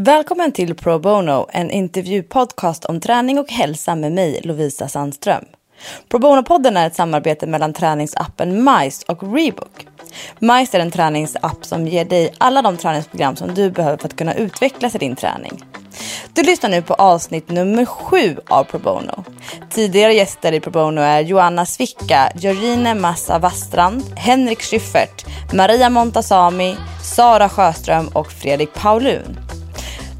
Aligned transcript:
Välkommen 0.00 0.52
till 0.52 0.74
Pro 0.74 0.98
Bono, 0.98 1.46
en 1.52 1.70
intervjupodcast 1.70 2.84
om 2.84 3.00
träning 3.00 3.38
och 3.38 3.50
hälsa 3.50 3.94
med 3.94 4.12
mig, 4.12 4.40
Lovisa 4.44 4.88
Sandström. 4.88 5.44
Pro 6.08 6.18
Bono-podden 6.18 6.76
är 6.76 6.86
ett 6.86 6.94
samarbete 6.94 7.46
mellan 7.46 7.72
träningsappen 7.72 8.64
Mice 8.64 9.04
och 9.08 9.22
Rebook. 9.22 9.86
Mice 10.38 10.76
är 10.76 10.80
en 10.80 10.90
träningsapp 10.90 11.64
som 11.64 11.86
ger 11.86 12.04
dig 12.04 12.34
alla 12.38 12.62
de 12.62 12.76
träningsprogram 12.76 13.36
som 13.36 13.54
du 13.54 13.70
behöver 13.70 13.96
för 13.96 14.08
att 14.08 14.16
kunna 14.16 14.34
utvecklas 14.34 14.94
i 14.94 14.98
din 14.98 15.16
träning. 15.16 15.64
Du 16.32 16.42
lyssnar 16.42 16.70
nu 16.70 16.82
på 16.82 16.94
avsnitt 16.94 17.50
nummer 17.50 17.84
sju 17.84 18.36
av 18.48 18.64
Pro 18.64 18.78
Bono. 18.78 19.24
Tidigare 19.70 20.14
gäster 20.14 20.52
i 20.52 20.60
Pro 20.60 20.70
Bono 20.70 21.00
är 21.00 21.20
Joanna 21.20 21.66
Svicka, 21.66 22.32
Georgine 22.34 22.94
Massa 22.94 23.38
Wastrand, 23.38 24.02
Henrik 24.16 24.62
Schyffert, 24.62 25.26
Maria 25.54 25.90
Montasami, 25.90 26.76
Sara 27.02 27.48
Sjöström 27.48 28.08
och 28.08 28.32
Fredrik 28.32 28.74
Paulun. 28.74 29.57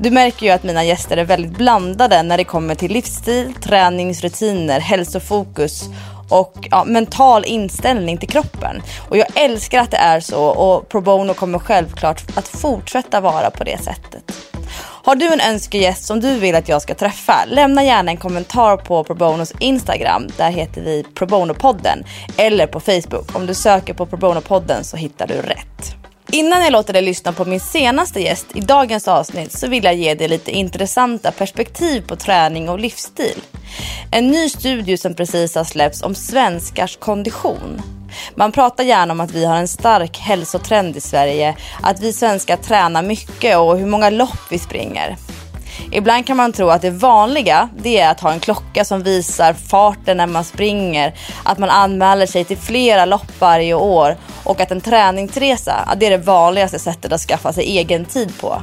Du 0.00 0.10
märker 0.10 0.46
ju 0.46 0.52
att 0.52 0.62
mina 0.62 0.84
gäster 0.84 1.16
är 1.16 1.24
väldigt 1.24 1.58
blandade 1.58 2.22
när 2.22 2.36
det 2.36 2.44
kommer 2.44 2.74
till 2.74 2.92
livsstil, 2.92 3.54
träningsrutiner, 3.54 4.80
hälsofokus 4.80 5.84
och 6.30 6.68
ja, 6.70 6.84
mental 6.84 7.44
inställning 7.44 8.18
till 8.18 8.28
kroppen. 8.28 8.82
Och 9.08 9.16
jag 9.16 9.26
älskar 9.34 9.80
att 9.80 9.90
det 9.90 9.96
är 9.96 10.20
så 10.20 10.44
och 10.44 10.88
Pro 10.88 11.00
Bono 11.00 11.34
kommer 11.34 11.58
självklart 11.58 12.38
att 12.38 12.48
fortsätta 12.48 13.20
vara 13.20 13.50
på 13.50 13.64
det 13.64 13.78
sättet. 13.78 14.32
Har 15.04 15.16
du 15.16 15.26
en 15.32 15.40
önskegäst 15.40 16.04
som 16.04 16.20
du 16.20 16.38
vill 16.38 16.54
att 16.54 16.68
jag 16.68 16.82
ska 16.82 16.94
träffa? 16.94 17.44
Lämna 17.46 17.84
gärna 17.84 18.10
en 18.10 18.16
kommentar 18.16 18.76
på 18.76 19.04
Pro 19.04 19.14
Bonos 19.14 19.52
Instagram. 19.60 20.28
Där 20.36 20.50
heter 20.50 20.82
vi 20.82 21.04
Pro 21.14 21.26
Bono-podden. 21.26 22.04
Eller 22.36 22.66
på 22.66 22.80
Facebook. 22.80 23.36
Om 23.36 23.46
du 23.46 23.54
söker 23.54 23.94
på 23.94 24.06
Pro 24.06 24.18
Bono-podden 24.18 24.82
så 24.82 24.96
hittar 24.96 25.26
du 25.26 25.34
rätt. 25.34 25.97
Innan 26.32 26.62
jag 26.62 26.72
låter 26.72 26.92
dig 26.92 27.02
lyssna 27.02 27.32
på 27.32 27.44
min 27.44 27.60
senaste 27.60 28.20
gäst 28.20 28.46
i 28.54 28.60
dagens 28.60 29.08
avsnitt 29.08 29.52
så 29.52 29.68
vill 29.68 29.84
jag 29.84 29.94
ge 29.94 30.14
dig 30.14 30.28
lite 30.28 30.50
intressanta 30.50 31.32
perspektiv 31.32 32.00
på 32.06 32.16
träning 32.16 32.68
och 32.68 32.78
livsstil. 32.78 33.42
En 34.10 34.28
ny 34.28 34.48
studie 34.48 34.96
som 34.96 35.14
precis 35.14 35.54
har 35.54 35.64
släppts 35.64 36.02
om 36.02 36.14
svenskars 36.14 36.96
kondition. 36.96 37.82
Man 38.34 38.52
pratar 38.52 38.84
gärna 38.84 39.12
om 39.12 39.20
att 39.20 39.30
vi 39.30 39.44
har 39.44 39.56
en 39.56 39.68
stark 39.68 40.18
hälsotrend 40.18 40.96
i 40.96 41.00
Sverige, 41.00 41.56
att 41.82 42.00
vi 42.00 42.12
svenskar 42.12 42.56
tränar 42.56 43.02
mycket 43.02 43.56
och 43.56 43.78
hur 43.78 43.86
många 43.86 44.10
lopp 44.10 44.40
vi 44.50 44.58
springer. 44.58 45.16
Ibland 45.90 46.26
kan 46.26 46.36
man 46.36 46.52
tro 46.52 46.68
att 46.68 46.82
det 46.82 46.90
vanliga 46.90 47.68
det 47.76 47.98
är 47.98 48.10
att 48.10 48.20
ha 48.20 48.32
en 48.32 48.40
klocka 48.40 48.84
som 48.84 49.02
visar 49.02 49.52
farten 49.52 50.16
när 50.16 50.26
man 50.26 50.44
springer, 50.44 51.14
att 51.44 51.58
man 51.58 51.70
anmäler 51.70 52.26
sig 52.26 52.44
till 52.44 52.58
flera 52.58 53.04
lopp 53.04 53.40
varje 53.40 53.74
år 53.74 54.16
och 54.44 54.60
att 54.60 54.70
en 54.70 54.80
träningsresa 54.80 55.88
det 55.96 56.06
är 56.06 56.10
det 56.10 56.16
vanligaste 56.16 56.78
sättet 56.78 57.12
att 57.12 57.20
skaffa 57.20 57.52
sig 57.52 57.64
egen 57.64 58.04
tid 58.04 58.40
på. 58.40 58.62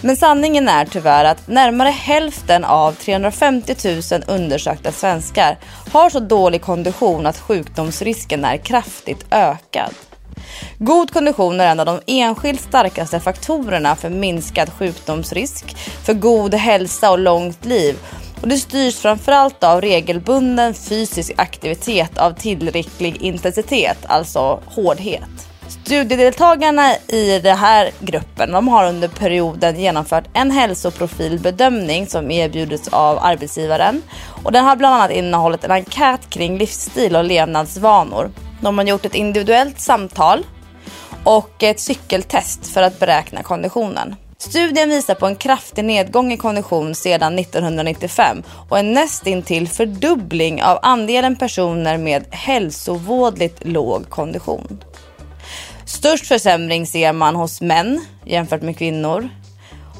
Men 0.00 0.16
sanningen 0.16 0.68
är 0.68 0.84
tyvärr 0.84 1.24
att 1.24 1.48
närmare 1.48 1.88
hälften 1.88 2.64
av 2.64 2.92
350 2.92 3.74
000 4.12 4.22
undersökta 4.26 4.92
svenskar 4.92 5.58
har 5.92 6.10
så 6.10 6.20
dålig 6.20 6.62
kondition 6.62 7.26
att 7.26 7.38
sjukdomsrisken 7.38 8.44
är 8.44 8.56
kraftigt 8.56 9.26
ökad. 9.30 9.94
God 10.78 11.12
kondition 11.12 11.60
är 11.60 11.66
en 11.66 11.80
av 11.80 11.86
de 11.86 12.00
enskilt 12.06 12.60
starkaste 12.60 13.20
faktorerna 13.20 13.96
för 13.96 14.10
minskad 14.10 14.72
sjukdomsrisk, 14.72 15.76
för 16.04 16.14
god 16.14 16.54
hälsa 16.54 17.10
och 17.10 17.18
långt 17.18 17.64
liv. 17.64 17.96
Och 18.40 18.48
det 18.48 18.56
styrs 18.56 18.96
framförallt 18.96 19.64
av 19.64 19.80
regelbunden 19.80 20.74
fysisk 20.74 21.32
aktivitet 21.36 22.18
av 22.18 22.32
tillräcklig 22.32 23.16
intensitet, 23.22 23.98
alltså 24.06 24.60
hårdhet. 24.66 25.46
Studiedeltagarna 25.68 26.92
i 27.08 27.38
den 27.38 27.56
här 27.56 27.90
gruppen 28.00 28.52
de 28.52 28.68
har 28.68 28.88
under 28.88 29.08
perioden 29.08 29.80
genomfört 29.80 30.24
en 30.32 30.50
hälsoprofilbedömning 30.50 32.06
som 32.06 32.30
erbjudits 32.30 32.88
av 32.88 33.18
arbetsgivaren. 33.18 34.02
Och 34.44 34.52
den 34.52 34.64
har 34.64 34.76
bland 34.76 34.94
annat 34.94 35.10
innehållit 35.10 35.64
en 35.64 35.70
enkät 35.70 36.30
kring 36.30 36.58
livsstil 36.58 37.16
och 37.16 37.24
levnadsvanor. 37.24 38.30
De 38.60 38.78
har 38.78 38.84
gjort 38.84 39.04
ett 39.04 39.14
individuellt 39.14 39.80
samtal 39.80 40.46
och 41.24 41.62
ett 41.62 41.80
cykeltest 41.80 42.66
för 42.66 42.82
att 42.82 42.98
beräkna 42.98 43.42
konditionen. 43.42 44.16
Studien 44.38 44.88
visar 44.88 45.14
på 45.14 45.26
en 45.26 45.36
kraftig 45.36 45.84
nedgång 45.84 46.32
i 46.32 46.36
kondition 46.36 46.94
sedan 46.94 47.38
1995 47.38 48.42
och 48.68 48.78
en 48.78 48.92
nästintill 48.92 49.68
fördubbling 49.68 50.62
av 50.62 50.78
andelen 50.82 51.36
personer 51.36 51.98
med 51.98 52.24
hälsovådligt 52.30 53.64
låg 53.64 54.10
kondition. 54.10 54.82
Störst 55.86 56.26
försämring 56.26 56.86
ser 56.86 57.12
man 57.12 57.36
hos 57.36 57.60
män 57.60 58.04
jämfört 58.24 58.62
med 58.62 58.78
kvinnor. 58.78 59.28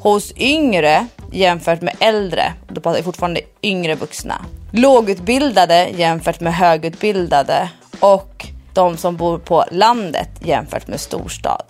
Hos 0.01 0.33
yngre 0.37 1.07
jämfört 1.33 1.83
med 1.83 1.97
äldre, 2.01 2.53
då 2.69 2.81
pratar 2.81 2.99
vi 2.99 3.03
fortfarande 3.03 3.41
yngre 3.63 3.95
vuxna. 3.95 4.45
Lågutbildade 4.73 5.89
jämfört 5.97 6.41
med 6.41 6.55
högutbildade 6.55 7.69
och 8.15 8.47
de 8.75 8.97
som 8.97 9.17
bor 9.17 9.39
på 9.39 9.65
landet 9.71 10.31
jämfört 10.41 10.89
med 10.89 11.01
storstad. 11.01 11.65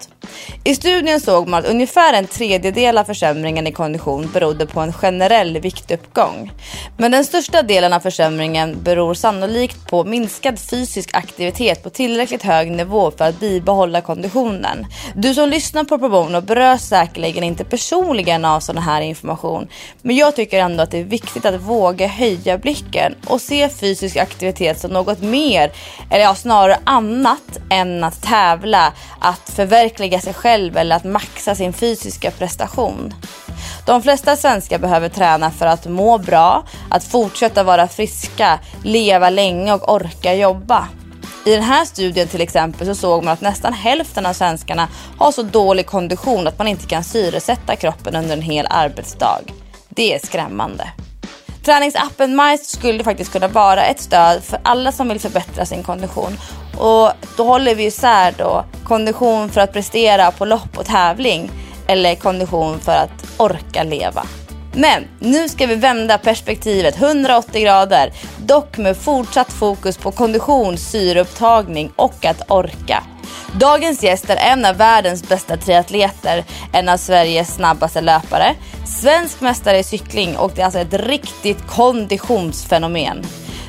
I 0.64 0.74
studien 0.74 1.20
såg 1.20 1.48
man 1.48 1.60
att 1.60 1.70
ungefär 1.70 2.14
en 2.14 2.26
tredjedel 2.26 2.98
av 2.98 3.04
försämringen 3.04 3.66
i 3.66 3.72
kondition 3.72 4.30
berodde 4.32 4.66
på 4.66 4.80
en 4.80 4.92
generell 4.92 5.58
viktuppgång. 5.58 6.52
Men 6.98 7.10
den 7.10 7.24
största 7.24 7.62
delen 7.62 7.92
av 7.92 8.00
försämringen 8.00 8.82
beror 8.82 9.14
sannolikt 9.14 9.90
på 9.90 10.04
minskad 10.04 10.58
fysisk 10.58 11.10
aktivitet 11.12 11.82
på 11.82 11.90
tillräckligt 11.90 12.42
hög 12.42 12.70
nivå 12.70 13.10
för 13.10 13.24
att 13.24 13.40
bibehålla 13.40 14.00
konditionen. 14.00 14.86
Du 15.14 15.34
som 15.34 15.48
lyssnar 15.48 15.84
på 15.84 15.98
Probono 15.98 16.40
berörs 16.40 16.80
säkerligen 16.80 17.44
inte 17.44 17.64
personligen 17.64 18.44
av 18.44 18.60
sån 18.60 18.78
här 18.78 19.00
information. 19.00 19.68
Men 20.02 20.16
jag 20.16 20.36
tycker 20.36 20.60
ändå 20.60 20.82
att 20.82 20.90
det 20.90 21.00
är 21.00 21.04
viktigt 21.04 21.46
att 21.46 21.60
våga 21.60 22.06
höja 22.06 22.58
blicken 22.58 23.14
och 23.26 23.40
se 23.40 23.68
fysisk 23.68 24.16
aktivitet 24.16 24.80
som 24.80 24.90
något 24.90 25.22
mer, 25.22 25.72
eller 26.10 26.22
ja, 26.22 26.34
snarare 26.34 26.78
annat 26.84 27.58
än 27.70 28.04
att 28.04 28.22
tävla, 28.22 28.92
att 29.20 29.50
förverkliga 29.50 30.15
sig 30.20 30.34
själv 30.34 30.76
eller 30.76 30.96
att 30.96 31.04
maxa 31.04 31.54
sin 31.54 31.72
fysiska 31.72 32.30
prestation. 32.30 33.14
De 33.86 34.02
flesta 34.02 34.36
svenskar 34.36 34.78
behöver 34.78 35.08
träna 35.08 35.50
för 35.50 35.66
att 35.66 35.86
må 35.86 36.18
bra, 36.18 36.64
att 36.90 37.04
fortsätta 37.04 37.62
vara 37.62 37.88
friska, 37.88 38.58
leva 38.84 39.30
länge 39.30 39.72
och 39.72 39.92
orka 39.92 40.34
jobba. 40.34 40.88
I 41.46 41.50
den 41.50 41.62
här 41.62 41.84
studien 41.84 42.28
till 42.28 42.40
exempel 42.40 42.86
så 42.86 42.94
såg 42.94 43.24
man 43.24 43.32
att 43.32 43.40
nästan 43.40 43.72
hälften 43.72 44.26
av 44.26 44.32
svenskarna 44.32 44.88
har 45.18 45.32
så 45.32 45.42
dålig 45.42 45.86
kondition 45.86 46.46
att 46.46 46.58
man 46.58 46.68
inte 46.68 46.86
kan 46.86 47.04
syresätta 47.04 47.76
kroppen 47.76 48.16
under 48.16 48.36
en 48.36 48.42
hel 48.42 48.66
arbetsdag. 48.70 49.40
Det 49.88 50.14
är 50.14 50.26
skrämmande. 50.26 50.90
Träningsappen 51.66 52.36
Mice 52.36 52.64
skulle 52.64 53.04
faktiskt 53.04 53.32
kunna 53.32 53.48
vara 53.48 53.84
ett 53.84 54.00
stöd 54.00 54.44
för 54.44 54.58
alla 54.62 54.92
som 54.92 55.08
vill 55.08 55.20
förbättra 55.20 55.66
sin 55.66 55.82
kondition. 55.82 56.38
Och 56.78 57.12
då 57.36 57.44
håller 57.44 57.74
vi 57.74 57.84
isär 57.84 58.34
då 58.38 58.64
kondition 58.84 59.50
för 59.50 59.60
att 59.60 59.72
prestera 59.72 60.30
på 60.30 60.44
lopp 60.44 60.78
och 60.78 60.86
tävling 60.86 61.50
eller 61.88 62.14
kondition 62.14 62.80
för 62.80 62.92
att 62.92 63.10
orka 63.36 63.82
leva. 63.82 64.22
Men 64.74 65.04
nu 65.20 65.48
ska 65.48 65.66
vi 65.66 65.74
vända 65.74 66.18
perspektivet 66.18 67.00
180 67.00 67.62
grader, 67.62 68.12
dock 68.38 68.78
med 68.78 68.96
fortsatt 68.96 69.52
fokus 69.52 69.96
på 69.96 70.10
kondition, 70.10 70.76
syreupptagning 70.76 71.92
och 71.96 72.24
att 72.24 72.50
orka. 72.50 73.02
Dagens 73.52 74.02
gäst 74.02 74.30
är 74.30 74.36
en 74.36 74.64
av 74.64 74.76
världens 74.76 75.28
bästa 75.28 75.56
triatleter, 75.56 76.44
en 76.72 76.88
av 76.88 76.96
Sveriges 76.96 77.54
snabbaste 77.54 78.00
löpare, 78.00 78.54
svensk 78.86 79.40
mästare 79.40 79.78
i 79.78 79.84
cykling 79.84 80.36
och 80.36 80.52
det 80.54 80.60
är 80.60 80.64
alltså 80.64 80.80
ett 80.80 80.94
riktigt 80.94 81.66
konditionsfenomen. 81.66 83.26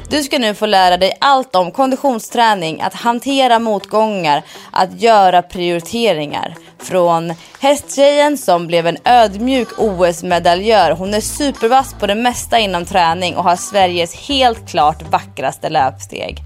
Du 0.10 0.24
ska 0.24 0.40
nu 0.40 0.54
få 0.54 0.66
lära 0.66 0.98
dig 0.98 1.18
allt 1.22 1.56
om 1.56 1.72
konditionsträning, 1.72 2.82
att 2.82 2.94
hantera 2.94 3.60
motgångar, 3.60 4.44
att 4.72 5.02
göra 5.02 5.42
prioriteringar. 5.42 6.56
Från 6.80 7.34
hästtjejen 7.60 8.38
som 8.38 8.68
blev 8.68 8.88
en 8.88 8.98
ödmjuk 9.04 9.68
OS-medaljör. 9.78 10.92
Hon 10.92 11.14
är 11.14 11.22
supervass 11.22 11.94
på 12.00 12.08
det 12.08 12.16
mesta 12.16 12.60
inom 12.60 12.86
träning 12.86 13.36
och 13.36 13.44
har 13.44 13.56
Sveriges 13.56 14.16
helt 14.16 14.70
klart 14.70 15.02
vackraste 15.12 15.70
löpsteg. 15.70 16.38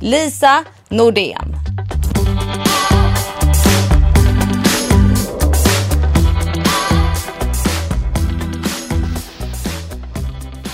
Lisa 0.00 0.64
Nordén. 0.88 1.54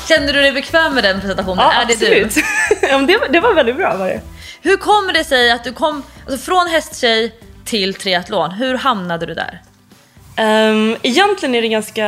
Kände 0.09 0.33
du 0.33 0.41
dig 0.41 0.53
bekväm 0.53 0.95
med 0.95 1.05
den 1.05 1.21
presentationen? 1.21 1.65
Ja, 1.65 1.73
är 1.83 1.87
det 1.87 1.93
absolut. 1.93 2.35
du? 2.35 2.41
ja, 2.89 2.99
men 2.99 3.07
det, 3.07 3.17
var- 3.17 3.29
det 3.29 3.41
var 3.41 3.55
väldigt 3.55 3.77
bra 3.77 3.97
var 3.97 4.07
det. 4.07 4.21
Hur 4.63 4.77
kommer 4.77 5.13
det 5.13 5.25
sig 5.25 5.51
att 5.51 5.65
du 5.65 5.73
kom 5.73 6.03
alltså 6.29 6.39
från 6.39 6.67
hästtjej 6.67 7.35
till 7.65 7.95
triathlon? 7.95 8.51
Hur 8.51 8.75
hamnade 8.75 9.27
du 9.27 9.35
där? 9.35 9.61
Um, 10.71 10.97
egentligen 11.03 11.55
är 11.55 11.61
det 11.61 11.67
en 11.67 11.71
ganska 11.73 12.05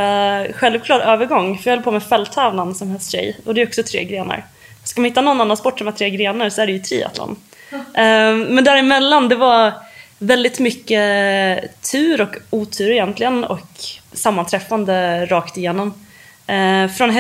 självklar 0.55 1.01
övergång 1.01 1.59
för 1.59 1.71
jag 1.71 1.77
höll 1.77 1.85
på 1.85 1.91
med 1.91 2.03
fälttävlan 2.03 2.75
som 2.75 2.91
hästtjej 2.91 3.37
och 3.45 3.55
det 3.55 3.63
är 3.63 3.67
också 3.67 3.83
tre 3.83 4.05
grenar. 4.05 4.45
Ska 4.85 5.01
man 5.01 5.09
hitta 5.11 5.21
någon 5.21 5.41
annan 5.41 5.57
sport 5.57 5.79
som 5.79 5.87
har 5.87 5.95
tre 5.95 6.11
grenar 6.11 6.51
så 6.51 6.63
är 6.63 6.67
det 6.67 6.73
ju 6.73 6.79
triathlon. 6.79 7.37
Um, 7.73 8.41
men 8.41 8.65
däremellan 8.65 9.29
det 9.29 9.37
var 9.37 9.73
väldigt 10.19 10.59
mycket 10.59 11.83
tur 11.93 12.21
och 12.21 12.37
otur 12.51 12.91
egentligen 12.91 13.45
och 13.45 13.69
sammanträffande 14.13 15.27
rakt 15.27 15.57
igenom. 15.57 15.95
Eh, 16.47 16.89
från 16.89 17.11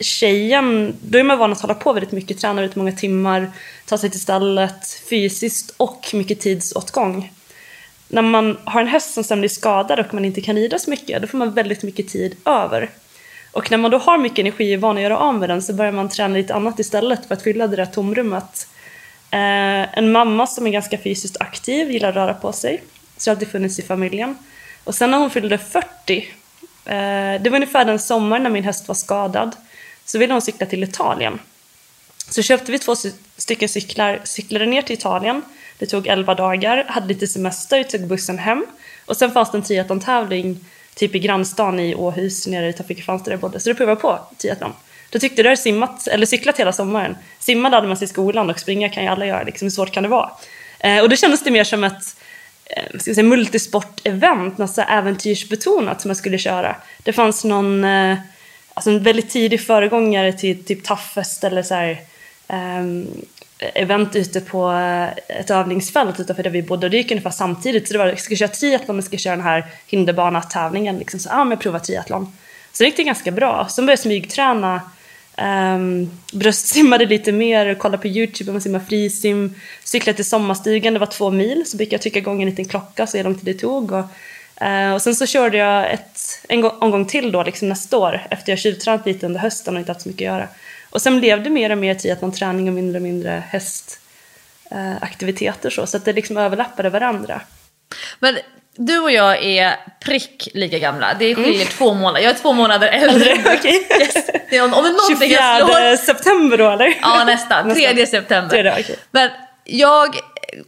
Tjejen, 0.00 0.96
då 1.02 1.18
är 1.18 1.22
man 1.22 1.38
van 1.38 1.52
att 1.52 1.60
hålla 1.60 1.74
på 1.74 1.92
väldigt 1.92 2.12
mycket, 2.12 2.38
träna 2.38 2.54
väldigt 2.54 2.76
många 2.76 2.92
timmar, 2.92 3.50
ta 3.86 3.98
sig 3.98 4.10
till 4.10 4.20
stallet 4.20 5.00
fysiskt 5.10 5.74
och 5.76 6.10
mycket 6.12 6.40
tidsåtgång. 6.40 7.32
När 8.08 8.22
man 8.22 8.58
har 8.64 8.80
en 8.80 8.88
häst 8.88 9.14
som 9.14 9.24
sen 9.24 9.40
blir 9.40 9.48
skadad 9.48 10.00
och 10.00 10.14
man 10.14 10.24
inte 10.24 10.40
kan 10.40 10.56
rida 10.56 10.78
så 10.78 10.90
mycket, 10.90 11.22
då 11.22 11.28
får 11.28 11.38
man 11.38 11.54
väldigt 11.54 11.82
mycket 11.82 12.08
tid 12.08 12.36
över. 12.44 12.90
Och 13.52 13.70
när 13.70 13.78
man 13.78 13.90
då 13.90 13.98
har 13.98 14.18
mycket 14.18 14.38
energi 14.38 14.64
och 14.64 14.78
är 14.78 14.78
van 14.78 14.96
att 14.96 15.02
göra 15.02 15.18
av 15.18 15.34
med 15.34 15.48
den 15.48 15.62
så 15.62 15.72
börjar 15.72 15.92
man 15.92 16.08
träna 16.08 16.34
lite 16.34 16.54
annat 16.54 16.78
istället 16.78 17.26
för 17.26 17.34
att 17.34 17.42
fylla 17.42 17.66
det 17.66 17.76
där 17.76 17.86
tomrummet. 17.86 18.68
Eh, 19.30 19.98
en 19.98 20.12
mamma 20.12 20.46
som 20.46 20.66
är 20.66 20.70
ganska 20.70 20.98
fysiskt 20.98 21.36
aktiv, 21.40 21.90
gillar 21.90 22.08
att 22.08 22.14
röra 22.14 22.34
på 22.34 22.52
sig. 22.52 22.82
Så 23.16 23.30
det 23.30 23.30
har 23.30 23.36
alltid 23.36 23.48
funnits 23.48 23.78
i 23.78 23.82
familjen. 23.82 24.38
Och 24.84 24.94
sen 24.94 25.10
när 25.10 25.18
hon 25.18 25.30
fyllde 25.30 25.58
40, 25.58 26.28
eh, 26.84 27.42
det 27.42 27.50
var 27.50 27.54
ungefär 27.56 27.84
den 27.84 27.98
sommaren 27.98 28.42
när 28.42 28.50
min 28.50 28.64
häst 28.64 28.88
var 28.88 28.94
skadad, 28.94 29.56
så 30.10 30.18
ville 30.18 30.34
hon 30.34 30.42
cykla 30.42 30.66
till 30.66 30.84
Italien. 30.84 31.38
Så 32.30 32.42
köpte 32.42 32.72
vi 32.72 32.78
två 32.78 32.94
stycken 33.36 33.68
cyklar, 33.68 34.20
cyklade 34.24 34.66
ner 34.66 34.82
till 34.82 34.96
Italien. 34.96 35.42
Det 35.78 35.86
tog 35.86 36.06
11 36.06 36.34
dagar, 36.34 36.84
hade 36.88 37.08
lite 37.08 37.26
semester, 37.26 37.82
tog 37.82 38.06
bussen 38.06 38.38
hem. 38.38 38.66
Och 39.06 39.16
sen 39.16 39.32
fanns 39.32 39.50
det 39.50 39.58
en 39.58 39.62
triathlon-tävling 39.62 40.64
typ 40.94 41.14
i 41.14 41.18
grannstan 41.18 41.80
i 41.80 41.94
Åhus 41.94 42.46
nere 42.46 42.68
utanför 42.68 42.94
Kristianstad 42.94 43.24
där 43.24 43.32
jag 43.32 43.40
bodde. 43.40 43.60
Så 43.60 43.70
då 43.70 43.74
provade 43.74 43.92
jag 43.92 44.00
på 44.00 44.20
triathlon. 44.38 44.72
Då 45.10 45.18
tyckte 45.18 45.40
jag 45.40 45.44
du 45.44 45.48
hade 45.48 45.62
simmat, 45.62 46.06
eller 46.06 46.26
cyklat 46.26 46.58
hela 46.58 46.72
sommaren. 46.72 47.16
Simma 47.38 47.68
hade 47.68 47.88
man 47.88 47.96
sig 47.96 48.04
i 48.04 48.08
skolan 48.08 48.50
och 48.50 48.60
springa 48.60 48.88
kan 48.88 49.02
ju 49.02 49.08
alla 49.08 49.26
göra, 49.26 49.42
liksom, 49.42 49.66
hur 49.66 49.70
svårt 49.70 49.92
kan 49.92 50.02
det 50.02 50.08
vara? 50.08 50.30
Eh, 50.80 51.02
och 51.02 51.08
då 51.08 51.16
kändes 51.16 51.42
det 51.42 51.50
mer 51.50 51.64
som 51.64 51.84
ett 51.84 52.16
eh, 52.64 52.98
ska 53.00 53.14
säga, 53.14 53.22
multisport-event, 53.28 54.58
något 54.58 54.74
så 54.74 54.82
äventyrsbetonat 54.82 56.00
som 56.00 56.08
jag 56.08 56.16
skulle 56.16 56.38
köra. 56.38 56.76
Det 57.02 57.12
fanns 57.12 57.44
någon, 57.44 57.84
eh, 57.84 58.18
alltså 58.78 58.90
en 58.90 59.02
väldigt 59.02 59.30
tidig 59.30 59.60
föregångare 59.60 60.32
till 60.32 60.64
typ 60.64 60.84
Toughest 60.84 61.44
eller 61.44 61.62
så 61.62 61.74
här, 61.74 61.98
um, 62.48 63.06
event 63.58 64.16
ute 64.16 64.40
på 64.40 64.72
eh, 64.72 65.38
ett 65.40 65.50
övningsfält 65.50 66.20
utanför 66.20 66.42
där 66.42 66.50
vi 66.50 66.62
bodde 66.62 66.86
och 66.86 66.90
det 66.90 66.96
gick 66.96 67.10
ungefär 67.10 67.30
samtidigt. 67.30 67.86
Så 67.86 67.92
det 67.92 67.98
var, 67.98 68.06
jag 68.06 68.20
ska 68.20 68.36
köra 68.36 68.48
triathlon, 68.48 68.96
men 68.96 69.02
ska 69.02 69.16
köra 69.16 69.36
den 69.36 69.44
här 69.44 69.66
hinderbana-tävlingen. 69.86 70.98
Liksom. 70.98 71.20
Så 71.20 71.28
ja, 71.28 71.44
men 71.44 71.50
jag 71.50 71.60
provar 71.60 71.78
triathlon. 71.78 72.32
Så 72.72 72.82
det 72.82 72.88
gick 72.88 72.96
det 72.96 73.04
ganska 73.04 73.30
bra. 73.30 73.68
Sen 73.70 73.86
började 73.86 73.92
jag 73.92 74.02
smygträna. 74.02 74.80
Ehm, 75.36 75.80
um, 75.80 76.10
bröstsimmade 76.32 77.06
lite 77.06 77.32
mer, 77.32 77.74
kollade 77.74 78.02
på 78.02 78.08
YouTube 78.08 78.50
om 78.50 78.54
man 78.54 78.60
simmar 78.62 78.80
frisim. 78.88 79.54
Cyklade 79.84 80.16
till 80.16 80.24
sommarstugan, 80.24 80.92
det 80.92 80.98
var 80.98 81.06
två 81.06 81.30
mil. 81.30 81.64
Så 81.66 81.78
fick 81.78 81.92
jag 81.92 82.02
trycka 82.02 82.18
igång 82.18 82.42
en 82.42 82.50
liten 82.50 82.64
klocka 82.64 83.06
så 83.06 83.16
hur 83.16 83.24
lång 83.24 83.34
tid 83.34 83.44
det 83.44 83.54
tog. 83.54 83.92
Och, 83.92 84.04
uh, 84.62 84.94
och 84.94 85.02
sen 85.02 85.14
så 85.14 85.26
körde 85.26 85.56
jag 85.56 85.92
ett, 85.92 86.17
en 86.48 86.64
omgång 86.64 87.06
till 87.06 87.32
då, 87.32 87.42
liksom 87.42 87.68
nästa 87.68 87.96
år. 87.96 88.26
Efter 88.30 88.52
jag 88.52 88.58
tjuvtränat 88.58 89.06
lite 89.06 89.26
under 89.26 89.40
hösten 89.40 89.74
och 89.74 89.80
inte 89.80 89.92
haft 89.92 90.02
så 90.02 90.08
mycket 90.08 90.30
att 90.30 90.34
göra. 90.34 90.48
Och 90.90 91.02
sen 91.02 91.20
blev 91.20 91.42
det 91.42 91.50
mer 91.50 91.70
och 91.70 91.78
mer 91.78 91.94
triathlon-träning 91.94 92.68
och 92.68 92.74
mindre 92.74 92.98
och 92.98 93.02
mindre 93.02 93.42
hästaktiviteter 93.48 95.70
så, 95.70 95.86
så 95.86 95.96
att 95.96 96.04
det 96.04 96.12
liksom 96.12 96.36
överlappade 96.36 96.90
varandra. 96.90 97.40
Men 98.18 98.38
du 98.78 98.98
och 98.98 99.10
jag 99.10 99.44
är 99.44 99.76
prick 100.04 100.48
lika 100.54 100.78
gamla. 100.78 101.14
Det 101.18 101.34
skiljer 101.34 101.54
mm. 101.54 101.66
två 101.66 101.94
månader. 101.94 102.20
Jag 102.20 102.34
är 102.34 102.38
två 102.38 102.52
månader 102.52 102.88
äldre. 102.88 103.32
okay. 103.58 103.72
yes. 103.72 104.14
det 104.50 104.56
är 104.56 104.64
om, 104.64 104.74
om 104.74 104.96
24 105.08 105.58
slår... 105.58 105.96
september 105.96 106.58
då 106.58 106.70
eller? 106.70 106.98
Ja 107.02 107.24
nästan, 107.24 107.74
3 107.74 108.06
september. 108.06 108.62
3, 108.62 108.70
okay. 108.70 108.96
Men 109.10 109.30
jag 109.64 110.16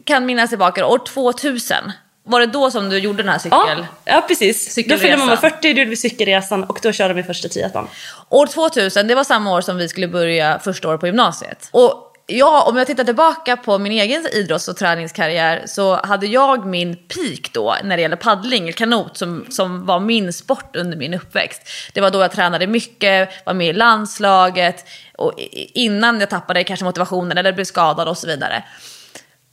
kan 0.03 0.25
minnas 0.25 0.49
tillbaka 0.49 0.85
år 0.85 1.01
2000 1.05 1.91
var 2.23 2.39
det 2.39 2.45
då 2.45 2.71
som 2.71 2.89
du 2.89 2.97
gjorde 2.97 3.23
den 3.23 3.31
här 3.31 3.39
cykel? 3.39 3.59
Ja, 3.77 3.85
ja 4.05 4.25
precis. 4.27 4.75
Då 4.87 4.97
fyllde 4.97 5.17
mamma 5.17 5.37
40, 5.37 5.57
då 5.61 5.67
gjorde 5.67 5.89
vi 5.89 5.95
cykelresan 5.95 6.63
och 6.63 6.79
då 6.83 6.91
körde 6.91 7.13
vi 7.13 7.23
första 7.23 7.47
triathlon. 7.47 7.87
År 8.29 8.47
2000, 8.47 9.07
det 9.07 9.15
var 9.15 9.23
samma 9.23 9.53
år 9.53 9.61
som 9.61 9.77
vi 9.77 9.89
skulle 9.89 10.07
börja 10.07 10.59
första 10.59 10.89
året 10.89 10.99
på 10.99 11.07
gymnasiet. 11.07 11.69
Och 11.71 12.11
ja, 12.27 12.63
om 12.67 12.77
jag 12.77 12.87
tittar 12.87 13.03
tillbaka 13.03 13.57
på 13.57 13.77
min 13.77 13.91
egen 13.91 14.27
idrotts 14.33 14.67
och 14.67 14.77
träningskarriär 14.77 15.63
så 15.65 16.05
hade 16.05 16.27
jag 16.27 16.65
min 16.65 16.95
peak 16.95 17.53
då 17.53 17.75
när 17.83 17.97
det 17.97 18.01
gäller 18.01 18.15
paddling, 18.15 18.73
kanot, 18.73 19.17
som, 19.17 19.45
som 19.49 19.85
var 19.85 19.99
min 19.99 20.33
sport 20.33 20.75
under 20.75 20.97
min 20.97 21.13
uppväxt. 21.13 21.61
Det 21.93 22.01
var 22.01 22.11
då 22.11 22.21
jag 22.21 22.31
tränade 22.31 22.67
mycket, 22.67 23.29
var 23.45 23.53
med 23.53 23.67
i 23.67 23.73
landslaget 23.73 24.85
och 25.17 25.33
innan 25.73 26.19
jag 26.19 26.29
tappade 26.29 26.63
kanske 26.63 26.85
motivationen 26.85 27.37
eller 27.37 27.53
blev 27.53 27.65
skadad 27.65 28.07
och 28.07 28.17
så 28.17 28.27
vidare. 28.27 28.63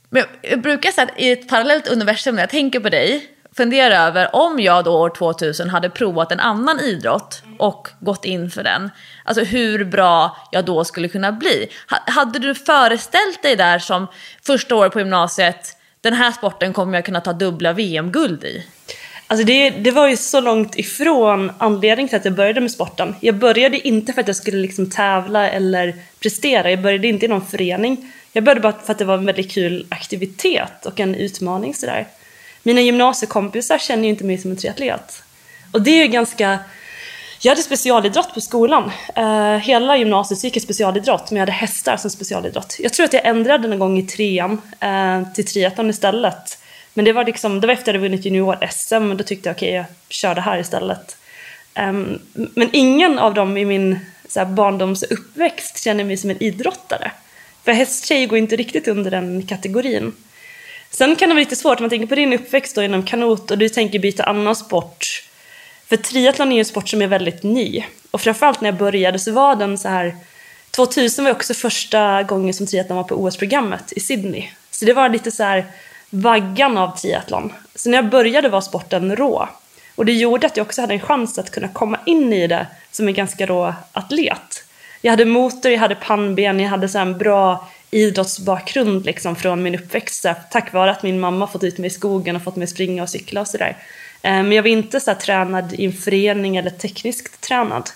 Men 0.09 0.23
jag 0.41 0.61
brukar 0.61 0.91
säga 0.91 1.07
att 1.07 1.19
i 1.19 1.31
ett 1.31 1.47
parallellt 1.47 1.87
universum 1.87 2.35
när 2.35 2.41
jag 2.41 2.49
tänker 2.49 2.79
på 2.79 2.89
dig, 2.89 3.29
fundera 3.57 3.97
över 3.97 4.35
om 4.35 4.59
jag 4.59 4.83
då 4.85 4.99
år 4.99 5.09
2000 5.09 5.69
hade 5.69 5.89
provat 5.89 6.31
en 6.31 6.39
annan 6.39 6.79
idrott 6.79 7.43
och 7.59 7.87
gått 7.99 8.25
in 8.25 8.51
för 8.51 8.63
den. 8.63 8.91
Alltså 9.23 9.43
hur 9.43 9.85
bra 9.85 10.37
jag 10.51 10.65
då 10.65 10.83
skulle 10.83 11.07
kunna 11.07 11.31
bli. 11.31 11.69
hade 11.87 12.39
du 12.39 12.55
föreställt 12.55 13.41
dig 13.41 13.55
där 13.55 13.79
som 13.79 14.07
första 14.45 14.75
året 14.75 14.93
på 14.93 14.99
gymnasiet, 14.99 15.77
den 16.01 16.13
här 16.13 16.31
sporten 16.31 16.73
kommer 16.73 16.97
jag 16.97 17.05
kunna 17.05 17.21
ta 17.21 17.33
dubbla 17.33 17.73
VM-guld 17.73 18.43
i? 18.43 18.65
Alltså 19.27 19.45
det, 19.45 19.69
det, 19.69 19.91
var 19.91 20.07
ju 20.07 20.17
så 20.17 20.41
långt 20.41 20.79
ifrån 20.79 21.51
anledningen 21.57 22.09
till 22.09 22.17
att 22.17 22.25
jag 22.25 22.33
började 22.33 22.61
med 22.61 22.71
sporten. 22.71 23.15
Jag 23.19 23.35
började 23.35 23.87
inte 23.87 24.13
för 24.13 24.21
att 24.21 24.27
jag 24.27 24.35
skulle 24.35 24.57
liksom 24.57 24.89
tävla 24.89 25.49
eller 25.49 25.95
prestera. 26.19 26.69
Jag 26.69 26.81
började 26.81 27.07
inte 27.07 27.25
i 27.25 27.29
någon 27.29 27.45
förening. 27.45 28.13
Jag 28.33 28.43
började 28.43 28.61
bara 28.61 28.73
för 28.85 28.91
att 28.91 28.97
det 28.97 29.05
var 29.05 29.17
en 29.17 29.25
väldigt 29.25 29.51
kul 29.51 29.87
aktivitet 29.89 30.85
och 30.85 30.99
en 30.99 31.15
utmaning 31.15 31.73
sådär. 31.73 32.07
Mina 32.63 32.81
gymnasiekompisar 32.81 33.77
känner 33.77 34.03
ju 34.03 34.09
inte 34.09 34.23
mig 34.23 34.37
som 34.37 34.51
en 34.51 34.57
triatlet. 34.57 35.23
Och 35.71 35.81
det 35.81 35.91
är 35.91 36.03
ju 36.03 36.07
ganska... 36.07 36.59
Jag 37.41 37.51
hade 37.51 37.61
specialidrott 37.61 38.33
på 38.33 38.41
skolan. 38.41 38.91
Uh, 39.17 39.57
hela 39.57 39.97
gymnasiet 39.97 40.43
gick 40.43 40.57
i 40.57 40.59
specialidrott, 40.59 41.31
men 41.31 41.35
jag 41.35 41.41
hade 41.41 41.51
hästar 41.51 41.97
som 41.97 42.09
specialidrott. 42.09 42.75
Jag 42.79 42.93
tror 42.93 43.05
att 43.05 43.13
jag 43.13 43.25
ändrade 43.25 43.67
någon 43.67 43.79
gång 43.79 43.97
i 43.97 44.03
trean 44.03 44.61
uh, 44.83 45.33
till 45.33 45.45
triathlon 45.45 45.89
istället. 45.89 46.57
Men 46.93 47.05
det 47.05 47.13
var, 47.13 47.25
liksom, 47.25 47.61
det 47.61 47.67
var 47.67 47.73
efter 47.73 47.83
att 47.83 47.87
jag 47.87 47.93
hade 47.93 48.09
vunnit 48.09 48.25
junior-SM, 48.25 49.17
då 49.17 49.23
tyckte 49.23 49.49
jag 49.49 49.55
okej, 49.55 49.69
okay, 49.69 49.75
jag 49.75 49.85
kör 50.09 50.35
det 50.35 50.41
här 50.41 50.59
istället. 50.59 51.17
Um, 51.79 52.19
men 52.33 52.69
ingen 52.73 53.19
av 53.19 53.33
dem 53.33 53.57
i 53.57 53.65
min 53.65 53.99
så 54.27 54.39
här, 54.39 54.45
barndoms 54.45 55.03
uppväxt 55.03 55.83
känner 55.83 56.03
mig 56.03 56.17
som 56.17 56.29
en 56.29 56.43
idrottare. 56.43 57.11
För 57.69 57.73
hästtjej 57.73 58.25
går 58.25 58.37
inte 58.37 58.55
riktigt 58.55 58.87
under 58.87 59.11
den 59.11 59.47
kategorin. 59.47 60.13
Sen 60.89 61.15
kan 61.15 61.29
det 61.29 61.35
vara 61.35 61.43
lite 61.43 61.55
svårt 61.55 61.79
om 61.79 61.83
man 61.83 61.89
tänker 61.89 62.07
på 62.07 62.15
din 62.15 62.33
uppväxt 62.33 62.75
då 62.75 62.83
inom 62.83 63.03
kanot 63.03 63.51
och 63.51 63.57
du 63.57 63.69
tänker 63.69 63.99
byta 63.99 64.23
annan 64.23 64.55
sport. 64.55 65.23
För 65.87 65.97
triathlon 65.97 66.51
är 66.51 66.55
ju 66.55 66.59
en 66.59 66.65
sport 66.65 66.89
som 66.89 67.01
är 67.01 67.07
väldigt 67.07 67.43
ny. 67.43 67.85
Och 68.11 68.21
framförallt 68.21 68.61
när 68.61 68.69
jag 68.69 68.77
började 68.77 69.19
så 69.19 69.31
var 69.31 69.55
den 69.55 69.77
så 69.77 69.87
här 69.87 70.15
2000 70.71 71.25
var 71.25 71.31
också 71.31 71.53
första 71.53 72.23
gången 72.23 72.53
som 72.53 72.67
triathlon 72.67 72.97
var 72.97 73.03
på 73.03 73.15
OS-programmet 73.15 73.93
i 73.93 73.99
Sydney. 73.99 74.49
Så 74.71 74.85
det 74.85 74.93
var 74.93 75.09
lite 75.09 75.31
så 75.31 75.43
här 75.43 75.65
vaggan 76.09 76.77
av 76.77 76.97
triathlon. 76.97 77.53
Så 77.75 77.89
när 77.89 77.97
jag 77.97 78.09
började 78.09 78.49
var 78.49 78.61
sporten 78.61 79.15
rå. 79.15 79.49
Och 79.95 80.05
det 80.05 80.13
gjorde 80.13 80.47
att 80.47 80.57
jag 80.57 80.65
också 80.65 80.81
hade 80.81 80.93
en 80.93 80.99
chans 80.99 81.39
att 81.39 81.51
kunna 81.51 81.67
komma 81.67 81.99
in 82.05 82.33
i 82.33 82.47
det 82.47 82.67
som 82.91 83.07
en 83.07 83.13
ganska 83.13 83.45
rå 83.45 83.73
atlet 83.91 84.63
jag 85.01 85.11
hade 85.11 85.25
motor, 85.25 85.71
jag 85.71 85.79
hade 85.79 85.95
pannben, 85.95 86.59
jag 86.59 86.69
hade 86.69 86.89
så 86.89 86.99
en 86.99 87.17
bra 87.17 87.69
idrottsbakgrund 87.91 89.05
liksom 89.05 89.35
från 89.35 89.63
min 89.63 89.75
uppväxt. 89.75 90.21
Så 90.21 90.33
tack 90.51 90.73
vare 90.73 90.91
att 90.91 91.03
min 91.03 91.19
mamma 91.19 91.47
fått 91.47 91.63
ut 91.63 91.77
mig 91.77 91.87
i 91.87 91.89
skogen 91.89 92.35
och 92.35 92.43
fått 92.43 92.55
mig 92.55 92.67
springa 92.67 93.03
och 93.03 93.09
cykla 93.09 93.41
och 93.41 93.47
sådär. 93.47 93.77
Eh, 94.21 94.31
men 94.31 94.51
jag 94.51 94.63
var 94.63 94.69
inte 94.69 94.99
så 94.99 95.13
tränad 95.13 95.73
i 95.73 95.85
en 95.85 95.93
förening 95.93 96.57
eller 96.57 96.69
tekniskt 96.69 97.41
tränad. 97.41 97.89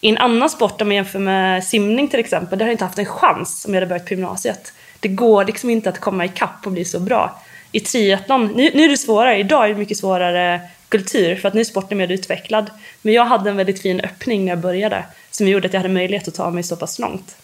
I 0.00 0.08
en 0.08 0.18
annan 0.18 0.50
sport, 0.50 0.80
om 0.80 0.92
jag 0.92 0.96
jämför 0.96 1.18
med 1.18 1.64
simning 1.64 2.08
till 2.08 2.20
exempel, 2.20 2.58
där 2.58 2.64
har 2.64 2.70
jag 2.70 2.74
inte 2.74 2.84
haft 2.84 2.98
en 2.98 3.06
chans 3.06 3.64
om 3.68 3.74
jag 3.74 3.80
hade 3.80 3.88
börjat 3.88 4.06
på 4.06 4.14
gymnasiet. 4.14 4.72
Det 5.00 5.08
går 5.08 5.44
liksom 5.44 5.70
inte 5.70 5.88
att 5.88 6.00
komma 6.00 6.24
ikapp 6.24 6.66
och 6.66 6.72
bli 6.72 6.84
så 6.84 7.00
bra. 7.00 7.42
I 7.72 7.80
triathlon, 7.80 8.46
nu, 8.46 8.70
nu 8.74 8.84
är 8.84 8.88
det 8.88 8.96
svårare, 8.96 9.38
idag 9.38 9.64
är 9.64 9.68
det 9.68 9.74
mycket 9.74 9.96
svårare 9.96 10.60
kultur 10.88 11.36
för 11.36 11.48
att 11.48 11.54
nu 11.54 11.60
är 11.60 11.64
sporten 11.64 11.98
mer 11.98 12.12
utvecklad. 12.12 12.70
Men 13.02 13.14
jag 13.14 13.24
hade 13.24 13.50
en 13.50 13.56
väldigt 13.56 13.82
fin 13.82 14.00
öppning 14.00 14.44
när 14.44 14.52
jag 14.52 14.58
började 14.58 15.04
som 15.36 15.48
gjorde 15.48 15.66
att 15.66 15.72
jag 15.72 15.80
hade 15.80 15.94
möjlighet 15.94 16.28
att 16.28 16.34
ta 16.34 16.50
mig 16.50 16.62
så 16.62 16.76
pass 16.76 16.98
långt. 16.98 17.36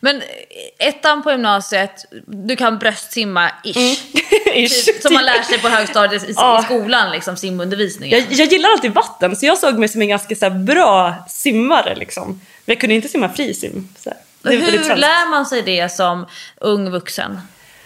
Men 0.00 0.22
ettan 0.78 1.22
på 1.22 1.30
gymnasiet, 1.30 2.04
du 2.26 2.56
kan 2.56 2.78
bröstsimma 2.78 3.50
ish. 3.64 3.76
Mm. 3.76 3.96
ish. 4.64 4.84
Typ, 4.86 5.02
som 5.02 5.14
man 5.14 5.24
lär 5.24 5.42
sig 5.42 5.58
på 5.58 5.68
högstadiet 5.68 6.28
i, 6.28 6.32
ja. 6.36 6.60
i 6.60 6.64
skolan, 6.64 7.10
liksom 7.10 7.36
simundervisningen. 7.36 8.18
Jag, 8.18 8.32
jag 8.32 8.52
gillar 8.52 8.68
alltid 8.68 8.94
vatten 8.94 9.36
så 9.36 9.46
jag 9.46 9.58
såg 9.58 9.78
mig 9.78 9.88
som 9.88 10.02
en 10.02 10.08
ganska 10.08 10.36
så 10.36 10.50
bra 10.50 11.14
simmare 11.28 11.94
liksom. 11.94 12.28
Men 12.64 12.74
jag 12.74 12.80
kunde 12.80 12.94
inte 12.94 13.08
simma 13.08 13.28
frisim. 13.28 13.88
Så 13.98 14.12
Hur 14.42 14.96
lär 14.96 15.30
man 15.30 15.46
sig 15.46 15.62
det 15.62 15.92
som 15.92 16.26
ung 16.56 16.90
vuxen? 16.90 17.40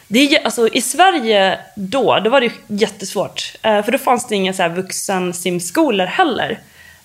Det 0.08 0.18
är, 0.18 0.44
alltså, 0.44 0.68
I 0.68 0.80
Sverige 0.80 1.58
då, 1.76 2.20
då 2.24 2.30
var 2.30 2.40
det 2.40 2.52
jättesvårt. 2.66 3.52
Eh, 3.62 3.84
för 3.84 3.92
då 3.92 3.98
fanns 3.98 4.28
det 4.28 4.34
inga 4.34 4.52
så 4.52 4.62
här 4.62 4.68
vuxensimskolor 4.68 6.06
heller. 6.06 6.60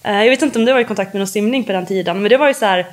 Eh, 0.05 0.24
jag 0.24 0.29
vet 0.29 0.41
inte 0.41 0.59
om 0.59 0.65
du 0.65 0.74
var 0.74 0.79
i 0.79 0.85
kontakt 0.85 1.13
med 1.13 1.19
någon 1.19 1.27
simning 1.27 1.63
på 1.63 1.71
den 1.71 1.85
tiden, 1.85 2.21
men 2.21 2.29
det 2.29 2.38
var 2.38 2.47
ju 2.47 2.53
så 2.53 2.65
här 2.65 2.85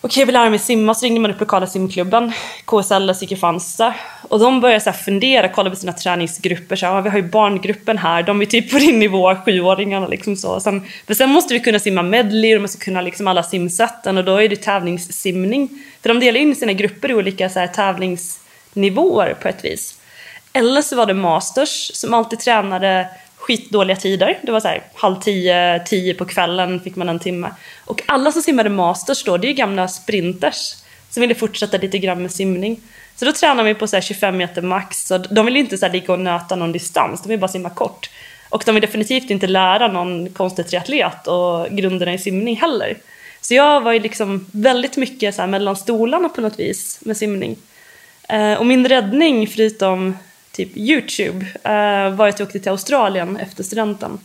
okej 0.00 0.20
jag 0.20 0.26
vill 0.26 0.34
lära 0.34 0.50
mig 0.50 0.58
simma, 0.58 0.94
så 0.94 1.04
ringde 1.04 1.20
man 1.20 1.30
upp 1.30 1.40
lokala 1.40 1.66
simklubben, 1.66 2.32
KSL 2.64 3.10
i 3.22 3.26
Kristianstad. 3.26 3.94
Och 4.28 4.38
de 4.38 4.60
började 4.60 4.80
så 4.80 4.90
här 4.90 4.96
fundera, 4.96 5.48
kolla 5.48 5.70
på 5.70 5.76
sina 5.76 5.92
träningsgrupper, 5.92 6.76
så 6.76 6.86
här, 6.86 7.02
vi 7.02 7.08
har 7.08 7.16
ju 7.16 7.28
barngruppen 7.28 7.98
här, 7.98 8.22
de 8.22 8.42
är 8.42 8.46
typ 8.46 8.72
på 8.72 8.78
din 8.78 8.98
nivå, 8.98 9.36
sjuåringarna 9.44 10.06
liksom 10.06 10.36
så. 10.36 10.60
Sen, 10.60 10.82
för 11.06 11.14
sen 11.14 11.30
måste 11.30 11.54
vi 11.54 11.60
kunna 11.60 11.78
simma 11.78 12.02
medley, 12.02 12.54
och 12.54 12.58
man 12.58 12.62
måste 12.62 12.84
kunna 12.84 13.00
liksom 13.00 13.28
alla 13.28 13.42
simsätten 13.42 14.18
och 14.18 14.24
då 14.24 14.36
är 14.36 14.48
det 14.48 14.56
tävlingssimning. 14.56 15.68
För 16.02 16.08
de 16.08 16.20
delar 16.20 16.40
in 16.40 16.56
sina 16.56 16.72
grupper 16.72 17.10
i 17.10 17.14
olika 17.14 17.48
så 17.48 17.58
här, 17.58 17.66
tävlingsnivåer 17.66 19.34
på 19.42 19.48
ett 19.48 19.64
vis. 19.64 19.98
Eller 20.52 20.82
så 20.82 20.96
var 20.96 21.06
det 21.06 21.14
masters 21.14 21.90
som 21.94 22.14
alltid 22.14 22.38
tränade 22.38 23.08
skitdåliga 23.42 23.96
tider. 23.96 24.38
Det 24.42 24.52
var 24.52 24.60
så 24.60 24.68
här 24.68 24.82
halv 24.94 25.20
tio, 25.20 25.82
tio 25.86 26.14
på 26.14 26.24
kvällen 26.24 26.80
fick 26.80 26.96
man 26.96 27.08
en 27.08 27.18
timme. 27.18 27.50
Och 27.84 28.02
alla 28.06 28.32
som 28.32 28.42
simmade 28.42 28.70
masters 28.70 29.24
då, 29.24 29.36
det 29.36 29.46
är 29.46 29.48
ju 29.48 29.54
gamla 29.54 29.88
sprinters 29.88 30.74
som 31.10 31.20
ville 31.20 31.34
fortsätta 31.34 31.76
lite 31.76 31.98
grann 31.98 32.22
med 32.22 32.32
simning. 32.32 32.80
Så 33.16 33.24
då 33.24 33.32
tränade 33.32 33.68
vi 33.68 33.74
på 33.74 33.86
så 33.86 33.96
här 33.96 34.00
25 34.00 34.36
meter 34.36 34.62
max. 34.62 35.06
Så 35.06 35.18
de 35.18 35.46
ville 35.46 35.58
inte 35.58 35.78
så 35.78 35.86
här 35.86 35.92
ligga 35.92 36.12
och 36.12 36.20
nöta 36.20 36.56
någon 36.56 36.72
distans, 36.72 37.22
de 37.22 37.28
ville 37.28 37.40
bara 37.40 37.48
simma 37.48 37.70
kort. 37.70 38.10
Och 38.48 38.62
de 38.66 38.74
vill 38.74 38.82
definitivt 38.82 39.30
inte 39.30 39.46
lära 39.46 39.88
någon 39.88 40.30
konstig 40.30 40.66
triatlet 40.66 41.26
och 41.26 41.68
grunderna 41.70 42.14
i 42.14 42.18
simning 42.18 42.56
heller. 42.56 42.96
Så 43.40 43.54
jag 43.54 43.80
var 43.80 43.92
ju 43.92 44.00
liksom 44.00 44.46
väldigt 44.52 44.96
mycket 44.96 45.34
så 45.34 45.42
här 45.42 45.48
mellan 45.48 45.76
stolarna 45.76 46.28
på 46.28 46.40
något 46.40 46.58
vis 46.58 46.98
med 47.02 47.16
simning. 47.16 47.56
Eh, 48.28 48.54
och 48.54 48.66
min 48.66 48.88
räddning, 48.88 49.48
förutom 49.48 50.16
typ 50.52 50.76
Youtube, 50.76 51.46
uh, 51.46 52.16
var 52.16 52.28
att 52.28 52.38
jag 52.38 52.46
åkte 52.46 52.60
till 52.60 52.70
Australien 52.70 53.36
efter 53.36 53.64
studenten. 53.64 54.18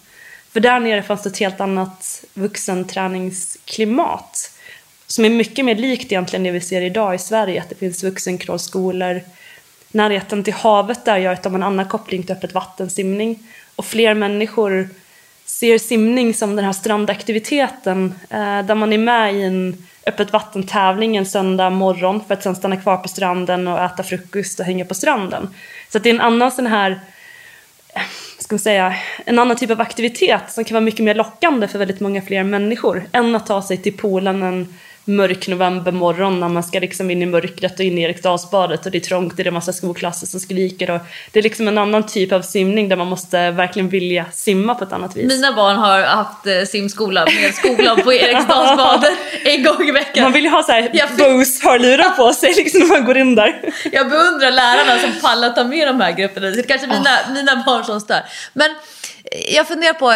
För 0.51 0.59
där 0.59 0.79
nere 0.79 1.03
fanns 1.03 1.23
det 1.23 1.29
ett 1.29 1.37
helt 1.37 1.61
annat 1.61 2.25
vuxenträningsklimat. 2.33 4.51
Som 5.07 5.25
är 5.25 5.29
mycket 5.29 5.65
mer 5.65 5.75
likt 5.75 6.11
egentligen 6.11 6.43
det 6.43 6.51
vi 6.51 6.61
ser 6.61 6.81
idag 6.81 7.15
i 7.15 7.17
Sverige, 7.17 7.61
att 7.61 7.69
det 7.69 7.75
finns 7.75 8.03
vuxencrawlskolor. 8.03 9.21
Närheten 9.91 10.43
till 10.43 10.53
havet 10.53 11.05
där 11.05 11.17
gör 11.17 11.33
att 11.33 11.43
de 11.43 11.53
har 11.53 11.59
en 11.59 11.63
annan 11.63 11.87
koppling 11.87 12.23
till 12.23 12.35
öppet 12.35 12.53
vattensimning. 12.53 13.39
Och 13.75 13.85
fler 13.85 14.13
människor 14.13 14.89
ser 15.45 15.77
simning 15.77 16.33
som 16.33 16.55
den 16.55 16.65
här 16.65 16.73
strandaktiviteten 16.73 18.13
eh, 18.29 18.65
där 18.65 18.75
man 18.75 18.93
är 18.93 18.97
med 18.97 19.35
i 19.35 19.43
en 19.43 19.86
öppet 20.07 20.33
vattentävling 20.33 21.15
en 21.15 21.25
söndag 21.25 21.69
morgon 21.69 22.23
för 22.27 22.33
att 22.33 22.43
sen 22.43 22.55
stanna 22.55 22.77
kvar 22.77 22.97
på 22.97 23.07
stranden 23.07 23.67
och 23.67 23.79
äta 23.79 24.03
frukost 24.03 24.59
och 24.59 24.65
hänga 24.65 24.85
på 24.85 24.93
stranden. 24.93 25.49
Så 25.89 25.97
att 25.97 26.03
det 26.03 26.09
är 26.09 26.13
en 26.13 26.21
annan 26.21 26.51
sån 26.51 26.67
här, 26.67 26.99
ska 28.39 28.55
man 28.55 28.59
säga, 28.59 28.95
en 29.25 29.39
annan 29.39 29.57
typ 29.57 29.71
av 29.71 29.81
aktivitet 29.81 30.51
som 30.51 30.63
kan 30.63 30.75
vara 30.75 30.81
mycket 30.81 31.05
mer 31.05 31.15
lockande 31.15 31.67
för 31.67 31.79
väldigt 31.79 31.99
många 31.99 32.21
fler 32.21 32.43
människor 32.43 33.03
än 33.11 33.35
att 33.35 33.45
ta 33.45 33.61
sig 33.61 33.77
till 33.77 33.97
poolen 33.97 34.43
en 34.43 34.73
mörk 35.07 35.47
novembermorgon 35.47 36.39
när 36.39 36.49
man 36.49 36.63
ska 36.63 36.79
liksom 36.79 37.11
in 37.11 37.21
i 37.21 37.25
mörkret 37.25 37.73
och 37.79 37.85
in 37.85 37.97
i 37.97 38.01
Eriksdalsbadet 38.01 38.85
och 38.85 38.91
det 38.91 38.97
är 38.97 38.99
trångt 38.99 39.31
och 39.31 39.37
det 39.37 39.47
är 39.47 39.51
massa 39.51 39.73
skolklasser 39.73 40.27
som 40.27 40.39
skriker 40.39 40.91
och 40.91 40.99
det 41.31 41.39
är 41.39 41.43
liksom 41.43 41.67
en 41.67 41.77
annan 41.77 42.05
typ 42.05 42.31
av 42.31 42.41
simning 42.41 42.89
där 42.89 42.95
man 42.95 43.07
måste 43.07 43.51
verkligen 43.51 43.89
vilja 43.89 44.25
simma 44.33 44.75
på 44.75 44.83
ett 44.83 44.93
annat 44.93 45.15
vis. 45.15 45.33
Mina 45.33 45.53
barn 45.53 45.75
har 45.75 46.01
haft 46.01 46.47
eh, 46.47 46.61
simskola 46.67 47.25
med 47.25 47.53
skolan 47.53 48.01
på 48.03 48.13
Eriksdalsbadet 48.13 49.13
en 49.43 49.63
gång 49.63 49.87
i 49.87 49.91
veckan. 49.91 50.23
Man 50.23 50.33
vill 50.33 50.43
ju 50.43 50.49
ha 50.49 50.63
Jag 50.93 51.09
fick- 51.09 51.17
Bose-hörlurar 51.17 52.09
på 52.09 52.33
sig 52.33 52.53
liksom 52.53 52.79
när 52.81 52.87
man 52.87 53.05
går 53.05 53.17
in 53.17 53.35
där. 53.35 53.61
Jag 53.91 54.09
beundrar 54.09 54.51
lärarna 54.51 54.99
som 54.99 55.11
pallar 55.21 55.49
ta 55.49 55.63
med 55.63 55.87
de 55.87 56.01
här 56.01 56.11
grupperna. 56.11 56.47
Det 56.47 56.59
är 56.59 56.63
kanske 56.63 56.87
mina, 56.87 57.09
mina 57.33 57.63
barn 57.65 57.83
som 57.83 58.01
stör. 58.01 58.21
Men 58.53 58.69
jag 59.55 59.67
funderar 59.67 59.93
på 59.93 60.13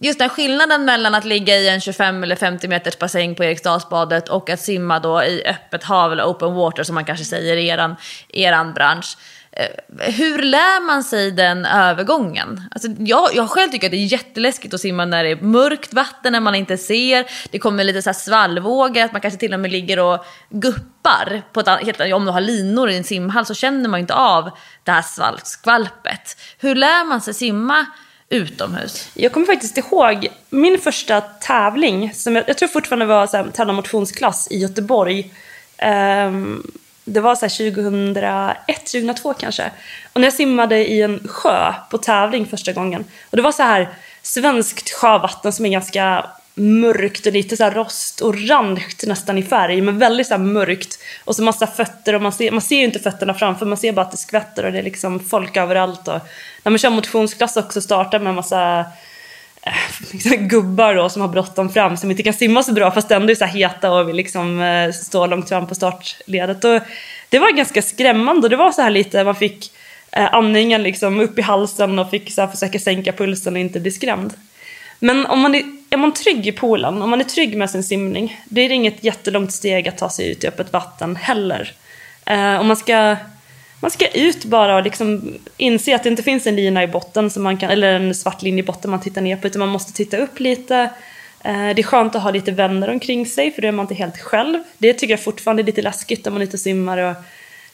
just 0.00 0.18
den 0.18 0.28
skillnaden 0.28 0.84
mellan 0.84 1.14
att 1.14 1.24
ligga 1.24 1.56
i 1.56 1.68
en 1.68 1.80
25 1.80 2.22
eller 2.22 2.36
50 2.36 2.68
meters 2.68 2.98
bassäng 2.98 3.34
på 3.34 3.44
Eriksdalsbadet 3.44 4.28
och 4.28 4.50
att 4.50 4.60
simma 4.60 4.98
då 4.98 5.22
i 5.22 5.46
öppet 5.46 5.84
hav 5.84 6.12
eller 6.12 6.24
open 6.24 6.54
water 6.54 6.82
som 6.82 6.94
man 6.94 7.04
kanske 7.04 7.24
säger 7.24 7.56
i 7.56 7.68
eran, 7.68 7.96
eran 8.28 8.72
bransch. 8.72 9.16
Eh, 9.52 10.12
hur 10.12 10.42
lär 10.42 10.86
man 10.86 11.04
sig 11.04 11.30
den 11.30 11.64
övergången? 11.66 12.62
Alltså 12.70 12.88
jag, 12.98 13.30
jag 13.34 13.50
själv 13.50 13.70
tycker 13.70 13.86
att 13.86 13.90
det 13.90 13.96
är 13.96 14.12
jätteläskigt 14.12 14.74
att 14.74 14.80
simma 14.80 15.04
när 15.04 15.24
det 15.24 15.30
är 15.30 15.40
mörkt 15.40 15.94
vatten, 15.94 16.32
när 16.32 16.40
man 16.40 16.54
inte 16.54 16.76
ser. 16.76 17.26
Det 17.50 17.58
kommer 17.58 17.84
lite 17.84 18.02
så 18.02 18.08
här 18.08 18.14
svallvågor, 18.14 19.02
att 19.02 19.12
man 19.12 19.20
kanske 19.20 19.40
till 19.40 19.54
och 19.54 19.60
med 19.60 19.72
ligger 19.72 19.98
och 19.98 20.24
guppar. 20.50 21.42
På 21.52 21.60
ett, 21.60 21.68
annat- 21.68 21.84
helt, 21.84 22.00
om 22.00 22.24
du 22.24 22.30
har 22.30 22.40
linor 22.40 22.90
i 22.90 22.96
en 22.96 23.04
simhall 23.04 23.46
så 23.46 23.54
känner 23.54 23.88
man 23.88 24.00
ju 24.00 24.02
inte 24.02 24.14
av 24.14 24.50
det 24.84 24.90
här 24.90 25.04
skvalpet. 25.44 26.36
Hur 26.58 26.74
lär 26.74 27.04
man 27.04 27.20
sig 27.20 27.34
simma 27.34 27.86
utomhus? 28.28 29.10
Jag 29.14 29.32
kommer 29.32 29.46
faktiskt 29.46 29.78
ihåg 29.78 30.28
min 30.50 30.78
första 30.78 31.20
tävling, 31.20 32.14
som 32.14 32.36
jag, 32.36 32.44
jag 32.48 32.58
tror 32.58 32.68
fortfarande 32.68 33.06
var 33.06 33.26
så 33.26 33.36
här, 33.36 33.50
tävla 33.50 33.72
motionsklass 33.72 34.48
i 34.50 34.58
Göteborg. 34.58 35.30
Um, 35.82 36.72
det 37.04 37.20
var 37.20 37.34
så 37.34 37.48
2001, 37.48 38.78
2002 38.78 39.34
kanske. 39.34 39.70
Och 40.12 40.20
när 40.20 40.26
jag 40.26 40.34
simmade 40.34 40.88
i 40.88 41.02
en 41.02 41.28
sjö 41.28 41.74
på 41.90 41.98
tävling 41.98 42.46
första 42.46 42.72
gången. 42.72 43.04
Och 43.30 43.36
det 43.36 43.42
var 43.42 43.52
så 43.52 43.62
här 43.62 43.88
svenskt 44.22 44.90
sjövatten 44.90 45.52
som 45.52 45.66
är 45.66 45.70
ganska 45.70 46.26
mörkt 46.58 47.26
och 47.26 47.32
lite 47.32 47.56
så 47.56 47.64
här 47.64 47.70
rostorange 47.70 48.86
nästan 49.06 49.38
i 49.38 49.42
färg, 49.42 49.80
men 49.80 49.98
väldigt 49.98 50.26
så 50.26 50.34
här 50.34 50.38
mörkt. 50.38 50.98
Och 51.24 51.36
så 51.36 51.42
massa 51.42 51.66
fötter 51.66 52.14
och 52.14 52.22
man 52.22 52.32
ser, 52.32 52.50
man 52.50 52.60
ser 52.60 52.76
ju 52.76 52.84
inte 52.84 52.98
fötterna 52.98 53.34
framför, 53.34 53.66
man 53.66 53.78
ser 53.78 53.92
bara 53.92 54.02
att 54.02 54.10
det 54.10 54.16
skvätter 54.16 54.64
och 54.64 54.72
det 54.72 54.78
är 54.78 54.82
liksom 54.82 55.20
folk 55.20 55.56
överallt. 55.56 56.08
Och 56.08 56.20
när 56.62 56.70
man 56.70 56.78
kör 56.78 56.90
motionsklass 56.90 57.56
också 57.56 57.80
startar 57.80 58.18
med 58.18 58.30
en 58.30 58.36
massa 58.36 58.84
liksom 60.12 60.48
gubbar 60.48 60.94
då, 60.94 61.08
som 61.08 61.22
har 61.22 61.28
bråttom 61.28 61.72
fram 61.72 61.96
som 61.96 62.10
inte 62.10 62.22
kan 62.22 62.34
simma 62.34 62.62
så 62.62 62.72
bra 62.72 62.90
fast 62.90 63.10
ändå 63.10 63.30
är 63.30 63.34
så 63.34 63.44
här 63.44 63.58
heta 63.58 63.92
och 63.92 64.08
vill 64.08 64.16
liksom 64.16 64.60
eh, 64.60 64.92
stå 64.92 65.26
långt 65.26 65.48
fram 65.48 65.66
på 65.66 65.74
startledet. 65.74 66.64
Och 66.64 66.80
det 67.28 67.38
var 67.38 67.52
ganska 67.52 67.82
skrämmande 67.82 68.42
och 68.42 68.50
det 68.50 68.56
var 68.56 68.72
så 68.72 68.82
här 68.82 68.90
lite, 68.90 69.24
man 69.24 69.34
fick 69.34 69.72
eh, 70.12 70.34
andningen 70.34 70.82
liksom 70.82 71.20
upp 71.20 71.38
i 71.38 71.42
halsen 71.42 71.98
och 71.98 72.10
fick 72.10 72.32
så 72.32 72.40
här 72.40 72.48
försöka 72.48 72.78
sänka 72.78 73.12
pulsen 73.12 73.54
och 73.54 73.60
inte 73.60 73.80
bli 73.80 73.90
skrämd. 73.90 74.34
Men 74.98 75.26
om 75.26 75.40
man 75.40 75.54
är, 75.54 75.62
är 75.90 75.96
man 75.96 76.12
trygg 76.14 76.46
i 76.46 76.52
poolen, 76.52 77.02
om 77.02 77.10
man 77.10 77.20
är 77.20 77.24
trygg 77.24 77.56
med 77.56 77.70
sin 77.70 77.82
simning, 77.82 78.40
då 78.44 78.60
är 78.60 78.68
det 78.68 78.74
inget 78.74 79.04
jättelångt 79.04 79.52
steg 79.52 79.88
att 79.88 79.98
ta 79.98 80.10
sig 80.10 80.30
ut 80.30 80.44
i 80.44 80.48
öppet 80.48 80.72
vatten 80.72 81.16
heller. 81.16 81.72
Eh, 82.26 82.60
om 82.60 82.66
man 82.66 82.76
ska, 82.76 83.16
man 83.80 83.90
ska 83.90 84.08
ut 84.08 84.44
bara 84.44 84.76
och 84.76 84.82
liksom 84.82 85.34
inse 85.56 85.94
att 85.94 86.02
det 86.02 86.08
inte 86.08 86.22
finns 86.22 86.46
en 86.46 86.56
lina 86.56 86.82
i 86.82 86.86
botten, 86.86 87.30
som 87.30 87.42
man 87.42 87.56
kan, 87.56 87.70
eller 87.70 87.92
en 87.92 88.14
svart 88.14 88.42
linje 88.42 88.62
i 88.62 88.66
botten 88.66 88.90
man 88.90 89.00
tittar 89.00 89.20
ner 89.20 89.36
på, 89.36 89.46
utan 89.46 89.60
man 89.60 89.68
måste 89.68 89.92
titta 89.92 90.16
upp 90.16 90.40
lite. 90.40 90.76
Eh, 91.44 91.68
det 91.74 91.78
är 91.78 91.82
skönt 91.82 92.14
att 92.14 92.22
ha 92.22 92.30
lite 92.30 92.52
vänner 92.52 92.90
omkring 92.90 93.26
sig, 93.26 93.50
för 93.50 93.62
då 93.62 93.68
är 93.68 93.72
man 93.72 93.84
inte 93.84 93.94
helt 93.94 94.18
själv. 94.18 94.58
Det 94.78 94.92
tycker 94.92 95.12
jag 95.12 95.24
fortfarande 95.24 95.62
är 95.62 95.64
lite 95.64 95.82
läskigt 95.82 96.26
om 96.26 96.32
man 96.32 96.42
är 96.42 96.46
ute 96.46 96.56
och 96.56 96.60
simmar. 96.60 96.98
Och 96.98 97.16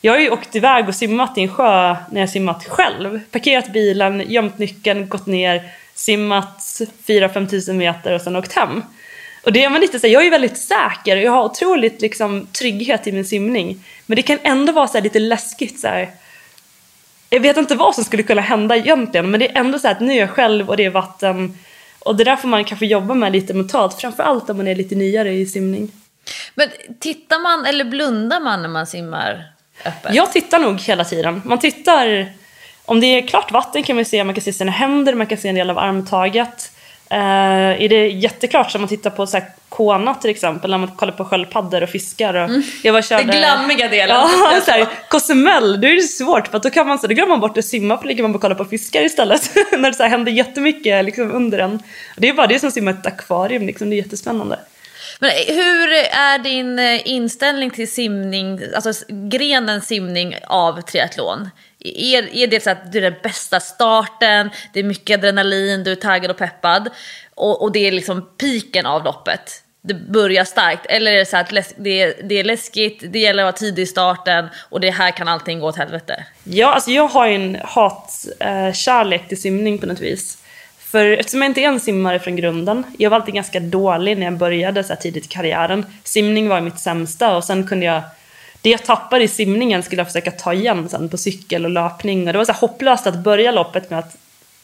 jag 0.00 0.12
har 0.12 0.19
ju 0.19 0.31
åkt 0.31 0.57
iväg 0.57 0.88
och 0.88 0.95
simmat 0.95 1.38
i 1.38 1.43
en 1.43 1.49
sjö 1.49 1.97
när 2.11 2.21
jag 2.21 2.31
simmat 2.31 2.69
själv. 2.69 3.21
Parkerat 3.31 3.73
bilen, 3.73 4.25
gömt 4.26 4.59
nyckeln, 4.59 5.09
gått 5.09 5.26
ner, 5.26 5.71
simmat 6.02 6.59
4-5 7.06 7.49
tusen 7.49 7.76
meter 7.76 8.12
och 8.12 8.21
sen 8.21 8.37
åkt 8.37 8.52
hem. 8.52 8.82
Och 9.44 9.52
det 9.52 9.64
är 9.64 9.71
man 9.71 9.80
lite 9.80 9.99
så 9.99 10.06
här, 10.06 10.14
jag 10.14 10.26
är 10.26 10.30
väldigt 10.30 10.59
säker 10.59 11.16
och 11.16 11.23
jag 11.23 11.32
har 11.32 11.44
otroligt 11.44 12.00
liksom, 12.00 12.47
trygghet 12.52 13.06
i 13.06 13.12
min 13.12 13.25
simning. 13.25 13.85
Men 14.06 14.16
det 14.16 14.23
kan 14.23 14.38
ändå 14.42 14.73
vara 14.73 14.88
så 14.88 14.94
här, 14.94 15.02
lite 15.02 15.18
läskigt 15.18 15.80
så 15.80 15.87
här. 15.88 16.11
Jag 17.30 17.40
vet 17.40 17.56
inte 17.56 17.75
vad 17.75 17.94
som 17.94 18.04
skulle 18.04 18.23
kunna 18.23 18.40
hända 18.40 18.76
egentligen 18.76 19.30
men 19.30 19.40
det 19.40 19.49
är 19.50 19.59
ändå 19.61 19.78
så 19.78 19.87
här 19.87 19.94
att 19.94 20.00
nu 20.00 20.12
är 20.12 20.16
jag 20.16 20.30
själv 20.30 20.68
och 20.68 20.76
det 20.76 20.85
är 20.85 20.90
vatten. 20.90 21.59
Och 21.99 22.16
det 22.16 22.25
där 22.25 22.37
får 22.37 22.49
man 22.49 22.64
kanske 22.64 22.87
jobba 22.87 23.14
med 23.14 23.32
lite 23.32 23.54
mentalt, 23.54 24.00
framförallt 24.00 24.50
om 24.50 24.56
man 24.56 24.68
är 24.68 24.75
lite 24.75 24.94
nyare 24.94 25.32
i 25.32 25.47
simning. 25.47 25.92
Men 26.54 26.68
tittar 27.00 27.38
man 27.38 27.66
eller 27.66 27.85
blundar 27.85 28.40
man 28.40 28.62
när 28.62 28.68
man 28.68 28.87
simmar 28.87 29.44
öppet? 29.85 30.14
Jag 30.14 30.32
tittar 30.32 30.59
nog 30.59 30.80
hela 30.80 31.04
tiden. 31.04 31.42
Man 31.44 31.59
tittar, 31.59 32.32
om 32.84 33.00
det 33.00 33.06
är 33.06 33.26
klart 33.26 33.52
vatten 33.52 33.82
kan 33.82 33.96
man 33.96 34.04
se, 34.04 34.24
man 34.24 34.34
kan 34.34 34.44
se 34.44 34.52
sina 34.52 34.72
händer, 34.72 35.14
man 35.14 35.26
kan 35.26 35.38
se 35.38 35.48
en 35.48 35.54
del 35.54 35.70
av 35.70 35.78
armtaget. 35.78 36.72
Eh, 37.10 37.82
är 37.82 37.88
det 37.88 38.08
jätteklart 38.08 38.70
så 38.70 38.78
man 38.78 38.88
tittar 38.88 39.10
på 39.10 39.26
så 39.26 39.36
här, 39.36 39.46
kona 39.68 40.14
till 40.14 40.30
exempel, 40.30 40.70
när 40.70 40.78
man 40.78 40.88
kollar 40.88 41.12
på 41.12 41.24
sköldpaddor 41.24 41.82
och 41.82 41.88
fiskar. 41.88 42.34
Och 42.34 42.50
jag 42.82 42.94
bara 42.94 43.02
körde, 43.02 43.22
Den 43.22 43.40
glammiga 43.40 43.88
delen. 43.88 44.16
Ja, 44.16 44.60
så 44.64 44.70
här, 44.70 44.88
Cozumel, 45.08 45.80
då 45.80 45.88
är 45.88 45.94
det 45.94 46.02
svårt 46.02 46.48
för 46.48 46.58
då 46.58 46.70
kan 46.70 46.86
man 46.86 46.98
så 46.98 47.06
då 47.06 47.14
glömmer 47.14 47.30
man 47.30 47.40
bort 47.40 47.58
att 47.58 47.64
simma 47.64 47.98
för 47.98 48.06
ligger 48.06 48.22
man 48.22 48.32
bara 48.32 48.36
och 48.36 48.42
kollar 48.42 48.54
på 48.54 48.64
fiskar 48.64 49.02
istället. 49.04 49.50
när 49.72 49.90
det 49.90 49.96
så 49.96 50.02
här, 50.02 50.10
händer 50.10 50.32
jättemycket 50.32 51.04
liksom, 51.04 51.32
under 51.32 51.58
en. 51.58 51.82
Det 52.16 52.28
är 52.28 52.32
bara 52.32 52.46
det 52.46 52.54
är 52.54 52.58
som 52.58 52.68
att 52.68 52.74
simma 52.74 52.90
i 52.90 52.94
ett 52.94 53.06
akvarium, 53.06 53.66
liksom. 53.66 53.90
det 53.90 53.96
är 53.96 53.98
jättespännande. 53.98 54.58
Men 55.20 55.30
hur 55.30 55.92
är 56.12 56.38
din 56.38 56.78
eh, 56.78 57.08
inställning 57.08 57.70
till 57.70 57.92
simning, 57.92 58.60
alltså 58.74 59.04
grenen 59.08 59.80
simning 59.80 60.36
av 60.46 60.80
triathlon? 60.80 61.50
Är, 61.84 62.34
är 62.36 62.46
det 62.46 62.62
så 62.62 62.70
att 62.70 62.92
det 62.92 62.98
är 62.98 63.02
den 63.02 63.14
bästa 63.22 63.60
starten, 63.60 64.50
det 64.72 64.80
är 64.80 64.84
mycket 64.84 65.18
adrenalin, 65.18 65.84
du 65.84 65.92
är 65.92 65.96
taggad 65.96 66.30
och 66.30 66.36
peppad 66.38 66.90
och, 67.34 67.62
och 67.62 67.72
det 67.72 67.88
är 67.88 67.92
liksom 67.92 68.28
piken 68.40 68.86
av 68.86 69.04
loppet? 69.04 69.62
Det 69.84 69.94
börjar 69.94 70.44
starkt. 70.44 70.86
Eller 70.86 71.12
är 71.12 71.16
det 71.16 71.26
så 71.26 71.36
att 71.36 71.52
läs- 71.52 71.74
det, 71.76 72.02
är, 72.02 72.14
det 72.22 72.34
är 72.34 72.44
läskigt, 72.44 73.02
det 73.12 73.18
gäller 73.18 73.42
att 73.42 73.46
vara 73.46 73.52
tidig 73.52 73.82
i 73.82 73.86
starten 73.86 74.48
och 74.70 74.80
det 74.80 74.90
här 74.90 75.10
kan 75.10 75.28
allting 75.28 75.60
gå 75.60 75.66
åt 75.66 75.76
helvete? 75.76 76.24
Ja, 76.44 76.72
alltså 76.72 76.90
jag 76.90 77.08
har 77.08 77.26
ju 77.26 77.34
en 77.34 77.58
hatkärlek 77.64 79.28
till 79.28 79.40
simning 79.40 79.78
på 79.78 79.86
något 79.86 80.00
vis. 80.00 80.38
För 80.78 81.06
eftersom 81.06 81.42
jag 81.42 81.50
inte 81.50 81.60
är 81.60 81.68
en 81.68 81.80
simmare 81.80 82.18
från 82.18 82.36
grunden, 82.36 82.84
jag 82.98 83.10
var 83.10 83.16
alltid 83.16 83.34
ganska 83.34 83.60
dålig 83.60 84.18
när 84.18 84.26
jag 84.26 84.36
började 84.36 84.84
så 84.84 84.92
här 84.92 85.00
tidigt 85.00 85.24
i 85.24 85.28
karriären. 85.28 85.86
Simning 86.04 86.48
var 86.48 86.60
mitt 86.60 86.78
sämsta 86.78 87.36
och 87.36 87.44
sen 87.44 87.66
kunde 87.66 87.86
jag, 87.86 88.02
det 88.62 88.71
jag 88.71 88.85
tappade 88.85 89.25
i 89.25 89.28
simningen 89.28 89.83
skulle 89.83 90.00
jag 90.00 90.07
försöka 90.07 90.31
ta 90.31 90.54
igen 90.54 90.88
sen 90.88 91.09
på 91.09 91.16
cykel 91.16 91.64
och 91.64 91.71
löpning. 91.71 92.26
Och 92.26 92.33
det 92.33 92.38
var 92.38 92.45
så 92.45 92.52
hopplöst 92.52 93.07
att 93.07 93.16
börja 93.16 93.50
loppet 93.50 93.90
med 93.90 93.99
att 93.99 94.16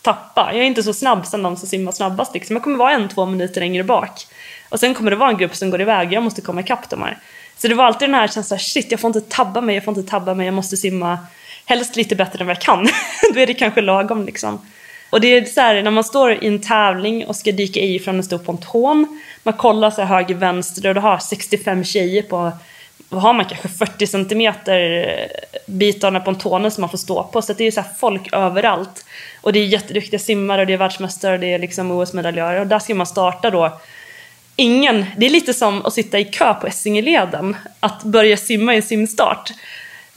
tappa. 0.03 0.51
Jag 0.53 0.63
är 0.63 0.67
inte 0.67 0.83
så 0.83 0.93
snabb 0.93 1.27
som 1.27 1.43
de 1.43 1.57
som 1.57 1.69
simmar 1.69 1.93
snabbast 1.93 2.35
liksom. 2.35 2.57
Jag 2.57 2.63
kommer 2.63 2.77
vara 2.77 2.93
en, 2.93 3.09
två 3.09 3.27
minuter 3.27 3.61
längre 3.61 3.85
bak. 3.85 4.27
Och 4.69 4.81
sen 4.81 4.95
kommer 4.95 5.11
det 5.11 5.17
vara 5.17 5.31
en 5.31 5.37
grupp 5.37 5.57
som 5.57 5.71
går 5.71 5.81
iväg, 5.81 6.13
jag 6.13 6.23
måste 6.23 6.41
komma 6.41 6.61
ikapp 6.61 6.91
dem 6.91 7.03
här. 7.03 7.19
Så 7.57 7.69
det 7.69 7.75
var 7.75 7.85
alltid 7.85 8.09
den 8.09 8.15
här 8.15 8.29
känslan, 8.29 8.59
shit 8.59 8.91
jag 8.91 9.01
får 9.01 9.09
inte 9.09 9.21
tabba 9.21 9.61
mig, 9.61 9.75
jag 9.75 9.85
får 9.85 9.99
inte 9.99 10.11
tabba 10.11 10.35
mig, 10.35 10.47
jag 10.47 10.55
måste 10.55 10.77
simma 10.77 11.19
helst 11.65 11.97
lite 11.97 12.17
bättre 12.17 12.41
än 12.41 12.47
vad 12.47 12.57
jag 12.57 12.63
kan. 12.63 12.89
Då 13.35 13.41
är 13.41 13.47
det 13.47 13.55
kanske 13.55 13.81
lagom 13.81 14.27
liksom. 14.27 14.61
Och 15.11 15.21
det 15.21 15.29
är 15.29 15.45
så 15.45 15.61
här, 15.61 15.83
när 15.83 15.91
man 15.91 16.05
står 16.05 16.33
i 16.33 16.47
en 16.47 16.61
tävling 16.61 17.27
och 17.27 17.37
ska 17.37 17.53
dyka 17.53 17.81
i 17.81 17.99
från 17.99 18.17
en 18.17 18.25
stor 18.25 18.39
ponton, 18.39 19.21
man 19.43 19.55
kollar 19.55 19.91
så 19.91 20.03
här 20.03 20.17
höger, 20.17 20.35
vänster 20.35 20.89
och 20.89 20.95
du 20.95 21.01
har 21.01 21.19
65 21.19 21.85
tjejer 21.85 22.23
på, 22.23 22.53
har 23.11 23.33
man 23.33 23.45
kanske 23.45 23.69
40 23.69 24.07
centimeter 24.07 25.07
bitarna 25.67 26.21
pontonen 26.21 26.71
som 26.71 26.81
man 26.81 26.91
får 26.91 26.99
stå 26.99 27.23
på. 27.23 27.43
Så 27.43 27.53
det 27.53 27.65
är 27.65 27.71
så 27.71 27.81
här 27.81 27.91
folk 27.99 28.33
överallt. 28.33 29.05
Och 29.41 29.53
det 29.53 29.59
är 29.59 29.65
jätteduktiga 29.65 30.21
simmare 30.21 30.61
och 30.61 30.67
det 30.67 30.73
är 30.73 30.79
världsmästare 30.79 31.35
och 31.35 31.41
det 31.41 31.53
är 31.53 31.59
liksom 31.59 31.91
OS-medaljörer. 31.91 32.61
Och 32.61 32.67
där 32.67 32.79
ska 32.79 32.95
man 32.95 33.07
starta 33.07 33.51
då 33.51 33.81
ingen, 34.57 35.07
det 35.17 35.27
är 35.27 35.31
lite 35.31 35.55
som 35.55 35.87
att 35.87 35.93
sitta 35.93 36.19
i 36.19 36.25
kö 36.25 36.55
på 36.55 36.67
Essingeleden, 36.67 37.57
att 37.81 38.03
börja 38.03 38.37
simma 38.37 38.75
i 38.75 38.77
en 38.77 38.83
simstart. 38.83 39.53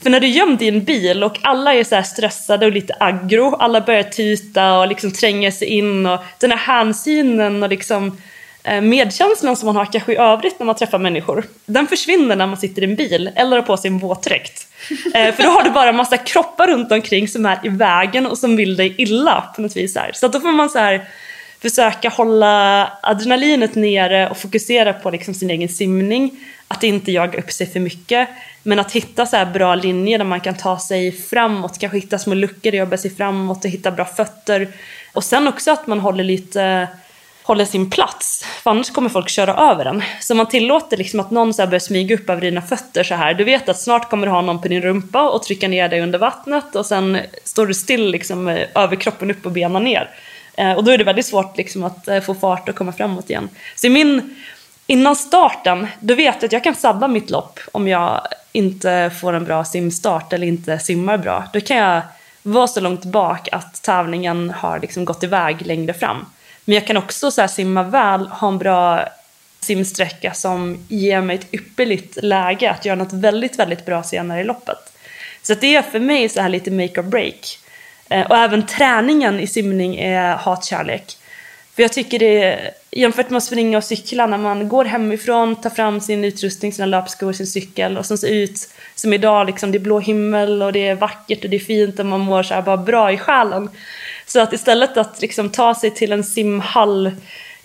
För 0.02 0.10
när 0.10 0.20
du 0.20 0.26
är 0.26 0.30
gömd 0.30 0.62
i 0.62 0.68
en 0.68 0.84
bil 0.84 1.24
och 1.24 1.38
alla 1.42 1.74
är 1.74 1.84
så 1.84 2.02
stressade 2.02 2.66
och 2.66 2.72
lite 2.72 2.94
aggro, 3.00 3.54
alla 3.54 3.80
börjar 3.80 4.02
tyta 4.02 4.78
och 4.78 4.88
liksom 4.88 5.12
tränga 5.12 5.52
sig 5.52 5.68
in 5.68 6.06
och 6.06 6.20
den 6.38 6.50
här 6.50 6.58
hänsynen 6.58 7.62
och 7.62 7.68
liksom 7.68 8.18
Eh, 8.64 8.80
medkänslan 8.80 9.56
som 9.56 9.66
man 9.66 9.76
har 9.76 9.84
kanske 9.84 10.12
i 10.12 10.16
övrigt 10.16 10.58
när 10.58 10.66
man 10.66 10.74
träffar 10.74 10.98
människor, 10.98 11.44
den 11.66 11.86
försvinner 11.86 12.36
när 12.36 12.46
man 12.46 12.56
sitter 12.56 12.82
i 12.82 12.84
en 12.84 12.96
bil 12.96 13.30
eller 13.36 13.56
har 13.56 13.62
på 13.62 13.76
sig 13.76 13.90
en 13.90 13.98
våtdräkt. 13.98 14.68
Eh, 15.14 15.34
för 15.34 15.42
då 15.42 15.48
har 15.48 15.62
du 15.62 15.70
bara 15.70 15.88
en 15.88 15.96
massa 15.96 16.16
kroppar 16.16 16.66
runt 16.66 16.92
omkring 16.92 17.28
som 17.28 17.46
är 17.46 17.58
i 17.62 17.68
vägen 17.68 18.26
och 18.26 18.38
som 18.38 18.56
vill 18.56 18.76
dig 18.76 18.94
illa 18.98 19.44
på 19.56 19.62
något 19.62 19.76
vis. 19.76 19.96
Här. 19.96 20.10
Så 20.14 20.28
då 20.28 20.40
får 20.40 20.52
man 20.52 20.70
så 20.70 20.78
här 20.78 21.04
försöka 21.62 22.08
hålla 22.08 22.92
adrenalinet 23.02 23.74
nere 23.74 24.30
och 24.30 24.36
fokusera 24.36 24.92
på 24.92 25.10
liksom 25.10 25.34
sin 25.34 25.50
egen 25.50 25.68
simning. 25.68 26.30
Att 26.68 26.82
inte 26.82 27.12
jaga 27.12 27.38
upp 27.38 27.52
sig 27.52 27.66
för 27.66 27.80
mycket. 27.80 28.28
Men 28.62 28.78
att 28.78 28.92
hitta 28.92 29.26
så 29.26 29.46
bra 29.54 29.74
linjer 29.74 30.18
där 30.18 30.24
man 30.24 30.40
kan 30.40 30.54
ta 30.54 30.78
sig 30.78 31.12
framåt, 31.12 31.78
kanske 31.78 31.98
hitta 31.98 32.18
små 32.18 32.34
luckor 32.34 32.72
och 32.72 32.78
jobba 32.78 32.96
sig 32.96 33.10
framåt 33.10 33.64
och 33.64 33.70
hitta 33.70 33.90
bra 33.90 34.04
fötter. 34.04 34.68
Och 35.12 35.24
sen 35.24 35.48
också 35.48 35.70
att 35.70 35.86
man 35.86 36.00
håller 36.00 36.24
lite 36.24 36.88
håller 37.42 37.64
sin 37.64 37.90
plats. 37.90 38.44
För 38.62 38.70
annars 38.70 38.90
kommer 38.90 39.08
folk 39.08 39.28
köra 39.28 39.54
över 39.54 39.84
den. 39.84 40.02
Så 40.20 40.34
man 40.34 40.46
tillåter 40.48 40.96
liksom 40.96 41.20
att 41.20 41.30
någon 41.30 41.54
så 41.54 41.66
börjar 41.66 41.80
smyga 41.80 42.14
upp 42.14 42.30
över 42.30 42.40
dina 42.40 42.62
fötter 42.62 43.04
så 43.04 43.14
här. 43.14 43.34
Du 43.34 43.44
vet 43.44 43.68
att 43.68 43.80
snart 43.80 44.10
kommer 44.10 44.26
du 44.26 44.32
ha 44.32 44.42
någon 44.42 44.62
på 44.62 44.68
din 44.68 44.82
rumpa 44.82 45.30
och 45.30 45.42
trycka 45.42 45.68
ner 45.68 45.88
dig 45.88 46.00
under 46.00 46.18
vattnet 46.18 46.76
och 46.76 46.86
sen 46.86 47.18
står 47.44 47.66
du 47.66 47.74
still 47.74 48.10
liksom 48.10 48.48
eh, 48.48 48.68
överkroppen 48.74 49.30
upp 49.30 49.46
och 49.46 49.52
benen 49.52 49.84
ner. 49.84 50.10
Eh, 50.54 50.72
och 50.72 50.84
då 50.84 50.90
är 50.90 50.98
det 50.98 51.04
väldigt 51.04 51.26
svårt 51.26 51.56
liksom 51.56 51.84
att 51.84 52.08
eh, 52.08 52.20
få 52.20 52.34
fart 52.34 52.68
och 52.68 52.74
komma 52.74 52.92
framåt 52.92 53.30
igen. 53.30 53.48
Så 53.76 53.90
min, 53.90 54.36
innan 54.86 55.16
starten, 55.16 55.86
då 56.00 56.14
vet 56.14 56.34
jag 56.34 56.44
att 56.44 56.52
jag 56.52 56.64
kan 56.64 56.74
sabba 56.74 57.08
mitt 57.08 57.30
lopp 57.30 57.60
om 57.72 57.88
jag 57.88 58.20
inte 58.52 59.10
får 59.20 59.32
en 59.32 59.44
bra 59.44 59.64
simstart 59.64 60.32
eller 60.32 60.46
inte 60.46 60.78
simmar 60.78 61.18
bra. 61.18 61.44
Då 61.52 61.60
kan 61.60 61.76
jag 61.76 62.02
vara 62.42 62.66
så 62.66 62.80
långt 62.80 63.04
bak 63.04 63.48
att 63.52 63.82
tävlingen 63.82 64.50
har 64.50 64.78
liksom 64.78 65.04
gått 65.04 65.24
iväg 65.24 65.66
längre 65.66 65.94
fram. 65.94 66.26
Men 66.64 66.74
jag 66.74 66.86
kan 66.86 66.96
också 66.96 67.30
så 67.30 67.48
simma 67.48 67.82
väl, 67.82 68.26
ha 68.26 68.48
en 68.48 68.58
bra 68.58 69.08
simsträcka 69.60 70.34
som 70.34 70.86
ger 70.88 71.20
mig 71.20 71.36
ett 71.36 71.54
ypperligt 71.54 72.18
läge 72.22 72.70
att 72.70 72.84
göra 72.84 72.96
något 72.96 73.12
väldigt, 73.12 73.58
väldigt 73.58 73.86
bra 73.86 74.02
senare 74.02 74.40
i 74.40 74.44
loppet. 74.44 74.92
Så 75.42 75.54
det 75.54 75.76
är 75.76 75.82
för 75.82 76.00
mig 76.00 76.28
så 76.28 76.40
här 76.40 76.48
lite 76.48 76.70
make 76.70 77.00
or 77.00 77.02
break. 77.02 77.58
Eh, 78.08 78.26
och 78.26 78.36
även 78.36 78.66
träningen 78.66 79.40
i 79.40 79.46
simning 79.46 79.96
är 79.96 80.36
hatkärlek. 80.36 81.18
För 81.74 81.82
jag 81.82 81.92
tycker 81.92 82.18
det 82.18 82.70
jämfört 82.90 83.30
med 83.30 83.36
att 83.36 83.44
springa 83.44 83.78
och 83.78 83.84
cykla, 83.84 84.26
när 84.26 84.38
man 84.38 84.68
går 84.68 84.84
hemifrån, 84.84 85.56
tar 85.56 85.70
fram 85.70 86.00
sin 86.00 86.24
utrustning, 86.24 86.72
sina 86.72 86.86
löpskor, 86.86 87.32
sin 87.32 87.46
cykel 87.46 87.98
och 87.98 88.06
sen 88.06 88.18
ser 88.18 88.28
ut 88.28 88.68
som 88.94 89.12
idag, 89.12 89.46
liksom, 89.46 89.72
det 89.72 89.78
är 89.78 89.80
blå 89.80 89.98
himmel 89.98 90.62
och 90.62 90.72
det 90.72 90.86
är 90.86 90.94
vackert 90.94 91.44
och 91.44 91.50
det 91.50 91.56
är 91.56 91.60
fint 91.60 91.98
och 91.98 92.06
man 92.06 92.20
mår 92.20 92.42
så 92.42 92.54
här 92.54 92.62
bara 92.62 92.76
bra 92.76 93.12
i 93.12 93.18
själen. 93.18 93.70
Så 94.26 94.40
att 94.40 94.52
istället 94.52 94.96
att 94.96 95.20
liksom 95.20 95.50
ta 95.50 95.74
sig 95.74 95.90
till 95.90 96.12
en 96.12 96.24
simhall 96.24 97.10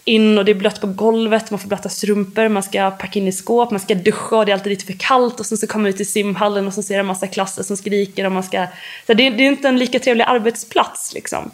in 0.05 0.37
och 0.37 0.45
det 0.45 0.51
är 0.51 0.55
blött 0.55 0.81
på 0.81 0.87
golvet, 0.87 1.51
man 1.51 1.59
får 1.59 1.67
blöta 1.67 1.89
strumpor, 1.89 2.49
man 2.49 2.63
ska 2.63 2.91
packa 2.91 3.19
in 3.19 3.27
i 3.27 3.31
skåp, 3.31 3.71
man 3.71 3.79
ska 3.79 3.95
duscha 3.95 4.37
och 4.37 4.45
det 4.45 4.51
är 4.51 4.53
alltid 4.53 4.69
lite 4.69 4.85
för 4.85 4.99
kallt 4.99 5.39
och 5.39 5.45
sen 5.45 5.57
så 5.57 5.67
kommer 5.67 5.83
man 5.83 5.89
ut 5.93 6.01
i 6.01 6.05
simhallen 6.05 6.67
och 6.67 6.73
så 6.73 6.83
ser 6.83 6.95
man 6.95 6.99
en 6.99 7.05
massa 7.05 7.27
klasser 7.27 7.63
som 7.63 7.77
skriker 7.77 8.25
och 8.25 8.31
man 8.31 8.43
ska... 8.43 8.67
Så 9.07 9.13
det, 9.13 9.29
det 9.29 9.43
är 9.43 9.47
inte 9.47 9.67
en 9.67 9.77
lika 9.77 9.99
trevlig 9.99 10.25
arbetsplats 10.27 11.13
liksom. 11.13 11.51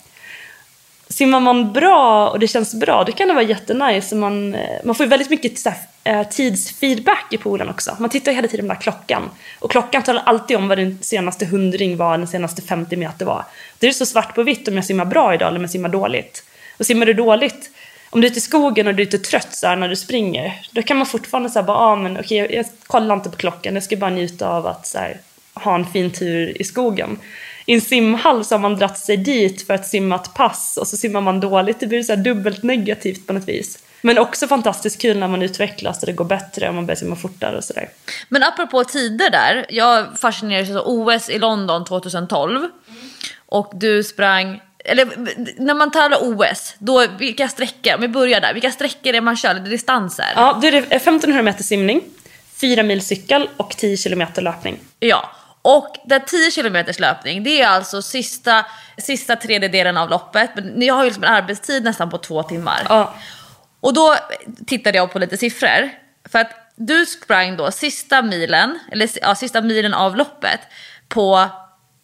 Simmar 1.14 1.40
man 1.40 1.74
bra 1.74 2.30
och 2.30 2.40
det 2.40 2.48
känns 2.48 2.74
bra, 2.74 3.04
då 3.04 3.12
kan 3.12 3.28
det 3.28 3.34
vara 3.34 3.44
jättenice. 3.44 4.16
Man, 4.16 4.56
eh, 4.56 4.80
man 4.84 4.96
får 4.96 5.06
väldigt 5.06 5.30
mycket 5.30 5.60
så 5.60 5.70
här, 5.70 5.78
eh, 6.04 6.28
tidsfeedback 6.28 7.26
i 7.34 7.38
poolen 7.38 7.70
också. 7.70 7.96
Man 8.00 8.10
tittar 8.10 8.32
hela 8.32 8.48
tiden 8.48 8.66
på 8.66 8.68
den 8.68 8.78
där 8.78 8.82
klockan. 8.82 9.30
Och 9.60 9.72
klockan 9.72 10.04
talar 10.04 10.24
alltid 10.26 10.58
om 10.58 10.68
vad 10.68 10.78
den 10.78 10.98
senaste 11.02 11.46
hundring 11.46 11.98
var, 11.98 12.18
den 12.18 12.28
senaste 12.28 12.62
50 12.62 12.96
meter 12.96 13.26
var. 13.26 13.46
Det 13.80 13.88
är 13.88 13.92
så 13.92 14.06
svart 14.06 14.36
på 14.36 14.44
vitt 14.44 14.68
om 14.68 14.76
jag 14.76 14.86
simmar 14.86 15.06
bra 15.06 15.34
idag 15.34 15.48
eller 15.48 15.58
om 15.58 15.64
jag 15.64 15.72
simmar 15.72 15.90
dåligt. 15.90 16.44
Och 16.78 16.86
simmar 16.86 17.06
du 17.06 17.14
dåligt, 17.14 17.70
om 18.10 18.22
du 18.22 18.28
är 18.28 18.32
ute 18.32 18.40
i 18.40 18.42
skogen 18.42 18.88
och 18.88 18.96
du 18.96 19.04
är 19.04 19.06
lite 19.06 19.20
trött 19.20 19.56
så 19.56 19.68
här, 19.68 19.76
när 19.76 19.90
du 19.90 19.96
springer, 19.96 20.62
då 20.72 20.82
kan 20.82 20.98
man 20.98 21.06
fortfarande 21.06 21.50
säga 21.50 21.64
bara, 21.64 21.78
ah, 21.78 21.96
men 21.96 22.20
okej, 22.20 22.38
jag, 22.38 22.52
jag 22.54 22.66
kollar 22.88 23.16
inte 23.16 23.30
på 23.30 23.38
klockan, 23.38 23.74
jag 23.74 23.84
ska 23.84 23.98
bara 23.98 24.10
njuta 24.10 24.50
av 24.50 24.68
att 24.68 24.88
så 24.88 24.98
här, 24.98 25.18
ha 25.54 25.76
en 25.76 25.86
fin 25.86 26.12
tur 26.12 26.62
i 26.62 26.64
skogen. 26.64 27.20
I 27.66 27.74
en 27.74 27.82
simhall 27.82 28.46
så 28.46 28.56
har 28.56 28.60
man 28.60 28.76
dratt 28.76 28.98
sig 28.98 29.18
dit 29.18 29.68
för 29.68 29.74
att 29.74 29.88
simma 29.88 30.16
ett 30.16 30.34
pass 30.34 30.78
och 30.78 30.88
så 30.88 30.98
simmar 30.98 31.22
man 31.22 31.40
dåligt. 31.40 31.80
Det 31.80 31.88
blir 31.88 32.04
så 32.04 32.16
dubbelt 32.16 32.64
negativt 32.64 33.28
på 33.28 33.34
något 33.34 33.48
vis. 33.48 33.80
Men 34.02 34.18
också 34.18 34.48
fantastiskt 34.48 35.02
kul 35.02 35.18
när 35.18 35.28
man 35.28 35.42
utvecklas 35.42 36.00
och 36.00 36.06
det 36.06 36.14
går 36.14 36.26
bättre 36.26 36.70
och 36.70 36.76
man 36.76 36.86
börjar 36.86 36.96
simma 36.96 37.16
fortare 37.16 37.58
och 37.58 37.64
sådär. 37.64 37.90
Men 38.30 38.44
apropå 38.44 38.84
tider 38.84 39.30
där, 39.30 39.66
jag 39.70 40.20
fascinerades 40.20 40.76
av 40.76 40.84
OS 40.86 41.30
i 41.30 41.40
London 41.40 41.86
2012 41.86 42.58
mm. 42.58 42.70
och 43.46 43.72
du 43.76 44.04
sprang 44.04 44.62
eller 44.86 45.08
när 45.58 45.74
man 45.74 45.92
tävlar 45.92 46.18
OS, 46.22 46.76
då, 46.80 47.06
vilka 47.20 47.48
sträckor, 47.48 47.96
om 47.96 48.02
vi 48.02 48.08
börjar 48.08 48.42
där, 48.42 48.54
vilka 48.54 48.72
sträckor 48.72 49.14
är 49.14 49.22
man 49.22 49.38
kör, 49.38 49.50
eller 49.50 49.70
distanser? 49.70 50.26
Ja, 50.36 50.60
då 50.62 50.68
är 50.68 50.72
det 50.72 50.78
1500 50.78 51.44
meter 51.44 51.64
simning, 51.64 52.02
4 52.62 52.84
mil 52.84 53.06
cykel 53.06 53.50
och 53.58 53.78
10 53.78 53.98
kilometer 53.98 54.42
löpning. 54.42 54.80
Ja, 55.00 55.32
och 55.66 55.96
den 56.06 56.22
10 56.26 56.52
kilometers 56.52 57.00
löpning, 57.00 57.44
det 57.44 57.62
är 57.62 57.68
alltså 57.68 58.02
sista, 58.02 58.66
sista 58.98 59.36
tredjedelen 59.36 59.98
av 59.98 60.10
loppet. 60.10 60.50
Men 60.56 60.66
ni 60.66 60.88
har 60.88 61.04
ju 61.04 61.10
liksom 61.10 61.24
en 61.24 61.34
arbetstid 61.34 61.84
nästan 61.84 62.10
på 62.10 62.18
två 62.18 62.44
timmar. 62.44 62.86
Ja. 62.90 63.16
Och 63.80 63.94
då 63.94 64.16
tittade 64.68 64.98
jag 64.98 65.12
på 65.12 65.20
lite 65.20 65.38
siffror. 65.38 65.90
För 66.32 66.40
att 66.40 66.52
du 66.76 67.06
sprang 67.06 67.58
då 67.58 67.72
sista 67.72 68.22
milen, 68.22 68.80
eller 68.92 69.10
ja, 69.22 69.36
sista 69.36 69.62
milen 69.62 69.94
av 69.94 70.16
loppet 70.16 70.60
på 71.08 71.50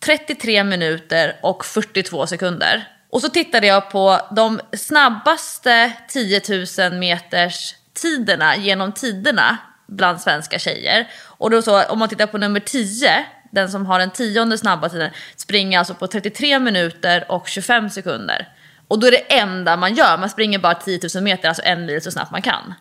33 0.06 0.64
minuter 0.64 1.36
och 1.42 1.66
42 1.66 2.28
sekunder. 2.28 2.88
Och 3.12 3.22
så 3.22 3.30
tittade 3.30 3.68
jag 3.68 3.90
på 3.92 4.20
de 4.36 4.60
snabbaste 4.78 5.94
10 6.08 6.42
000 6.90 6.94
meters 7.00 7.76
tiderna 7.94 8.58
genom 8.58 8.92
tiderna 8.92 9.58
bland 9.88 10.22
svenska 10.22 10.60
tjejer. 10.60 11.08
Och 11.24 11.50
då 11.50 11.62
så, 11.62 11.84
om 11.84 12.00
man 12.00 12.10
tittar 12.10 12.28
på 12.28 12.38
nummer 12.38 12.60
10, 12.60 13.26
den 13.52 13.70
som 13.70 13.86
har 13.86 14.00
den 14.00 14.12
tionde 14.12 14.58
snabba 14.58 14.90
tiden, 14.90 15.12
springer 15.36 15.80
alltså 15.80 15.94
på 15.94 16.08
33 16.08 16.60
minuter 16.60 17.32
och 17.32 17.48
25 17.48 17.90
sekunder. 17.90 18.48
Och 18.88 19.00
då 19.00 19.08
är 19.08 19.12
det 19.12 19.34
enda 19.34 19.78
man 19.78 19.96
gör, 19.96 20.18
man 20.18 20.30
springer 20.30 20.60
bara 20.60 20.74
10 20.76 21.00
000 21.16 21.24
meter, 21.24 21.48
alltså 21.48 21.64
en 21.66 21.86
mil 21.86 22.02
så 22.02 22.12
snabbt 22.12 22.32
man 22.32 22.42
kan. 22.42 22.74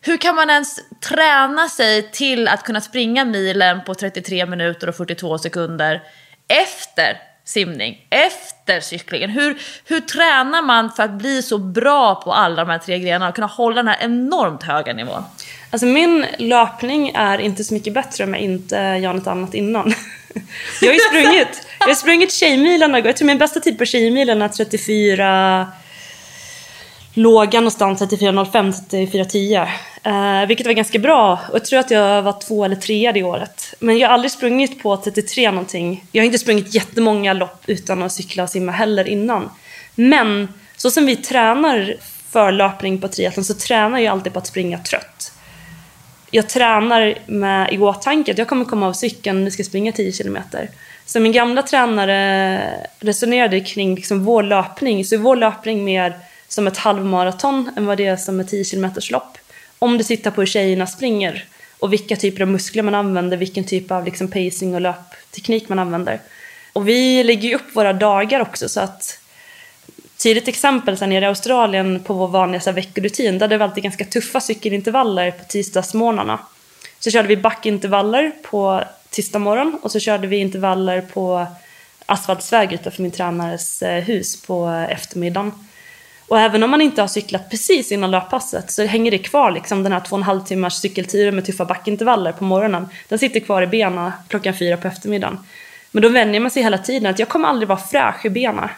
Hur 0.00 0.16
kan 0.16 0.34
man 0.34 0.50
ens 0.50 0.78
träna 1.00 1.68
sig 1.68 2.10
till 2.10 2.48
att 2.48 2.62
kunna 2.62 2.80
springa 2.80 3.24
milen 3.24 3.84
på 3.84 3.94
33 3.94 4.46
minuter 4.46 4.88
och 4.88 4.96
42 4.96 5.38
sekunder 5.38 6.02
efter 6.48 7.18
simning, 7.48 8.06
efter 8.10 8.80
cyklingen? 8.80 9.30
Hur, 9.30 9.58
hur 9.84 10.00
tränar 10.00 10.62
man 10.62 10.90
för 10.92 11.02
att 11.02 11.10
bli 11.10 11.42
så 11.42 11.58
bra 11.58 12.14
på 12.14 12.32
alla 12.32 12.64
de 12.64 12.70
här 12.70 12.78
tre 12.78 12.98
grenarna 12.98 13.28
och 13.28 13.34
kunna 13.34 13.46
hålla 13.46 13.76
den 13.76 13.88
här 13.88 13.98
enormt 14.00 14.62
höga 14.62 14.92
nivån? 14.92 15.22
Alltså 15.70 15.86
min 15.86 16.26
löpning 16.38 17.12
är 17.14 17.38
inte 17.38 17.64
så 17.64 17.74
mycket 17.74 17.92
bättre 17.92 18.24
om 18.24 18.34
jag 18.34 18.42
inte 18.42 18.76
gör 18.76 19.12
något 19.12 19.26
annat 19.26 19.54
innan. 19.54 19.94
Jag 20.80 20.88
har 20.88 20.94
ju 20.94 21.00
sprungit, 21.00 21.66
jag 21.80 21.86
har 21.86 21.94
sprungit 21.94 22.32
Tjejmilen 22.32 22.94
Jag 22.94 23.16
tror 23.16 23.26
min 23.26 23.38
bästa 23.38 23.60
tid 23.60 23.78
på 23.78 23.84
Tjejmilen 23.84 24.42
är 24.42 24.48
34 24.48 25.66
låga 27.18 27.60
någonstans 27.60 28.02
34.05, 28.02 28.72
34.10. 28.90 29.68
Eh, 30.02 30.46
vilket 30.46 30.66
var 30.66 30.74
ganska 30.74 30.98
bra. 30.98 31.40
Och 31.48 31.54
jag 31.54 31.64
tror 31.64 31.78
att 31.78 31.90
jag 31.90 32.22
var 32.22 32.40
två 32.40 32.64
eller 32.64 32.76
trea 32.76 33.12
det 33.12 33.22
året. 33.22 33.74
Men 33.78 33.98
jag 33.98 34.08
har 34.08 34.14
aldrig 34.14 34.30
sprungit 34.30 34.82
på 34.82 34.96
33 34.96 35.50
någonting. 35.50 36.04
Jag 36.12 36.22
har 36.22 36.26
inte 36.26 36.38
sprungit 36.38 36.74
jättemånga 36.74 37.32
lopp 37.32 37.64
utan 37.66 38.02
att 38.02 38.12
cykla 38.12 38.42
och 38.42 38.50
simma 38.50 38.72
heller 38.72 39.08
innan. 39.08 39.50
Men 39.94 40.48
Så 40.76 40.90
som 40.90 41.06
vi 41.06 41.16
tränar 41.16 41.96
för 42.30 42.52
löpning 42.52 43.00
på 43.00 43.08
triathlon 43.08 43.44
så 43.44 43.54
tränar 43.54 43.98
jag 43.98 44.12
alltid 44.12 44.32
på 44.32 44.38
att 44.38 44.46
springa 44.46 44.78
trött. 44.78 45.32
Jag 46.30 46.48
tränar 46.48 47.14
med 47.26 47.72
i 47.72 47.78
åtanke 47.78 48.32
att 48.32 48.38
jag 48.38 48.48
kommer 48.48 48.64
komma 48.64 48.86
av 48.86 48.92
cykeln 48.92 49.38
när 49.38 49.46
jag 49.46 49.52
ska 49.52 49.64
springa 49.64 49.92
10 49.92 50.12
kilometer. 50.12 50.70
Så 51.06 51.20
min 51.20 51.32
gamla 51.32 51.62
tränare 51.62 52.60
resonerade 53.00 53.60
kring 53.60 53.94
liksom 53.94 54.24
vår 54.24 54.42
löpning, 54.42 55.04
så 55.04 55.14
är 55.14 55.18
vår 55.18 55.36
löpning 55.36 55.84
mer 55.84 56.14
som 56.48 56.66
ett 56.66 56.76
halvmaraton 56.76 57.70
än 57.76 57.86
vad 57.86 57.98
det 57.98 58.06
är 58.06 58.16
som 58.16 58.40
ett 58.40 58.48
10 58.48 58.64
km 58.64 58.90
lopp. 59.10 59.38
Om 59.78 59.98
du 59.98 60.04
tittar 60.04 60.30
på 60.30 60.40
hur 60.40 60.46
tjejerna 60.46 60.86
springer 60.86 61.44
och 61.78 61.92
vilka 61.92 62.16
typer 62.16 62.42
av 62.42 62.48
muskler 62.48 62.82
man 62.82 62.94
använder, 62.94 63.36
vilken 63.36 63.64
typ 63.64 63.90
av 63.90 64.04
liksom 64.04 64.28
pacing 64.28 64.74
och 64.74 64.80
löpteknik 64.80 65.68
man 65.68 65.78
använder. 65.78 66.20
Och 66.72 66.88
vi 66.88 67.24
lägger 67.24 67.48
ju 67.48 67.54
upp 67.54 67.76
våra 67.76 67.92
dagar 67.92 68.40
också 68.40 68.68
så 68.68 68.80
att 68.80 69.20
Tydligt 70.22 70.48
exempel 70.48 70.96
sen 70.96 71.08
nere 71.08 71.24
i 71.24 71.28
Australien 71.28 72.00
på 72.04 72.14
vår 72.14 72.28
vanliga 72.28 72.60
så 72.60 72.70
här, 72.70 72.74
veckorutin, 72.74 73.38
där 73.38 73.48
det 73.48 73.58
var 73.58 73.66
alltid 73.66 73.82
ganska 73.82 74.04
tuffa 74.04 74.40
cykelintervaller 74.40 75.30
på 75.30 75.44
tisdagsmorgnarna. 75.44 76.38
Så 76.98 77.10
körde 77.10 77.28
vi 77.28 77.36
backintervaller 77.36 78.32
på 78.42 78.84
tisdag 79.10 79.38
morgon 79.38 79.78
och 79.82 79.92
så 79.92 80.00
körde 80.00 80.26
vi 80.26 80.36
intervaller 80.36 81.00
på 81.00 81.46
asfaltsväg 82.06 82.72
utanför 82.72 83.02
min 83.02 83.10
tränares 83.10 83.82
eh, 83.82 84.04
hus 84.04 84.42
på 84.42 84.86
eftermiddagen. 84.90 85.67
Och 86.28 86.40
även 86.40 86.62
om 86.62 86.70
man 86.70 86.80
inte 86.80 87.00
har 87.00 87.08
cyklat 87.08 87.50
precis 87.50 87.92
innan 87.92 88.10
löppasset 88.10 88.70
så 88.70 88.84
hänger 88.84 89.10
det 89.10 89.18
kvar 89.18 89.50
liksom 89.50 89.82
den 89.82 89.92
här 89.92 90.00
två 90.00 90.16
och 90.16 90.18
en 90.18 90.22
halv 90.22 90.40
timmars 90.40 90.74
cykelturen 90.74 91.34
med 91.34 91.46
tuffa 91.46 91.64
backintervaller 91.64 92.32
på 92.32 92.44
morgonen. 92.44 92.88
Den 93.08 93.18
sitter 93.18 93.40
kvar 93.40 93.62
i 93.62 93.66
benen 93.66 94.12
klockan 94.28 94.54
fyra 94.54 94.76
på 94.76 94.88
eftermiddagen. 94.88 95.38
Men 95.90 96.02
då 96.02 96.08
vänjer 96.08 96.40
man 96.40 96.50
sig 96.50 96.62
hela 96.62 96.78
tiden 96.78 97.10
att 97.10 97.18
jag 97.18 97.28
kommer 97.28 97.48
aldrig 97.48 97.68
vara 97.68 97.78
fräsch 97.78 98.26
i 98.26 98.30
benen. 98.30 98.68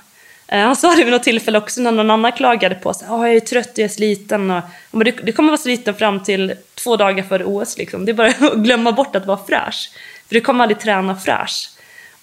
Eh, 0.49 0.61
han 0.61 0.77
sa 0.77 0.95
det 0.95 1.05
vid 1.05 1.13
något 1.13 1.23
tillfälle 1.23 1.59
också 1.59 1.81
när 1.81 1.93
någon 1.93 2.11
annan 2.11 2.33
klagade 2.33 2.75
på 2.75 2.95
sig. 2.95 3.09
Oh, 3.09 3.27
jag 3.29 3.37
är 3.37 3.41
trött, 3.41 3.71
jag 3.75 3.85
är 3.85 3.89
sliten. 3.89 4.51
Och, 4.51 4.63
men 4.91 5.05
du, 5.05 5.11
du 5.11 5.33
kommer 5.33 5.49
vara 5.49 5.61
sliten 5.61 5.95
fram 5.95 6.23
till 6.23 6.55
två 6.75 6.97
dagar 6.97 7.23
före 7.23 7.45
OS. 7.45 7.79
Liksom. 7.79 8.05
Det 8.05 8.13
är 8.13 8.15
bara 8.15 8.29
att 8.41 8.55
glömma 8.55 8.93
bort 8.93 9.17
att 9.17 9.27
vara 9.27 9.39
fräsch. 9.49 9.93
För 10.29 10.35
du 10.35 10.41
kommer 10.41 10.65
aldrig 10.65 10.81
träna 10.81 11.17
fräsch. 11.17 11.71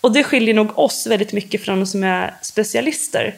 Och 0.01 0.11
det 0.11 0.23
skiljer 0.23 0.53
nog 0.53 0.79
oss 0.79 1.07
väldigt 1.07 1.33
mycket 1.33 1.65
från 1.65 1.79
de 1.79 1.85
som 1.85 2.03
är 2.03 2.33
specialister. 2.41 3.35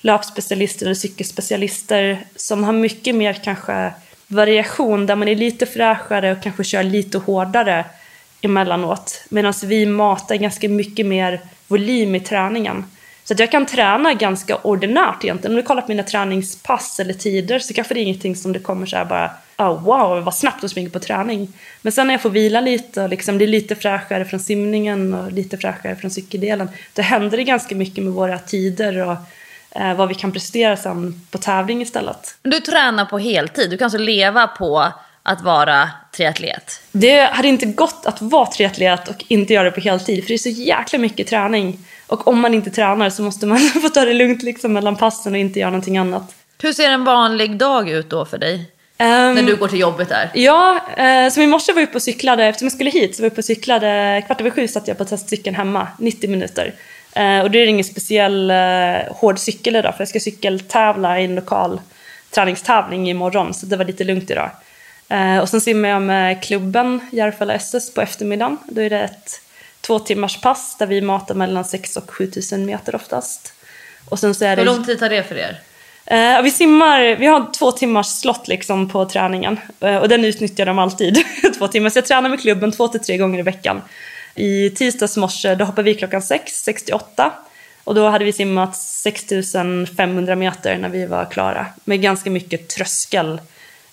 Löpspecialister 0.00 0.86
eller 0.86 0.94
cykelspecialister 0.94 2.24
som 2.36 2.64
har 2.64 2.72
mycket 2.72 3.14
mer 3.14 3.32
kanske 3.32 3.92
variation 4.26 5.06
där 5.06 5.16
man 5.16 5.28
är 5.28 5.36
lite 5.36 5.66
fräschare 5.66 6.32
och 6.32 6.42
kanske 6.42 6.64
kör 6.64 6.82
lite 6.82 7.18
hårdare 7.18 7.84
emellanåt. 8.40 9.24
Medan 9.28 9.54
vi 9.64 9.86
matar 9.86 10.36
ganska 10.36 10.68
mycket 10.68 11.06
mer 11.06 11.40
volym 11.68 12.14
i 12.14 12.20
träningen. 12.20 12.84
Så 13.24 13.34
att 13.34 13.40
jag 13.40 13.50
kan 13.50 13.66
träna 13.66 14.14
ganska 14.14 14.56
ordinärt 14.56 15.24
egentligen. 15.24 15.52
Om 15.52 15.56
du 15.56 15.62
kollar 15.62 15.82
på 15.82 15.88
mina 15.88 16.02
träningspass 16.02 17.00
eller 17.00 17.14
tider 17.14 17.58
så 17.58 17.74
kanske 17.74 17.94
det 17.94 18.00
är 18.00 18.02
ingenting 18.02 18.36
som 18.36 18.52
det 18.52 18.58
kommer 18.58 18.86
så 18.86 18.96
här 18.96 19.04
bara 19.04 19.30
oh, 19.58 19.82
wow 19.84 20.24
vad 20.24 20.34
snabbt 20.34 20.60
de 20.60 20.68
springer 20.68 20.90
på 20.90 20.98
träning. 20.98 21.52
Men 21.82 21.92
sen 21.92 22.06
när 22.06 22.14
jag 22.14 22.22
får 22.22 22.30
vila 22.30 22.60
lite 22.60 23.02
och 23.02 23.08
liksom 23.08 23.36
blir 23.36 23.46
lite 23.46 23.74
fräschare 23.74 24.24
från 24.24 24.40
simningen 24.40 25.14
och 25.14 25.32
lite 25.32 25.58
fräschare 25.58 25.96
från 25.96 26.10
cykeldelen. 26.10 26.68
Då 26.94 27.02
händer 27.02 27.36
det 27.36 27.44
ganska 27.44 27.74
mycket 27.74 28.04
med 28.04 28.12
våra 28.12 28.38
tider 28.38 29.08
och 29.08 29.16
eh, 29.70 29.94
vad 29.94 30.08
vi 30.08 30.14
kan 30.14 30.32
prestera 30.32 30.76
sen 30.76 31.26
på 31.30 31.38
tävling 31.38 31.82
istället. 31.82 32.34
Du 32.42 32.60
tränar 32.60 33.04
på 33.04 33.18
heltid, 33.18 33.70
du 33.70 33.78
kan 33.78 33.84
alltså 33.84 33.98
leva 33.98 34.46
på 34.46 34.92
att 35.22 35.42
vara 35.42 35.90
triatlet? 36.16 36.80
Det 36.92 37.20
hade 37.20 37.48
inte 37.48 37.66
gått 37.66 38.06
att 38.06 38.22
vara 38.22 38.46
triatlet 38.46 39.08
och 39.08 39.24
inte 39.28 39.54
göra 39.54 39.64
det 39.64 39.70
på 39.70 39.80
heltid 39.80 40.24
för 40.24 40.28
det 40.28 40.34
är 40.34 40.38
så 40.38 40.48
jäkla 40.48 40.98
mycket 40.98 41.26
träning. 41.26 41.78
Och 42.06 42.28
om 42.28 42.40
man 42.40 42.54
inte 42.54 42.70
tränar 42.70 43.10
så 43.10 43.22
måste 43.22 43.46
man 43.46 43.58
få 43.82 43.88
ta 43.88 44.04
det 44.04 44.14
lugnt 44.14 44.42
liksom 44.42 44.72
mellan 44.72 44.96
passen 44.96 45.32
och 45.32 45.38
inte 45.38 45.60
göra 45.60 45.70
någonting 45.70 45.98
annat. 45.98 46.34
Hur 46.62 46.72
ser 46.72 46.90
en 46.90 47.04
vanlig 47.04 47.58
dag 47.58 47.90
ut 47.90 48.10
då 48.10 48.24
för 48.24 48.38
dig? 48.38 48.70
Um, 49.00 49.06
när 49.06 49.42
du 49.42 49.56
går 49.56 49.68
till 49.68 49.80
jobbet 49.80 50.08
där? 50.08 50.30
Ja, 50.34 50.80
uh, 50.98 51.30
som 51.30 51.42
i 51.42 51.46
morse 51.46 51.72
var 51.72 51.80
jag 51.80 51.88
uppe 51.88 51.96
och 51.96 52.02
cyklade, 52.02 52.44
eftersom 52.44 52.66
jag 52.66 52.72
skulle 52.72 52.90
hit 52.90 53.16
så 53.16 53.22
var 53.22 53.26
jag 53.26 53.32
uppe 53.32 53.40
och 53.40 53.44
cyklade, 53.44 54.22
kvart 54.26 54.40
över 54.40 54.50
sju 54.50 54.68
satt 54.68 54.88
jag 54.88 54.98
på 54.98 55.04
testcykeln 55.04 55.56
hemma, 55.56 55.88
90 55.98 56.30
minuter. 56.30 56.74
Uh, 57.18 57.40
och 57.40 57.50
det 57.50 57.58
är 57.58 57.66
ingen 57.66 57.84
speciell 57.84 58.50
uh, 58.50 59.12
hård 59.14 59.38
cykel 59.38 59.76
idag 59.76 59.94
för 59.94 60.00
jag 60.00 60.08
ska 60.08 60.20
cykeltävla 60.20 61.20
i 61.20 61.24
en 61.24 61.34
lokal 61.34 61.80
träningstävling 62.30 63.10
imorgon 63.10 63.54
så 63.54 63.66
det 63.66 63.76
var 63.76 63.84
lite 63.84 64.04
lugnt 64.04 64.30
idag. 64.30 64.50
Uh, 65.12 65.38
och 65.38 65.48
sen 65.48 65.60
simmar 65.60 65.88
jag 65.88 66.02
med 66.02 66.42
klubben 66.42 67.00
Järfälla 67.12 67.54
SS 67.54 67.94
på 67.94 68.00
eftermiddagen. 68.00 68.56
Då 68.68 68.80
är 68.80 68.90
det 68.90 69.00
ett 69.00 69.40
två 69.80 69.98
timmars 69.98 70.40
pass 70.40 70.76
där 70.78 70.86
vi 70.86 71.00
matar 71.00 71.34
mellan 71.34 71.64
6 71.64 71.96
och 71.96 72.10
7000 72.10 72.66
meter 72.66 72.94
oftast. 72.94 73.52
Och 74.08 74.18
sen 74.18 74.34
så 74.34 74.44
är 74.44 74.56
det... 74.56 74.62
Hur 74.62 74.66
lång 74.66 74.84
tid 74.84 74.98
tar 74.98 75.08
det 75.08 75.22
för 75.22 75.36
er? 75.38 75.60
Uh, 76.12 76.42
vi 76.42 76.50
simmar, 76.50 77.16
vi 77.16 77.26
har 77.26 77.52
två 77.52 77.72
timmars 77.72 78.06
slott 78.06 78.48
liksom 78.48 78.88
på 78.88 79.04
träningen 79.04 79.60
uh, 79.84 79.96
och 79.96 80.08
den 80.08 80.24
utnyttjar 80.24 80.66
de 80.66 80.78
alltid, 80.78 81.18
två 81.58 81.68
timmar. 81.68 81.90
Så 81.90 81.98
jag 81.98 82.06
tränar 82.06 82.28
med 82.28 82.40
klubben 82.40 82.72
två 82.72 82.88
till 82.88 83.00
tre 83.00 83.16
gånger 83.16 83.38
i 83.38 83.42
veckan. 83.42 83.82
I 84.38 84.70
tisdags 84.70 85.16
morse 85.16 85.54
då 85.54 85.64
hoppade 85.64 85.82
vi 85.82 85.94
klockan 85.94 86.22
6, 86.22 86.52
6 86.52 86.84
till 86.84 86.94
8 86.94 87.32
och 87.84 87.94
då 87.94 88.08
hade 88.08 88.24
vi 88.24 88.32
simmat 88.32 88.76
6500 88.76 90.36
meter 90.36 90.78
när 90.78 90.88
vi 90.88 91.06
var 91.06 91.24
klara 91.24 91.66
med 91.84 92.00
ganska 92.00 92.30
mycket 92.30 92.68
tröskel 92.68 93.40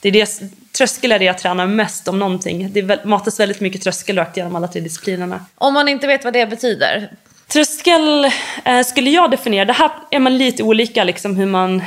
det 0.06 0.10
är 0.10 0.12
det, 0.12 0.42
tröskel 0.78 1.12
är 1.12 1.20
det 1.20 1.26
jag 1.26 1.38
tränar 1.38 1.68
mest 1.68 2.08
om 2.08 2.20
någonting. 2.20 2.70
Det 2.74 3.06
matas 3.06 3.40
väldigt 3.40 3.60
mycket 3.60 3.82
tröskel 3.82 4.18
rakt 4.18 4.38
genom 4.38 4.56
alla 4.56 4.68
tre 4.68 4.82
disciplinerna. 4.82 5.46
Om 5.56 5.74
man 5.74 5.88
inte 5.88 6.08
vet 6.08 6.24
vad 6.24 6.34
det 6.34 6.46
betyder? 6.46 7.10
Tröskel 7.48 8.26
eh, 8.66 8.82
skulle 8.86 9.10
jag 9.10 9.32
definiera, 9.32 9.66
det 9.66 9.74
här 9.74 9.92
är 10.12 10.20
man 10.20 10.38
lite 10.38 10.64
olika 10.64 11.04
liksom 11.04 11.36
hur 11.36 11.46
man, 11.46 11.84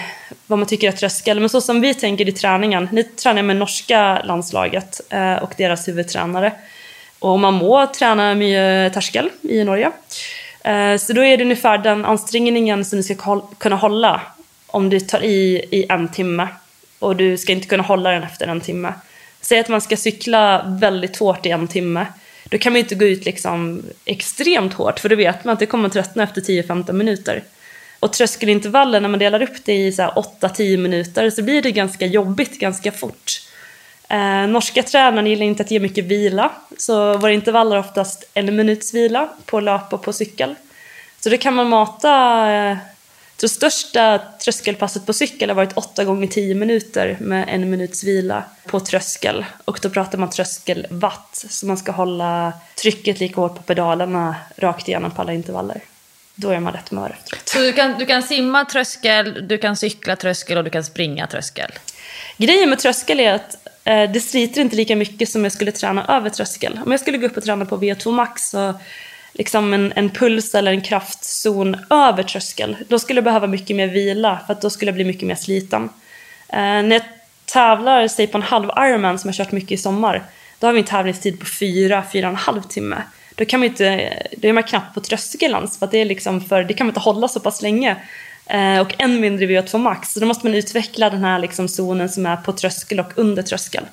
vad 0.46 0.58
man 0.58 0.68
tycker 0.68 0.88
är 0.88 0.92
tröskel. 0.92 1.40
Men 1.40 1.48
så 1.48 1.60
som 1.60 1.80
vi 1.80 1.94
tänker 1.94 2.28
i 2.28 2.32
träningen, 2.32 2.88
nu 2.92 3.02
tränar 3.02 3.42
med 3.42 3.56
norska 3.56 4.22
landslaget 4.24 5.00
eh, 5.10 5.34
och 5.34 5.54
deras 5.56 5.88
huvudtränare. 5.88 6.52
Och 7.18 7.38
man 7.38 7.54
må 7.54 7.86
träna 7.86 8.34
mycket 8.34 8.94
terskel 8.94 9.30
i 9.42 9.64
Norge. 9.64 9.90
Eh, 10.64 10.96
så 10.96 11.12
då 11.12 11.24
är 11.24 11.36
det 11.36 11.44
ungefär 11.44 11.78
den 11.78 12.04
ansträngningen 12.04 12.84
som 12.84 12.96
du 12.96 13.02
ska 13.02 13.40
kunna 13.58 13.76
hålla 13.76 14.20
om 14.66 14.90
du 14.90 15.00
tar 15.00 15.22
i 15.24 15.64
i 15.70 15.86
en 15.88 16.08
timme 16.08 16.48
och 16.98 17.16
du 17.16 17.36
ska 17.36 17.52
inte 17.52 17.66
kunna 17.66 17.82
hålla 17.82 18.10
den 18.10 18.22
efter 18.22 18.46
en 18.46 18.60
timme. 18.60 18.92
Säg 19.40 19.58
att 19.60 19.68
man 19.68 19.80
ska 19.80 19.96
cykla 19.96 20.64
väldigt 20.80 21.16
hårt 21.16 21.46
i 21.46 21.50
en 21.50 21.68
timme. 21.68 22.06
Då 22.44 22.58
kan 22.58 22.72
man 22.72 22.80
inte 22.80 22.94
gå 22.94 23.04
ut 23.04 23.24
liksom 23.24 23.82
extremt 24.04 24.74
hårt 24.74 25.00
för 25.00 25.08
då 25.08 25.16
vet 25.16 25.44
man 25.44 25.52
att 25.52 25.58
det 25.58 25.66
kommer 25.66 25.88
tröttna 25.88 26.22
efter 26.22 26.40
10-15 26.40 26.92
minuter. 26.92 27.42
Och 28.00 28.12
tröskelintervallen 28.12 29.02
när 29.02 29.08
man 29.08 29.18
delar 29.18 29.42
upp 29.42 29.64
det 29.64 29.74
i 29.74 29.90
8-10 29.90 30.76
minuter 30.76 31.30
så 31.30 31.42
blir 31.42 31.62
det 31.62 31.72
ganska 31.72 32.06
jobbigt 32.06 32.58
ganska 32.58 32.92
fort. 32.92 33.47
Eh, 34.08 34.46
norska 34.46 34.82
tränaren 34.82 35.26
gillar 35.26 35.46
inte 35.46 35.62
att 35.62 35.70
ge 35.70 35.80
mycket 35.80 36.04
vila 36.04 36.52
så 36.78 37.16
våra 37.16 37.32
intervaller 37.32 37.76
är 37.76 37.80
oftast 37.80 38.24
en 38.34 38.56
minuts 38.56 38.94
vila 38.94 39.28
på 39.46 39.60
löp 39.60 39.92
och 39.92 40.02
på 40.02 40.12
cykel. 40.12 40.54
Så 41.20 41.30
då 41.30 41.36
kan 41.36 41.54
man 41.54 41.68
mata 41.68 42.12
eh, 42.52 42.76
det 43.40 43.48
största 43.48 44.20
tröskelpasset 44.44 45.06
på 45.06 45.12
cykel 45.12 45.50
har 45.50 45.56
varit 45.56 45.76
8 45.76 46.04
gånger 46.04 46.26
10 46.26 46.54
minuter 46.54 47.16
med 47.20 47.44
en 47.48 47.70
minuts 47.70 48.04
vila 48.04 48.44
på 48.66 48.80
tröskel. 48.80 49.44
Och 49.64 49.78
då 49.82 49.90
pratar 49.90 50.18
man 50.18 50.30
tröskelwatt, 50.30 51.44
så 51.50 51.66
man 51.66 51.76
ska 51.76 51.92
hålla 51.92 52.52
trycket 52.82 53.20
lika 53.20 53.40
hårt 53.40 53.56
på 53.56 53.62
pedalerna 53.62 54.34
rakt 54.56 54.88
igenom 54.88 55.10
på 55.10 55.22
alla 55.22 55.32
intervaller. 55.32 55.80
Då 56.34 56.50
är 56.50 56.60
man 56.60 56.72
rätt 56.72 56.90
mör 56.90 57.10
efteråt. 57.10 57.48
Så 57.48 57.58
du 57.58 57.72
kan, 57.72 57.98
du 57.98 58.06
kan 58.06 58.22
simma 58.22 58.64
tröskel, 58.64 59.48
du 59.48 59.58
kan 59.58 59.76
cykla 59.76 60.16
tröskel 60.16 60.58
och 60.58 60.64
du 60.64 60.70
kan 60.70 60.84
springa 60.84 61.26
tröskel? 61.26 61.70
Grejen 62.36 62.70
med 62.70 62.78
tröskel 62.78 63.20
är 63.20 63.32
att 63.32 63.67
Eh, 63.88 64.10
det 64.10 64.20
sliter 64.20 64.60
inte 64.60 64.76
lika 64.76 64.96
mycket 64.96 65.28
som 65.28 65.42
jag 65.44 65.52
skulle 65.52 65.72
träna 65.72 66.06
över 66.16 66.30
tröskel. 66.30 66.80
Om 66.84 66.90
jag 66.90 67.00
skulle 67.00 67.18
gå 67.18 67.26
upp 67.26 67.36
och 67.36 67.44
träna 67.44 67.64
på 67.64 67.76
V2 67.76 68.12
max 68.12 68.54
och 68.54 68.74
liksom 69.32 69.74
en, 69.74 69.92
en 69.96 70.10
puls 70.10 70.54
eller 70.54 70.70
en 70.70 70.80
kraftzon 70.80 71.76
över 71.90 72.22
tröskel, 72.22 72.76
då 72.88 72.98
skulle 72.98 73.18
jag 73.18 73.24
behöva 73.24 73.46
mycket 73.46 73.76
mer 73.76 73.86
vila 73.86 74.40
för 74.46 74.52
att 74.52 74.60
då 74.60 74.70
skulle 74.70 74.88
jag 74.88 74.94
bli 74.94 75.04
mycket 75.04 75.28
mer 75.28 75.34
sliten. 75.34 75.82
Eh, 76.48 76.58
när 76.58 76.92
jag 76.92 77.02
tävlar, 77.44 78.08
säg 78.08 78.26
på 78.26 78.38
en 78.38 78.42
halv 78.42 78.70
Ironman 78.78 79.18
som 79.18 79.28
jag 79.28 79.34
kört 79.34 79.52
mycket 79.52 79.72
i 79.72 79.76
sommar, 79.76 80.22
då 80.58 80.66
har 80.66 80.72
vi 80.72 80.80
en 80.80 80.86
tävlingstid 80.86 81.40
på 81.40 81.46
fyra, 81.60 82.04
fyra 82.12 82.26
och 82.26 82.30
en 82.30 82.36
halv 82.36 82.62
timme. 82.62 83.02
Då, 83.34 83.44
kan 83.44 83.60
man 83.60 83.68
inte, 83.68 84.12
då 84.36 84.48
är 84.48 84.52
man 84.52 84.62
knappt 84.62 84.94
på 84.94 85.00
tröskeln 85.00 85.54
ens, 85.54 85.78
för, 85.78 85.86
det, 85.86 85.98
är 85.98 86.04
liksom 86.04 86.40
för 86.40 86.64
det 86.64 86.74
kan 86.74 86.86
man 86.86 86.90
inte 86.90 87.00
hålla 87.00 87.28
så 87.28 87.40
pass 87.40 87.62
länge. 87.62 87.96
Eh, 88.48 88.80
och 88.80 88.94
än 88.98 89.20
mindre 89.20 89.46
VO2 89.46 89.78
max, 89.78 90.12
så 90.12 90.20
då 90.20 90.26
måste 90.26 90.46
man 90.46 90.54
utveckla 90.54 91.10
den 91.10 91.24
här 91.24 91.38
liksom 91.38 91.68
zonen 91.68 92.08
som 92.08 92.26
är 92.26 92.36
på 92.36 92.52
tröskel 92.52 93.00
och 93.00 93.12
under 93.14 93.42
tröskel. 93.42 93.84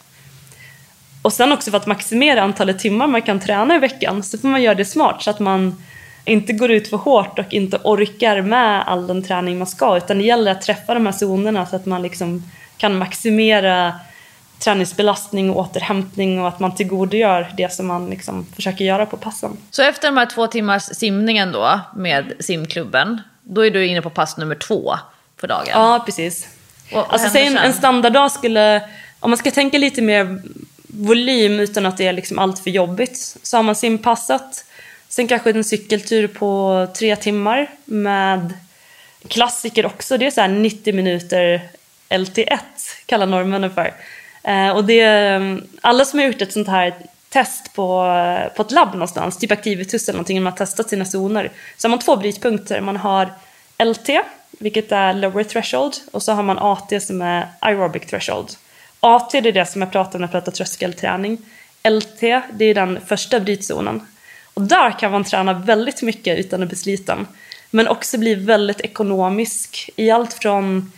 Och 1.21 1.33
sen 1.33 1.51
också 1.51 1.71
för 1.71 1.77
att 1.77 1.87
maximera 1.87 2.41
antalet 2.41 2.79
timmar 2.79 3.07
man 3.07 3.21
kan 3.21 3.39
träna 3.39 3.75
i 3.75 3.79
veckan 3.79 4.23
så 4.23 4.37
får 4.37 4.47
man 4.47 4.61
göra 4.61 4.75
det 4.75 4.85
smart 4.85 5.23
så 5.23 5.29
att 5.29 5.39
man 5.39 5.83
inte 6.25 6.53
går 6.53 6.71
ut 6.71 6.89
för 6.89 6.97
hårt 6.97 7.39
och 7.39 7.53
inte 7.53 7.79
orkar 7.83 8.41
med 8.41 8.87
all 8.87 9.07
den 9.07 9.23
träning 9.23 9.57
man 9.57 9.67
ska 9.67 9.97
utan 9.97 10.17
det 10.17 10.23
gäller 10.23 10.51
att 10.51 10.61
träffa 10.61 10.93
de 10.93 11.05
här 11.05 11.13
zonerna 11.13 11.65
så 11.65 11.75
att 11.75 11.85
man 11.85 12.01
liksom 12.01 12.43
kan 12.77 12.97
maximera 12.97 13.93
träningsbelastning 14.59 15.49
och 15.49 15.57
återhämtning 15.57 16.41
och 16.41 16.47
att 16.47 16.59
man 16.59 16.75
tillgodogör 16.75 17.47
det 17.57 17.73
som 17.73 17.87
man 17.87 18.09
liksom 18.09 18.45
försöker 18.55 18.85
göra 18.85 19.05
på 19.05 19.17
passen. 19.17 19.57
Så 19.71 19.83
efter 19.83 20.07
de 20.07 20.17
här 20.17 20.25
två 20.25 20.47
timmars 20.47 20.83
simningen 20.83 21.51
då 21.51 21.79
med 21.95 22.33
simklubben, 22.39 23.21
då 23.45 23.65
är 23.65 23.71
du 23.71 23.87
inne 23.87 24.01
på 24.01 24.09
pass 24.09 24.37
nummer 24.37 24.55
två. 24.55 24.95
på 25.37 25.47
dagen. 25.47 25.67
Ja, 25.69 26.03
precis. 26.05 26.47
Och 26.91 27.13
alltså, 27.13 27.29
säg 27.29 27.45
en, 27.45 27.57
en 27.57 27.73
standarddag 27.73 28.31
skulle, 28.31 28.81
om 29.19 29.29
man 29.29 29.37
ska 29.37 29.51
tänka 29.51 29.77
lite 29.77 30.01
mer 30.01 30.41
volym 30.87 31.59
utan 31.59 31.85
att 31.85 31.97
det 31.97 32.07
är 32.07 32.13
liksom 32.13 32.39
allt 32.39 32.59
för 32.59 32.69
jobbigt, 32.69 33.37
så 33.43 33.57
har 33.57 33.63
man 33.63 33.75
simpassat, 33.75 34.65
sen 35.09 35.27
kanske 35.27 35.49
en 35.49 35.63
cykeltur 35.63 36.27
på 36.27 36.87
tre 36.97 37.15
timmar 37.15 37.67
med 37.85 38.53
klassiker 39.27 39.85
också, 39.85 40.17
det 40.17 40.25
är 40.25 40.31
så 40.31 40.41
här 40.41 40.47
90 40.47 40.95
minuter 40.95 41.61
LT1 42.09 42.59
kallar 43.05 43.25
norrmännen 43.25 43.73
för. 43.73 43.93
Eh, 44.43 44.69
och 44.69 44.85
det, 44.85 45.03
alla 45.81 46.05
som 46.05 46.19
har 46.19 46.25
gjort 46.25 46.41
ett 46.41 46.53
sånt 46.53 46.67
här 46.67 46.93
test 47.29 47.73
på, 47.73 48.05
på 48.55 48.61
ett 48.61 48.71
labb 48.71 48.93
någonstans, 48.93 49.37
typ 49.37 49.51
Activitus 49.51 50.09
eller 50.09 50.17
någonting, 50.17 50.37
när 50.37 50.43
man 50.43 50.53
har 50.53 50.57
testat 50.57 50.89
sina 50.89 51.05
zoner, 51.05 51.51
så 51.77 51.87
har 51.87 51.89
man 51.89 51.99
två 51.99 52.15
brytpunkter. 52.15 52.81
Man 52.81 52.97
har 52.97 53.33
LT, 53.83 54.09
vilket 54.59 54.91
är 54.91 55.13
lower 55.13 55.43
threshold, 55.43 55.93
och 56.11 56.23
så 56.23 56.31
har 56.31 56.43
man 56.43 56.57
AT 56.59 57.01
som 57.01 57.21
är 57.21 57.47
aerobic 57.59 58.05
threshold. 58.05 58.51
AT 58.99 59.29
det 59.31 59.37
är 59.37 59.51
det 59.51 59.65
som 59.65 59.81
jag 59.81 59.91
pratar 59.91 60.15
om 60.15 60.21
när 60.21 60.27
jag 60.27 60.31
pratar 60.31 60.51
tröskelträning. 60.51 61.37
LT 61.89 62.19
det 62.51 62.65
är 62.65 62.73
den 62.73 62.99
första 63.05 63.39
brytzonen. 63.39 64.07
Och 64.53 64.61
där 64.61 64.99
kan 64.99 65.11
man 65.11 65.23
träna 65.23 65.53
väldigt 65.53 66.01
mycket 66.01 66.39
utan 66.39 66.63
att 66.63 66.69
bli 66.69 66.77
sliten. 66.77 67.27
Men 67.71 67.87
också 67.87 68.17
bli 68.17 68.35
väldigt 68.35 68.81
ekonomisk 68.81 69.89
i 69.95 70.11
allt 70.11 70.33
från 70.33 70.91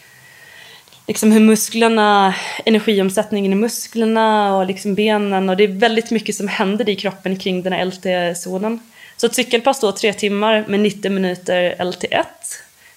liksom 1.07 1.31
hur 1.31 1.39
musklerna, 1.39 2.35
energiomsättningen 2.65 3.51
i 3.51 3.55
musklerna 3.55 4.57
och 4.57 4.65
liksom 4.65 4.95
benen 4.95 5.49
och 5.49 5.57
det 5.57 5.63
är 5.63 5.67
väldigt 5.67 6.11
mycket 6.11 6.35
som 6.35 6.47
händer 6.47 6.89
i 6.89 6.95
kroppen 6.95 7.39
kring 7.39 7.63
den 7.63 7.73
här 7.73 7.85
LT-zonen. 7.85 8.79
Så 9.17 9.25
ett 9.25 9.35
cykelpass 9.35 9.79
då 9.79 9.91
tre 9.91 10.13
timmar 10.13 10.65
med 10.67 10.79
90 10.79 11.11
minuter 11.11 11.75
LT1. 11.79 12.23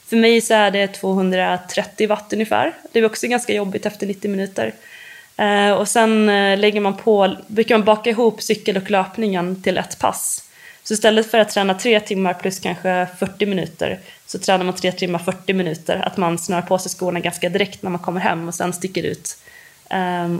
För 0.06 0.16
mig 0.16 0.40
så 0.40 0.54
är 0.54 0.70
det 0.70 0.86
230 0.86 2.08
watt 2.08 2.32
ungefär. 2.32 2.72
Det 2.92 2.98
är 2.98 3.04
också 3.04 3.26
ganska 3.26 3.54
jobbigt 3.54 3.86
efter 3.86 4.06
90 4.06 4.30
minuter. 4.30 4.74
Eh, 5.36 5.70
och 5.70 5.88
sen 5.88 6.28
eh, 6.28 6.58
lägger 6.58 6.80
man 6.80 6.96
på, 6.96 7.36
brukar 7.46 7.78
man 7.78 7.84
baka 7.84 8.10
ihop 8.10 8.42
cykel 8.42 8.76
och 8.76 8.90
löpningen 8.90 9.62
till 9.62 9.78
ett 9.78 9.98
pass. 9.98 10.44
Så 10.82 10.94
istället 10.94 11.30
för 11.30 11.38
att 11.38 11.50
träna 11.50 11.74
tre 11.74 12.00
timmar 12.00 12.34
plus 12.34 12.58
kanske 12.58 13.06
40 13.18 13.46
minuter 13.46 14.00
så 14.26 14.38
tränar 14.38 14.64
man 14.64 14.74
tre 14.74 14.92
timmar 14.92 15.18
40 15.18 15.52
minuter. 15.52 16.02
Att 16.06 16.16
man 16.16 16.38
snör 16.38 16.62
på 16.62 16.78
sig 16.78 16.90
skorna 16.90 17.20
ganska 17.20 17.48
direkt 17.48 17.82
när 17.82 17.90
man 17.90 18.00
kommer 18.00 18.20
hem 18.20 18.48
och 18.48 18.54
sen 18.54 18.72
sticker 18.72 19.02
ut. 19.02 19.36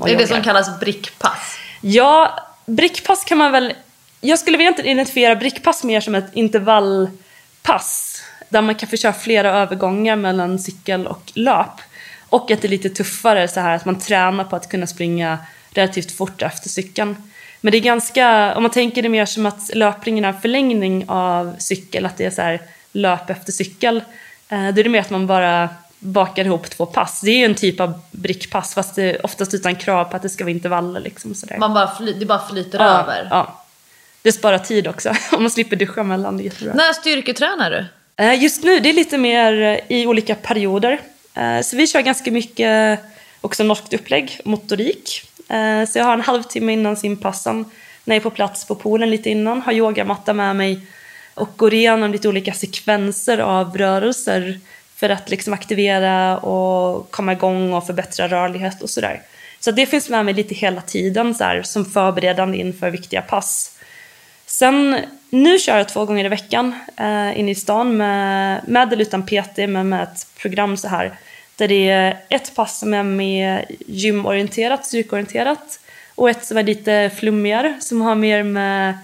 och 0.01 0.07
det 0.07 0.13
är 0.13 0.19
det 0.19 0.27
som 0.27 0.43
kallas 0.43 0.81
brickpass. 0.81 1.57
Ja, 1.81 2.39
brickpass 2.67 3.25
kan 3.25 3.39
man 3.39 3.53
väl... 3.53 3.75
Jag 4.21 4.39
skulle 4.39 4.57
väl 4.57 4.63
egentligen 4.63 4.91
identifiera 4.91 5.37
brickpass 5.37 5.85
mer 5.85 6.01
som 6.01 6.15
ett 6.15 6.35
intervallpass. 6.35 8.23
Där 8.49 8.63
man 8.63 8.75
kan 8.75 8.89
få 8.89 8.97
köra 8.97 9.13
flera 9.13 9.51
övergångar 9.51 10.17
mellan 10.17 10.59
cykel 10.59 11.07
och 11.07 11.33
löp. 11.35 11.81
Och 12.29 12.51
att 12.51 12.63
det 12.63 12.69
är 12.69 12.71
lite 12.71 12.91
tuffare 12.91 13.49
så 13.49 13.61
här 13.61 13.77
att 13.77 13.85
man 13.85 13.99
tränar 13.99 14.45
på 14.45 14.57
att 14.57 14.69
kunna 14.69 14.87
springa 14.87 15.39
relativt 15.71 16.13
fort 16.13 16.43
efter 16.43 16.69
cykeln. 16.69 17.30
Men 17.61 17.71
det 17.73 17.79
är 17.79 17.81
ganska, 17.81 18.55
om 18.57 18.63
man 18.63 18.71
tänker 18.73 19.03
det 19.03 19.09
mer 19.09 19.27
som 19.27 19.47
att 19.47 19.71
löpningen 19.75 20.25
är 20.25 20.29
en 20.29 20.41
förlängning 20.41 21.05
av 21.09 21.57
cykel, 21.59 22.07
att 22.07 22.17
det 22.17 22.25
är 22.25 22.31
så 22.31 22.43
här 22.43 22.61
löp 22.93 23.31
efter 23.31 23.53
cykel. 23.53 23.97
Eh, 24.49 24.59
då 24.69 24.81
är 24.81 24.85
det 24.85 24.89
mer 24.89 25.01
att 25.01 25.11
man 25.11 25.27
bara 25.27 25.69
bakar 25.99 26.45
ihop 26.45 26.71
två 26.71 26.87
pass. 26.87 27.21
Det 27.21 27.31
är 27.31 27.37
ju 27.37 27.45
en 27.45 27.55
typ 27.55 27.81
av 27.81 28.01
brickpass 28.11 28.75
fast 28.75 28.95
det 28.95 29.03
är 29.03 29.25
oftast 29.27 29.55
utan 29.55 29.77
krav 29.77 30.05
på 30.05 30.17
att 30.17 30.23
det 30.23 30.29
ska 30.29 30.45
vara 30.45 30.51
intervaller. 30.51 31.01
Liksom, 31.01 31.35
sådär. 31.35 31.57
Man 31.59 31.75
bara 31.75 31.95
fly, 31.97 32.13
det 32.13 32.27
bara 32.27 32.49
flyter 32.49 32.79
Ja, 32.79 32.85
över. 32.85 33.29
Ja. 33.31 33.65
Det 34.23 34.33
sparar 34.33 34.59
tid 34.59 34.89
också, 34.89 35.15
om 35.33 35.43
man 35.43 35.51
slipper 35.51 35.77
duscha 35.77 36.03
mellan. 36.03 36.37
Det 36.37 36.43
är 36.43 36.45
jättebra. 36.45 36.75
När 36.75 36.93
styrketränar 36.93 37.71
du? 37.71 37.87
Eh, 38.25 38.43
Just 38.43 38.65
nu, 38.65 38.81
det 38.81 38.89
är 38.89 38.93
lite 38.93 39.19
mer 39.19 39.63
eh, 39.63 39.97
i 39.99 40.07
olika 40.07 40.35
perioder. 40.35 40.99
Så 41.63 41.77
vi 41.77 41.87
kör 41.87 42.01
ganska 42.01 42.31
mycket 42.31 43.01
också 43.41 43.65
norskt 43.65 43.93
upplägg, 43.95 44.41
motorik. 44.45 45.30
Eh, 45.51 45.85
så 45.89 45.99
jag 45.99 46.05
har 46.05 46.13
en 46.13 46.21
halvtimme 46.21 46.73
innan 46.73 46.97
simpassen 46.97 47.65
när 48.05 48.17
jag 48.17 48.21
är 48.21 48.25
på 48.25 48.31
plats 48.31 48.65
på 48.65 48.75
poolen 48.75 49.11
lite 49.11 49.31
innan, 49.31 49.63
har 49.63 49.73
yogamatta 49.73 50.33
med 50.33 50.57
mig 50.57 50.87
och 51.35 51.49
går 51.57 51.75
igenom 51.75 52.13
lite 52.13 52.29
olika 52.29 52.53
sekvenser 52.53 53.39
av 53.39 53.79
rörelser 53.79 54.61
för 54.95 55.09
att 55.09 55.31
liksom 55.31 55.53
aktivera 55.53 56.39
och 56.39 57.11
komma 57.11 57.33
igång 57.33 57.73
och 57.73 57.87
förbättra 57.87 58.29
rörlighet 58.29 58.83
och 58.83 58.91
sådär. 58.91 59.23
Så 59.61 59.71
det 59.71 59.87
finns 59.87 60.09
med 60.09 60.25
mig 60.25 60.35
lite 60.35 60.55
hela 60.55 60.81
tiden 60.81 61.35
så 61.35 61.45
här, 61.45 61.63
som 61.63 61.85
förberedande 61.85 62.59
inför 62.59 62.91
viktiga 62.91 63.23
pass. 63.23 63.79
Sen, 64.47 64.99
nu 65.31 65.59
kör 65.59 65.77
jag 65.79 65.89
två 65.89 66.05
gånger 66.05 66.25
i 66.25 66.29
veckan 66.29 66.75
eh, 66.97 67.41
inne 67.41 67.51
i 67.51 67.55
stan 67.55 67.97
med, 67.97 68.61
med 68.69 68.93
eller 68.93 69.03
utan 69.03 69.27
PT, 69.27 69.57
men 69.57 69.89
med 69.89 70.03
ett 70.03 70.27
program 70.39 70.77
så 70.77 70.89
här. 70.89 71.19
Där 71.61 71.69
det 71.69 71.89
är 71.89 72.17
ett 72.29 72.55
pass 72.55 72.79
som 72.79 72.95
är 72.95 73.03
mer 73.03 73.65
gymorienterat, 73.87 74.87
styrkeorienterat 74.87 75.81
och 76.15 76.31
ett 76.31 76.45
som 76.45 76.57
är 76.57 76.63
lite 76.63 77.11
flummigare, 77.17 77.79
som 77.81 78.01
har 78.01 78.15
mer 78.15 78.43
med 78.43 78.99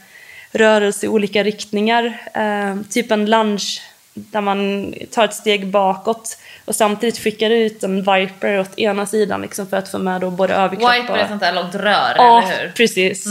rörelse 0.53 1.07
i 1.07 1.09
olika 1.09 1.45
riktningar. 1.45 2.05
Eh, 2.35 2.77
typ 2.91 3.11
en 3.11 3.31
lunge 3.31 3.81
där 4.15 4.41
man 4.41 4.95
tar 5.11 5.25
ett 5.25 5.35
steg 5.35 5.67
bakåt 5.67 6.39
och 6.65 6.75
samtidigt 6.75 7.19
skickar 7.19 7.51
ut 7.51 7.83
en 7.83 7.97
viper 7.99 8.61
åt 8.61 8.79
ena 8.79 9.07
sidan 9.07 9.43
liksom, 9.43 9.67
för 9.67 9.77
att 9.77 9.89
få 9.89 9.99
med 9.99 10.21
då 10.21 10.31
både 10.31 10.55
överkropp 10.55 10.95
Wiper 10.95 11.09
är 11.09 11.11
och... 11.11 11.19
ett 11.19 11.29
sånt 11.29 11.41
där 11.41 11.53
långt 11.53 11.75
rör, 11.75 12.15
Ja, 12.17 12.43
eller 12.43 12.63
hur? 12.63 12.73
precis. 12.73 13.25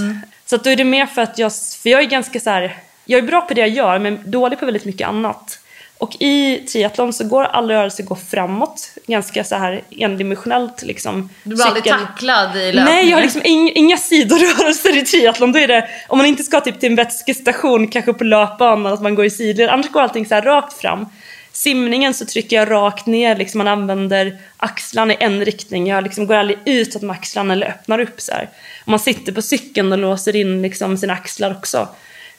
Så 0.45 0.55
att 0.55 0.63
då 0.63 0.69
är 0.69 0.75
det 0.75 0.83
mer 0.83 1.05
för 1.05 1.21
att 1.21 1.37
jag, 1.37 1.51
för 1.83 1.89
jag 1.89 2.01
är 2.01 2.07
ganska 2.07 2.39
så 2.39 2.49
här, 2.49 2.77
jag 3.05 3.17
är 3.17 3.27
bra 3.27 3.41
på 3.41 3.53
det 3.53 3.61
jag 3.61 3.69
gör 3.69 3.99
men 3.99 4.31
dålig 4.31 4.59
på 4.59 4.65
väldigt 4.65 4.85
mycket 4.85 5.07
annat. 5.07 5.59
Och 5.97 6.15
i 6.19 6.57
triathlon 6.57 7.13
så 7.13 7.23
går 7.23 7.43
alla 7.43 7.73
rörelser 7.73 8.03
går 8.03 8.15
framåt, 8.15 8.89
ganska 9.07 9.43
så 9.43 9.55
här 9.55 9.81
endimensionellt 9.89 10.81
liksom. 10.81 11.29
Du 11.43 11.55
blir 11.55 11.65
aldrig 11.65 11.83
tacklad 11.83 12.57
i 12.57 12.71
löpningen? 12.71 12.85
Nej, 12.85 13.09
jag 13.09 13.17
har 13.17 13.23
liksom 13.23 13.41
ing, 13.45 13.71
inga 13.75 13.97
sidorörelser 13.97 14.97
i 14.97 15.01
triathlon. 15.05 15.51
Då 15.51 15.59
är 15.59 15.67
det, 15.67 15.89
om 16.07 16.17
man 16.17 16.27
inte 16.27 16.43
ska 16.43 16.61
typ 16.61 16.79
till 16.79 16.89
en 16.89 16.95
vätskestation, 16.95 17.87
kanske 17.87 18.13
på 18.13 18.23
löpbanan, 18.23 18.93
att 18.93 19.01
man 19.01 19.15
går 19.15 19.25
i 19.25 19.29
sidled. 19.29 19.69
Annars 19.69 19.89
går 19.89 20.01
allting 20.01 20.25
så 20.25 20.35
här 20.35 20.41
rakt 20.41 20.73
fram. 20.73 21.05
Simningen 21.51 22.13
så 22.13 22.25
trycker 22.25 22.55
jag 22.55 22.71
rakt 22.71 23.05
ner, 23.05 23.35
liksom 23.35 23.57
man 23.57 23.67
använder 23.67 24.37
axlarna 24.57 25.13
i 25.13 25.17
en 25.19 25.45
riktning. 25.45 25.87
Jag 25.87 26.03
liksom 26.03 26.27
går 26.27 26.35
aldrig 26.35 26.59
utåt 26.65 27.01
med 27.01 27.15
axlarna 27.15 27.53
eller 27.53 27.67
öppnar 27.67 27.99
upp 27.99 28.21
så 28.21 28.31
här. 28.31 28.49
Om 28.85 28.91
man 28.91 28.99
sitter 28.99 29.31
på 29.31 29.41
cykeln 29.41 29.91
och 29.91 29.97
låser 29.97 30.35
in 30.35 30.61
liksom 30.61 30.97
sina 30.97 31.13
axlar 31.13 31.51
också. 31.51 31.87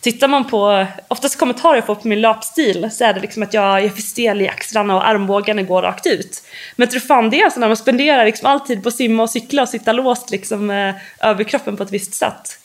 Tittar 0.01 0.29
man 0.29 0.45
på, 0.45 0.87
oftast 1.09 1.39
kommentarer 1.39 1.75
jag 1.75 1.87
får 1.87 1.95
på 1.95 2.09
min 2.09 2.21
löpstil 2.21 2.89
så 2.93 3.05
är 3.05 3.15
det 3.15 3.21
liksom 3.21 3.43
att 3.43 3.55
jag 3.55 3.85
är 3.85 3.89
för 3.89 4.03
stel 4.03 4.41
i 4.41 4.49
axlarna 4.49 4.97
och 4.97 5.09
armbågarna 5.09 5.63
går 5.63 5.83
rakt 5.83 6.07
ut. 6.07 6.43
Men 6.77 6.89
tror 6.89 7.01
fan 7.01 7.31
det 7.31 7.41
är 7.41 7.51
så 7.51 7.61
när 7.61 7.67
man 7.67 7.77
spenderar 7.77 8.25
liksom 8.25 8.47
all 8.47 8.61
tid 8.61 8.83
på 8.83 8.89
att 8.89 8.95
simma 8.95 9.23
och 9.23 9.31
cykla 9.31 9.63
och 9.63 9.69
sitta 9.69 9.93
låst 9.93 10.31
liksom 10.31 10.61
eh, 10.61 10.67
med 10.67 10.95
överkroppen 11.21 11.77
på 11.77 11.83
ett 11.83 11.93
visst 11.93 12.15
sätt. 12.15 12.59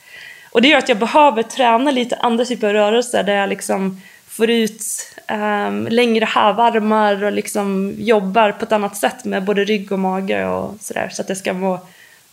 Och 0.51 0.61
det 0.61 0.67
gör 0.67 0.77
att 0.77 0.89
jag 0.89 0.99
behöver 0.99 1.43
träna 1.43 1.91
lite 1.91 2.15
andra 2.15 2.45
typer 2.45 2.67
av 2.67 2.73
rörelser 2.73 3.23
där 3.23 3.33
jag 3.33 3.49
liksom 3.49 4.01
får 4.27 4.49
ut 4.49 4.83
um, 5.31 5.87
längre 5.87 6.25
hävarmar 6.25 7.23
och 7.23 7.31
liksom 7.31 7.95
jobbar 7.97 8.51
på 8.51 8.65
ett 8.65 8.71
annat 8.71 8.97
sätt 8.97 9.25
med 9.25 9.43
både 9.43 9.63
rygg 9.63 9.91
och 9.91 9.99
mage 9.99 10.45
och 10.45 10.75
sådär 10.79 11.09
så 11.11 11.21
att 11.21 11.29
jag 11.29 11.37
ska 11.37 11.53
må, 11.53 11.79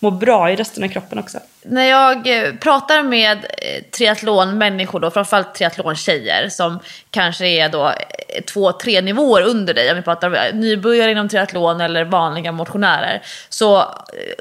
må 0.00 0.10
bra 0.10 0.50
i 0.50 0.56
resten 0.56 0.84
av 0.84 0.88
kroppen 0.88 1.18
också. 1.18 1.38
När 1.62 1.84
jag 1.84 2.46
eh, 2.46 2.54
pratar 2.54 3.02
med 3.02 3.38
eh, 3.38 3.82
triathlonmänniskor, 3.90 5.00
då, 5.00 5.10
framförallt 5.10 5.54
triathlontjejer 5.54 6.48
som 6.48 6.78
kanske 7.10 7.46
är 7.46 7.68
då 7.68 7.86
eh, 7.88 8.44
två, 8.44 8.72
tre 8.72 9.00
nivåer 9.00 9.42
under 9.42 9.74
dig, 9.74 9.90
om 9.90 9.96
vi 9.96 10.02
pratar 10.02 10.28
om 10.28 10.34
eh, 10.34 10.54
nybörjare 10.54 11.10
inom 11.10 11.28
triathlon 11.28 11.80
eller 11.80 12.04
vanliga 12.04 12.52
motionärer, 12.52 13.22
så 13.48 13.84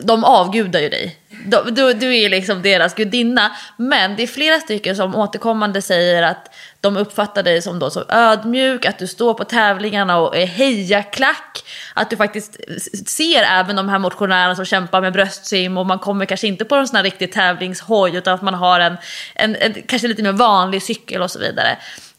de 0.03 0.23
avgudar 0.23 0.79
ju 0.79 0.89
dig. 0.89 1.17
Du, 1.45 1.71
du, 1.71 1.93
du 1.93 2.17
är 2.17 2.30
liksom 2.30 2.62
deras 2.62 2.95
gudinna. 2.95 3.52
Men 3.78 4.15
det 4.15 4.23
är 4.23 4.28
flera 4.28 4.60
stycken 4.60 4.95
som 4.95 5.15
återkommande 5.15 5.82
säger 5.82 6.23
att 6.23 6.56
de 6.82 6.97
uppfattar 6.97 7.43
dig 7.43 7.62
som 7.62 7.80
då 7.80 7.89
så 7.89 8.06
ödmjuk, 8.10 8.86
att 8.86 9.00
du 9.00 9.08
står 9.08 9.34
på 9.34 9.43
tävlingarna 9.43 10.17
och 10.17 10.38
är 10.38 10.45
hejaklack. 10.45 11.63
Att 11.93 12.10
du 12.10 12.17
faktiskt 12.17 12.58
ser 13.10 13.43
även 13.43 13.76
de 13.76 13.89
här 13.89 14.00
motionärerna 14.00 14.56
som 14.56 14.65
kämpar 14.65 15.02
med 15.02 15.13
bröstsim 15.13 15.78
och 15.78 15.86
man 15.86 16.00
kommer 16.00 16.26
kanske 16.26 16.47
inte 16.47 16.65
på 16.65 16.76
en 16.76 16.88
sån 16.88 16.95
här 16.95 17.04
riktig 17.04 17.32
tävlingshoj 17.32 18.15
utan 18.15 18.34
att 18.34 18.41
man 18.41 18.54
har 18.54 18.80
en, 18.80 18.97
en, 19.36 19.56
en 19.56 19.73
kanske 19.73 20.08
lite 20.08 20.23
mer 20.23 20.32
vanlig 20.32 20.84
cykel 20.84 21.21
och 21.21 21.32
så 21.32 21.39
vidare. 21.39 21.78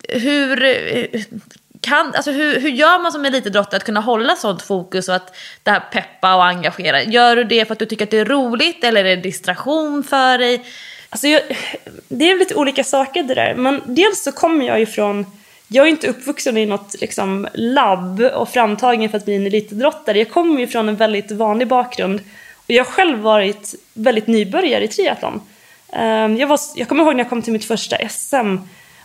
Hur, 0.08 0.56
kan, 1.88 2.14
alltså 2.14 2.30
hur, 2.30 2.60
hur 2.60 2.70
gör 2.70 3.02
man 3.02 3.12
som 3.12 3.24
elitidrottare 3.24 3.76
att 3.76 3.84
kunna 3.84 4.00
hålla 4.00 4.36
sånt 4.36 4.62
fokus 4.62 5.08
och 5.08 5.14
att 5.14 5.36
det 5.62 5.70
här 5.70 5.80
peppa 5.92 6.34
och 6.34 6.44
engagera? 6.44 7.02
Gör 7.02 7.36
du 7.36 7.44
det 7.44 7.64
för 7.64 7.72
att 7.72 7.78
du 7.78 7.86
tycker 7.86 8.04
att 8.04 8.10
det 8.10 8.18
är 8.18 8.24
roligt 8.24 8.84
eller 8.84 9.04
är 9.04 9.16
det 9.16 9.22
distraktion 9.22 10.04
för 10.04 10.38
dig? 10.38 10.64
Alltså 11.10 11.26
jag, 11.28 11.42
det 12.08 12.30
är 12.30 12.38
lite 12.38 12.54
olika 12.54 12.84
saker 12.84 13.22
det 13.22 13.34
där. 13.34 13.54
Men 13.54 13.82
dels 13.86 14.22
så 14.22 14.32
kommer 14.32 14.66
jag 14.66 14.80
ifrån, 14.80 15.26
jag 15.68 15.86
är 15.86 15.90
inte 15.90 16.08
uppvuxen 16.08 16.56
i 16.56 16.66
något 16.66 17.00
liksom, 17.00 17.48
labb 17.54 18.20
och 18.20 18.48
framtagen 18.48 19.10
för 19.10 19.18
att 19.18 19.24
bli 19.24 19.36
en 19.36 19.46
elitidrottare. 19.46 20.18
Jag 20.18 20.30
kommer 20.30 20.60
ju 20.60 20.66
från 20.66 20.88
en 20.88 20.96
väldigt 20.96 21.30
vanlig 21.30 21.68
bakgrund. 21.68 22.20
Och 22.56 22.70
jag 22.70 22.84
har 22.84 22.90
själv 22.90 23.18
varit 23.18 23.74
väldigt 23.94 24.26
nybörjare 24.26 24.84
i 24.84 24.88
triathlon. 24.88 25.40
Ehm, 25.92 26.36
jag, 26.36 26.46
var, 26.46 26.60
jag 26.74 26.88
kommer 26.88 27.02
ihåg 27.04 27.16
när 27.16 27.24
jag 27.24 27.30
kom 27.30 27.42
till 27.42 27.52
mitt 27.52 27.64
första 27.64 28.08
SM 28.08 28.56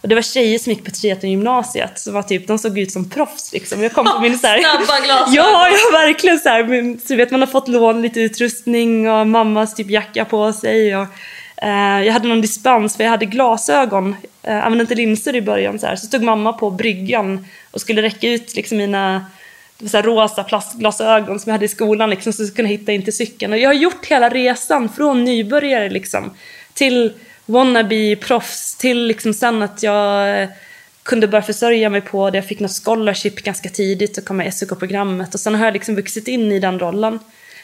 och 0.03 0.09
det 0.09 0.15
var 0.15 0.21
tjejer 0.21 0.59
som 0.59 0.71
gick 0.71 0.85
på 0.85 0.91
triathlon-gymnasiet 0.91 1.99
som 1.99 2.13
var 2.13 2.23
typ, 2.23 2.47
de 2.47 2.59
såg 2.59 2.79
ut 2.79 2.91
som 2.91 3.09
proffs 3.09 3.53
liksom. 3.53 3.83
Jag 3.83 3.93
kom 3.93 4.05
på 4.05 4.19
min 4.19 4.39
så 4.39 4.47
här, 4.47 4.57
Snabba 4.59 5.05
glasögon. 5.05 5.33
Ja, 5.33 5.67
ja 5.69 5.97
verkligen 5.97 6.39
så 6.39 6.49
här. 6.49 6.63
men, 6.63 6.99
Så 6.99 7.15
vet 7.15 7.31
man 7.31 7.39
har 7.39 7.47
fått 7.47 7.67
lån 7.67 8.01
lite 8.01 8.21
utrustning 8.21 9.09
och 9.09 9.27
mammas 9.27 9.75
typ 9.75 9.89
jacka 9.89 10.25
på 10.25 10.53
sig 10.53 10.95
och 10.95 11.07
eh, 11.57 12.01
jag 12.03 12.13
hade 12.13 12.27
någon 12.27 12.41
dispens 12.41 12.97
för 12.97 13.03
jag 13.03 13.11
hade 13.11 13.25
glasögon, 13.25 14.15
eh, 14.43 14.65
använde 14.65 14.81
inte 14.81 14.95
linser 14.95 15.35
i 15.35 15.41
början 15.41 15.79
så 15.79 15.87
här. 15.87 15.95
Så 15.95 16.05
stod 16.05 16.23
mamma 16.23 16.53
på 16.53 16.71
bryggan 16.71 17.47
och 17.71 17.81
skulle 17.81 18.01
räcka 18.01 18.29
ut 18.29 18.55
liksom 18.55 18.77
mina 18.77 19.25
så 19.89 19.97
här 19.97 20.03
rosa 20.03 20.43
plastglasögon 20.43 21.39
som 21.39 21.49
jag 21.49 21.53
hade 21.53 21.65
i 21.65 21.69
skolan 21.69 22.09
liksom, 22.09 22.33
så 22.33 22.43
jag 22.43 22.55
kunna 22.55 22.67
hitta 22.67 22.91
in 22.91 23.03
till 23.03 23.17
cykeln. 23.17 23.53
Och 23.53 23.59
jag 23.59 23.69
har 23.69 23.73
gjort 23.73 24.05
hela 24.05 24.29
resan 24.29 24.89
från 24.89 25.23
nybörjare 25.23 25.89
liksom, 25.89 26.33
till 26.73 27.13
wannabe 27.45 28.15
proffs 28.15 28.77
till 28.77 29.07
liksom 29.07 29.33
sen 29.33 29.61
att 29.61 29.83
jag 29.83 30.41
eh, 30.41 30.49
kunde 31.03 31.27
börja 31.27 31.41
försörja 31.41 31.89
mig 31.89 32.01
på 32.01 32.29
det. 32.29 32.37
Jag 32.37 32.45
fick 32.45 32.59
något 32.59 32.83
scholarship 32.83 33.35
ganska 33.35 33.69
tidigt 33.69 34.17
och 34.17 34.25
kom 34.25 34.37
med 34.37 34.47
i 34.47 34.51
SOK-programmet 34.51 35.33
och 35.33 35.39
sen 35.39 35.55
har 35.55 35.65
jag 35.65 35.73
liksom 35.73 35.95
vuxit 35.95 36.27
in 36.27 36.51
i 36.51 36.59
den 36.59 36.79
rollen. 36.79 37.19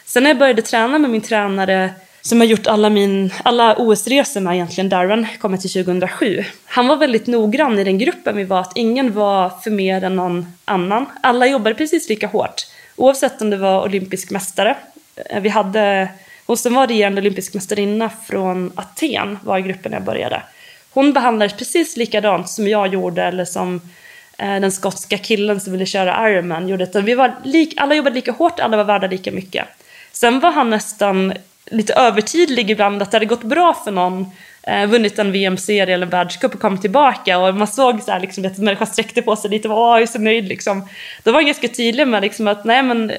Sen 0.05 0.23
när 0.23 0.29
jag 0.29 0.37
började 0.37 0.61
träna 0.61 0.99
med 0.99 1.09
min 1.09 1.21
tränare 1.21 1.93
som 2.21 2.39
har 2.39 2.47
gjort 2.47 2.67
alla, 2.67 2.89
min, 2.89 3.33
alla 3.43 3.75
OS-resor 3.75 4.41
med 4.41 4.55
egentligen, 4.55 4.89
Darren, 4.89 5.27
kommer 5.39 5.57
till 5.57 5.73
2007. 5.73 6.43
Han 6.65 6.87
var 6.87 6.97
väldigt 6.97 7.27
noggrann 7.27 7.79
i 7.79 7.83
den 7.83 7.97
gruppen 7.97 8.37
vi 8.37 8.43
var, 8.43 8.61
att 8.61 8.77
ingen 8.77 9.13
var 9.13 9.49
för 9.49 9.71
mer 9.71 10.03
än 10.03 10.15
någon 10.15 10.53
annan. 10.65 11.05
Alla 11.21 11.47
jobbade 11.47 11.75
precis 11.75 12.09
lika 12.09 12.27
hårt, 12.27 12.67
oavsett 12.95 13.41
om 13.41 13.49
det 13.49 13.57
var 13.57 13.83
olympisk 13.83 14.31
mästare. 14.31 14.77
Eh, 15.15 15.41
vi 15.41 15.49
hade, 15.49 16.07
och 16.49 16.59
sen 16.59 16.73
var 16.73 16.87
regerande 16.87 17.21
olympisk 17.21 17.53
mästarinna 17.53 18.09
från 18.27 18.71
Aten, 18.75 19.39
var 19.43 19.57
i 19.57 19.61
gruppen 19.61 19.91
jag 19.91 20.03
började. 20.03 20.41
Hon 20.91 21.13
behandlades 21.13 21.57
precis 21.57 21.97
likadant 21.97 22.49
som 22.49 22.67
jag 22.67 22.93
gjorde, 22.93 23.23
eller 23.23 23.45
som 23.45 23.81
eh, 24.37 24.59
den 24.59 24.71
skotska 24.71 25.17
killen 25.17 25.59
som 25.59 25.73
ville 25.73 25.85
köra 25.85 26.29
Ironman 26.29 26.67
gjorde. 26.67 26.91
Så 26.91 27.01
vi 27.01 27.13
var 27.13 27.35
lik, 27.43 27.73
alla 27.77 27.95
jobbade 27.95 28.15
lika 28.15 28.31
hårt, 28.31 28.59
alla 28.59 28.77
var 28.77 28.83
värda 28.83 29.07
lika 29.07 29.31
mycket. 29.31 29.65
Sen 30.11 30.39
var 30.39 30.51
han 30.51 30.69
nästan 30.69 31.33
lite 31.65 31.93
övertydlig 31.93 32.71
ibland 32.71 33.01
att 33.01 33.11
det 33.11 33.15
hade 33.15 33.25
gått 33.25 33.43
bra 33.43 33.73
för 33.73 33.91
någon, 33.91 34.25
eh, 34.63 34.87
vunnit 34.87 35.19
en 35.19 35.31
VM-serie 35.31 35.93
eller 35.93 36.05
en 36.05 36.11
världscup 36.11 36.53
och 36.53 36.61
kom 36.61 36.81
tillbaka 36.81 37.37
och 37.37 37.55
man 37.55 37.67
såg 37.67 38.03
så 38.03 38.11
här, 38.11 38.19
liksom, 38.19 38.45
att 38.45 38.57
människan 38.57 38.87
sträckte 38.87 39.21
på 39.21 39.35
sig 39.35 39.49
lite 39.49 39.69
och 39.69 39.75
var 39.75 40.05
så 40.05 40.19
nöjd 40.19 40.47
liksom. 40.47 40.87
Då 41.23 41.31
var 41.31 41.39
han 41.39 41.45
ganska 41.45 41.67
tydlig 41.67 42.07
med 42.07 42.21
liksom, 42.21 42.47
att 42.47 42.65
nej 42.65 42.83
men 42.83 43.11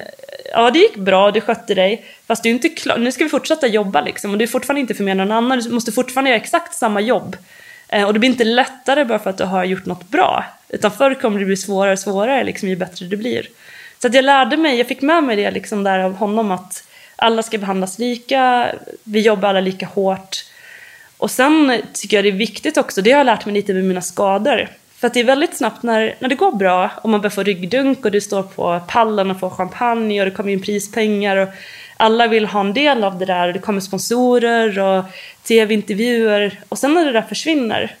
ja 0.51 0.71
det 0.71 0.79
gick 0.79 0.95
bra, 0.95 1.31
du 1.31 1.41
skötte 1.41 1.75
dig, 1.75 2.05
fast 2.27 2.43
du 2.43 2.49
är 2.49 2.53
inte 2.53 2.69
klar, 2.69 2.97
nu 2.97 3.11
ska 3.11 3.23
vi 3.23 3.29
fortsätta 3.29 3.67
jobba 3.67 4.01
liksom 4.01 4.31
och 4.31 4.37
du 4.37 4.43
är 4.43 4.47
fortfarande 4.47 4.81
inte 4.81 4.93
förmedlad 4.93 5.23
än 5.23 5.27
någon 5.27 5.37
annan, 5.37 5.59
du 5.59 5.69
måste 5.69 5.91
fortfarande 5.91 6.29
göra 6.29 6.41
exakt 6.41 6.73
samma 6.73 7.01
jobb. 7.01 7.37
Eh, 7.89 8.03
och 8.03 8.13
det 8.13 8.19
blir 8.19 8.29
inte 8.29 8.43
lättare 8.43 9.05
bara 9.05 9.19
för 9.19 9.29
att 9.29 9.37
du 9.37 9.43
har 9.43 9.63
gjort 9.63 9.85
något 9.85 10.09
bra, 10.09 10.45
utan 10.69 10.91
förr 10.91 11.13
kommer 11.13 11.39
det 11.39 11.45
bli 11.45 11.57
svårare 11.57 11.93
och 11.93 11.99
svårare 11.99 12.43
liksom, 12.43 12.69
ju 12.69 12.75
bättre 12.75 13.05
du 13.05 13.17
blir. 13.17 13.47
Så 13.99 14.07
att 14.07 14.13
jag 14.13 14.25
lärde 14.25 14.57
mig, 14.57 14.77
jag 14.77 14.87
fick 14.87 15.01
med 15.01 15.23
mig 15.23 15.35
det 15.35 15.51
liksom 15.51 15.83
där 15.83 15.99
av 15.99 16.15
honom 16.15 16.51
att 16.51 16.83
alla 17.15 17.43
ska 17.43 17.57
behandlas 17.57 17.99
lika, 17.99 18.71
vi 19.03 19.19
jobbar 19.19 19.49
alla 19.49 19.59
lika 19.59 19.85
hårt. 19.85 20.45
Och 21.17 21.31
sen 21.31 21.81
tycker 21.93 22.17
jag 22.17 22.25
det 22.25 22.29
är 22.29 22.31
viktigt 22.31 22.77
också, 22.77 23.01
det 23.01 23.11
har 23.11 23.17
jag 23.17 23.25
lärt 23.25 23.45
mig 23.45 23.53
lite 23.53 23.73
med 23.73 23.83
mina 23.83 24.01
skador. 24.01 24.69
För 25.01 25.07
att 25.07 25.13
det 25.13 25.19
är 25.19 25.23
väldigt 25.23 25.57
snabbt 25.57 25.83
när, 25.83 26.15
när 26.19 26.29
det 26.29 26.35
går 26.35 26.51
bra 26.51 26.89
och 27.01 27.09
man 27.09 27.21
börjar 27.21 27.31
få 27.31 27.43
ryggdunk 27.43 28.05
och 28.05 28.11
du 28.11 28.21
står 28.21 28.43
på 28.43 28.81
pallen 28.87 29.31
och 29.31 29.39
får 29.39 29.49
champagne 29.49 30.21
och 30.21 30.25
det 30.25 30.31
kommer 30.31 30.51
in 30.51 30.61
prispengar 30.61 31.37
och 31.37 31.47
alla 31.97 32.27
vill 32.27 32.45
ha 32.45 32.59
en 32.59 32.73
del 32.73 33.03
av 33.03 33.19
det 33.19 33.25
där 33.25 33.47
och 33.47 33.53
det 33.53 33.59
kommer 33.59 33.81
sponsorer 33.81 34.79
och 34.79 35.05
tv-intervjuer 35.43 36.59
och 36.69 36.77
sen 36.77 36.93
när 36.93 37.05
det 37.05 37.11
där 37.11 37.21
försvinner 37.21 37.95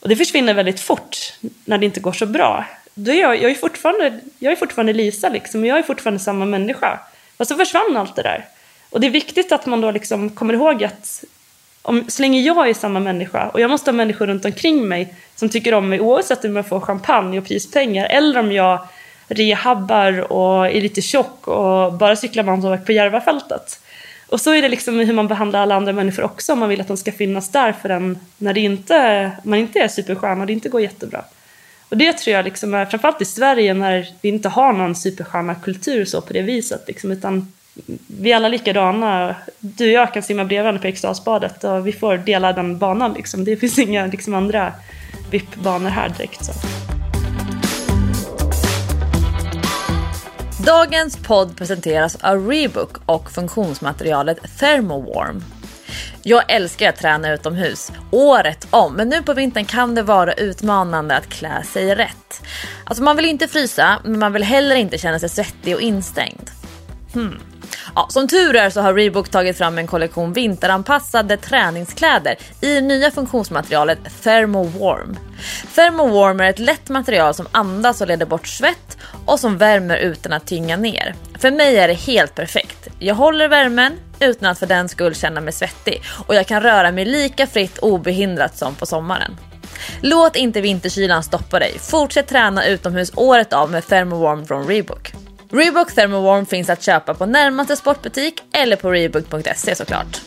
och 0.00 0.08
det 0.08 0.16
försvinner 0.16 0.54
väldigt 0.54 0.80
fort 0.80 1.16
när 1.64 1.78
det 1.78 1.86
inte 1.86 2.00
går 2.00 2.12
så 2.12 2.26
bra. 2.26 2.64
Då 2.94 3.12
är 3.12 3.20
jag, 3.20 3.42
jag, 3.42 3.50
är 3.50 3.54
fortfarande, 3.54 4.20
jag 4.38 4.52
är 4.52 4.56
fortfarande 4.56 4.92
Lisa 4.92 5.28
liksom, 5.28 5.64
jag 5.64 5.78
är 5.78 5.82
fortfarande 5.82 6.20
samma 6.20 6.44
människa. 6.44 7.00
Och 7.36 7.46
så 7.46 7.56
försvann 7.56 7.96
allt 7.96 8.16
det 8.16 8.22
där. 8.22 8.44
Och 8.90 9.00
det 9.00 9.06
är 9.06 9.10
viktigt 9.10 9.52
att 9.52 9.66
man 9.66 9.80
då 9.80 9.90
liksom 9.90 10.30
kommer 10.30 10.54
ihåg 10.54 10.84
att 10.84 11.24
om, 11.90 12.04
så 12.08 12.22
länge 12.22 12.40
jag 12.40 12.68
är 12.68 12.74
samma 12.74 13.00
människa 13.00 13.48
och 13.48 13.60
jag 13.60 13.70
måste 13.70 13.90
ha 13.90 13.96
människor 13.96 14.26
runt 14.26 14.44
omkring 14.44 14.88
mig 14.88 15.14
som 15.36 15.48
tycker 15.48 15.74
om 15.74 15.88
mig 15.88 16.00
oavsett 16.00 16.44
om 16.44 16.56
jag 16.56 16.66
får 16.66 16.80
champagne 16.80 17.38
och 17.38 17.44
prispengar 17.44 18.06
eller 18.06 18.40
om 18.40 18.52
jag 18.52 18.88
rehabbar 19.28 20.32
och 20.32 20.66
är 20.66 20.80
lite 20.80 21.02
tjock 21.02 21.48
och 21.48 21.92
bara 21.92 22.16
cyklar 22.16 22.44
mountainbike 22.44 22.86
på 22.86 22.92
Järvafältet. 22.92 23.80
Och 24.28 24.40
så 24.40 24.54
är 24.54 24.62
det 24.62 24.68
liksom 24.68 24.98
hur 24.98 25.12
man 25.12 25.28
behandlar 25.28 25.60
alla 25.60 25.74
andra 25.74 25.92
människor 25.92 26.22
också 26.22 26.52
om 26.52 26.58
man 26.58 26.68
vill 26.68 26.80
att 26.80 26.88
de 26.88 26.96
ska 26.96 27.12
finnas 27.12 27.52
där 27.52 27.72
för 27.72 27.88
en 27.88 28.18
när 28.38 28.54
det 28.54 28.60
inte, 28.60 29.30
man 29.42 29.58
inte 29.58 29.78
är 29.78 29.88
superstjärna 29.88 30.40
och 30.40 30.46
det 30.46 30.52
inte 30.52 30.68
går 30.68 30.80
jättebra. 30.80 31.24
Och 31.88 31.96
det 31.96 32.12
tror 32.12 32.36
jag 32.36 32.44
liksom 32.44 32.74
är, 32.74 32.86
framförallt 32.86 33.22
i 33.22 33.24
Sverige 33.24 33.74
när 33.74 34.08
vi 34.20 34.28
inte 34.28 34.48
har 34.48 34.72
någon 34.72 34.94
superstjärna-kultur 34.94 36.04
så 36.04 36.20
på 36.20 36.32
det 36.32 36.42
viset 36.42 36.84
liksom, 36.86 37.10
utan 37.10 37.52
vi 38.06 38.32
är 38.32 38.36
alla 38.36 38.48
likadana. 38.48 39.36
Du 39.58 39.86
och 39.86 39.92
jag 39.92 40.14
kan 40.14 40.22
simma 40.22 40.44
bredvid 40.44 40.62
varandra 40.62 40.80
på 40.80 40.86
Eriksdalsbadet 40.86 41.64
och 41.64 41.86
vi 41.86 41.92
får 41.92 42.16
dela 42.16 42.52
den 42.52 42.78
banan 42.78 43.12
liksom. 43.12 43.44
Det 43.44 43.56
finns 43.56 43.78
inga 43.78 44.06
liksom, 44.06 44.34
andra 44.34 44.72
VIP-banor 45.30 45.90
här 45.90 46.08
direkt 46.08 46.44
så. 46.44 46.52
Dagens 50.66 51.16
podd 51.16 51.56
presenteras 51.56 52.16
av 52.16 52.48
Rebook 52.48 52.96
och 53.06 53.30
funktionsmaterialet 53.30 54.58
Thermowarm. 54.58 55.44
Jag 56.22 56.52
älskar 56.52 56.88
att 56.88 56.96
träna 56.96 57.32
utomhus 57.32 57.92
året 58.10 58.66
om, 58.70 58.94
men 58.94 59.08
nu 59.08 59.22
på 59.22 59.34
vintern 59.34 59.64
kan 59.64 59.94
det 59.94 60.02
vara 60.02 60.32
utmanande 60.32 61.16
att 61.16 61.28
klä 61.28 61.62
sig 61.62 61.94
rätt. 61.94 62.42
Alltså 62.84 63.02
man 63.02 63.16
vill 63.16 63.24
inte 63.24 63.48
frysa, 63.48 64.00
men 64.04 64.18
man 64.18 64.32
vill 64.32 64.42
heller 64.42 64.76
inte 64.76 64.98
känna 64.98 65.18
sig 65.18 65.28
svettig 65.28 65.74
och 65.74 65.80
instängd. 65.80 66.50
Hmm. 67.12 67.38
Ja, 67.94 68.06
som 68.10 68.28
tur 68.28 68.56
är 68.56 68.70
så 68.70 68.80
har 68.80 68.94
Reebok 68.94 69.28
tagit 69.28 69.58
fram 69.58 69.78
en 69.78 69.86
kollektion 69.86 70.32
vinteranpassade 70.32 71.36
träningskläder 71.36 72.36
i 72.60 72.80
nya 72.80 73.10
funktionsmaterialet 73.10 73.98
Thermowarm. 74.22 75.16
Thermowarm 75.74 76.40
är 76.40 76.50
ett 76.50 76.58
lätt 76.58 76.88
material 76.88 77.34
som 77.34 77.46
andas 77.52 78.00
och 78.00 78.06
leder 78.06 78.26
bort 78.26 78.46
svett 78.46 78.98
och 79.26 79.40
som 79.40 79.58
värmer 79.58 79.96
utan 79.96 80.32
att 80.32 80.46
tynga 80.46 80.76
ner. 80.76 81.14
För 81.38 81.50
mig 81.50 81.78
är 81.78 81.88
det 81.88 81.94
helt 81.94 82.34
perfekt. 82.34 82.88
Jag 82.98 83.14
håller 83.14 83.48
värmen 83.48 83.92
utan 84.20 84.50
att 84.50 84.58
för 84.58 84.66
den 84.66 84.88
skull 84.88 85.14
känna 85.14 85.40
mig 85.40 85.52
svettig 85.52 86.02
och 86.26 86.34
jag 86.34 86.46
kan 86.46 86.62
röra 86.62 86.92
mig 86.92 87.04
lika 87.04 87.46
fritt 87.46 87.78
obehindrat 87.78 88.56
som 88.56 88.74
på 88.74 88.86
sommaren. 88.86 89.36
Låt 90.00 90.36
inte 90.36 90.60
vinterkylan 90.60 91.22
stoppa 91.22 91.58
dig. 91.58 91.78
Fortsätt 91.78 92.28
träna 92.28 92.66
utomhus 92.66 93.12
året 93.16 93.52
av 93.52 93.70
med 93.70 93.86
Thermowarm 93.86 94.46
från 94.46 94.66
Reebok. 94.66 95.12
Reebok 95.52 95.94
Thermowarm 95.94 96.46
finns 96.46 96.70
att 96.70 96.82
köpa 96.82 97.14
på 97.14 97.26
närmaste 97.26 97.76
sportbutik 97.76 98.42
eller 98.52 98.76
på 98.76 98.90
Reebok.se 98.90 99.74
såklart. 99.74 100.20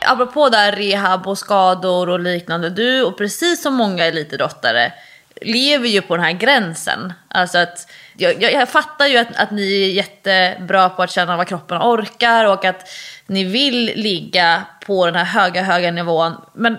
Apropå 0.00 0.48
där 0.48 0.72
rehab 0.72 1.26
och 1.26 1.38
skador 1.38 2.08
och 2.08 2.20
liknande. 2.20 2.70
Du 2.70 3.02
och 3.02 3.18
precis 3.18 3.62
som 3.62 3.74
många 3.74 4.04
elitidrottare 4.04 4.92
lever 5.40 5.88
ju 5.88 6.02
på 6.02 6.16
den 6.16 6.24
här 6.24 6.32
gränsen. 6.32 7.12
Alltså 7.28 7.58
att 7.58 7.90
jag, 8.16 8.42
jag, 8.42 8.52
jag 8.52 8.68
fattar 8.68 9.06
ju 9.06 9.18
att, 9.18 9.36
att 9.36 9.50
ni 9.50 9.82
är 9.82 9.88
jättebra 9.88 10.88
på 10.88 11.02
att 11.02 11.10
känna 11.10 11.36
vad 11.36 11.48
kroppen 11.48 11.78
orkar 11.82 12.44
och 12.44 12.64
att 12.64 12.88
ni 13.26 13.44
vill 13.44 13.92
ligga 13.96 14.62
på 14.86 15.06
den 15.06 15.14
här 15.14 15.24
höga, 15.24 15.62
höga 15.62 15.90
nivån. 15.90 16.36
Men 16.54 16.78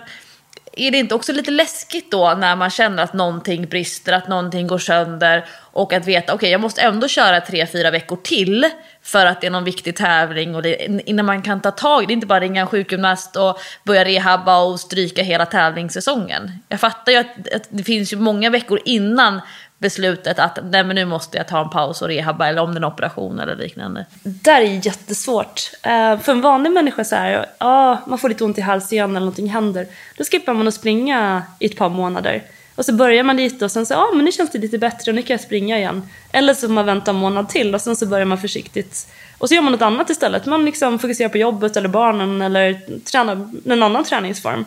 är 0.78 0.90
det 0.90 0.98
inte 0.98 1.14
också 1.14 1.32
lite 1.32 1.50
läskigt 1.50 2.10
då 2.10 2.34
när 2.38 2.56
man 2.56 2.70
känner 2.70 3.02
att 3.02 3.12
någonting 3.12 3.66
brister, 3.66 4.12
att 4.12 4.28
någonting 4.28 4.66
går 4.66 4.78
sönder 4.78 5.44
och 5.72 5.92
att 5.92 6.06
veta 6.06 6.24
okej 6.24 6.34
okay, 6.34 6.50
jag 6.50 6.60
måste 6.60 6.80
ändå 6.80 7.08
köra 7.08 7.40
tre, 7.40 7.66
fyra 7.66 7.90
veckor 7.90 8.16
till 8.16 8.66
för 9.02 9.26
att 9.26 9.40
det 9.40 9.46
är 9.46 9.50
någon 9.50 9.64
viktig 9.64 9.96
tävling 9.96 10.54
och 10.54 10.62
det, 10.62 10.86
innan 11.08 11.26
man 11.26 11.42
kan 11.42 11.60
ta 11.60 11.70
tag 11.70 12.06
det 12.06 12.12
är 12.12 12.14
inte 12.14 12.26
bara 12.26 12.40
ringa 12.40 12.60
en 12.60 12.66
sjukgymnast 12.66 13.36
och 13.36 13.58
börja 13.84 14.04
rehabba 14.04 14.58
och 14.58 14.80
stryka 14.80 15.22
hela 15.22 15.46
tävlingssäsongen. 15.46 16.52
Jag 16.68 16.80
fattar 16.80 17.12
ju 17.12 17.18
att, 17.18 17.54
att 17.54 17.66
det 17.68 17.84
finns 17.84 18.12
ju 18.12 18.16
många 18.16 18.50
veckor 18.50 18.80
innan 18.84 19.40
beslutet 19.78 20.38
att 20.38 20.58
nej 20.62 20.84
men 20.84 20.96
nu 20.96 21.04
måste 21.04 21.36
jag 21.38 21.48
ta 21.48 21.60
en 21.60 21.70
paus 21.70 22.02
och 22.02 22.08
rehabba 22.08 22.48
eller 22.48 22.62
om 22.62 22.70
det 22.70 22.78
är 22.78 22.84
en 22.84 22.92
operation 22.92 23.40
eller 23.40 23.56
liknande. 23.56 24.06
Det 24.22 24.44
där 24.44 24.60
är 24.60 24.86
jättesvårt. 24.86 25.70
Eh, 25.82 26.18
för 26.18 26.32
en 26.32 26.40
vanlig 26.40 26.70
människa 26.70 27.04
så 27.04 27.16
här, 27.16 27.46
ja, 27.58 28.02
man 28.06 28.18
får 28.18 28.28
lite 28.28 28.44
ont 28.44 28.58
i 28.58 28.60
halsen 28.60 28.98
eller 28.98 29.20
någonting 29.20 29.48
händer. 29.48 29.86
Då 30.16 30.24
skippar 30.24 30.54
man 30.54 30.68
att 30.68 30.74
springa 30.74 31.42
i 31.58 31.66
ett 31.66 31.76
par 31.76 31.88
månader. 31.88 32.42
Och 32.74 32.84
så 32.84 32.92
börjar 32.92 33.22
man 33.22 33.36
lite 33.36 33.64
och 33.64 33.70
sen 33.70 33.86
så, 33.86 33.94
ja 33.94 34.10
men 34.14 34.24
nu 34.24 34.32
känns 34.32 34.50
det 34.50 34.58
lite 34.58 34.78
bättre 34.78 35.10
och 35.10 35.14
nu 35.14 35.22
kan 35.22 35.34
jag 35.34 35.40
springa 35.40 35.78
igen. 35.78 36.02
Eller 36.32 36.54
så 36.54 36.60
får 36.60 36.74
man 36.74 36.86
vänta 36.86 37.10
en 37.10 37.16
månad 37.16 37.48
till 37.48 37.74
och 37.74 37.80
sen 37.80 37.96
så 37.96 38.06
börjar 38.06 38.24
man 38.24 38.38
försiktigt. 38.38 39.08
Och 39.38 39.48
så 39.48 39.54
gör 39.54 39.62
man 39.62 39.72
något 39.72 39.82
annat 39.82 40.10
istället. 40.10 40.46
Man 40.46 40.64
liksom 40.64 40.98
fokuserar 40.98 41.28
på 41.28 41.38
jobbet 41.38 41.76
eller 41.76 41.88
barnen 41.88 42.42
eller 42.42 42.80
tränar 43.04 43.48
en 43.64 43.82
annan 43.82 44.04
träningsform. 44.04 44.64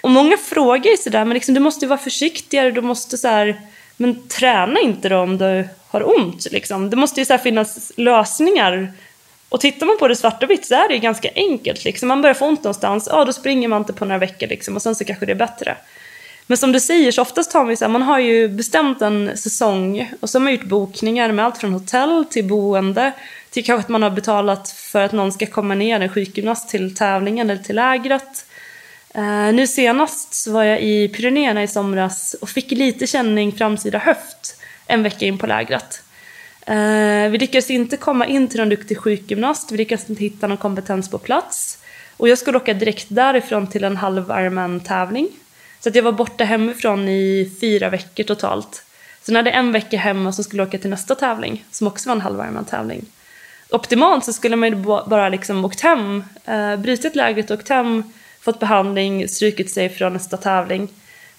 Och 0.00 0.10
många 0.10 0.36
frågar 0.36 0.90
ju 0.90 0.96
sådär, 0.96 1.24
men 1.24 1.34
liksom, 1.34 1.54
du 1.54 1.60
måste 1.60 1.84
ju 1.84 1.88
vara 1.88 1.98
försiktigare, 1.98 2.70
du 2.70 2.80
måste 2.80 3.18
så 3.18 3.28
här, 3.28 3.60
men 4.00 4.28
träna 4.28 4.80
inte 4.80 5.08
då 5.08 5.18
om 5.18 5.38
du 5.38 5.68
har 5.88 6.18
ont. 6.18 6.52
Liksom. 6.52 6.90
Det 6.90 6.96
måste 6.96 7.20
ju 7.20 7.24
så 7.24 7.38
finnas 7.38 7.92
lösningar 7.96 8.92
Och 9.48 9.60
tittar 9.60 9.86
man 9.86 9.98
på 9.98 10.08
det 10.08 10.16
svart 10.16 10.42
och 10.42 10.50
vitt 10.50 10.66
så 10.66 10.74
är 10.74 10.88
det 10.88 10.94
ju 10.94 11.00
ganska 11.00 11.28
enkelt. 11.34 11.84
Liksom. 11.84 12.08
Man 12.08 12.22
börjar 12.22 12.34
få 12.34 12.46
ont 12.46 12.64
någonstans, 12.64 13.08
ja 13.12 13.24
då 13.24 13.32
springer 13.32 13.68
man 13.68 13.80
inte 13.80 13.92
på 13.92 14.04
några 14.04 14.18
veckor 14.18 14.46
liksom, 14.46 14.76
och 14.76 14.82
sen 14.82 14.94
så 14.94 15.04
kanske 15.04 15.26
det 15.26 15.32
är 15.32 15.36
bättre. 15.36 15.76
Men 16.46 16.56
som 16.56 16.72
du 16.72 16.80
säger 16.80 17.12
så 17.12 17.22
oftast 17.22 17.52
har 17.52 17.64
man, 17.64 17.76
så 17.76 17.84
här, 17.84 17.92
man 17.92 18.02
har 18.02 18.18
ju 18.18 18.48
bestämt 18.48 19.02
en 19.02 19.36
säsong 19.36 20.12
och 20.20 20.30
så 20.30 20.38
har 20.38 20.44
man 20.44 20.52
gjort 20.52 20.64
bokningar 20.64 21.32
med 21.32 21.44
allt 21.44 21.58
från 21.58 21.72
hotell 21.72 22.24
till 22.30 22.44
boende 22.44 23.12
till 23.50 23.64
kanske 23.64 23.84
att 23.84 23.88
man 23.88 24.02
har 24.02 24.10
betalat 24.10 24.70
för 24.70 25.02
att 25.02 25.12
någon 25.12 25.32
ska 25.32 25.46
komma 25.46 25.74
ner, 25.74 26.00
en 26.00 26.08
sjukgymnast, 26.08 26.68
till 26.68 26.96
tävlingen 26.96 27.50
eller 27.50 27.62
till 27.62 27.76
lägret. 27.76 28.46
Uh, 29.18 29.52
nu 29.54 29.66
senast 29.66 30.34
så 30.34 30.52
var 30.52 30.64
jag 30.64 30.82
i 30.82 31.08
Pyrenéerna 31.08 31.62
i 31.62 31.68
somras 31.68 32.34
och 32.40 32.48
fick 32.48 32.70
lite 32.70 33.06
känning 33.06 33.52
framsida 33.52 33.98
höft 33.98 34.56
en 34.86 35.02
vecka 35.02 35.26
in 35.26 35.38
på 35.38 35.46
lägret. 35.46 36.02
Uh, 36.70 37.30
vi 37.30 37.38
lyckades 37.38 37.70
inte 37.70 37.96
komma 37.96 38.26
in 38.26 38.48
till 38.48 38.60
någon 38.60 38.68
duktig 38.68 38.98
sjukgymnast, 38.98 39.72
vi 39.72 39.76
lyckades 39.76 40.10
inte 40.10 40.22
hitta 40.22 40.46
någon 40.46 40.56
kompetens 40.56 41.10
på 41.10 41.18
plats. 41.18 41.78
Och 42.16 42.28
jag 42.28 42.38
skulle 42.38 42.56
åka 42.56 42.74
direkt 42.74 43.06
därifrån 43.08 43.66
till 43.66 43.84
en 43.84 43.96
halv 43.96 44.30
Ironman-tävling. 44.30 45.28
Så 45.80 45.88
att 45.88 45.94
jag 45.94 46.02
var 46.02 46.12
borta 46.12 46.44
hemifrån 46.44 47.08
i 47.08 47.52
fyra 47.60 47.88
veckor 47.88 48.24
totalt. 48.24 48.84
Sen 49.22 49.36
hade 49.36 49.50
jag 49.50 49.58
en 49.58 49.72
vecka 49.72 49.98
hemma 49.98 50.32
som 50.32 50.44
skulle 50.44 50.62
åka 50.62 50.78
till 50.78 50.90
nästa 50.90 51.14
tävling, 51.14 51.64
som 51.70 51.86
också 51.86 52.08
var 52.08 52.16
en 52.16 52.22
halv 52.22 52.38
Ironman-tävling. 52.38 53.04
Optimalt 53.70 54.24
så 54.24 54.32
skulle 54.32 54.56
man 54.56 54.68
ju 54.68 54.74
bara 55.06 55.28
liksom 55.28 55.64
åkt 55.64 55.80
hem, 55.80 56.24
uh, 56.48 56.76
brutit 56.76 57.16
lägret, 57.16 57.50
och 57.50 57.58
åkt 57.58 57.68
hem, 57.68 58.02
fått 58.40 58.60
behandling, 58.60 59.28
strukit 59.28 59.70
sig 59.70 59.88
från 59.88 60.12
nästa 60.12 60.36
tävling. 60.36 60.88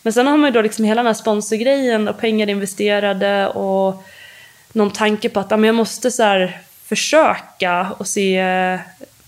Men 0.01 0.13
sen 0.13 0.27
har 0.27 0.37
man 0.37 0.47
ju 0.47 0.53
då 0.53 0.61
liksom 0.61 0.85
hela 0.85 0.99
den 0.99 1.07
här 1.07 1.13
sponsorgrejen 1.13 2.07
och 2.07 2.19
pengar 2.19 2.49
investerade 2.49 3.47
och 3.47 4.03
någon 4.73 4.91
tanke 4.91 5.29
på 5.29 5.39
att 5.39 5.51
ja, 5.51 5.57
men 5.57 5.67
jag 5.67 5.75
måste 5.75 6.11
så 6.11 6.23
här 6.23 6.61
försöka 6.85 7.87
och 7.97 8.07
se, 8.07 8.43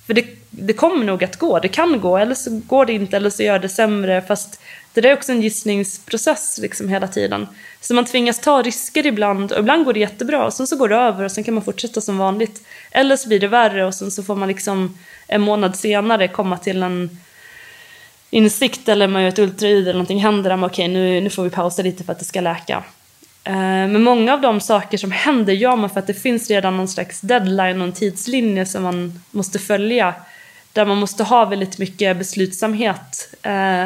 för 0.07 0.13
det, 0.13 0.26
det 0.49 0.74
kommer 0.74 1.05
nog 1.05 1.24
att 1.24 1.39
gå, 1.39 1.59
det 1.59 1.67
kan 1.67 2.01
gå, 2.01 2.17
eller 2.17 2.36
så 2.36 2.61
går 2.67 2.86
det 2.86 2.93
inte 2.93 3.17
eller 3.17 3.30
så 3.30 3.43
gör 3.43 3.59
det 3.59 3.69
sämre 3.69 4.21
fast 4.21 4.59
det 4.93 5.01
där 5.01 5.09
är 5.09 5.13
också 5.13 5.32
en 5.32 5.41
gissningsprocess 5.41 6.57
liksom 6.57 6.89
hela 6.89 7.07
tiden. 7.07 7.47
Så 7.82 7.93
man 7.93 8.05
tvingas 8.05 8.39
ta 8.39 8.61
risker 8.61 9.05
ibland 9.05 9.51
och 9.51 9.59
ibland 9.59 9.86
går 9.86 9.93
det 9.93 9.99
jättebra 9.99 10.45
och 10.45 10.53
sen 10.53 10.67
så 10.67 10.76
går 10.76 10.89
det 10.89 10.95
över 10.95 11.26
och 11.26 11.32
sen 11.32 11.43
kan 11.43 11.53
man 11.53 11.63
fortsätta 11.63 12.01
som 12.01 12.17
vanligt. 12.17 12.61
Eller 12.91 13.15
så 13.15 13.28
blir 13.28 13.39
det 13.39 13.47
värre 13.47 13.86
och 13.86 13.95
sen 13.95 14.11
så 14.11 14.24
får 14.24 14.36
man 14.36 14.47
liksom 14.47 14.97
en 15.28 15.41
månad 15.41 15.76
senare 15.76 16.28
komma 16.28 16.57
till 16.57 16.84
en 16.84 17.19
insikt 18.34 18.89
eller 18.89 19.07
man 19.07 19.21
gör 19.21 19.29
ett 19.29 19.39
ultraljud 19.39 19.81
eller 19.81 19.93
någonting 19.93 20.19
händer, 20.19 20.49
där 20.49 20.57
man 20.57 20.69
okej 20.69 20.86
okay, 20.86 20.93
nu, 20.93 21.21
nu 21.21 21.29
får 21.29 21.43
vi 21.43 21.49
pausa 21.49 21.81
lite 21.81 22.03
för 22.03 22.11
att 22.11 22.19
det 22.19 22.25
ska 22.25 22.41
läka. 22.41 22.84
Eh, 23.43 23.53
men 23.53 24.03
många 24.03 24.34
av 24.34 24.41
de 24.41 24.59
saker 24.59 24.97
som 24.97 25.11
händer 25.11 25.53
gör 25.53 25.75
man 25.75 25.89
för 25.89 25.99
att 25.99 26.07
det 26.07 26.13
finns 26.13 26.49
redan 26.49 26.77
någon 26.77 26.88
slags 26.88 27.21
deadline 27.21 27.81
och 27.81 27.88
en 27.88 27.93
tidslinje 27.93 28.65
som 28.65 28.84
man 28.84 29.21
måste 29.31 29.59
följa. 29.59 30.13
Där 30.73 30.86
man 30.86 30.97
måste 30.97 31.23
ha 31.23 31.45
väldigt 31.45 31.77
mycket 31.77 32.17
beslutsamhet 32.17 33.36
eh, 33.41 33.86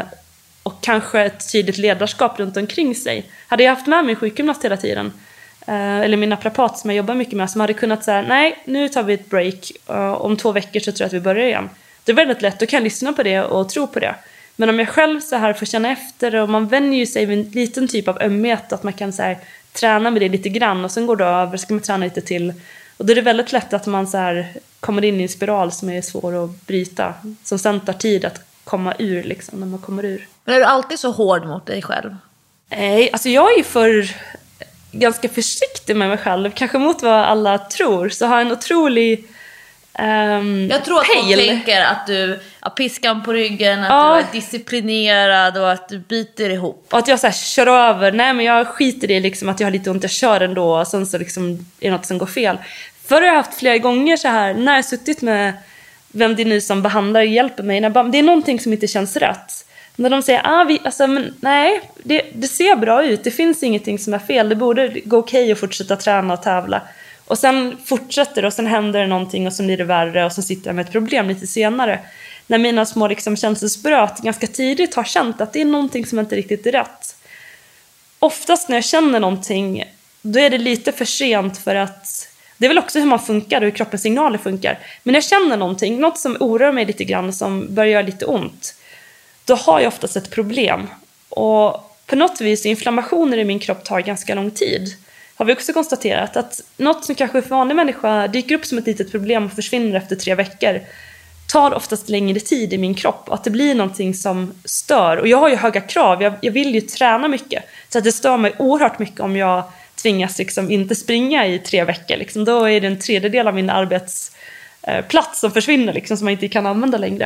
och 0.63 0.81
kanske 0.81 1.21
ett 1.21 1.51
tydligt 1.51 1.77
ledarskap 1.77 2.39
runt 2.39 2.57
omkring 2.57 2.95
sig. 2.95 3.29
Hade 3.47 3.63
jag 3.63 3.75
haft 3.75 3.87
med 3.87 4.05
mig 4.05 4.15
sjukgymnast 4.15 4.65
hela 4.65 4.77
tiden, 4.77 5.13
eh, 5.67 5.99
eller 5.99 6.17
min 6.17 6.29
naprapat 6.29 6.79
som 6.79 6.89
jag 6.89 6.97
jobbar 6.97 7.15
mycket 7.15 7.33
med, 7.33 7.49
som 7.49 7.61
hade 7.61 7.73
kunnat 7.73 8.03
säga 8.03 8.21
nej, 8.21 8.63
nu 8.65 8.89
tar 8.89 9.03
vi 9.03 9.13
ett 9.13 9.29
break, 9.29 9.71
om 10.17 10.37
två 10.37 10.51
veckor 10.51 10.79
så 10.79 10.91
tror 10.91 11.01
jag 11.01 11.07
att 11.07 11.13
vi 11.13 11.19
börjar 11.19 11.45
igen. 11.45 11.69
Det 12.03 12.11
är 12.11 12.15
väldigt 12.15 12.41
lätt, 12.41 12.59
då 12.59 12.65
kan 12.65 12.77
jag 12.77 12.83
lyssna 12.83 13.13
på 13.13 13.23
det 13.23 13.41
och 13.41 13.69
tro 13.69 13.87
på 13.87 13.99
det. 13.99 14.15
Men 14.59 14.69
om 14.69 14.79
jag 14.79 14.89
själv 14.89 15.19
så 15.19 15.35
här 15.35 15.53
får 15.53 15.65
känna 15.65 15.91
efter 15.91 16.35
och 16.35 16.49
man 16.49 16.67
vänjer 16.67 17.05
sig 17.05 17.25
vid 17.25 17.39
en 17.39 17.51
liten 17.51 17.87
typ 17.87 18.07
av 18.07 18.21
ömhet 18.21 18.73
att 18.73 18.83
man 18.83 18.93
kan 18.93 19.13
så 19.13 19.21
här, 19.21 19.37
träna 19.73 20.11
med 20.11 20.21
det 20.21 20.29
lite 20.29 20.49
grann 20.49 20.85
och 20.85 20.91
sen 20.91 21.07
går 21.07 21.15
det 21.15 21.25
över, 21.25 21.57
så 21.57 21.61
ska 21.61 21.73
man 21.73 21.83
träna 21.83 22.05
lite 22.05 22.21
till. 22.21 22.53
Och 22.97 23.05
då 23.05 23.11
är 23.11 23.15
det 23.15 23.21
väldigt 23.21 23.51
lätt 23.51 23.73
att 23.73 23.85
man 23.85 24.07
så 24.07 24.17
här, 24.17 24.53
kommer 24.79 25.05
in 25.05 25.19
i 25.19 25.23
en 25.23 25.29
spiral 25.29 25.71
som 25.71 25.89
är 25.89 26.01
svår 26.01 26.43
att 26.43 26.67
bryta. 26.67 27.13
Som 27.43 27.59
sen 27.59 27.79
tar 27.79 27.93
tid 27.93 28.25
att 28.25 28.41
komma 28.63 28.93
ur 28.99 29.23
liksom, 29.23 29.59
när 29.59 29.67
man 29.67 29.79
kommer 29.79 30.05
ur. 30.05 30.27
Men 30.45 30.55
är 30.55 30.59
du 30.59 30.65
alltid 30.65 30.99
så 30.99 31.11
hård 31.11 31.45
mot 31.45 31.65
dig 31.65 31.81
själv? 31.81 32.15
Nej, 32.69 33.09
alltså 33.13 33.29
jag 33.29 33.53
är 33.53 33.57
ju 33.57 33.63
för 33.63 34.15
ganska 34.91 35.29
försiktig 35.29 35.95
med 35.95 36.09
mig 36.09 36.17
själv, 36.17 36.51
kanske 36.51 36.77
mot 36.77 37.01
vad 37.01 37.13
alla 37.13 37.57
tror. 37.57 38.09
Så 38.09 38.25
har 38.25 38.37
jag 38.37 38.45
en 38.45 38.51
otrolig 38.51 39.27
Um, 39.99 40.69
jag 40.69 40.85
tror 40.85 40.99
att 40.99 41.07
folk 41.07 41.37
tänker 41.37 41.81
att 41.81 42.07
du 42.07 42.39
har 42.59 42.69
piskan 42.69 43.23
på 43.23 43.33
ryggen, 43.33 43.83
att 43.83 43.89
ja. 43.89 44.13
du 44.13 44.19
är 44.19 44.41
disciplinerad 44.41 45.57
och 45.57 45.71
att 45.71 45.89
du 45.89 45.99
biter 45.99 46.49
ihop. 46.49 46.87
Och 46.91 46.99
att 46.99 47.07
jag 47.07 47.19
så 47.19 47.27
här, 47.27 47.33
kör 47.33 47.67
över. 47.67 48.11
Nej 48.11 48.33
men 48.33 48.45
jag 48.45 48.67
skiter 48.67 49.11
i 49.11 49.19
liksom 49.19 49.49
att 49.49 49.59
jag 49.59 49.67
har 49.67 49.71
lite 49.71 49.89
ont, 49.89 50.03
jag 50.03 50.11
kör 50.11 50.41
ändå 50.41 50.79
och 50.79 50.87
sen 50.87 51.05
så 51.05 51.17
liksom 51.17 51.51
är 51.79 51.89
det 51.89 51.91
något 51.91 52.05
som 52.05 52.17
går 52.17 52.25
fel. 52.25 52.57
Förr 53.07 53.21
har 53.21 53.27
jag 53.27 53.35
haft 53.35 53.59
flera 53.59 53.77
gånger 53.77 54.17
så 54.17 54.27
här 54.27 54.53
när 54.53 54.75
jag 54.75 54.85
suttit 54.85 55.21
med 55.21 55.53
vem 56.11 56.35
det 56.35 56.43
är 56.43 56.45
nu 56.45 56.61
som 56.61 56.81
behandlar 56.81 57.21
och 57.21 57.27
hjälper 57.27 57.63
mig. 57.63 57.79
När 57.79 58.11
det 58.11 58.19
är 58.19 58.23
någonting 58.23 58.59
som 58.59 58.73
inte 58.73 58.87
känns 58.87 59.17
rätt. 59.17 59.65
När 59.95 60.09
de 60.09 60.21
säger 60.21 60.41
ah, 60.43 60.63
vi, 60.63 60.79
alltså, 60.83 61.07
men, 61.07 61.33
nej, 61.39 61.81
det, 62.03 62.21
det 62.33 62.47
ser 62.47 62.75
bra 62.75 63.03
ut, 63.03 63.23
det 63.23 63.31
finns 63.31 63.63
ingenting 63.63 63.99
som 63.99 64.13
är 64.13 64.19
fel, 64.19 64.49
det 64.49 64.55
borde 64.55 64.87
gå 64.87 65.17
okej 65.17 65.43
okay 65.43 65.51
att 65.51 65.59
fortsätta 65.59 65.95
träna 65.95 66.33
och 66.33 66.43
tävla. 66.43 66.81
Och 67.27 67.37
sen 67.37 67.77
fortsätter 67.85 68.41
det 68.41 68.47
och 68.47 68.53
sen 68.53 68.67
händer 68.67 68.99
det 68.99 69.07
någonting 69.07 69.47
och 69.47 69.53
så 69.53 69.63
blir 69.63 69.77
det 69.77 69.83
värre 69.83 70.25
och 70.25 70.31
så 70.31 70.41
sitter 70.41 70.67
jag 70.67 70.75
med 70.75 70.85
ett 70.85 70.91
problem 70.91 71.27
lite 71.27 71.47
senare. 71.47 71.99
När 72.47 72.57
mina 72.57 72.85
små 72.85 73.07
liksom, 73.07 73.35
känselspröt 73.35 74.19
ganska 74.19 74.47
tidigt 74.47 74.95
har 74.95 75.03
känt 75.03 75.41
att 75.41 75.53
det 75.53 75.61
är 75.61 75.65
någonting 75.65 76.05
som 76.05 76.19
inte 76.19 76.35
riktigt 76.35 76.67
är 76.67 76.71
rätt. 76.71 77.15
Oftast 78.19 78.69
när 78.69 78.77
jag 78.77 78.85
känner 78.85 79.19
någonting, 79.19 79.83
då 80.21 80.39
är 80.39 80.49
det 80.49 80.57
lite 80.57 80.91
för 80.91 81.05
sent 81.05 81.57
för 81.57 81.75
att 81.75 82.29
det 82.57 82.65
är 82.65 82.69
väl 82.69 82.77
också 82.77 82.99
hur 82.99 83.05
man 83.05 83.19
funkar 83.19 83.61
och 83.61 83.65
hur 83.65 83.71
kroppens 83.71 84.01
signaler 84.01 84.37
funkar. 84.37 84.79
Men 85.03 85.11
när 85.11 85.17
jag 85.17 85.23
känner 85.23 85.57
någonting, 85.57 85.99
något 85.99 86.19
som 86.19 86.37
oroar 86.39 86.71
mig 86.71 86.85
lite 86.85 87.03
grann, 87.03 87.33
som 87.33 87.75
börjar 87.75 87.91
göra 87.91 88.01
lite 88.01 88.25
ont, 88.25 88.75
då 89.45 89.55
har 89.55 89.79
jag 89.79 89.87
oftast 89.87 90.15
ett 90.15 90.29
problem. 90.29 90.87
Och 91.29 91.95
på 92.05 92.15
något 92.15 92.41
vis, 92.41 92.65
inflammationer 92.65 93.37
i 93.37 93.45
min 93.45 93.59
kropp 93.59 93.83
tar 93.83 93.99
ganska 93.99 94.35
lång 94.35 94.51
tid 94.51 94.95
har 95.37 95.45
vi 95.45 95.53
också 95.53 95.73
konstaterat 95.73 96.37
att 96.37 96.61
något 96.77 97.05
som 97.05 97.15
kanske 97.15 97.41
för 97.41 97.49
vanlig 97.49 97.75
människa 97.75 98.27
dyker 98.27 98.55
upp 98.55 98.65
som 98.65 98.77
ett 98.77 98.87
litet 98.87 99.11
problem 99.11 99.45
och 99.45 99.51
försvinner 99.51 99.97
efter 99.97 100.15
tre 100.15 100.35
veckor 100.35 100.81
tar 101.47 101.73
oftast 101.73 102.09
längre 102.09 102.39
tid 102.39 102.73
i 102.73 102.77
min 102.77 102.95
kropp 102.95 103.23
och 103.27 103.33
att 103.33 103.43
det 103.43 103.49
blir 103.49 103.75
någonting 103.75 104.13
som 104.13 104.53
stör. 104.65 105.17
Och 105.17 105.27
jag 105.27 105.37
har 105.37 105.49
ju 105.49 105.55
höga 105.55 105.81
krav, 105.81 106.23
jag, 106.23 106.33
jag 106.41 106.51
vill 106.51 106.75
ju 106.75 106.81
träna 106.81 107.27
mycket. 107.27 107.63
Så 107.89 107.97
att 107.97 108.03
det 108.03 108.11
stör 108.11 108.37
mig 108.37 108.53
oerhört 108.59 108.99
mycket 108.99 109.19
om 109.19 109.35
jag 109.35 109.63
tvingas 109.95 110.37
liksom 110.37 110.71
inte 110.71 110.95
springa 110.95 111.47
i 111.47 111.59
tre 111.59 111.83
veckor. 111.83 112.17
Liksom. 112.17 112.45
Då 112.45 112.69
är 112.69 112.81
det 112.81 112.87
en 112.87 112.99
tredjedel 112.99 113.47
av 113.47 113.55
min 113.55 113.69
arbetsplats 113.69 114.23
eh, 115.13 115.39
som 115.39 115.51
försvinner 115.51 115.93
liksom, 115.93 116.17
som 116.17 116.25
man 116.25 116.31
inte 116.31 116.47
kan 116.47 116.65
använda 116.65 116.97
längre. 116.97 117.25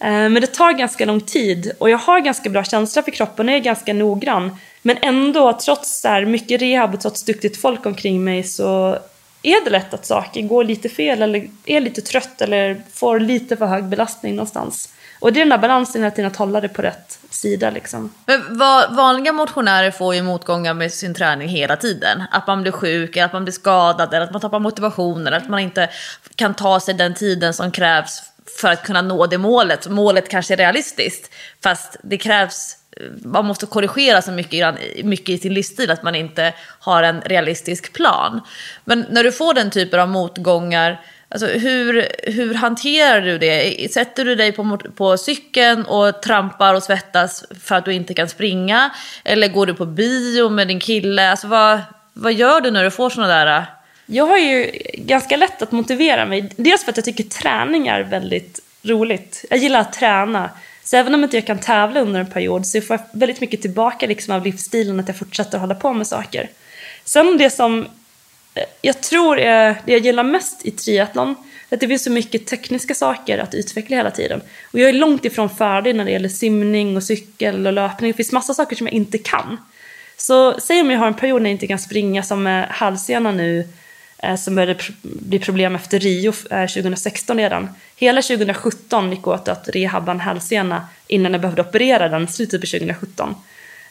Eh, 0.00 0.10
men 0.10 0.34
det 0.34 0.46
tar 0.46 0.72
ganska 0.72 1.04
lång 1.04 1.20
tid 1.20 1.72
och 1.78 1.90
jag 1.90 1.98
har 1.98 2.20
ganska 2.20 2.50
bra 2.50 2.64
känsla 2.64 3.02
för 3.02 3.10
kroppen 3.10 3.48
och 3.48 3.54
är 3.54 3.58
ganska 3.58 3.92
noggrann. 3.92 4.56
Men 4.86 4.96
ändå, 5.02 5.52
trots 5.52 6.00
så 6.00 6.08
här 6.08 6.24
mycket 6.24 6.60
rehab 6.60 6.94
och 6.94 7.00
trots 7.00 7.22
duktigt 7.22 7.60
folk 7.60 7.86
omkring 7.86 8.24
mig 8.24 8.42
så 8.42 8.98
är 9.42 9.64
det 9.64 9.70
lätt 9.70 9.94
att 9.94 10.06
saker 10.06 10.42
går 10.42 10.64
lite 10.64 10.88
fel 10.88 11.22
eller 11.22 11.50
är 11.66 11.80
lite 11.80 12.00
trött 12.00 12.42
eller 12.42 12.82
får 12.92 13.20
lite 13.20 13.56
för 13.56 13.66
hög 13.66 13.84
belastning 13.84 14.36
någonstans. 14.36 14.88
Och 15.20 15.32
det 15.32 15.38
är 15.38 15.44
den 15.44 15.48
där 15.48 15.58
balansen 15.58 16.02
hela 16.02 16.14
tiden 16.14 16.30
att 16.30 16.36
hålla 16.36 16.60
det 16.60 16.68
på 16.68 16.82
rätt 16.82 17.18
sida 17.30 17.70
liksom. 17.70 18.14
Men 18.26 18.58
vanliga 18.96 19.32
motionärer 19.32 19.90
får 19.90 20.14
ju 20.14 20.22
motgångar 20.22 20.74
med 20.74 20.92
sin 20.92 21.14
träning 21.14 21.48
hela 21.48 21.76
tiden. 21.76 22.22
Att 22.30 22.46
man 22.46 22.62
blir 22.62 22.72
sjuk, 22.72 23.16
eller 23.16 23.26
att 23.26 23.32
man 23.32 23.44
blir 23.44 23.52
skadad, 23.52 24.14
eller 24.14 24.24
att 24.24 24.32
man 24.32 24.40
tappar 24.40 24.58
motivationen, 24.58 25.26
eller 25.26 25.36
att 25.36 25.48
man 25.48 25.60
inte 25.60 25.90
kan 26.34 26.54
ta 26.54 26.80
sig 26.80 26.94
den 26.94 27.14
tiden 27.14 27.54
som 27.54 27.70
krävs 27.70 28.22
för 28.60 28.68
att 28.68 28.82
kunna 28.82 29.02
nå 29.02 29.26
det 29.26 29.38
målet. 29.38 29.88
Målet 29.88 30.28
kanske 30.28 30.54
är 30.54 30.56
realistiskt, 30.56 31.32
fast 31.62 31.96
det 32.02 32.18
krävs 32.18 32.76
man 33.24 33.44
måste 33.44 33.66
korrigera 33.66 34.22
så 34.22 34.32
mycket, 34.32 34.74
mycket 35.04 35.28
i 35.28 35.38
sin 35.38 35.54
livsstil 35.54 35.90
att 35.90 36.02
man 36.02 36.14
inte 36.14 36.54
har 36.80 37.02
en 37.02 37.20
realistisk 37.20 37.92
plan. 37.92 38.40
Men 38.84 39.06
när 39.10 39.24
du 39.24 39.32
får 39.32 39.54
den 39.54 39.70
typen 39.70 40.00
av 40.00 40.08
motgångar, 40.08 41.00
alltså 41.28 41.46
hur, 41.46 42.08
hur 42.22 42.54
hanterar 42.54 43.20
du 43.20 43.38
det? 43.38 43.92
Sätter 43.92 44.24
du 44.24 44.34
dig 44.34 44.52
på, 44.52 44.78
på 44.96 45.16
cykeln 45.16 45.84
och 45.84 46.22
trampar 46.22 46.74
och 46.74 46.82
svettas 46.82 47.44
för 47.64 47.74
att 47.74 47.84
du 47.84 47.92
inte 47.92 48.14
kan 48.14 48.28
springa? 48.28 48.90
Eller 49.24 49.48
går 49.48 49.66
du 49.66 49.74
på 49.74 49.86
bio 49.86 50.48
med 50.48 50.68
din 50.68 50.80
kille? 50.80 51.30
Alltså 51.30 51.46
vad, 51.46 51.80
vad 52.12 52.32
gör 52.32 52.60
du 52.60 52.70
när 52.70 52.84
du 52.84 52.90
får 52.90 53.10
sådana 53.10 53.44
där... 53.44 53.58
Äh? 53.58 53.62
Jag 54.06 54.26
har 54.26 54.38
ju 54.38 54.70
ganska 54.94 55.36
lätt 55.36 55.62
att 55.62 55.72
motivera 55.72 56.26
mig. 56.26 56.52
Dels 56.56 56.84
för 56.84 56.90
att 56.90 56.96
jag 56.96 57.04
tycker 57.04 57.24
träning 57.24 57.86
är 57.86 58.00
väldigt 58.00 58.60
roligt. 58.82 59.44
Jag 59.50 59.58
gillar 59.58 59.80
att 59.80 59.92
träna. 59.92 60.50
Så 60.84 60.96
även 60.96 61.14
om 61.14 61.24
inte 61.24 61.36
jag 61.36 61.46
kan 61.46 61.58
tävla 61.58 62.00
under 62.00 62.20
en 62.20 62.30
period 62.30 62.66
så 62.66 62.80
får 62.80 62.96
jag 62.96 63.20
väldigt 63.20 63.40
mycket 63.40 63.62
tillbaka 63.62 64.06
liksom 64.06 64.34
av 64.34 64.44
livsstilen 64.44 65.00
att 65.00 65.08
jag 65.08 65.18
fortsätter 65.18 65.58
hålla 65.58 65.74
på 65.74 65.92
med 65.92 66.06
saker. 66.06 66.48
Sen 67.04 67.38
det 67.38 67.50
som 67.50 67.86
eh, 68.54 68.64
jag 68.82 69.00
tror 69.00 69.38
är 69.38 69.76
det 69.86 69.92
jag 69.92 70.00
gillar 70.00 70.24
mest 70.24 70.66
i 70.66 70.70
triathlon 70.70 71.36
att 71.74 71.80
det 71.80 71.88
finns 71.88 72.04
så 72.04 72.10
mycket 72.10 72.46
tekniska 72.46 72.94
saker 72.94 73.38
att 73.38 73.54
utveckla 73.54 73.96
hela 73.96 74.10
tiden. 74.10 74.40
Och 74.72 74.78
jag 74.78 74.88
är 74.88 74.92
långt 74.92 75.24
ifrån 75.24 75.50
färdig 75.50 75.94
när 75.94 76.04
det 76.04 76.10
gäller 76.10 76.28
simning 76.28 76.96
och 76.96 77.02
cykel 77.02 77.66
och 77.66 77.72
löpning. 77.72 78.10
Det 78.10 78.16
finns 78.16 78.32
massa 78.32 78.54
saker 78.54 78.76
som 78.76 78.86
jag 78.86 78.94
inte 78.94 79.18
kan. 79.18 79.58
Så 80.16 80.60
säg 80.60 80.80
om 80.80 80.90
jag 80.90 80.98
har 80.98 81.06
en 81.06 81.14
period 81.14 81.42
när 81.42 81.50
jag 81.50 81.54
inte 81.54 81.66
kan 81.66 81.78
springa 81.78 82.22
som 82.22 82.42
med 82.42 82.68
halsena 82.68 83.32
nu 83.32 83.68
Eh, 84.24 84.36
som 84.36 84.54
började 84.54 84.80
bli 85.02 85.38
problem 85.38 85.74
efter 85.74 85.98
Rio 85.98 86.32
eh, 86.50 86.66
2016 86.66 87.36
redan. 87.36 87.68
Hela 87.96 88.22
2017 88.22 89.10
gick 89.10 89.26
åt 89.26 89.48
att 89.48 89.68
rehabba 89.68 90.12
en 90.12 90.20
hälsena 90.20 90.88
innan 91.06 91.32
jag 91.32 91.40
behövde 91.40 91.62
operera 91.62 92.08
den 92.08 92.28
slutet 92.28 92.60
på 92.60 92.66
2017. 92.66 93.34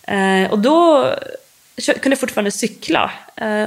Eh, 0.04 0.52
och 0.52 0.60
då 0.60 1.10
kunde 1.76 2.10
jag 2.10 2.20
fortfarande 2.20 2.52
cykla. 2.52 3.12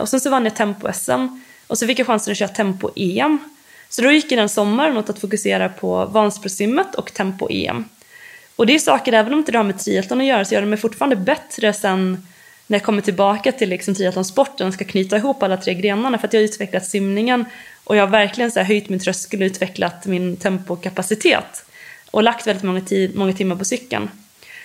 Och 0.00 0.08
sen 0.08 0.20
så 0.20 0.30
vann 0.30 0.44
jag 0.44 0.56
tempo-SM 0.56 1.40
och 1.66 1.78
så 1.78 1.86
fick 1.86 1.98
jag 1.98 2.06
chansen 2.06 2.32
att 2.32 2.38
köra 2.38 2.48
tempo-EM. 2.48 3.38
Så 3.88 4.02
då 4.02 4.12
gick 4.12 4.32
jag 4.32 4.38
den 4.38 4.48
sommaren 4.48 4.96
åt 4.96 5.10
att 5.10 5.18
fokusera 5.18 5.68
på 5.68 6.04
Vansbrosimmet 6.04 6.94
och 6.94 7.12
tempo-EM. 7.14 7.84
Och 8.56 8.66
det 8.66 8.74
är 8.74 8.78
saker, 8.78 9.12
även 9.12 9.32
om 9.32 9.38
inte 9.38 9.52
det 9.52 9.58
har 9.58 9.64
med 9.64 9.78
triathlon 9.78 10.20
att 10.20 10.26
göra, 10.26 10.44
så 10.44 10.54
gör 10.54 10.60
det 10.60 10.66
mig 10.66 10.78
fortfarande 10.78 11.16
bättre 11.16 11.72
sen 11.72 12.26
när 12.66 12.78
jag 12.78 12.84
kommer 12.84 13.02
tillbaka 13.02 13.52
till 13.52 13.68
liksom 13.68 13.94
triathlonsporten 13.94 14.66
och 14.68 14.74
ska 14.74 14.84
knyta 14.84 15.16
ihop 15.16 15.42
alla 15.42 15.56
tre 15.56 15.74
grenarna. 15.74 16.18
För 16.18 16.26
att 16.26 16.32
jag 16.32 16.40
har 16.40 16.44
utvecklat 16.44 16.86
simningen 16.86 17.44
och 17.84 17.96
jag 17.96 18.02
har 18.02 18.08
verkligen 18.08 18.50
så 18.50 18.60
här 18.60 18.66
höjt 18.66 18.88
min 18.88 19.00
tröskel 19.00 19.42
och 19.42 19.46
utvecklat 19.46 20.06
min 20.06 20.36
tempokapacitet. 20.36 21.64
Och 22.10 22.22
lagt 22.22 22.46
väldigt 22.46 22.64
många, 22.64 22.82
många 23.14 23.32
timmar 23.32 23.56
på 23.56 23.64
cykeln. 23.64 24.10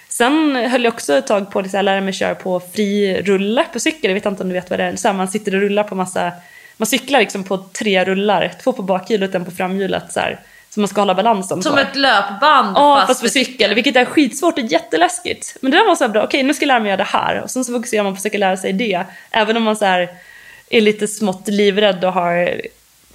Sen 0.10 0.56
höll 0.56 0.84
jag 0.84 0.94
också 0.94 1.14
ett 1.14 1.28
tag 1.28 1.52
på 1.52 1.62
liksom, 1.62 1.80
att 1.80 1.86
lära 1.86 2.02
mig 2.02 2.14
köra 2.14 2.36
på 2.36 2.60
fri 2.60 3.22
rulle 3.22 3.66
på 3.74 3.80
cykel. 3.80 4.10
Jag 4.10 4.14
vet 4.14 4.26
inte 4.26 4.44
om 4.44 4.50
du 4.50 4.56
vet 4.56 4.70
vad 4.70 4.80
det 4.80 4.84
är. 4.84 4.96
Så 4.96 5.08
här, 5.08 5.16
man 5.16 5.28
sitter 5.28 5.56
och 5.56 5.62
rullar 5.62 5.84
på 5.84 5.96
massa... 5.96 6.32
Man 6.78 6.86
cyklar 6.86 7.20
liksom 7.20 7.44
på 7.44 7.58
tre 7.58 8.06
rullar. 8.06 8.54
Två 8.64 8.74
på 8.74 8.82
bakhjulet 8.82 9.30
och 9.30 9.36
en 9.36 9.46
på 9.46 9.52
framhjulet. 9.52 10.14
Så 10.14 10.20
här, 10.20 10.40
som 10.74 10.82
man 10.82 10.88
ska 10.88 11.02
hålla 11.02 11.16
balansen 11.16 11.64
Som 11.64 11.74
på. 11.74 11.80
ett 11.80 11.96
löpband 11.96 12.78
Ja, 12.78 12.96
fast, 12.96 13.08
fast 13.08 13.22
på 13.22 13.30
cykel, 13.30 13.74
vilket 13.76 13.96
är 13.96 14.06
skitsvårt 14.06 14.58
och 14.58 14.64
jätteläskigt. 14.64 15.58
Men 15.62 15.72
det 15.72 15.78
där 15.78 15.86
var 15.88 15.96
så 15.96 16.04
här 16.04 16.12
bra, 16.12 16.24
okej 16.24 16.44
nu 16.44 16.54
ska 16.54 16.64
jag 16.64 16.68
lära 16.68 16.80
mig 16.80 16.88
göra 16.90 16.98
det 16.98 17.04
här. 17.04 17.42
Och 17.42 17.50
sen 17.52 17.66
så 17.66 17.74
fokuserar 17.74 18.04
man 18.04 18.14
på 18.14 18.16
att 18.16 18.22
försöka 18.22 18.38
lära 18.38 18.58
sig 18.58 18.74
det. 18.74 19.04
Även 19.32 19.58
om 19.58 19.64
man 19.64 19.76
så 19.76 19.86
här 19.86 20.10
är 20.70 20.82
lite 20.82 21.08
smått 21.08 21.48
livrädd 21.48 22.04
och 22.06 22.14
har 22.14 22.62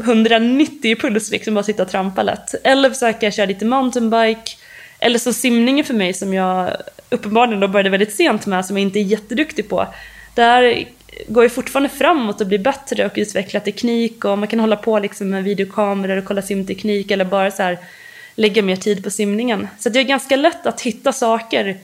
190 0.01 0.91
i 0.91 0.97
puls 0.97 1.31
liksom, 1.31 1.55
bara 1.55 1.65
sitta 1.65 1.83
och 1.83 1.89
trampa 1.91 2.23
lätt. 2.23 2.55
Eller 2.65 2.91
försöka 2.91 3.31
köra 3.31 3.47
lite 3.47 3.65
mountainbike. 3.65 4.53
Eller 4.99 5.19
så 5.19 5.33
simningen 5.33 5.85
för 5.85 5.95
mig 5.95 6.15
som 6.15 6.35
jag 6.35 6.77
uppenbarligen 7.11 7.61
då 7.61 7.69
började 7.69 7.91
väldigt 7.91 8.15
sent 8.15 8.47
med, 8.47 8.67
som 8.67 8.77
jag 8.77 8.83
inte 8.83 8.99
är 8.99 9.03
jätteduktig 9.03 9.69
på. 9.69 9.87
Där 10.35 10.85
går 11.29 11.45
ju 11.45 11.51
fortfarande 11.51 11.89
framåt 11.89 12.41
och 12.41 12.47
blir 12.47 12.59
bättre 12.59 13.07
och 13.07 13.13
utvecklar 13.15 13.61
teknik 13.61 14.25
och 14.25 14.39
man 14.39 14.49
kan 14.49 14.61
hålla 14.61 14.77
på 14.77 14.99
liksom 14.99 15.31
med 15.31 15.45
videokameror 15.45 16.17
och 16.17 16.25
kolla 16.25 16.43
simteknik 16.43 17.11
eller 17.11 17.25
bara 17.25 17.51
så 17.51 17.63
här 17.63 17.79
lägga 18.35 18.63
mer 18.63 18.77
tid 18.77 19.05
på 19.05 19.11
simningen. 19.11 19.69
Så 19.79 19.89
det 19.89 19.99
är 19.99 20.05
ganska 20.05 20.37
lätt 20.37 20.67
att 20.67 20.81
hitta 20.81 21.13
saker 21.13 21.77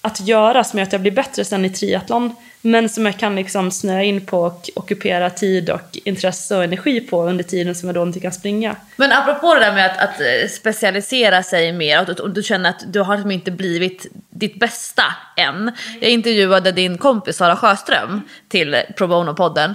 att 0.00 0.20
göra 0.20 0.64
som 0.64 0.78
gör 0.78 0.86
att 0.86 0.92
jag 0.92 1.00
blir 1.00 1.12
bättre 1.12 1.44
sen 1.44 1.64
i 1.64 1.70
triathlon. 1.70 2.34
Men 2.60 2.88
som 2.88 3.06
jag 3.06 3.18
kan 3.18 3.36
liksom 3.36 3.70
snöa 3.70 4.02
in 4.02 4.26
på 4.26 4.40
och 4.40 4.70
ockupera 4.74 5.30
tid 5.30 5.70
och 5.70 5.98
intresse 6.04 6.56
och 6.56 6.64
energi 6.64 7.00
på 7.00 7.22
under 7.22 7.44
tiden 7.44 7.74
som 7.74 7.88
jag 7.88 7.94
då 7.94 8.02
inte 8.02 8.20
kan 8.20 8.32
springa. 8.32 8.76
Men 8.96 9.12
apropå 9.12 9.54
det 9.54 9.60
där 9.60 9.72
med 9.72 9.86
att, 9.86 9.98
att 9.98 10.20
eh, 10.20 10.48
specialisera 10.50 11.42
sig 11.42 11.72
mer 11.72 12.00
och 12.00 12.06
du, 12.06 12.22
och 12.22 12.30
du 12.30 12.42
känner 12.42 12.70
att 12.70 12.82
du 12.86 13.00
har 13.00 13.14
liksom 13.16 13.30
inte 13.30 13.50
blivit 13.50 14.06
ditt 14.30 14.60
bästa 14.60 15.04
än. 15.36 15.72
Jag 16.00 16.10
intervjuade 16.10 16.72
din 16.72 16.98
kompis 16.98 17.36
Sara 17.36 17.56
Sjöström 17.56 18.22
till 18.48 18.76
Pro 18.96 19.06
Bono-podden. 19.06 19.74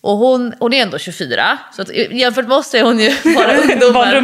Och 0.00 0.16
hon, 0.16 0.54
hon 0.58 0.72
är 0.72 0.82
ändå 0.82 0.98
24, 0.98 1.58
så 1.76 1.82
att 1.82 1.94
jämfört 1.94 2.48
med 2.48 2.56
oss 2.56 2.74
är 2.74 2.82
hon 2.82 3.00
ju 3.00 3.14
bara 3.34 3.56
ungdomar. 3.62 4.14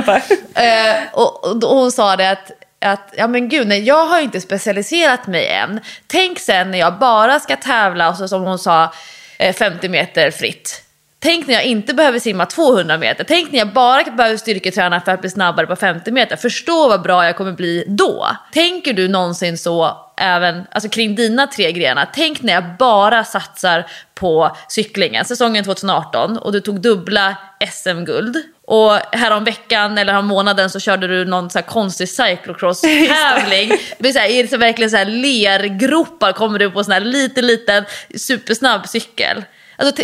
Eh, 0.55 1.03
och, 1.13 1.47
och, 1.47 1.63
hon 1.63 1.93
sa 1.93 2.17
det 2.17 2.31
att, 2.31 2.51
att 2.81 3.15
ja 3.17 3.27
men 3.27 3.49
gud, 3.49 3.67
nej, 3.67 3.83
jag 3.83 4.07
har 4.07 4.21
inte 4.21 4.41
specialiserat 4.41 5.27
mig 5.27 5.47
än. 5.47 5.81
Tänk 6.07 6.39
sen 6.39 6.71
när 6.71 6.79
jag 6.79 6.99
bara 6.99 7.41
ska 7.41 7.57
tävla, 7.57 8.09
och 8.09 8.17
så, 8.17 8.29
som 8.29 8.43
hon 8.43 8.59
sa, 8.59 8.93
eh, 9.39 9.55
50 9.55 9.89
meter 9.89 10.31
fritt. 10.31 10.85
Tänk 11.23 11.47
när 11.47 11.55
jag 11.55 11.65
inte 11.65 11.95
behöver 11.95 12.19
simma 12.19 12.47
200 12.47 12.99
meter. 12.99 13.25
Tänk 13.25 13.53
när 13.53 13.59
jag 13.59 13.73
bara 13.73 14.05
behöver 14.05 14.37
styrketräna 14.37 15.01
för 15.01 15.13
att 15.13 15.21
bli 15.21 15.31
snabbare 15.31 15.67
på 15.67 15.77
50 15.77 16.11
meter. 16.11 16.37
Förstå 16.37 16.89
vad 16.89 17.03
bra 17.03 17.25
jag 17.25 17.37
kommer 17.37 17.53
bli 17.53 17.85
då. 17.89 18.27
Tänker 18.53 18.93
du 18.93 19.09
någonsin 19.09 19.59
så 19.59 19.97
även 20.17 20.67
alltså 20.71 20.89
kring 20.89 21.15
dina 21.15 21.47
tre 21.47 21.73
grenar? 21.73 22.11
Tänk 22.15 22.43
när 22.43 22.53
jag 22.53 22.65
bara 22.79 23.25
satsar 23.25 23.87
på 24.15 24.57
cyklingen. 24.69 25.25
Säsongen 25.25 25.65
2018 25.65 26.39
och 26.39 26.53
du 26.53 26.61
tog 26.61 26.81
dubbla 26.81 27.37
SM-guld. 27.73 28.37
Och 28.71 28.93
härom 29.13 29.45
veckan 29.45 29.99
eller 29.99 30.13
härom 30.13 30.27
månaden 30.27 30.71
så 30.71 30.81
körde 30.81 31.07
du 31.07 31.25
någon 31.25 31.51
så 31.51 31.59
här 31.59 31.67
konstig 31.67 32.09
cyclocross-tävling. 32.09 33.69
Det 33.69 33.99
blir 33.99 34.13
så 34.13 34.19
här, 34.19 34.47
så 34.47 34.57
verkligen 34.57 34.91
så 34.91 34.97
här 34.97 35.05
lergropar 35.05 36.33
kommer 36.33 36.59
du 36.59 36.71
på 36.71 36.85
sån 36.85 36.93
här 36.93 37.01
liten, 37.01 37.47
liten 37.47 37.85
supersnabb 38.17 38.89
cykel. 38.89 39.45
Alltså, 39.77 40.03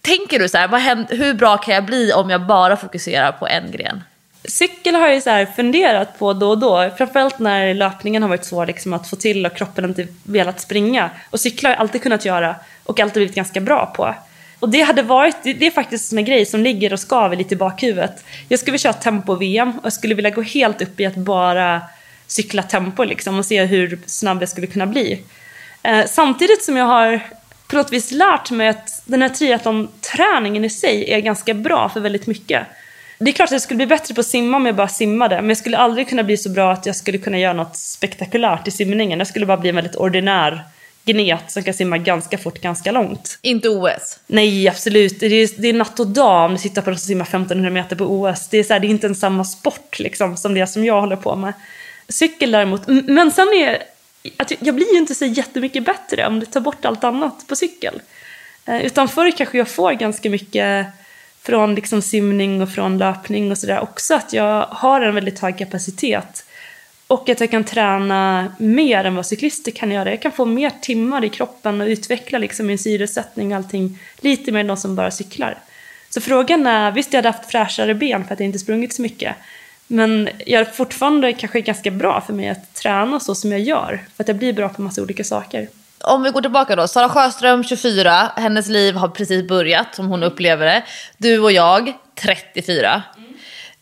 tänker 0.00 0.38
du 0.38 0.48
så 0.48 0.58
här, 0.58 0.68
vad 0.68 0.80
händer, 0.80 1.16
hur 1.16 1.34
bra 1.34 1.56
kan 1.56 1.74
jag 1.74 1.84
bli 1.84 2.12
om 2.12 2.30
jag 2.30 2.46
bara 2.46 2.76
fokuserar 2.76 3.32
på 3.32 3.46
en 3.46 3.70
gren? 3.70 4.02
Cykel 4.44 4.94
har 4.94 5.08
jag 5.08 5.22
så 5.22 5.30
här 5.30 5.46
funderat 5.46 6.18
på 6.18 6.32
då 6.32 6.50
och 6.50 6.58
då. 6.58 6.90
Framförallt 6.98 7.38
när 7.38 7.74
löpningen 7.74 8.22
har 8.22 8.28
varit 8.28 8.44
svår 8.44 8.66
liksom, 8.66 8.92
att 8.92 9.10
få 9.10 9.16
till 9.16 9.46
och 9.46 9.56
kroppen 9.56 9.84
inte 9.84 10.06
velat 10.22 10.60
springa. 10.60 11.10
Och 11.30 11.40
cykla 11.40 11.68
har 11.68 11.74
jag 11.74 11.80
alltid 11.80 12.02
kunnat 12.02 12.24
göra 12.24 12.56
och 12.84 13.00
alltid 13.00 13.20
blivit 13.20 13.36
ganska 13.36 13.60
bra 13.60 13.92
på. 13.96 14.14
Och 14.60 14.68
det 14.68 14.82
hade 14.82 15.02
varit, 15.02 15.36
det 15.42 15.66
är 15.66 15.70
faktiskt 15.70 16.12
en 16.12 16.24
grej 16.24 16.46
som 16.46 16.60
ligger 16.60 16.92
och 16.92 17.00
skaver 17.00 17.36
lite 17.36 17.54
i 17.54 17.56
bakhuvudet. 17.56 18.24
Jag 18.48 18.58
skulle 18.58 18.72
vilja 18.72 18.92
köra 18.92 19.02
tempo-VM 19.02 19.78
och 19.78 19.84
jag 19.84 19.92
skulle 19.92 20.14
vilja 20.14 20.30
gå 20.30 20.42
helt 20.42 20.82
upp 20.82 21.00
i 21.00 21.06
att 21.06 21.16
bara 21.16 21.82
cykla 22.26 22.62
tempo 22.62 23.04
liksom 23.04 23.38
och 23.38 23.46
se 23.46 23.64
hur 23.64 23.98
snabb 24.06 24.42
jag 24.42 24.48
skulle 24.48 24.66
kunna 24.66 24.86
bli. 24.86 25.22
Eh, 25.82 26.06
samtidigt 26.06 26.64
som 26.64 26.76
jag 26.76 26.84
har 26.84 27.20
på 27.68 27.76
något 27.76 27.92
vis 27.92 28.10
lärt 28.10 28.50
mig 28.50 28.68
att 28.68 29.02
den 29.04 29.22
här 29.22 29.28
triathlon-träningen 29.28 30.64
i 30.64 30.70
sig 30.70 31.12
är 31.12 31.20
ganska 31.20 31.54
bra 31.54 31.88
för 31.88 32.00
väldigt 32.00 32.26
mycket. 32.26 32.66
Det 33.18 33.30
är 33.30 33.32
klart 33.32 33.48
att 33.48 33.52
jag 33.52 33.62
skulle 33.62 33.76
bli 33.76 33.86
bättre 33.86 34.14
på 34.14 34.20
att 34.20 34.26
simma 34.26 34.56
om 34.56 34.66
jag 34.66 34.76
bara 34.76 34.88
simmade, 34.88 35.36
men 35.36 35.48
jag 35.48 35.58
skulle 35.58 35.76
aldrig 35.76 36.08
kunna 36.08 36.22
bli 36.22 36.36
så 36.36 36.50
bra 36.50 36.72
att 36.72 36.86
jag 36.86 36.96
skulle 36.96 37.18
kunna 37.18 37.38
göra 37.38 37.52
något 37.52 37.76
spektakulärt 37.76 38.68
i 38.68 38.70
simningen. 38.70 39.18
Jag 39.18 39.28
skulle 39.28 39.46
bara 39.46 39.56
bli 39.56 39.68
en 39.68 39.76
väldigt 39.76 39.96
ordinär 39.96 40.64
gnet 41.06 41.50
som 41.50 41.62
kan 41.62 41.74
simma 41.74 41.98
ganska 41.98 42.38
fort, 42.38 42.60
ganska 42.60 42.92
långt. 42.92 43.38
Inte 43.42 43.68
OS. 43.68 44.18
Nej, 44.26 44.68
absolut. 44.68 45.20
Det 45.20 45.26
är, 45.26 45.60
det 45.60 45.68
är 45.68 45.72
natt 45.72 46.00
och 46.00 46.06
dag 46.06 46.44
om 46.44 46.52
du 46.52 46.58
tittar 46.58 46.82
på 46.82 46.90
de 46.90 46.96
som 46.96 47.06
simmar 47.06 47.24
1500 47.24 47.70
meter 47.70 47.96
på 47.96 48.04
OS. 48.04 48.48
Det 48.48 48.58
är, 48.58 48.64
så 48.64 48.72
här, 48.72 48.80
det 48.80 48.86
är 48.86 48.90
inte 48.90 49.06
en 49.06 49.14
samma 49.14 49.44
sport 49.44 49.98
liksom, 49.98 50.36
som 50.36 50.54
det 50.54 50.66
som 50.66 50.84
jag 50.84 51.00
håller 51.00 51.16
på 51.16 51.36
med. 51.36 51.52
Cykel 52.08 52.50
däremot. 52.50 52.82
Men 52.86 53.30
sen 53.30 53.48
är 53.48 53.82
att 54.36 54.52
jag 54.58 54.74
blir 54.74 54.92
ju 54.92 54.98
inte 54.98 55.14
så 55.14 55.24
jättemycket 55.24 55.84
bättre 55.84 56.26
om 56.26 56.40
du 56.40 56.46
tar 56.46 56.60
bort 56.60 56.84
allt 56.84 57.04
annat 57.04 57.46
på 57.46 57.56
cykel. 57.56 58.00
Eh, 58.64 58.86
Utan 58.86 59.08
förr 59.08 59.30
kanske 59.30 59.58
jag 59.58 59.68
får 59.68 59.92
ganska 59.92 60.30
mycket 60.30 60.86
från 61.42 61.74
liksom 61.74 62.02
simning 62.02 62.62
och 62.62 62.70
från 62.70 62.98
löpning 62.98 63.50
och 63.50 63.58
sådär 63.58 63.80
också. 63.80 64.14
Att 64.14 64.32
jag 64.32 64.66
har 64.70 65.00
en 65.00 65.14
väldigt 65.14 65.38
hög 65.38 65.58
kapacitet. 65.58 66.45
Och 67.06 67.28
att 67.28 67.40
jag 67.40 67.50
kan 67.50 67.64
träna 67.64 68.52
mer 68.58 69.04
än 69.04 69.14
vad 69.14 69.26
cyklister 69.26 69.72
kan 69.72 69.90
göra. 69.90 70.10
Jag 70.10 70.22
kan 70.22 70.32
få 70.32 70.44
mer 70.44 70.70
timmar 70.80 71.24
i 71.24 71.28
kroppen 71.28 71.80
och 71.80 71.86
utveckla 71.86 72.38
liksom 72.38 72.66
min 72.66 72.78
syresättning 72.78 73.52
och 73.52 73.56
allting 73.56 73.98
lite 74.20 74.52
mer 74.52 74.60
än 74.60 74.66
de 74.66 74.76
som 74.76 74.96
bara 74.96 75.10
cyklar. 75.10 75.58
Så 76.10 76.20
frågan 76.20 76.66
är, 76.66 76.90
visst 76.90 77.12
jag 77.12 77.18
hade 77.18 77.28
haft 77.28 77.50
fräschare 77.50 77.94
ben 77.94 78.24
för 78.24 78.34
att 78.34 78.40
jag 78.40 78.46
inte 78.46 78.58
sprungit 78.58 78.94
så 78.94 79.02
mycket. 79.02 79.36
Men 79.86 80.28
jag 80.46 80.60
är 80.60 80.64
fortfarande 80.64 81.32
kanske 81.32 81.60
ganska 81.60 81.90
bra 81.90 82.20
för 82.20 82.32
mig 82.32 82.48
att 82.48 82.74
träna 82.74 83.20
så 83.20 83.34
som 83.34 83.52
jag 83.52 83.60
gör. 83.60 84.04
För 84.16 84.24
att 84.24 84.28
jag 84.28 84.36
blir 84.36 84.52
bra 84.52 84.68
på 84.68 84.82
massa 84.82 85.02
olika 85.02 85.24
saker. 85.24 85.68
Om 86.00 86.22
vi 86.22 86.30
går 86.30 86.40
tillbaka 86.40 86.76
då. 86.76 86.88
Sara 86.88 87.08
Sjöström 87.08 87.64
24, 87.64 88.32
hennes 88.36 88.68
liv 88.68 88.94
har 88.94 89.08
precis 89.08 89.48
börjat 89.48 89.94
som 89.94 90.06
hon 90.06 90.22
upplever 90.22 90.66
det. 90.66 90.82
Du 91.16 91.38
och 91.38 91.52
jag 91.52 91.92
34. 92.14 93.02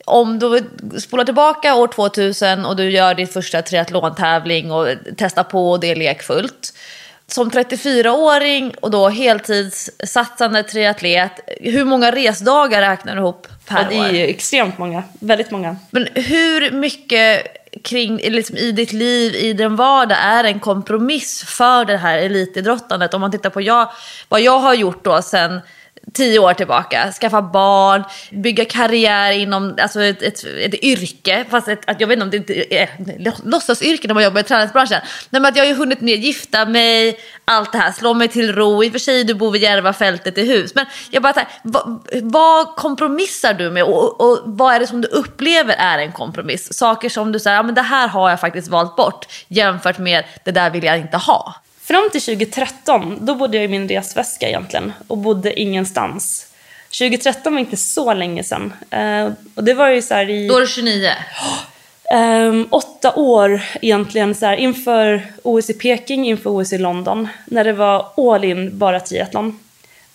Om 0.05 0.39
du 0.39 0.71
spolar 1.01 1.25
tillbaka 1.25 1.75
år 1.75 1.87
2000 1.87 2.65
och 2.65 2.77
du 2.77 2.91
gör 2.91 3.15
din 3.15 3.27
första 3.27 3.63
triathlon-tävling 3.63 4.73
och 4.73 4.89
testar 5.17 5.45
på 5.45 5.71
och 5.71 5.81
det 5.81 5.91
är 5.91 5.97
lekfullt. 5.97 6.75
Som 7.27 7.51
34-åring 7.51 8.75
och 8.81 8.91
då 8.91 9.09
heltidssatsande 9.09 10.63
triatlet, 10.63 11.33
hur 11.61 11.85
många 11.85 12.11
resdagar 12.11 12.81
räknar 12.81 13.15
du 13.15 13.21
ihop 13.21 13.49
per 13.67 13.77
Ja, 13.77 13.87
det 13.91 14.01
år? 14.01 14.05
är 14.05 14.13
ju 14.13 14.25
extremt 14.27 14.79
många, 14.79 15.03
väldigt 15.21 15.51
många. 15.51 15.77
Men 15.91 16.09
hur 16.15 16.71
mycket 16.71 17.47
kring, 17.83 18.17
liksom, 18.17 18.57
i 18.57 18.73
ditt 18.73 18.93
liv, 18.93 19.35
i 19.35 19.53
din 19.53 19.77
vardag, 19.77 20.19
är 20.21 20.45
en 20.45 20.61
kompromiss 20.61 21.45
för 21.45 21.85
det 21.85 21.97
här 21.97 22.19
elitidrottandet? 22.19 23.15
Om 23.15 23.21
man 23.21 23.31
tittar 23.31 23.51
på 23.51 23.61
jag, 23.61 23.91
vad 24.29 24.41
jag 24.41 24.59
har 24.59 24.75
gjort 24.75 25.05
då 25.05 25.23
sen 25.23 25.61
tio 26.13 26.39
år 26.39 26.55
tillbaka, 26.55 27.13
skaffa 27.13 27.43
barn, 27.43 28.05
bygga 28.31 28.65
karriär 28.65 29.33
inom 29.33 29.77
alltså 29.81 30.03
ett, 30.03 30.23
ett, 30.23 30.45
ett 30.45 30.75
yrke, 30.75 31.45
fast 31.51 31.69
ett, 31.69 31.91
att 31.91 32.01
jag 32.01 32.09
vet 32.09 32.17
inte 32.17 32.25
om 32.25 32.31
det 32.31 32.37
inte 32.37 32.75
är 32.75 32.91
eh, 33.27 33.35
låtsasyrke 33.45 34.07
när 34.07 34.15
man 34.15 34.25
jobbar 34.25 34.41
i 34.41 34.45
träningsbranschen. 34.45 35.01
Nej, 35.31 35.43
men 35.43 35.45
att 35.49 35.57
jag 35.57 35.65
har 35.65 35.69
ju 35.69 35.75
hunnit 35.75 36.01
med 36.01 36.19
gifta 36.19 36.67
mig, 36.67 37.19
allt 37.45 37.73
det 37.73 37.79
här, 37.79 37.93
slå 37.93 38.15
mig 38.15 38.29
till 38.29 38.55
ro. 38.55 38.85
I 38.85 38.89
och 38.89 38.93
för 38.93 38.99
sig 38.99 39.25
du 39.25 39.35
bor 39.35 39.51
vid 39.51 39.63
Järvafältet 39.63 40.39
i 40.39 40.47
hus, 40.47 40.75
men 40.75 40.87
jag 41.11 41.23
bara 41.23 41.33
här, 41.33 41.49
vad, 41.63 42.09
vad 42.23 42.77
kompromissar 42.77 43.55
du 43.55 43.71
med 43.71 43.83
och, 43.83 44.21
och 44.21 44.41
vad 44.45 44.75
är 44.75 44.81
det 44.81 44.87
som 44.87 45.01
du 45.01 45.09
upplever 45.09 45.75
är 45.79 45.99
en 45.99 46.13
kompromiss? 46.13 46.73
Saker 46.73 47.09
som 47.09 47.33
du 47.33 47.41
säger, 47.41 47.57
ja 47.57 47.63
men 47.63 47.75
det 47.75 47.83
här 47.83 48.09
har 48.09 48.31
jag 48.31 48.41
faktiskt 48.41 48.69
valt 48.69 48.97
bort 48.97 49.27
jämfört 49.49 49.99
med 49.99 50.25
det 50.45 50.51
där 50.51 50.71
vill 50.71 50.85
jag 50.85 50.99
inte 50.99 51.17
ha. 51.17 51.55
Fram 51.85 52.11
till 52.12 52.20
2013, 52.20 53.18
då 53.20 53.35
bodde 53.35 53.57
jag 53.57 53.64
i 53.64 53.68
min 53.68 53.89
resväska 53.89 54.49
egentligen 54.49 54.93
och 55.07 55.18
bodde 55.18 55.61
ingenstans. 55.61 56.47
2013 56.99 57.53
var 57.53 57.61
inte 57.61 57.76
så 57.76 58.14
länge 58.14 58.45
sedan. 58.45 58.72
Eh, 58.91 59.32
och 59.55 59.64
det 59.64 59.74
var 59.74 59.89
ju 59.89 60.03
så 60.03 60.14
här 60.14 60.30
i... 60.30 60.49
Då 60.49 60.57
är 60.57 60.61
du 60.61 60.66
29. 60.66 61.11
Um, 62.14 62.68
åtta 62.70 63.14
år 63.14 63.62
egentligen 63.82 64.35
så 64.35 64.47
här, 64.47 64.57
inför 64.57 65.22
OS 65.43 65.70
i 65.70 65.74
Peking, 65.74 66.26
inför 66.26 66.51
OS 66.51 66.72
i 66.72 66.78
London. 66.78 67.28
När 67.47 67.64
det 67.64 67.72
var 67.72 68.12
all 68.16 68.45
in 68.45 68.78
bara 68.78 69.01
triathlon. 69.01 69.59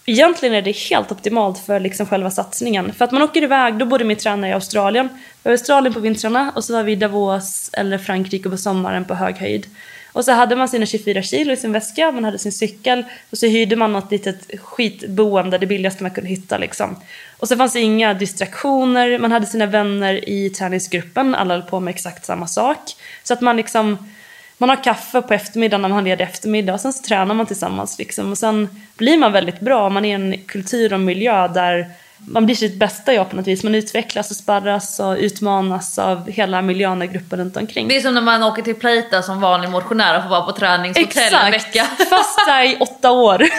Egentligen 0.06 0.56
är 0.56 0.62
det 0.62 0.78
helt 0.78 1.12
optimalt 1.12 1.66
för 1.66 1.80
liksom 1.80 2.06
själva 2.06 2.32
satsningen. 2.32 2.94
För 2.94 3.06
att 3.06 3.12
man 3.12 3.22
åker 3.22 3.44
iväg, 3.44 3.78
då 3.78 3.86
bodde 3.86 4.04
min 4.04 4.18
tränare 4.18 4.52
i 4.52 4.54
Australien. 4.54 5.10
Vi 5.14 5.20
var 5.44 5.52
i 5.52 5.54
Australien 5.54 5.94
på 5.94 6.00
vintrarna 6.00 6.52
och 6.56 6.64
så 6.64 6.74
var 6.74 6.84
vi 6.84 6.92
i 6.92 6.96
Davos 6.96 7.70
eller 7.74 7.98
Frankrike 7.98 8.50
på 8.50 8.58
sommaren 8.58 9.06
på 9.06 9.14
hög 9.14 9.36
höjd. 9.36 9.66
Och 10.14 10.26
så 10.26 10.32
hade 10.32 10.56
man 10.56 10.70
sina 10.70 10.86
24 10.86 11.22
kilo 11.22 11.54
i 11.54 11.58
sin 11.58 11.72
väska, 11.72 12.12
man 12.12 12.24
hade 12.24 12.38
sin 12.38 12.52
cykel 12.52 13.06
och 13.30 13.38
så 13.38 13.46
hyrde 13.46 13.76
man 13.76 13.92
något 13.92 14.12
litet 14.12 14.62
skitboende, 14.62 15.58
det 15.58 15.68
billigaste 15.68 16.04
man 16.04 16.12
kunde 16.12 16.30
hitta 16.30 16.58
liksom. 16.58 16.96
Och 17.38 17.48
så 17.48 17.58
fanns 17.58 17.74
det 17.74 17.80
inga 17.80 18.14
distraktioner, 18.14 19.20
man 19.20 19.32
hade 19.32 19.46
sina 19.46 19.66
vänner 19.66 20.30
i 20.30 20.50
träningsgruppen, 20.50 21.36
alla 21.36 21.54
höll 21.54 21.64
på 21.64 21.80
med 21.80 21.92
exakt 21.94 22.26
samma 22.26 22.48
sak. 22.48 22.96
Så 23.24 23.34
att 23.34 23.42
man 23.42 23.58
liksom, 23.58 24.10
man 24.58 24.70
har 24.70 24.84
kaffe 24.84 25.22
på 25.22 25.34
eftermiddagen 25.34 25.82
när 25.82 25.90
man 25.90 25.96
har 25.96 26.04
ledig 26.04 26.24
eftermiddag 26.24 26.74
och 26.74 26.82
sen 26.82 26.94
så 26.94 27.04
tränar 27.04 27.36
man 27.36 27.46
tillsammans 27.46 28.00
liksom. 28.00 28.32
Och 28.32 28.38
sen 28.38 28.70
blir 28.98 29.18
man 29.18 29.32
väldigt 29.32 29.60
bra, 29.60 29.90
man 29.90 30.06
är 30.06 30.10
i 30.10 30.12
en 30.12 30.38
kultur 30.48 30.94
och 30.94 31.00
miljö 31.00 31.48
där 31.48 31.92
man 32.28 32.46
blir 32.46 32.56
sitt 32.56 32.80
bästa 32.80 33.14
jag 33.14 33.30
på 33.30 33.36
något 33.36 33.48
vis. 33.48 33.64
Man 33.64 33.76
utvecklas 33.76 34.32
och 34.32 34.38
sparras 34.38 35.00
och 35.00 35.16
utmanas 35.18 36.00
av 36.00 36.30
hela 36.30 36.62
miljön 36.62 37.02
och 37.02 37.08
gruppen 37.08 37.40
runt 37.40 37.58
omkring. 37.58 37.88
Det 37.88 37.98
är 37.98 38.02
som 38.02 38.14
när 38.14 38.22
man 38.22 38.44
åker 38.44 38.62
till 38.62 38.76
Plata 38.76 39.22
som 39.22 39.42
vanlig 39.42 39.70
motionär 39.70 40.18
och 40.18 40.24
får 40.24 40.30
vara 40.30 40.42
på 40.42 40.52
träningshotell 40.52 41.34
en 41.34 41.52
vecka. 41.52 41.86
fast 42.10 42.46
där 42.48 42.64
i 42.64 42.78
åtta 42.80 43.12
år. 43.12 43.38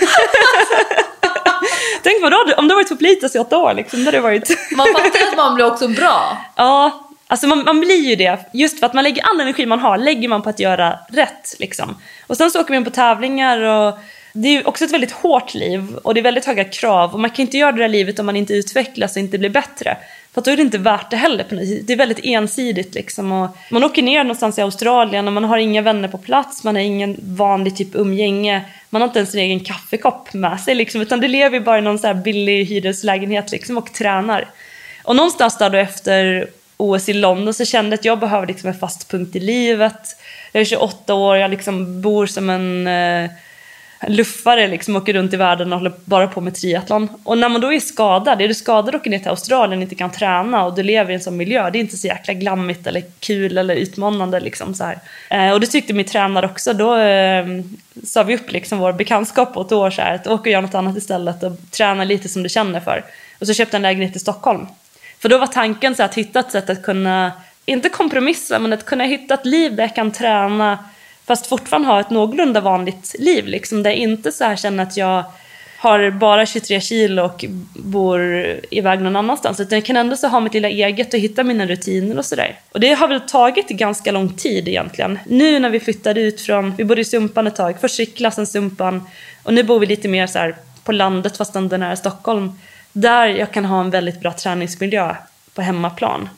Tänk 2.03 2.23
vad 2.23 2.35
om 2.35 2.69
du 2.69 2.75
har 2.75 2.81
varit 2.81 2.89
på 2.89 2.97
Plitas 2.97 3.37
i 3.37 3.39
åtta 3.39 3.59
år. 3.59 3.75
Liksom, 3.75 4.05
det 4.05 4.21
varit... 4.21 4.51
man 4.77 4.87
fattar 4.87 5.29
att 5.31 5.37
man 5.37 5.55
blir 5.55 5.67
också 5.67 5.89
bra. 5.89 6.39
Ja, 6.57 7.09
alltså 7.27 7.47
man, 7.47 7.65
man, 7.65 7.81
blir 7.81 8.09
ju 8.09 8.17
det. 8.17 8.51
Just 8.53 8.79
för 8.79 8.87
att 8.87 8.95
man 8.95 9.05
lägger 9.05 9.23
all 9.23 9.41
energi 9.41 9.67
man 9.67 9.79
har 9.79 9.99
lägger 9.99 10.29
man 10.29 10.43
på 10.43 10.49
att 10.51 10.61
göra 10.61 10.99
rätt. 11.09 11.55
Liksom. 11.59 11.97
Och 12.27 12.37
sen 12.37 12.51
så 12.51 12.61
åker 12.61 12.75
man 12.75 12.85
på 12.85 12.91
tävlingar 12.91 13.61
och 13.61 13.99
det 14.33 14.49
är 14.49 14.69
också 14.69 14.85
ett 14.85 14.93
väldigt 14.93 15.13
hårt 15.13 15.55
liv 15.55 15.97
och 16.03 16.15
det 16.15 16.21
är 16.21 16.23
väldigt 16.23 16.45
höga 16.45 16.65
krav 16.65 17.13
och 17.13 17.21
man 17.21 17.31
kan 17.31 17.43
inte 17.43 17.59
göra 17.59 17.73
det 17.73 17.83
där 17.83 17.89
livet 17.89 18.19
om 18.19 18.27
man 18.27 18.37
inte 18.37 18.55
utvecklas 18.55 19.17
och 19.17 19.23
inte 19.23 19.39
blir 19.39 19.51
bättre. 19.51 19.97
För 20.33 20.43
då 20.43 20.51
är 20.51 20.57
det 20.57 20.63
inte 20.63 20.79
värt 20.79 21.11
det 21.11 21.17
heller. 21.17 21.47
Det 21.83 21.93
är 21.93 21.97
väldigt 21.97 22.25
ensidigt 22.25 22.95
liksom. 22.95 23.33
Och 23.33 23.57
man 23.71 23.85
åker 23.85 24.03
ner 24.03 24.25
någonstans 24.25 24.59
i 24.59 24.63
Australien 24.63 25.27
och 25.27 25.33
man 25.33 25.45
har 25.45 25.59
inga 25.59 25.83
vänner 25.83 26.09
på 26.09 26.19
plats, 26.19 26.65
man 26.65 26.75
har 26.75 26.83
ingen 26.83 27.17
vanlig 27.23 27.77
typ 27.77 27.89
umgänge. 27.95 28.65
Man 28.91 29.03
har 29.03 29.09
inte 29.09 29.19
ens 29.19 29.31
sin 29.31 29.41
egen 29.41 29.61
kaffekopp 29.61 30.33
med 30.33 30.61
sig 30.61 30.75
liksom, 30.75 31.01
utan 31.01 31.21
du 31.21 31.29
lever 31.29 31.61
bara 31.61 31.79
i 31.79 31.83
någon 31.83 31.99
så 31.99 32.07
här 32.07 32.15
billig 32.15 32.65
hyreslägenhet 32.65 33.53
liksom 33.53 33.79
och 33.79 33.93
tränar. 33.93 34.49
Och 35.03 35.17
någonstans 35.17 35.59
där 35.59 35.71
då 35.71 35.79
efter 35.79 36.49
OS 36.77 37.09
i 37.09 37.13
London 37.13 37.55
så 37.55 37.65
kände 37.65 37.91
jag 37.91 37.99
att 37.99 38.05
jag 38.05 38.19
behöver 38.19 38.47
liksom 38.47 38.69
en 38.69 38.79
fast 38.79 39.11
punkt 39.11 39.37
i 39.37 39.41
livet. 39.41 40.17
Jag 40.53 40.61
är 40.61 40.65
28 40.65 41.15
år, 41.15 41.37
jag 41.37 41.51
liksom 41.51 42.03
bor 42.03 42.27
som 42.27 42.51
en 42.51 42.87
eh, 42.87 43.31
luffare 44.09 44.69
liksom 44.69 44.97
åker 44.97 45.13
runt 45.13 45.35
i 45.35 45.37
världen 45.37 45.73
och 45.73 45.79
håller 45.79 45.93
bara 46.05 46.29
på 46.29 46.41
med 46.41 46.55
triathlon. 46.55 47.09
Och 47.25 47.39
när 47.39 47.49
man 47.49 47.61
då 47.61 47.73
är 47.73 47.81
skadad, 47.81 48.43
är 48.43 48.49
du 48.49 48.55
skadad 48.55 48.95
och 48.95 49.01
åker 49.01 49.11
ner 49.11 49.19
till 49.19 49.29
Australien 49.29 49.79
och 49.79 49.83
inte 49.83 49.95
kan 49.95 50.13
träna 50.13 50.65
och 50.65 50.75
du 50.75 50.83
lever 50.83 51.11
i 51.11 51.15
en 51.15 51.21
sån 51.21 51.37
miljö, 51.37 51.71
det 51.71 51.79
är 51.79 51.81
inte 51.81 51.97
så 51.97 52.07
jäkla 52.07 52.35
glammigt 52.35 52.87
eller 52.87 53.03
kul 53.21 53.59
eller 53.59 53.75
utmanande 53.75 54.41
liksom 54.41 54.75
så 54.75 54.93
eh, 55.31 55.53
och 55.53 55.61
det 55.61 55.67
tyckte 55.67 55.93
min 55.93 56.07
tränare 56.07 56.47
också, 56.47 56.73
då 56.73 56.97
eh, 56.97 57.47
sa 58.05 58.23
vi 58.23 58.35
upp 58.35 58.53
liksom 58.53 58.79
vår 58.79 58.93
bekantskap 58.93 59.55
på 59.55 59.61
ett 59.61 59.73
år 59.73 59.91
så 59.91 60.03
här, 60.03 60.15
att 60.15 60.27
åka 60.27 60.41
och 60.43 60.47
göra 60.47 60.61
något 60.61 60.75
annat 60.75 60.97
istället 60.97 61.43
och 61.43 61.53
träna 61.71 62.05
lite 62.05 62.29
som 62.29 62.43
du 62.43 62.49
känner 62.49 62.81
för. 62.81 63.05
Och 63.39 63.47
så 63.47 63.55
köpte 63.55 63.75
jag 63.75 63.79
en 63.79 63.83
lägenhet 63.83 64.17
i 64.17 64.19
Stockholm. 64.19 64.67
För 65.19 65.29
då 65.29 65.39
var 65.39 65.47
tanken 65.47 65.95
så 65.95 66.03
att 66.03 66.15
hitta 66.15 66.41
ett 66.41 66.53
sätt 66.53 66.71
att 66.71 66.83
kunna, 66.83 67.33
inte 67.67 67.89
kompromissa, 67.89 68.59
men 68.59 68.73
att 68.73 68.85
kunna 68.85 69.05
hitta 69.05 69.35
ett 69.35 69.47
liv 69.47 69.77
där 69.77 69.83
jag 69.83 69.95
kan 69.95 70.13
träna 70.13 70.79
Fast 71.31 71.47
fortfarande 71.47 71.89
ha 71.89 72.01
ett 72.01 72.11
någorlunda 72.11 72.61
vanligt 72.61 73.15
liv. 73.19 73.47
Liksom, 73.47 73.83
där 73.83 73.91
jag 73.91 73.99
inte 73.99 74.33
så 74.33 74.45
här 74.45 74.57
känner 74.57 74.83
att 74.83 74.97
jag 74.97 75.25
har 75.79 76.11
bara 76.11 76.47
23 76.47 76.81
kilo 76.81 77.25
och 77.25 77.45
bor 77.75 78.21
iväg 78.71 79.01
någon 79.01 79.17
annanstans. 79.17 79.61
Utan 79.61 79.79
jag 79.79 79.85
kan 79.85 79.97
ändå 79.97 80.17
så 80.17 80.29
ha 80.29 80.41
mitt 80.41 80.55
lilla 80.55 80.69
eget 80.69 81.15
och 81.15 81.21
hitta 81.21 81.45
mina 81.45 81.67
rutiner 81.67 82.19
och 82.19 82.25
sådär. 82.25 82.59
Och 82.73 82.81
det 82.81 82.93
har 82.93 83.09
väl 83.09 83.21
tagit 83.21 83.69
ganska 83.69 84.13
lång 84.13 84.29
tid 84.29 84.69
egentligen. 84.69 85.19
Nu 85.27 85.59
när 85.59 85.71
vi 85.71 85.81
flyttade 85.81 86.21
ut 86.21 86.41
från, 86.41 86.75
vi 86.77 86.85
bodde 86.85 87.01
i 87.01 87.05
Sumpan 87.05 87.47
ett 87.47 87.57
tag, 87.57 87.81
först 87.81 87.95
Sickla, 87.95 88.31
sen 88.31 88.47
Sumpan. 88.47 89.03
Och 89.43 89.55
nu 89.55 89.63
bor 89.63 89.81
vi 89.81 89.87
lite 89.87 90.09
mer 90.09 90.27
så 90.27 90.39
här 90.39 90.57
på 90.85 90.93
landet 90.93 91.37
fast 91.37 91.57
ändå 91.57 91.77
nära 91.77 91.97
Stockholm. 91.97 92.53
Där 92.93 93.27
jag 93.27 93.53
kan 93.53 93.65
ha 93.65 93.81
en 93.81 93.91
väldigt 93.91 94.21
bra 94.21 94.33
träningsmiljö 94.33 95.15
på 95.55 95.63
hemmaplan. 95.63 96.29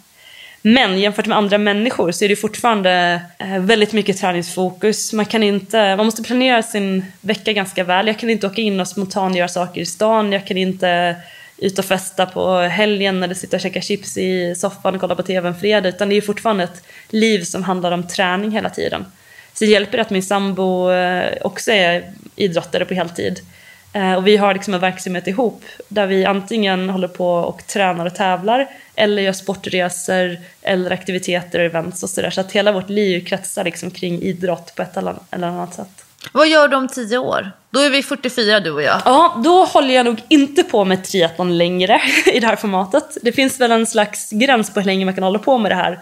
Men 0.62 0.98
jämfört 0.98 1.26
med 1.26 1.38
andra 1.38 1.58
människor 1.58 2.12
så 2.12 2.24
är 2.24 2.28
det 2.28 2.36
fortfarande 2.36 3.22
eh, 3.38 3.58
väldigt 3.58 3.92
mycket 3.92 4.18
träningsfokus. 4.18 5.12
Man, 5.12 5.24
kan 5.24 5.42
inte, 5.42 5.96
man 5.96 6.06
måste 6.06 6.22
planera 6.22 6.62
sin 6.62 7.04
vecka 7.20 7.52
ganska 7.52 7.84
väl. 7.84 8.06
Jag 8.06 8.18
kan 8.18 8.30
inte 8.30 8.46
åka 8.46 8.62
in 8.62 8.80
och 8.80 8.88
spontant 8.88 9.36
göra 9.36 9.48
saker 9.48 9.80
i 9.80 9.86
stan. 9.86 10.32
Jag 10.32 10.46
kan 10.46 10.56
inte 10.56 11.16
ut 11.58 11.78
och 11.78 11.84
festa 11.84 12.26
på 12.26 12.58
helgen 12.58 13.22
eller 13.22 13.34
sitta 13.34 13.56
och 13.56 13.60
käka 13.60 13.80
chips 13.80 14.18
i 14.18 14.54
soffan 14.54 14.94
och 14.94 15.00
kolla 15.00 15.14
på 15.14 15.22
tv 15.22 15.48
en 15.48 15.60
fredag. 15.60 15.88
Utan 15.88 16.08
det 16.08 16.16
är 16.16 16.20
fortfarande 16.20 16.64
ett 16.64 16.82
liv 17.08 17.42
som 17.44 17.62
handlar 17.62 17.92
om 17.92 18.08
träning 18.08 18.50
hela 18.50 18.70
tiden. 18.70 19.04
Så 19.52 19.64
det 19.64 19.70
hjälper 19.70 19.98
att 19.98 20.10
min 20.10 20.22
sambo 20.22 20.90
eh, 20.90 21.32
också 21.42 21.72
är 21.72 22.12
idrottare 22.36 22.84
på 22.84 22.94
heltid. 22.94 23.40
Eh, 23.92 24.14
och 24.14 24.26
vi 24.26 24.36
har 24.36 24.54
liksom 24.54 24.74
en 24.74 24.80
verksamhet 24.80 25.26
ihop 25.26 25.64
där 25.88 26.06
vi 26.06 26.24
antingen 26.24 26.90
håller 26.90 27.08
på 27.08 27.28
och 27.28 27.66
tränar 27.66 28.06
och 28.06 28.14
tävlar 28.14 28.68
eller 28.94 29.22
gör 29.22 29.32
sportresor 29.32 30.36
eller 30.62 30.90
aktiviteter 30.90 31.58
och 31.58 31.64
events 31.64 32.02
och 32.02 32.10
sådär. 32.10 32.30
Så 32.30 32.40
att 32.40 32.52
hela 32.52 32.72
vårt 32.72 32.90
liv 32.90 33.24
kretsar 33.24 33.64
liksom 33.64 33.90
kring 33.90 34.22
idrott 34.22 34.74
på 34.74 34.82
ett 34.82 34.96
eller 34.96 35.16
annat 35.30 35.74
sätt. 35.74 36.04
Vad 36.32 36.48
gör 36.48 36.68
du 36.68 36.76
om 36.76 36.88
tio 36.88 37.18
år? 37.18 37.50
Då 37.70 37.80
är 37.80 37.90
vi 37.90 38.02
44 38.02 38.60
du 38.60 38.70
och 38.70 38.82
jag. 38.82 39.02
Ja, 39.04 39.40
då 39.44 39.64
håller 39.64 39.94
jag 39.94 40.06
nog 40.06 40.22
inte 40.28 40.62
på 40.62 40.84
med 40.84 41.04
triathlon 41.04 41.58
längre 41.58 42.00
i 42.34 42.40
det 42.40 42.46
här 42.46 42.56
formatet. 42.56 43.18
Det 43.22 43.32
finns 43.32 43.60
väl 43.60 43.72
en 43.72 43.86
slags 43.86 44.30
gräns 44.30 44.74
på 44.74 44.80
hur 44.80 44.86
länge 44.86 45.04
man 45.04 45.14
kan 45.14 45.24
hålla 45.24 45.38
på 45.38 45.58
med 45.58 45.70
det 45.70 45.76
här. 45.76 45.98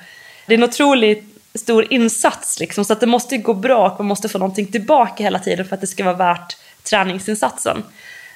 Det 0.47 0.55
är 0.55 0.59
en 0.59 0.65
otroligt 0.65 1.25
stor 1.55 1.93
insats 1.93 2.61
liksom, 2.61 2.85
så 2.85 2.93
att 2.93 3.01
det 3.01 3.07
måste 3.07 3.37
gå 3.37 3.55
bra 3.55 3.91
och 3.91 4.01
man 4.01 4.07
måste 4.07 4.29
få 4.29 4.39
någonting 4.39 4.67
tillbaka 4.67 5.23
hela 5.23 5.39
tiden 5.39 5.65
för 5.65 5.75
att 5.75 5.81
det 5.81 5.87
ska 5.87 6.05
vara 6.05 6.17
värt 6.17 6.57
träningsinsatsen. 6.83 7.83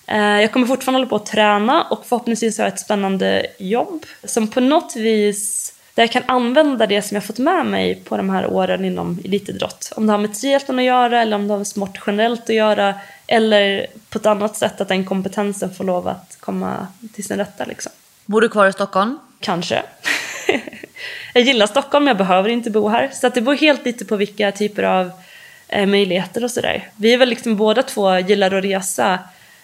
Eh, 0.07 0.40
jag 0.40 0.53
kommer 0.53 0.66
fortfarande 0.66 0.99
hålla 0.99 1.09
på 1.09 1.16
att 1.16 1.26
träna 1.26 1.82
och 1.82 2.07
förhoppningsvis 2.07 2.59
ha 2.59 2.66
ett 2.66 2.80
spännande 2.80 3.47
jobb 3.59 4.07
som 4.24 4.49
på 4.49 4.61
något 4.61 4.97
vis 4.97 5.74
där 5.95 6.03
jag 6.03 6.12
kan 6.12 6.22
använda 6.26 6.86
det 6.86 7.03
som 7.03 7.14
jag 7.14 7.24
fått 7.24 7.38
med 7.38 7.66
mig 7.66 7.95
på 7.95 8.16
de 8.16 8.30
här 8.30 8.47
åren 8.47 8.84
inom 8.84 9.18
elitidrott. 9.24 9.92
Om 9.97 10.07
det 10.07 10.12
har 10.12 10.18
med 10.18 10.34
triathlon 10.34 10.78
att 10.78 10.84
göra 10.84 11.22
eller 11.22 11.36
om 11.36 11.47
det 11.47 11.53
har 11.53 11.59
med 11.59 11.66
sport 11.66 12.01
generellt 12.07 12.42
att 12.42 12.57
göra 12.57 12.95
eller 13.26 13.86
på 14.09 14.18
ett 14.18 14.26
annat 14.26 14.57
sätt 14.57 14.80
att 14.80 14.88
den 14.88 15.05
kompetensen 15.05 15.74
får 15.74 15.84
lov 15.84 16.09
att 16.09 16.36
komma 16.40 16.86
till 17.14 17.24
sin 17.24 17.36
rätta. 17.36 17.64
Liksom. 17.64 17.92
Bor 18.26 18.40
du 18.40 18.49
kvar 18.49 18.66
i 18.66 18.72
Stockholm? 18.72 19.18
Kanske. 19.40 19.82
jag 21.34 21.42
gillar 21.42 21.66
Stockholm, 21.66 22.07
jag 22.07 22.16
behöver 22.16 22.49
inte 22.49 22.70
bo 22.70 22.88
här. 22.88 23.11
Så 23.12 23.28
det 23.28 23.40
beror 23.40 23.57
helt 23.57 23.84
lite 23.84 24.05
på 24.05 24.16
vilka 24.16 24.53
typer 24.53 24.82
av 24.82 25.11
eh, 25.75 25.87
möjligheter 25.87 26.45
och 26.45 26.51
sådär. 26.51 26.89
Vi 26.97 27.12
är 27.12 27.18
väl 27.18 27.29
liksom 27.29 27.57
båda 27.57 27.83
två 27.83 28.18
gillar 28.18 28.55
att 28.55 28.64
resa 28.64 29.18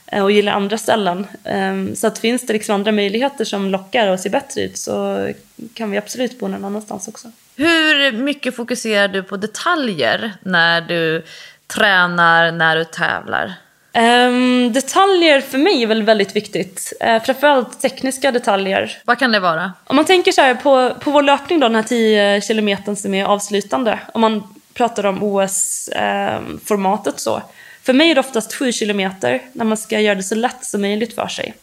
eh, 0.06 0.22
och 0.22 0.32
gillar 0.32 0.52
andra 0.52 0.78
ställen. 0.78 1.26
Um, 1.44 1.96
så 1.96 2.06
att 2.06 2.18
finns 2.18 2.46
det 2.46 2.52
liksom 2.52 2.74
andra 2.74 2.92
möjligheter 2.92 3.44
som 3.44 3.70
lockar 3.70 4.08
och 4.08 4.20
ser 4.20 4.30
bättre 4.30 4.61
ut 4.61 4.78
så 4.78 5.28
kan 5.74 5.90
vi 5.90 5.98
absolut 5.98 6.38
bo 6.38 6.48
någon 6.48 6.64
annanstans 6.64 7.08
också. 7.08 7.28
Hur 7.56 8.12
mycket 8.12 8.56
fokuserar 8.56 9.08
du 9.08 9.22
på 9.22 9.36
detaljer 9.36 10.32
när 10.42 10.80
du 10.80 11.24
tränar, 11.66 12.52
när 12.52 12.76
du 12.76 12.84
tävlar? 12.84 13.54
Um, 13.94 14.72
detaljer 14.72 15.40
för 15.40 15.58
mig 15.58 15.82
är 15.82 15.86
väl 15.86 16.02
väldigt 16.02 16.36
viktigt. 16.36 16.92
Uh, 17.06 17.22
framförallt 17.22 17.80
tekniska 17.80 18.32
detaljer. 18.32 18.98
Vad 19.04 19.18
kan 19.18 19.32
det 19.32 19.40
vara? 19.40 19.72
Om 19.84 19.96
man 19.96 20.04
tänker 20.04 20.32
så 20.32 20.40
här 20.40 20.54
på, 20.54 20.94
på 21.00 21.11
vår 21.11 21.22
löpning 21.22 21.61
då, 21.61 21.66
den 21.66 21.74
här 21.74 21.82
10 21.82 22.40
kilometern 22.40 22.96
som 22.96 23.14
är 23.14 23.24
avslutande. 23.24 23.98
Om 24.14 24.20
man 24.20 24.59
pratar 24.74 25.06
om 25.06 25.22
OS-formatet 25.22 27.14
ehm, 27.14 27.18
så. 27.18 27.42
För 27.82 27.92
mig 27.92 28.10
är 28.10 28.14
det 28.14 28.20
oftast 28.20 28.54
7 28.54 28.72
kilometer 28.72 29.42
när 29.52 29.64
man 29.64 29.76
ska 29.76 30.00
göra 30.00 30.14
det 30.14 30.22
så 30.22 30.34
lätt 30.34 30.64
som 30.64 30.80
möjligt 30.80 31.14
för 31.14 31.28
sig. 31.28 31.54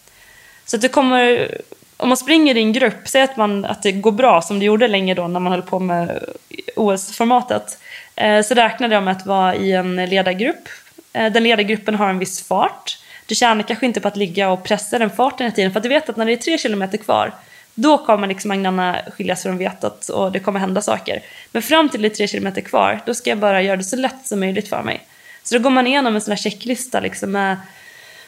Så 0.66 0.76
att 0.76 0.82
det 0.82 0.88
kommer, 0.88 1.58
om 1.97 2.10
man 2.10 2.18
springer 2.18 2.58
i 2.58 2.60
en 2.60 2.74
grupp, 2.74 3.08
säg 3.08 3.22
att, 3.22 3.38
man, 3.38 3.66
att 3.66 3.84
det 3.84 3.91
går 3.91 4.12
bra 4.12 4.41
som 4.41 4.60
det 4.60 4.66
gjorde 4.66 4.88
länge 4.88 5.14
då 5.14 5.28
när 5.28 5.39
man 5.39 5.51
höll 5.51 5.62
på 5.62 5.80
med 5.80 6.24
OS-formatet. 6.76 7.78
Eh, 8.16 8.41
så 8.41 8.53
räknade 8.53 8.93
jag 8.93 9.03
med 9.03 9.12
att 9.12 9.26
vara 9.26 9.55
i 9.55 9.72
en 9.72 9.95
ledargrupp. 9.95 10.70
Eh, 11.14 11.32
den 11.32 11.43
ledargruppen 11.43 11.95
har 11.95 12.10
en 12.10 12.20
viss 12.20 12.47
fart. 12.47 12.97
Du 13.26 13.36
tjänar 13.36 13.64
kanske 13.64 13.86
inte 13.86 14.01
på 14.01 14.08
att 14.08 14.18
ligga 14.18 14.49
och 14.49 14.64
pressa 14.64 14.99
den 14.99 15.10
farten 15.10 15.45
hela 15.45 15.55
tiden 15.55 15.72
för 15.72 15.80
att 15.80 15.84
du 15.84 15.89
vet 15.89 16.10
att 16.10 16.18
när 16.18 16.26
det 16.26 16.32
är 16.32 16.38
3 16.38 16.58
kilometer 16.58 16.97
kvar 16.97 17.34
då 17.80 17.98
kommer 17.98 18.28
liksom 18.28 18.52
agnarna 18.52 19.02
skiljas 19.18 19.44
från 19.44 19.58
vetet 19.58 20.10
och 20.10 20.32
det 20.32 20.40
kommer 20.40 20.60
hända 20.60 20.82
saker. 20.82 21.24
Men 21.52 21.62
fram 21.62 21.90
till 21.90 22.02
det 22.02 22.08
är 22.08 22.16
tre 22.16 22.28
kilometer 22.28 22.62
kvar, 22.62 23.00
då 23.06 23.14
ska 23.14 23.30
jag 23.30 23.40
bara 23.40 23.62
göra 23.62 23.78
det 23.78 23.84
så 23.84 23.96
lätt 23.96 24.28
som 24.28 24.40
möjligt 24.40 24.70
för 24.70 24.84
mig. 24.84 25.02
Så 25.44 25.56
då 25.56 25.62
går 25.62 25.70
man 25.70 25.88
igenom 25.88 26.16
en 26.16 26.22
sån 26.22 26.32
här 26.32 26.38
checklista 26.38 27.00
liksom 27.00 27.32
med 27.32 27.58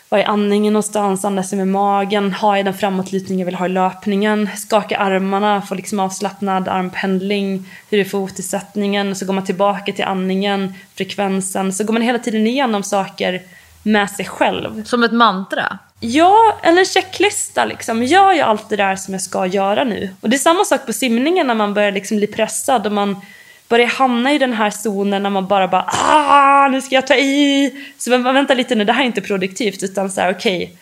var 0.10 0.20
är 0.20 0.26
andningen 0.26 0.74
någonstans? 0.74 1.26
Andas 1.26 1.52
jag 1.52 1.58
med 1.58 1.68
magen? 1.68 2.34
Har 2.34 2.56
jag 2.56 2.66
den 2.66 2.74
framåtlutning 2.74 3.40
jag 3.40 3.46
vill 3.46 3.56
ha 3.56 3.66
i 3.66 3.70
löpningen? 3.70 4.50
Skaka 4.58 4.98
armarna, 4.98 5.62
få 5.62 5.76
liksom 5.76 6.00
avslappnad 6.00 6.68
armpendling. 6.68 7.70
Hur 7.90 8.00
är 8.00 8.04
fotisättningen? 8.04 9.16
Så 9.16 9.26
går 9.26 9.34
man 9.34 9.46
tillbaka 9.46 9.94
till 9.94 10.06
andningen, 10.06 10.74
frekvensen. 10.96 11.74
Så 11.74 11.84
går 11.84 11.94
man 11.94 12.02
hela 12.02 12.20
tiden 12.20 12.48
igenom 12.48 12.84
saker 12.84 13.42
med 13.84 14.10
sig 14.10 14.26
själv. 14.26 14.84
Som 14.84 15.04
ett 15.04 15.12
mantra? 15.12 15.80
Ja, 16.00 16.60
eller 16.64 16.80
en 16.80 16.86
checklista 16.86 17.66
liksom. 17.66 18.04
Gör 18.04 18.32
jag 18.32 18.48
allt 18.48 18.70
det 18.70 18.76
där 18.76 18.96
som 18.96 19.14
jag 19.14 19.22
ska 19.22 19.46
göra 19.46 19.84
nu? 19.84 20.16
Och 20.22 20.30
det 20.30 20.36
är 20.36 20.40
samma 20.40 20.66
sak 20.66 20.86
på 20.86 20.94
simningen 20.94 21.48
när 21.48 21.56
man 21.56 21.74
börjar 21.74 21.92
liksom 21.92 22.18
bli 22.18 22.28
pressad 22.28 22.86
och 22.86 22.92
man 22.92 23.22
börjar 23.68 23.88
hamna 23.88 24.34
i 24.34 24.38
den 24.38 24.54
här 24.54 24.70
zonen 24.70 25.24
när 25.24 25.30
man 25.30 25.48
bara 25.48 25.68
bara 25.68 25.86
ah, 25.88 26.68
nu 26.68 26.82
ska 26.82 26.96
jag 26.96 27.08
ta 27.08 27.16
i. 27.16 27.74
Så 27.98 28.10
man 28.18 28.34
väntar 28.34 28.56
lite 28.56 28.76
nu, 28.76 28.86
det 28.86 28.94
här 28.94 29.02
är 29.02 29.06
inte 29.06 29.22
produktivt 29.22 29.84
utan 29.84 30.12
så 30.12 30.22
här 30.22 30.32
okej. 30.32 30.64
Okay, 30.64 30.76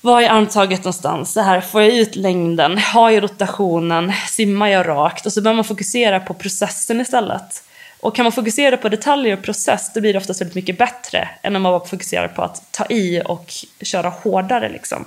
var 0.00 0.22
är 0.22 0.28
armtaget 0.28 0.80
någonstans? 0.80 1.34
Det 1.34 1.42
här, 1.42 1.60
får 1.60 1.82
jag 1.82 1.92
ut 1.92 2.16
längden? 2.16 2.78
Har 2.78 3.10
jag 3.10 3.22
rotationen? 3.22 4.12
Simmar 4.28 4.68
jag 4.68 4.88
rakt? 4.88 5.26
Och 5.26 5.32
så 5.32 5.42
börjar 5.42 5.54
man 5.54 5.64
fokusera 5.64 6.20
på 6.20 6.34
processen 6.34 7.00
istället. 7.00 7.64
Och 8.02 8.16
kan 8.16 8.22
man 8.22 8.32
fokusera 8.32 8.76
på 8.76 8.88
detaljer 8.88 9.36
och 9.36 9.42
process 9.42 9.92
då 9.94 10.00
blir 10.00 10.12
det 10.12 10.18
oftast 10.18 10.40
väldigt 10.40 10.54
mycket 10.54 10.78
bättre 10.78 11.28
än 11.42 11.56
om 11.56 11.62
man 11.62 11.72
bara 11.72 11.86
fokuserar 11.86 12.28
på 12.28 12.42
att 12.42 12.72
ta 12.72 12.86
i 12.86 13.22
och 13.24 13.52
köra 13.80 14.08
hårdare. 14.08 14.68
Liksom. 14.68 15.04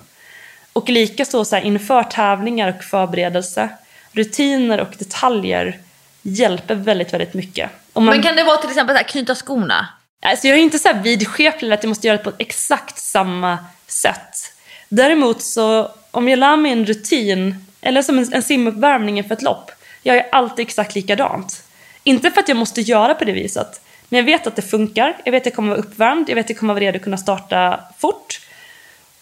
Och 0.74 0.90
likaså 0.90 1.46
så 1.46 1.56
här, 1.56 1.64
inför 1.64 2.04
tävlingar 2.04 2.76
och 2.78 2.84
förberedelse, 2.84 3.70
rutiner 4.12 4.82
och 4.82 4.94
detaljer 4.98 5.80
hjälper 6.22 6.76
väldigt, 6.76 7.14
väldigt 7.14 7.34
mycket. 7.34 7.70
Man... 7.94 8.06
Men 8.06 8.22
kan 8.22 8.36
det 8.36 8.44
vara 8.44 8.58
till 8.58 8.70
exempel 8.70 8.98
att 8.98 9.08
knyta 9.08 9.36
skorna? 9.36 9.88
Alltså 10.22 10.48
jag 10.48 10.58
är 10.58 10.62
inte 10.62 10.80
så 10.80 10.88
här 10.88 11.02
vidskeplig 11.02 11.72
att 11.72 11.84
jag 11.84 11.90
måste 11.90 12.08
göra 12.08 12.18
det 12.18 12.24
på 12.24 12.32
exakt 12.38 12.98
samma 12.98 13.58
sätt. 13.88 14.54
Däremot 14.90 15.42
så 15.42 15.92
om 16.12 16.28
jag 16.28 16.40
lär 16.40 16.58
mig 16.58 16.72
en 16.72 16.86
rutin, 16.86 17.66
eller 17.82 18.02
som 18.02 18.18
en, 18.18 18.34
en 18.34 18.44
simuppvärmning 18.44 19.18
inför 19.18 19.36
ett 19.36 19.42
lopp, 19.42 19.72
jag 20.04 20.16
gör 20.16 20.26
alltid 20.32 20.66
exakt 20.66 20.96
likadant. 20.96 21.65
Inte 22.08 22.32
för 22.32 22.40
att 22.40 22.48
jag 22.48 22.58
måste 22.58 22.82
göra 22.82 23.14
på 23.14 23.26
det 23.26 23.32
viset, 23.32 23.82
men 24.10 24.18
jag 24.18 24.26
vet 24.26 24.48
att 24.48 24.56
det 24.56 24.62
funkar. 24.62 25.18
Jag 25.24 25.32
vet 25.32 25.42
att 25.42 25.46
jag 25.46 25.54
kommer 25.54 25.70
vara 25.70 25.80
uppvärmd, 25.80 26.30
jag 26.30 26.36
vet 26.36 26.46
att 26.46 26.50
jag 26.50 26.60
kommer 26.60 26.74
vara 26.74 26.84
redo 26.84 26.98
att 26.98 27.04
kunna 27.04 27.18
starta 27.18 27.80
fort. 27.98 28.40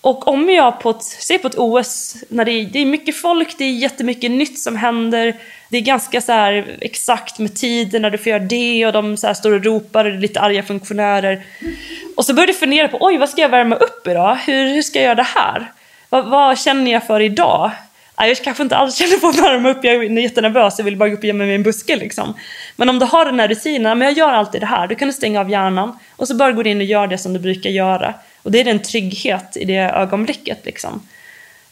Och 0.02 0.28
om 0.28 0.50
jag 0.50 0.80
på 0.80 0.90
ett, 0.90 1.04
säg 1.04 1.40
på 1.40 1.48
ett 1.48 1.58
OS, 1.58 2.16
när 2.30 2.46
det 2.46 2.52
är, 2.52 2.66
det 2.66 2.80
är 2.80 2.86
mycket 2.86 3.16
folk, 3.16 3.58
det 3.58 3.64
är 3.64 3.72
jättemycket 3.72 4.32
nytt 4.32 4.60
som 4.60 4.76
händer, 4.76 5.36
det 5.70 5.78
är 5.78 5.82
ganska 5.82 6.22
så 6.22 6.32
här 6.32 6.78
exakt 6.82 7.40
med 7.40 7.56
tiden 7.56 8.02
när 8.02 8.10
du 8.10 8.18
får 8.18 8.28
göra 8.28 8.44
det 8.44 8.86
och 8.86 8.94
de 8.94 9.18
så 9.18 9.28
här 9.28 9.34
står 9.34 9.52
och 9.52 9.64
ropar 9.64 10.06
och 10.06 10.12
det 10.12 10.18
är 10.18 10.22
lite 10.22 10.40
arga 10.40 10.64
funktionärer. 10.64 11.46
Och 12.16 12.26
så 12.26 12.34
börjar 12.34 12.48
du 12.48 12.54
fundera 12.54 12.88
på, 12.88 12.98
oj 13.02 13.18
vad 13.18 13.30
ska 13.30 13.42
jag 13.42 13.50
värma 13.50 13.76
upp 13.76 14.08
idag? 14.08 14.36
Hur, 14.36 14.74
hur 14.74 14.82
ska 14.82 15.00
jag 15.00 15.06
göra 15.06 15.16
det 15.16 15.24
här? 15.36 15.72
Vad, 16.10 16.26
vad 16.26 16.60
känner 16.60 16.92
jag 16.92 17.08
för 17.08 17.20
idag? 17.20 17.72
Jag 18.18 18.38
kanske 18.38 18.64
inte 18.64 18.78
alls 18.78 18.96
känner 18.96 19.18
på 19.18 19.28
att 19.28 19.40
värma 19.40 19.70
upp, 19.70 19.84
jag 19.84 19.96
är 19.96 20.20
jättenervös, 20.20 20.78
jag 20.78 20.86
vill 20.86 20.98
bara 20.98 21.10
gå 21.10 21.16
upp 21.16 21.20
och 21.20 21.26
gömma 21.26 21.44
mig 21.44 21.52
i 21.52 21.56
en 21.56 21.64
buske 21.64 21.96
liksom. 21.96 22.34
Men 22.76 22.90
om 22.90 23.00
du 23.00 23.06
har 23.06 23.26
den 23.26 23.40
här 23.40 23.48
rutinen, 23.48 23.98
men 23.98 24.08
jag 24.08 24.18
gör 24.18 24.34
alltid 24.34 24.62
det 24.62 24.68
här, 24.68 24.88
då 24.88 24.96
kan 24.96 25.08
du 25.08 25.14
stänga 25.14 25.40
av 25.40 25.50
hjärnan 25.50 26.00
och 26.16 26.28
så 26.28 26.36
bara 26.36 26.52
går 26.52 26.64
du 26.64 26.70
in 26.70 26.78
och 26.78 26.84
gör 26.84 27.08
det 27.08 27.18
som 27.18 27.34
du 27.34 27.40
brukar 27.40 27.70
göra. 27.70 28.14
Och 28.44 28.52
det 28.52 28.62
är 28.62 28.68
en 28.68 28.80
trygghet 28.80 29.58
i 29.58 29.66
det 29.66 29.78
ögonblicket 29.78 30.66
liksom. 30.66 31.08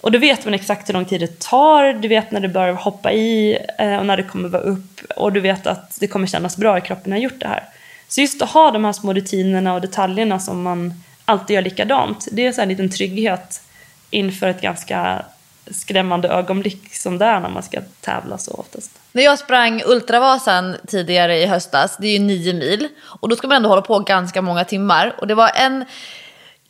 Och 0.02 0.12
då 0.12 0.20
vet 0.20 0.46
man 0.46 0.54
exakt 0.54 0.90
hur 0.90 0.94
lång 0.94 1.06
tid 1.06 1.22
det 1.22 1.40
tar, 1.40 1.94
du 1.94 2.08
vet 2.08 2.32
när 2.32 2.40
du 2.40 2.48
börjar 2.48 2.74
hoppa 2.74 3.12
i 3.12 3.58
eh, 3.80 3.96
och 3.96 4.06
när 4.06 4.18
det 4.18 4.24
kommer 4.24 4.50
vara 4.50 4.62
upp 4.62 5.02
och 5.16 5.34
du 5.34 5.40
vet 5.40 5.68
att 5.68 5.98
det 6.00 6.08
kommer 6.08 6.28
kännas 6.28 6.58
bra 6.58 6.78
i 6.78 6.82
kroppen 6.82 7.10
när 7.10 7.18
jag 7.18 7.24
gjort 7.24 7.40
det 7.40 7.48
här. 7.48 7.64
Så 8.08 8.22
just 8.22 8.42
att 8.42 8.50
ha 8.50 8.72
de 8.72 8.86
här 8.86 8.94
små 8.94 9.14
rutinerna 9.14 9.74
och 9.74 9.82
detaljerna 9.82 10.40
som 10.40 10.62
man 10.62 10.94
alltid 11.26 11.54
gör 11.54 11.62
likadant, 11.62 12.28
det 12.32 12.48
är 12.48 12.52
så 12.52 12.62
en 12.62 12.70
liten 12.70 12.90
trygghet 12.90 13.62
inför 14.10 14.48
ett 14.48 14.62
ganska 14.62 15.26
skrämmande 15.74 16.28
ögonblick 16.28 16.96
som 16.96 17.18
det 17.18 17.26
är 17.26 17.40
när 17.40 17.50
man 17.50 17.64
ska 17.64 17.82
tävla 18.02 18.38
så 18.38 18.52
oftast. 18.52 18.92
När 19.12 19.24
jag 19.24 19.40
sprang 19.40 19.82
Ultravasan 19.86 20.76
tidigare 20.88 21.38
i 21.38 21.46
höstas, 21.46 21.98
det 22.00 22.08
är 22.08 22.14
ju 22.14 22.20
nio 22.20 22.54
mil, 22.54 22.88
och 23.04 23.30
då 23.30 23.36
ska 23.36 23.48
man 23.48 23.58
ändå 23.58 23.70
hålla 23.70 23.82
på 23.82 24.00
ganska 24.00 24.42
många 24.42 24.64
timmar. 24.64 25.16
Och 25.18 25.28
det 25.28 25.36
var 25.36 25.52
en 25.56 25.86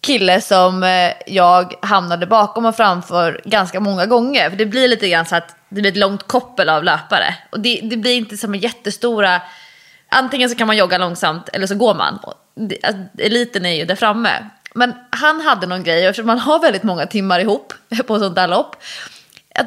kille 0.01 0.41
som 0.41 0.83
eh, 0.83 1.11
jag 1.27 1.73
hamnade 1.81 2.27
bakom 2.27 2.65
och 2.65 2.75
framför 2.75 3.41
ganska 3.45 3.79
många 3.79 4.05
gånger. 4.05 4.49
För 4.49 4.57
det 4.57 4.65
blir 4.65 4.87
lite 4.87 5.09
grann 5.09 5.25
så 5.25 5.35
att 5.35 5.55
det 5.69 5.81
blir 5.81 5.91
ett 5.91 5.97
långt 5.97 6.27
koppel 6.27 6.69
av 6.69 6.83
löpare. 6.83 7.35
Och 7.51 7.59
det, 7.59 7.79
det 7.83 7.97
blir 7.97 8.15
inte 8.15 8.37
som 8.37 8.53
en 8.53 8.59
jättestora, 8.59 9.41
antingen 10.09 10.49
så 10.49 10.55
kan 10.55 10.67
man 10.67 10.77
jogga 10.77 10.97
långsamt 10.97 11.49
eller 11.49 11.67
så 11.67 11.75
går 11.75 11.95
man. 11.95 12.19
Alltså, 12.83 13.01
eliten 13.17 13.65
är 13.65 13.73
ju 13.73 13.85
där 13.85 13.95
framme. 13.95 14.29
Men 14.73 14.93
han 15.09 15.41
hade 15.41 15.67
någon 15.67 15.83
grej, 15.83 16.05
eftersom 16.05 16.27
man 16.27 16.39
har 16.39 16.59
väldigt 16.59 16.83
många 16.83 17.05
timmar 17.05 17.39
ihop 17.39 17.73
på 18.07 18.19
sånt 18.19 18.35
där 18.35 18.47
lopp. 18.47 18.75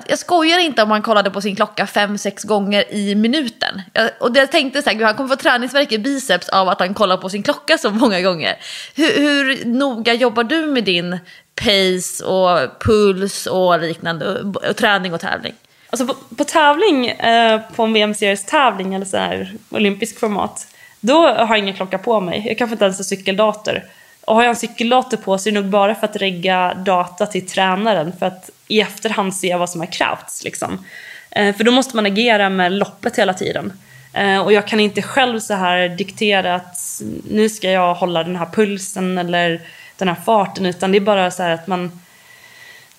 Jag 0.06 0.18
skojar 0.18 0.58
inte 0.58 0.82
om 0.82 0.90
han 0.90 1.02
kollade 1.02 1.30
på 1.30 1.40
sin 1.40 1.56
klocka 1.56 1.86
fem, 1.86 2.18
sex 2.18 2.44
gånger 2.44 2.94
i 2.94 3.14
minuten. 3.14 3.82
och 4.20 4.36
jag 4.36 4.52
tänkte 4.52 4.82
så 4.82 4.90
här, 4.90 5.04
han 5.04 5.14
kommer 5.14 5.28
få 5.28 5.36
träningsvärk 5.36 5.92
i 5.92 5.98
biceps 5.98 6.48
av 6.48 6.68
att 6.68 6.80
han 6.80 6.94
kollar 6.94 7.16
på 7.16 7.28
sin 7.28 7.42
klocka 7.42 7.78
så 7.78 7.90
många 7.90 8.20
gånger. 8.20 8.56
Hur, 8.94 9.20
hur 9.20 9.64
noga 9.64 10.14
jobbar 10.14 10.44
du 10.44 10.66
med 10.66 10.84
din 10.84 11.18
pace 11.54 12.24
och 12.24 12.82
puls 12.84 13.46
och 13.46 13.80
liknande, 13.80 14.40
och 14.68 14.76
träning 14.76 15.14
och 15.14 15.20
tävling? 15.20 15.54
Alltså 15.90 16.06
på, 16.06 16.14
på 16.36 16.44
tävling, 16.44 17.06
eh, 17.08 17.60
på 17.76 17.82
en 17.82 17.92
VM-series 17.92 18.44
tävling 18.44 18.94
eller 18.94 19.06
så 19.06 19.16
här 19.16 19.52
olympisk 19.70 20.20
format, 20.20 20.66
då 21.00 21.26
har 21.26 21.48
jag 21.48 21.58
ingen 21.58 21.74
klocka 21.74 21.98
på 21.98 22.20
mig. 22.20 22.44
Jag 22.46 22.58
kanske 22.58 22.72
inte 22.72 22.84
ens 22.84 22.98
har 22.98 23.04
cykeldator. 23.04 23.82
Och 24.26 24.34
har 24.34 24.42
jag 24.42 24.50
en 24.50 24.56
cykeldator 24.56 25.16
på 25.16 25.38
så 25.38 25.48
är 25.48 25.52
det 25.52 25.60
nog 25.60 25.70
bara 25.70 25.94
för 25.94 26.06
att 26.06 26.16
regga 26.16 26.74
data 26.74 27.26
till 27.26 27.48
tränaren 27.48 28.12
för 28.18 28.26
att 28.26 28.50
i 28.68 28.80
efterhand 28.80 29.34
se 29.34 29.56
vad 29.56 29.70
som 29.70 29.80
har 29.80 29.92
krävts. 29.92 30.44
Liksom. 30.44 30.84
Eh, 31.30 31.56
för 31.56 31.64
då 31.64 31.72
måste 31.72 31.96
man 31.96 32.06
agera 32.06 32.48
med 32.48 32.72
loppet 32.72 33.18
hela 33.18 33.34
tiden. 33.34 33.72
Eh, 34.12 34.38
och 34.38 34.52
jag 34.52 34.68
kan 34.68 34.80
inte 34.80 35.02
själv 35.02 35.40
så 35.40 35.54
här 35.54 35.88
diktera 35.88 36.54
att 36.54 37.02
nu 37.30 37.48
ska 37.48 37.70
jag 37.70 37.94
hålla 37.94 38.24
den 38.24 38.36
här 38.36 38.46
pulsen 38.46 39.18
eller 39.18 39.60
den 39.96 40.08
här 40.08 40.16
farten 40.24 40.66
utan 40.66 40.92
det 40.92 40.98
är 40.98 41.00
bara 41.00 41.30
så 41.30 41.42
att 41.42 41.66
man 41.66 42.00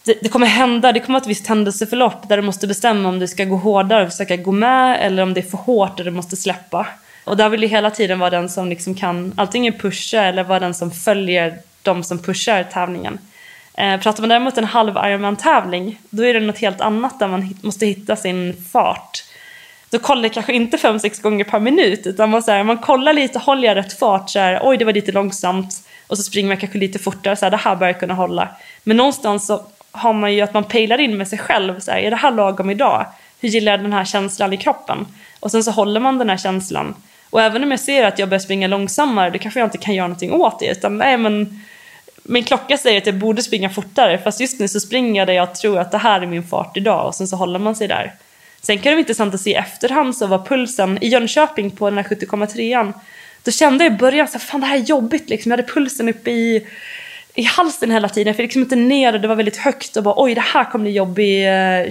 det, 0.03 0.17
det, 0.21 0.30
kommer 0.30 0.47
hända, 0.47 0.91
det 0.91 0.99
kommer 0.99 1.19
vara 1.19 1.23
ett 1.23 1.30
visst 1.30 1.47
händelseförlopp 1.47 2.30
där 2.30 2.38
du 2.38 2.43
måste 2.43 2.67
bestämma 2.67 3.09
om 3.09 3.19
du 3.19 3.28
ska 3.28 3.45
gå 3.45 3.55
hårdare 3.55 4.03
och 4.03 4.11
försöka 4.11 4.36
gå 4.36 4.51
med 4.51 4.97
eller 5.01 5.23
om 5.23 5.34
det 5.34 5.39
är 5.39 5.49
för 5.49 5.57
hårt 5.57 5.99
och 5.99 6.05
du 6.05 6.11
måste 6.11 6.36
släppa. 6.36 6.88
Och 7.26 7.38
där 7.38 7.49
vill 7.49 7.61
du 7.61 7.67
hela 7.67 7.91
tiden 7.91 8.19
vara 8.19 8.30
den 8.30 8.49
som 8.49 8.69
liksom 8.69 8.95
kan 8.95 9.34
antingen 9.36 9.73
pusha 9.73 10.23
eller 10.23 10.43
vara 10.43 10.59
den 10.59 10.73
som 10.73 10.91
följer 10.91 11.57
de 11.82 12.03
som 12.03 12.19
pushar 12.19 12.63
tävlingen. 12.63 13.19
Eh, 13.78 13.99
pratar 13.99 14.21
man 14.21 14.30
däremot 14.30 14.57
en 14.57 14.63
halv 14.63 14.97
Ironman-tävling, 14.97 15.99
då 16.09 16.23
är 16.23 16.34
det 16.34 16.39
något 16.39 16.57
helt 16.57 16.82
annat 16.82 17.19
där 17.19 17.28
man 17.28 17.55
måste 17.61 17.86
hitta 17.86 18.15
sin 18.15 18.63
fart. 18.71 19.23
Då 19.89 19.99
kollar 19.99 20.23
jag 20.23 20.34
kanske 20.34 20.53
inte 20.53 20.78
fem 20.78 20.99
sex 20.99 21.21
gånger 21.21 21.43
per 21.43 21.59
minut, 21.59 22.07
utan 22.07 22.30
man, 22.30 22.43
så 22.43 22.51
här, 22.51 22.63
man 22.63 22.78
kollar 22.78 23.13
lite, 23.13 23.39
håller 23.39 23.67
jag 23.67 23.78
rätt 23.78 23.99
fart, 23.99 24.30
så 24.30 24.39
här, 24.39 24.59
oj 24.63 24.78
det 24.78 24.86
var 24.86 24.93
lite 24.93 25.11
långsamt, 25.11 25.88
och 26.07 26.17
så 26.17 26.23
springer 26.23 26.47
man 26.47 26.57
kanske 26.57 26.78
lite 26.78 26.99
fortare, 26.99 27.36
så 27.36 27.45
här, 27.45 27.51
det 27.51 27.57
här 27.57 27.76
bör 27.76 27.88
jag 27.88 27.99
kunna 27.99 28.13
hålla. 28.13 28.49
Men 28.84 28.97
någonstans 28.97 29.47
så 29.47 29.65
har 29.91 30.13
man 30.13 30.34
ju 30.34 30.41
att 30.41 30.53
man 30.53 30.63
pejlar 30.63 30.97
in 30.97 31.17
med 31.17 31.28
sig 31.28 31.39
själv, 31.39 31.80
så 31.80 31.91
här, 31.91 31.99
är 31.99 32.09
det 32.09 32.15
här 32.15 32.32
lagom 32.32 32.69
idag? 32.69 33.05
Hur 33.39 33.49
gillar 33.49 33.71
jag 33.71 33.82
den 33.82 33.93
här 33.93 34.05
känslan 34.05 34.53
i 34.53 34.57
kroppen? 34.57 35.07
Och 35.39 35.51
sen 35.51 35.63
så 35.63 35.71
håller 35.71 35.99
man 35.99 36.17
den 36.17 36.30
här 36.30 36.38
känslan. 36.38 36.95
Och 37.36 37.41
även 37.41 37.63
om 37.63 37.71
jag 37.71 37.79
ser 37.79 38.03
att 38.03 38.19
jag 38.19 38.29
börjar 38.29 38.39
springa 38.39 38.67
långsammare, 38.67 39.29
då 39.29 39.39
kanske 39.39 39.59
jag 39.59 39.67
inte 39.67 39.77
kan 39.77 39.95
göra 39.95 40.07
någonting 40.07 40.31
åt 40.31 40.59
det, 40.59 40.65
utan 40.65 40.97
nej 40.97 41.17
men 41.17 41.63
min 42.23 42.43
klocka 42.43 42.77
säger 42.77 42.97
att 42.97 43.05
jag 43.05 43.15
borde 43.15 43.43
springa 43.43 43.69
fortare 43.69 44.17
fast 44.17 44.39
just 44.39 44.59
nu 44.59 44.67
så 44.67 44.79
springer 44.79 45.21
jag 45.21 45.27
där 45.27 45.33
jag 45.33 45.55
tror 45.55 45.79
att 45.79 45.91
det 45.91 45.97
här 45.97 46.21
är 46.21 46.25
min 46.25 46.43
fart 46.43 46.77
idag 46.77 47.07
och 47.07 47.15
sen 47.15 47.27
så 47.27 47.36
håller 47.36 47.59
man 47.59 47.75
sig 47.75 47.88
där. 47.88 48.13
Sen 48.61 48.77
kan 48.77 48.83
det 48.83 48.89
vara 48.89 48.99
intressant 48.99 49.33
att 49.33 49.41
se 49.41 49.49
i 49.49 49.53
efterhand 49.53 50.17
så 50.17 50.27
var 50.27 50.45
pulsen 50.45 50.97
i 51.01 51.07
Jönköping 51.07 51.71
på 51.71 51.89
den 51.89 51.97
här 51.97 52.05
70,3an 52.05 52.93
då 53.43 53.51
kände 53.51 53.83
jag 53.83 53.93
i 53.93 53.97
början 53.97 54.27
så 54.27 54.39
fan 54.39 54.61
det 54.61 54.67
här 54.67 54.77
är 54.77 54.83
jobbigt 54.83 55.29
liksom. 55.29 55.51
Jag 55.51 55.57
hade 55.57 55.73
pulsen 55.73 56.09
uppe 56.09 56.31
i, 56.31 56.67
i 57.33 57.43
halsen 57.43 57.91
hela 57.91 58.09
tiden. 58.09 58.27
Jag 58.27 58.36
fick 58.36 58.43
liksom 58.43 58.61
inte 58.61 58.75
ner 58.75 59.11
det, 59.11 59.19
det 59.19 59.27
var 59.27 59.36
väldigt 59.36 59.57
högt 59.57 59.97
och 59.97 60.03
bara 60.03 60.15
oj 60.17 60.36
det 60.36 60.41
här 60.41 60.63
kommer 60.63 60.83
bli 60.83 60.91
jobbig 60.91 61.47
eh, 61.47 61.89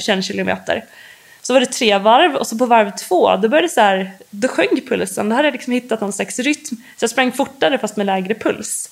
så 1.47 1.53
var 1.53 1.61
det 1.61 1.67
tre 1.67 1.99
varv 1.99 2.35
och 2.35 2.47
så 2.47 2.59
på 2.59 2.67
varv 2.67 2.91
två 2.91 3.37
då 3.37 3.49
började 3.49 3.69
så 3.69 3.81
här, 3.81 4.13
då 4.31 4.49
sjönk 4.49 4.89
pulsen. 4.89 5.29
Då 5.29 5.37
hade 5.37 5.49
jag 5.49 5.53
liksom 5.53 5.73
hittat 5.73 6.01
någon 6.01 6.13
slags 6.13 6.39
rytm. 6.39 6.77
Så 6.97 7.03
jag 7.03 7.11
sprang 7.11 7.33
fortare 7.33 7.79
fast 7.79 7.97
med 7.97 8.07
lägre 8.07 8.35
puls. 8.35 8.91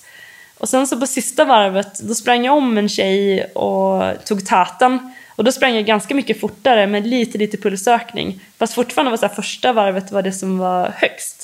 Och 0.57 0.69
sen 0.69 0.87
så 0.87 0.99
på 0.99 1.07
sista 1.07 1.45
varvet, 1.45 1.99
då 1.99 2.15
sprang 2.15 2.45
jag 2.45 2.57
om 2.57 2.77
en 2.77 2.89
tjej 2.89 3.43
och 3.43 4.25
tog 4.25 4.45
täten. 4.45 5.13
Och 5.35 5.43
då 5.43 5.51
sprang 5.51 5.75
jag 5.75 5.85
ganska 5.85 6.15
mycket 6.15 6.39
fortare 6.39 6.87
med 6.87 7.07
lite, 7.07 7.37
lite 7.37 7.57
pulsökning. 7.57 8.39
Fast 8.57 8.73
fortfarande 8.73 9.09
var 9.09 9.17
så 9.17 9.27
här, 9.27 9.35
första 9.35 9.73
varvet 9.73 10.11
var 10.11 10.21
det 10.21 10.31
som 10.31 10.57
var 10.57 10.93
högst. 10.97 11.42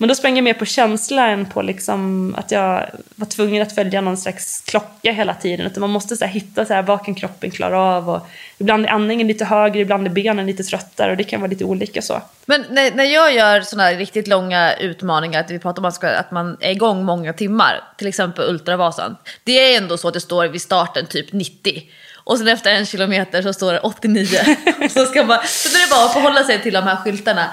Men 0.00 0.08
då 0.08 0.14
sprang 0.14 0.36
jag 0.36 0.44
mer 0.44 0.54
på 0.54 0.64
känsla 0.64 1.26
än 1.26 1.46
på 1.46 1.62
liksom 1.62 2.34
att 2.38 2.50
jag 2.50 2.90
var 3.14 3.26
tvungen 3.26 3.62
att 3.62 3.74
följa 3.74 4.00
någon 4.00 4.16
slags 4.16 4.60
klocka 4.60 5.12
hela 5.12 5.34
tiden. 5.34 5.66
Utan 5.66 5.80
man 5.80 5.90
måste 5.90 6.16
så 6.16 6.24
hitta 6.24 6.64
så 6.64 6.74
här, 6.74 6.82
vad 6.82 7.04
kan 7.04 7.14
kroppen 7.14 7.50
klara 7.50 7.80
av. 7.80 8.10
Och 8.10 8.26
ibland 8.58 8.86
är 8.86 8.90
andningen 8.90 9.26
lite 9.26 9.44
högre, 9.44 9.80
ibland 9.80 10.06
är 10.06 10.10
benen 10.10 10.46
lite 10.46 10.62
tröttare 10.62 11.10
och 11.10 11.16
det 11.16 11.24
kan 11.24 11.40
vara 11.40 11.50
lite 11.50 11.64
olika 11.64 12.02
så. 12.02 12.22
Men 12.46 12.64
när, 12.70 12.90
när 12.90 13.04
jag 13.04 13.34
gör 13.34 13.60
sådana 13.60 13.88
här 13.88 13.96
riktigt 13.96 14.28
långa 14.28 14.74
utmaningar, 14.74 15.40
att 15.40 15.50
vi 15.50 15.58
pratar 15.58 15.82
om 15.82 15.84
att, 15.84 15.94
ska, 15.94 16.08
att 16.08 16.30
man 16.30 16.56
är 16.60 16.70
igång 16.70 17.04
många 17.04 17.32
timmar, 17.32 17.84
till 17.96 18.06
exempel 18.06 18.50
Ultravasan. 18.50 19.16
Det 19.44 19.74
är 19.74 19.76
ändå 19.76 19.98
så 19.98 20.08
att 20.08 20.14
det 20.14 20.20
står 20.20 20.46
vid 20.46 20.62
starten 20.62 21.06
typ 21.06 21.32
90. 21.32 21.82
Och 22.14 22.38
sen 22.38 22.48
efter 22.48 22.70
en 22.70 22.86
kilometer 22.86 23.42
så 23.42 23.52
står 23.52 23.72
det 23.72 23.80
89. 23.80 24.26
så, 24.90 25.04
ska 25.04 25.24
man, 25.24 25.38
så 25.46 25.68
är 25.68 25.86
det 25.86 25.90
bara 25.90 26.04
att 26.04 26.12
förhålla 26.12 26.44
sig 26.44 26.62
till 26.62 26.74
de 26.74 26.84
här 26.84 26.96
skyltarna. 26.96 27.44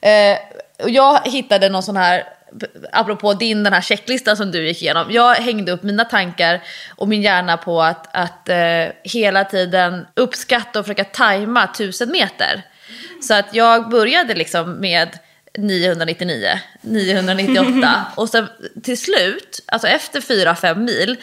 Eh, 0.00 0.38
och 0.82 0.90
jag 0.90 1.20
hittade 1.24 1.68
någon 1.68 1.82
sån 1.82 1.96
här, 1.96 2.24
apropå 2.92 3.34
din 3.34 3.64
den 3.64 3.72
här 3.72 3.80
checklistan 3.80 4.36
som 4.36 4.50
du 4.50 4.66
gick 4.66 4.82
igenom. 4.82 5.06
Jag 5.10 5.34
hängde 5.34 5.72
upp 5.72 5.82
mina 5.82 6.04
tankar 6.04 6.62
och 6.96 7.08
min 7.08 7.22
hjärna 7.22 7.56
på 7.56 7.82
att, 7.82 8.16
att 8.16 8.48
eh, 8.48 8.86
hela 9.02 9.44
tiden 9.44 10.06
uppskatta 10.14 10.78
och 10.78 10.84
försöka 10.84 11.04
tajma 11.04 11.64
1000 11.64 12.10
meter. 12.10 12.62
Så 13.22 13.34
att 13.34 13.54
jag 13.54 13.88
började 13.90 14.34
liksom 14.34 14.72
med 14.72 15.18
999, 15.58 16.60
998 16.80 18.04
och 18.16 18.28
sen 18.28 18.48
till 18.82 18.98
slut, 18.98 19.60
alltså 19.66 19.88
efter 19.88 20.20
4-5 20.20 20.76
mil, 20.76 21.16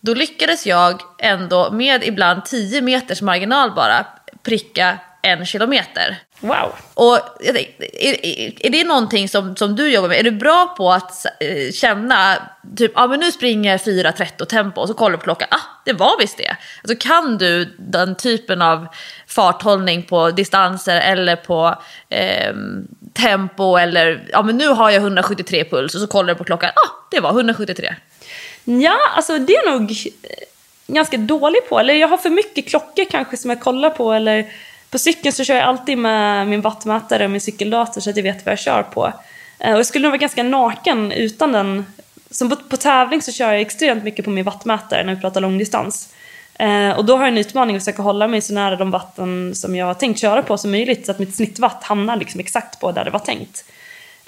då 0.00 0.14
lyckades 0.14 0.66
jag 0.66 1.00
ändå 1.18 1.70
med 1.70 2.04
ibland 2.04 2.44
10 2.44 2.82
meters 2.82 3.22
marginal 3.22 3.74
bara 3.74 4.06
pricka 4.42 4.98
en 5.22 5.46
kilometer. 5.46 6.18
Wow! 6.42 6.72
Och 6.94 7.16
är, 7.40 7.56
är, 7.56 8.66
är 8.66 8.70
det 8.70 8.84
någonting 8.84 9.28
som, 9.28 9.56
som 9.56 9.76
du 9.76 9.92
jobbar 9.92 10.08
med? 10.08 10.18
Är 10.18 10.22
du 10.22 10.30
bra 10.30 10.74
på 10.76 10.92
att 10.92 11.26
eh, 11.40 11.72
känna, 11.72 12.36
typ, 12.76 12.92
ah, 12.94 13.06
men 13.06 13.20
nu 13.20 13.32
springer 13.32 13.70
jag 13.70 13.80
4.30 13.80 14.44
tempo 14.44 14.80
och 14.80 14.88
så 14.88 14.94
kollar 14.94 15.10
du 15.10 15.16
på 15.16 15.24
klockan, 15.24 15.48
ah 15.50 15.60
det 15.84 15.92
var 15.92 16.18
visst 16.18 16.38
det. 16.38 16.56
Alltså 16.82 17.08
kan 17.08 17.38
du 17.38 17.74
den 17.78 18.14
typen 18.14 18.62
av 18.62 18.86
farthållning 19.26 20.02
på 20.02 20.30
distanser 20.30 21.00
eller 21.00 21.36
på 21.36 21.82
eh, 22.08 22.54
tempo 23.12 23.76
eller, 23.76 24.28
ja 24.30 24.38
ah, 24.38 24.42
men 24.42 24.56
nu 24.56 24.68
har 24.68 24.90
jag 24.90 25.02
173 25.02 25.64
puls 25.64 25.94
och 25.94 26.00
så 26.00 26.06
kollar 26.06 26.34
du 26.34 26.38
på 26.38 26.44
klockan, 26.44 26.70
ah 26.70 27.08
det 27.10 27.20
var 27.20 27.30
173. 27.30 27.94
Ja, 28.64 28.98
alltså 29.16 29.38
det 29.38 29.52
är 29.52 29.70
nog 29.70 29.96
ganska 30.86 31.16
dålig 31.16 31.68
på. 31.68 31.78
Eller 31.78 31.94
jag 31.94 32.08
har 32.08 32.18
för 32.18 32.30
mycket 32.30 32.68
klockor 32.68 33.04
kanske 33.10 33.36
som 33.36 33.50
jag 33.50 33.60
kollar 33.60 33.90
på. 33.90 34.12
Eller 34.12 34.52
på 34.92 34.98
cykeln 34.98 35.32
så 35.32 35.44
kör 35.44 35.54
jag 35.54 35.64
alltid 35.64 35.98
med 35.98 36.48
min 36.48 36.60
wattmätare 36.60 37.24
och 37.24 37.30
min 37.30 37.40
cykeldator 37.40 38.00
så 38.00 38.10
att 38.10 38.16
jag 38.16 38.22
vet 38.22 38.46
vad 38.46 38.52
jag 38.52 38.58
kör 38.58 38.82
på. 38.82 39.12
Eh, 39.58 39.72
och 39.72 39.78
jag 39.78 39.86
skulle 39.86 40.02
nog 40.02 40.10
vara 40.10 40.18
ganska 40.18 40.42
naken 40.42 41.12
utan 41.12 41.52
den. 41.52 41.86
Som 42.30 42.50
på, 42.50 42.56
på 42.56 42.76
tävling 42.76 43.22
så 43.22 43.32
kör 43.32 43.52
jag 43.52 43.60
extremt 43.60 44.04
mycket 44.04 44.24
på 44.24 44.30
min 44.30 44.44
wattmätare 44.44 45.04
när 45.04 45.14
vi 45.14 45.20
pratar 45.20 45.40
långdistans. 45.40 46.14
Eh, 46.54 46.90
och 46.90 47.04
då 47.04 47.16
har 47.16 47.24
jag 47.24 47.32
en 47.32 47.38
utmaning 47.38 47.76
att 47.76 47.82
försöka 47.82 48.02
hålla 48.02 48.28
mig 48.28 48.40
så 48.40 48.54
nära 48.54 48.76
de 48.76 48.90
vatten 48.90 49.54
som 49.54 49.76
jag 49.76 49.86
har 49.86 49.94
tänkt 49.94 50.20
köra 50.20 50.42
på 50.42 50.58
som 50.58 50.70
möjligt 50.70 51.06
så 51.06 51.12
att 51.12 51.18
mitt 51.18 51.34
snittvatt 51.34 51.84
hamnar 51.84 52.16
liksom 52.16 52.40
exakt 52.40 52.80
på 52.80 52.92
där 52.92 53.04
det 53.04 53.10
var 53.10 53.18
tänkt. 53.18 53.64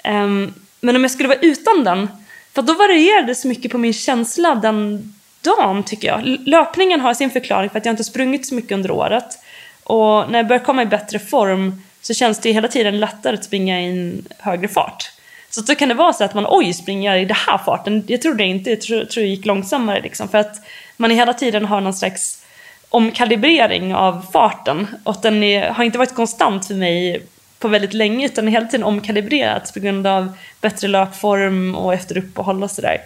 Ehm, 0.03 0.53
men 0.81 0.95
om 0.95 1.01
jag 1.01 1.11
skulle 1.11 1.29
vara 1.29 1.39
utan 1.39 1.83
den 1.83 2.09
för 2.53 2.61
då 2.61 2.73
varierade 2.73 3.27
det 3.27 3.35
så 3.35 3.47
mycket 3.47 3.71
på 3.71 3.77
min 3.77 3.93
känsla 3.93 4.55
den 4.55 5.13
dagen 5.41 5.83
tycker 5.83 6.07
jag. 6.07 6.21
Löpningen 6.25 7.01
har 7.01 7.13
sin 7.13 7.31
förklaring 7.31 7.69
för 7.69 7.77
att 7.77 7.85
jag 7.85 7.93
inte 7.93 8.03
sprungit 8.03 8.47
så 8.47 8.55
mycket 8.55 8.71
under 8.71 8.91
året. 8.91 9.39
Och 9.85 10.31
när 10.31 10.39
jag 10.39 10.47
börjar 10.47 10.63
komma 10.63 10.81
i 10.81 10.85
bättre 10.85 11.19
form 11.19 11.81
så 12.01 12.13
känns 12.13 12.39
det 12.39 12.51
hela 12.51 12.67
tiden 12.67 12.99
lättare 12.99 13.33
att 13.33 13.43
springa 13.43 13.81
i 13.81 13.85
en 13.85 14.25
högre 14.39 14.67
fart. 14.67 15.11
Så 15.49 15.61
då 15.61 15.75
kan 15.75 15.89
det 15.89 15.95
vara 15.95 16.13
så 16.13 16.23
att 16.23 16.33
man 16.33 16.45
oj, 16.49 16.73
springer 16.73 17.15
i 17.17 17.25
den 17.25 17.37
här 17.47 17.57
farten? 17.57 18.03
Jag 18.07 18.21
trodde 18.21 18.43
inte, 18.43 18.69
jag 18.69 18.81
tror, 18.81 19.05
tror 19.05 19.23
det 19.23 19.29
gick 19.29 19.45
långsammare 19.45 20.01
liksom. 20.01 20.29
För 20.29 20.37
att 20.37 20.55
man 20.97 21.11
hela 21.11 21.33
tiden 21.33 21.65
har 21.65 21.81
någon 21.81 21.93
slags 21.93 22.45
omkalibrering 22.89 23.95
av 23.95 24.25
farten. 24.33 24.87
Och 25.03 25.15
den 25.21 25.43
är, 25.43 25.69
har 25.69 25.83
inte 25.83 25.97
varit 25.97 26.15
konstant 26.15 26.67
för 26.67 26.73
mig 26.73 27.23
på 27.59 27.67
väldigt 27.67 27.93
länge 27.93 28.25
utan 28.25 28.47
hela 28.47 28.65
tiden 28.65 28.83
omkalibrerats 28.83 29.71
på 29.71 29.79
grund 29.79 30.07
av 30.07 30.37
bättre 30.61 30.87
löpform 30.87 31.75
och 31.75 31.93
efter 31.93 32.17
uppehåll 32.17 32.63
och 32.63 32.71
sådär. 32.71 32.97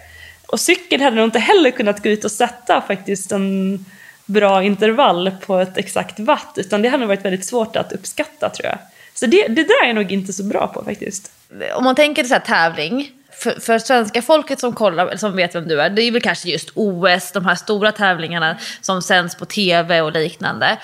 Och 0.46 0.60
cykeln 0.60 1.02
hade 1.02 1.16
nog 1.16 1.24
inte 1.24 1.38
heller 1.38 1.70
kunnat 1.70 2.02
gå 2.02 2.08
ut 2.08 2.24
och 2.24 2.32
sätta 2.32 2.80
faktiskt 2.80 3.32
en 3.32 3.84
bra 4.30 4.62
intervall 4.62 5.30
på 5.46 5.58
ett 5.58 5.76
exakt 5.76 6.20
watt 6.20 6.52
utan 6.56 6.82
det 6.82 6.88
hade 6.88 7.00
nog 7.00 7.08
varit 7.08 7.24
väldigt 7.24 7.46
svårt 7.46 7.76
att 7.76 7.92
uppskatta 7.92 8.50
tror 8.50 8.66
jag. 8.66 8.78
Så 9.14 9.26
det, 9.26 9.46
det 9.48 9.62
där 9.62 9.82
är 9.82 9.86
jag 9.86 9.94
nog 9.94 10.12
inte 10.12 10.32
så 10.32 10.42
bra 10.42 10.66
på 10.66 10.84
faktiskt. 10.84 11.32
Om 11.74 11.84
man 11.84 11.94
tänker 11.94 12.24
så 12.24 12.34
här 12.34 12.40
tävling, 12.40 13.10
för, 13.32 13.60
för, 13.60 13.78
svenska 13.78 14.22
folket 14.22 14.60
som 14.60 14.72
kollar, 14.72 15.06
eller 15.06 15.16
som 15.16 15.36
vet 15.36 15.54
vem 15.54 15.68
du 15.68 15.80
är, 15.80 15.90
det 15.90 16.02
är 16.02 16.12
väl 16.12 16.22
kanske 16.22 16.48
just 16.48 16.70
OS, 16.74 17.32
de 17.32 17.44
här 17.44 17.54
stora 17.54 17.92
tävlingarna 17.92 18.56
som 18.80 19.02
sänds 19.02 19.34
på 19.34 19.44
tv 19.44 20.00
och 20.00 20.12
liknande. 20.12 20.78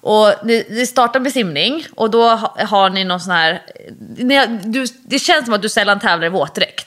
Och 0.00 0.34
ni, 0.44 0.66
ni 0.70 0.86
startar 0.86 1.20
med 1.20 1.32
simning 1.32 1.84
och 1.94 2.10
då 2.10 2.28
har 2.56 2.90
ni 2.90 3.04
någon 3.04 3.20
sån 3.20 3.32
här... 3.32 3.62
Ni, 4.16 4.46
du, 4.64 4.86
det 5.02 5.18
känns 5.18 5.44
som 5.44 5.54
att 5.54 5.62
du 5.62 5.68
sällan 5.68 6.00
tävlar 6.00 6.26
i 6.26 6.30
våtdräkt. 6.30 6.79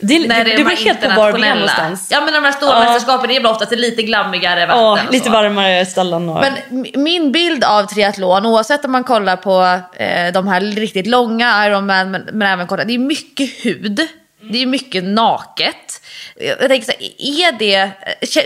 Det, 0.00 0.18
det, 0.18 0.28
det, 0.28 0.44
det 0.44 0.64
beror 0.64 0.84
helt 0.84 1.00
på 1.00 1.08
var 1.08 1.32
vi 1.32 1.42
är 1.42 1.54
någonstans. 1.54 2.08
Ja 2.10 2.20
men 2.20 2.34
de 2.34 2.44
här 2.44 2.52
stora 2.52 2.72
uh, 2.72 2.84
mästerskapen 2.84 3.30
är 3.30 3.40
väl 3.40 3.46
ofta 3.46 3.66
till 3.66 3.80
lite 3.80 4.02
glammigare 4.02 4.66
vatten. 4.66 4.82
Ja, 4.82 4.98
lite 5.12 5.30
varmare 5.30 5.86
ställen. 5.86 6.28
Och... 6.28 6.40
Men 6.40 6.86
min 6.94 7.32
bild 7.32 7.64
av 7.64 7.84
triathlon, 7.84 8.46
oavsett 8.46 8.84
om 8.84 8.92
man 8.92 9.04
kollar 9.04 9.36
på 9.36 9.80
eh, 10.02 10.32
de 10.32 10.48
här 10.48 10.60
riktigt 10.60 11.06
långa 11.06 11.66
Ironman 11.66 12.10
men, 12.10 12.22
men 12.32 12.52
även 12.52 12.66
korta, 12.66 12.84
det 12.84 12.94
är 12.94 12.98
mycket 12.98 13.64
hud. 13.64 14.08
Det 14.52 14.62
är 14.62 14.66
mycket 14.66 15.04
naket. 15.04 16.02
Jag 16.36 16.68
tänker 16.68 16.86
så 16.86 16.92
här, 16.92 17.10
är 17.18 17.58
det, 17.58 17.90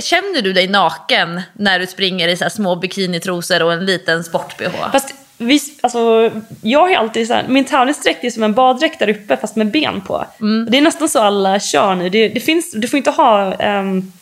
känner 0.03 0.43
du 0.43 0.53
dig 0.53 0.69
naken 0.69 1.43
när 1.53 1.79
du 1.79 1.87
springer 1.87 2.29
i 2.29 2.37
så 2.37 2.51
små 2.51 2.77
bikinitrosor 2.77 3.63
och 3.63 3.73
en 3.73 3.87
liten 3.87 4.25
sport-bh? 4.25 4.91
Fast 4.93 5.15
vi, 5.39 5.61
alltså, 5.81 6.31
jag 6.63 6.81
har 6.81 6.95
alltid 6.95 7.27
så 7.27 7.35
här, 7.35 7.49
min 7.49 7.65
tävlingsdräkt 7.65 8.25
är 8.25 8.31
som 8.31 8.43
en 8.43 8.53
baddräkt 8.53 8.99
där 8.99 9.09
uppe 9.09 9.37
fast 9.37 9.57
med 9.57 9.71
ben 9.71 10.01
på. 10.01 10.25
Mm. 10.41 10.71
Det 10.71 10.79
är 10.79 10.83
nästan 10.83 11.09
så 11.09 11.19
alla 11.19 11.61
kör 11.61 11.95
nu. 11.95 12.09
Det, 12.09 12.29
det 12.29 12.41
finns, 12.41 12.73
du 12.73 12.89
får 12.89 12.97
inte 12.97 13.11
ha 13.11 13.55
um, 13.81 14.13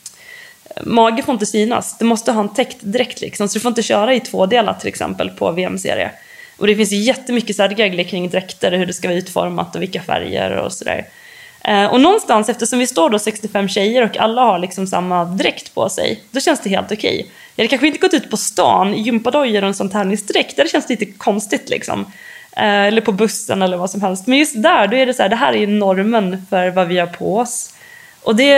Mage 0.81 1.23
får 1.23 1.33
inte 1.33 1.45
synas. 1.45 1.97
Du 1.97 2.05
måste 2.05 2.31
ha 2.31 2.41
en 2.41 2.53
täckt 2.53 2.81
dräkt 2.81 3.21
liksom. 3.21 3.47
Så 3.47 3.53
du 3.53 3.59
får 3.59 3.69
inte 3.69 3.83
köra 3.83 4.13
i 4.13 4.19
två 4.19 4.45
delar 4.45 4.73
till 4.73 4.87
exempel 4.87 5.29
på 5.29 5.51
VM-serie. 5.51 6.11
Och 6.57 6.67
det 6.67 6.75
finns 6.75 6.91
jättemycket 6.91 7.55
så 7.55 7.61
här 7.61 7.69
regler 7.69 8.03
kring 8.03 8.29
dräkter, 8.29 8.71
hur 8.71 8.85
det 8.85 8.93
ska 8.93 9.07
vara 9.07 9.17
utformat 9.17 9.75
och 9.75 9.81
vilka 9.81 10.01
färger 10.01 10.51
och 10.51 10.73
sådär. 10.73 11.05
Eh, 11.63 11.85
och 11.85 12.01
någonstans, 12.01 12.49
eftersom 12.49 12.79
vi 12.79 12.87
står 12.87 13.09
då 13.09 13.19
65 13.19 13.67
tjejer 13.67 14.03
och 14.03 14.17
alla 14.17 14.41
har 14.41 14.59
liksom 14.59 14.87
samma 14.87 15.25
dräkt 15.25 15.75
på 15.75 15.89
sig, 15.89 16.23
då 16.31 16.39
känns 16.39 16.59
det 16.59 16.69
helt 16.69 16.91
okej. 16.91 17.15
Okay. 17.19 17.31
Jag 17.55 17.63
hade 17.63 17.69
kanske 17.69 17.87
inte 17.87 17.99
gått 17.99 18.13
ut 18.13 18.29
på 18.29 18.37
stan 18.37 18.93
i 18.93 19.01
gympadojor 19.01 19.61
och 19.61 19.67
en 19.67 19.73
sån 19.73 19.89
tävlingsdräkt, 19.89 20.55
det 20.55 20.71
känns 20.71 20.89
lite 20.89 21.05
konstigt 21.05 21.69
liksom. 21.69 22.05
Eh, 22.57 22.83
eller 22.85 23.01
på 23.01 23.11
bussen 23.11 23.61
eller 23.61 23.77
vad 23.77 23.89
som 23.89 24.01
helst. 24.01 24.27
Men 24.27 24.37
just 24.37 24.63
där, 24.63 24.87
då 24.87 24.97
är 24.97 25.05
det 25.05 25.13
så 25.13 25.21
här, 25.21 25.29
det 25.29 25.35
här 25.35 25.55
är 25.55 25.67
normen 25.67 26.45
för 26.49 26.69
vad 26.69 26.87
vi 26.87 26.99
har 26.99 27.07
på 27.07 27.37
oss. 27.37 27.73
Och 28.23 28.35
det, 28.35 28.53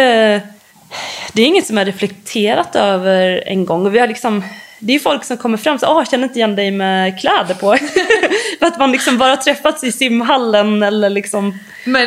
det 1.33 1.41
är 1.41 1.45
inget 1.45 1.67
som 1.67 1.77
jag 1.77 1.87
reflekterat 1.87 2.75
över 2.75 3.43
en 3.45 3.65
gång. 3.65 3.85
Och 3.85 3.95
vi 3.95 3.99
har 3.99 4.07
liksom 4.07 4.43
det 4.85 4.95
är 4.95 4.99
folk 4.99 5.23
som 5.23 5.37
kommer 5.37 5.57
fram 5.57 5.73
och 5.73 5.79
säger, 5.79 5.93
jag 5.93 6.09
känner 6.09 6.23
inte 6.23 6.39
igen 6.39 6.55
dig 6.55 6.71
med 6.71 7.19
kläder 7.19 7.53
på. 7.53 7.77
för 8.59 8.65
att 8.65 8.79
man 8.79 8.91
liksom 8.91 9.17
bara 9.17 9.37
träffats 9.37 9.83
i 9.83 9.91
simhallen 9.91 10.83
eller 10.83 11.09
liksom 11.09 11.59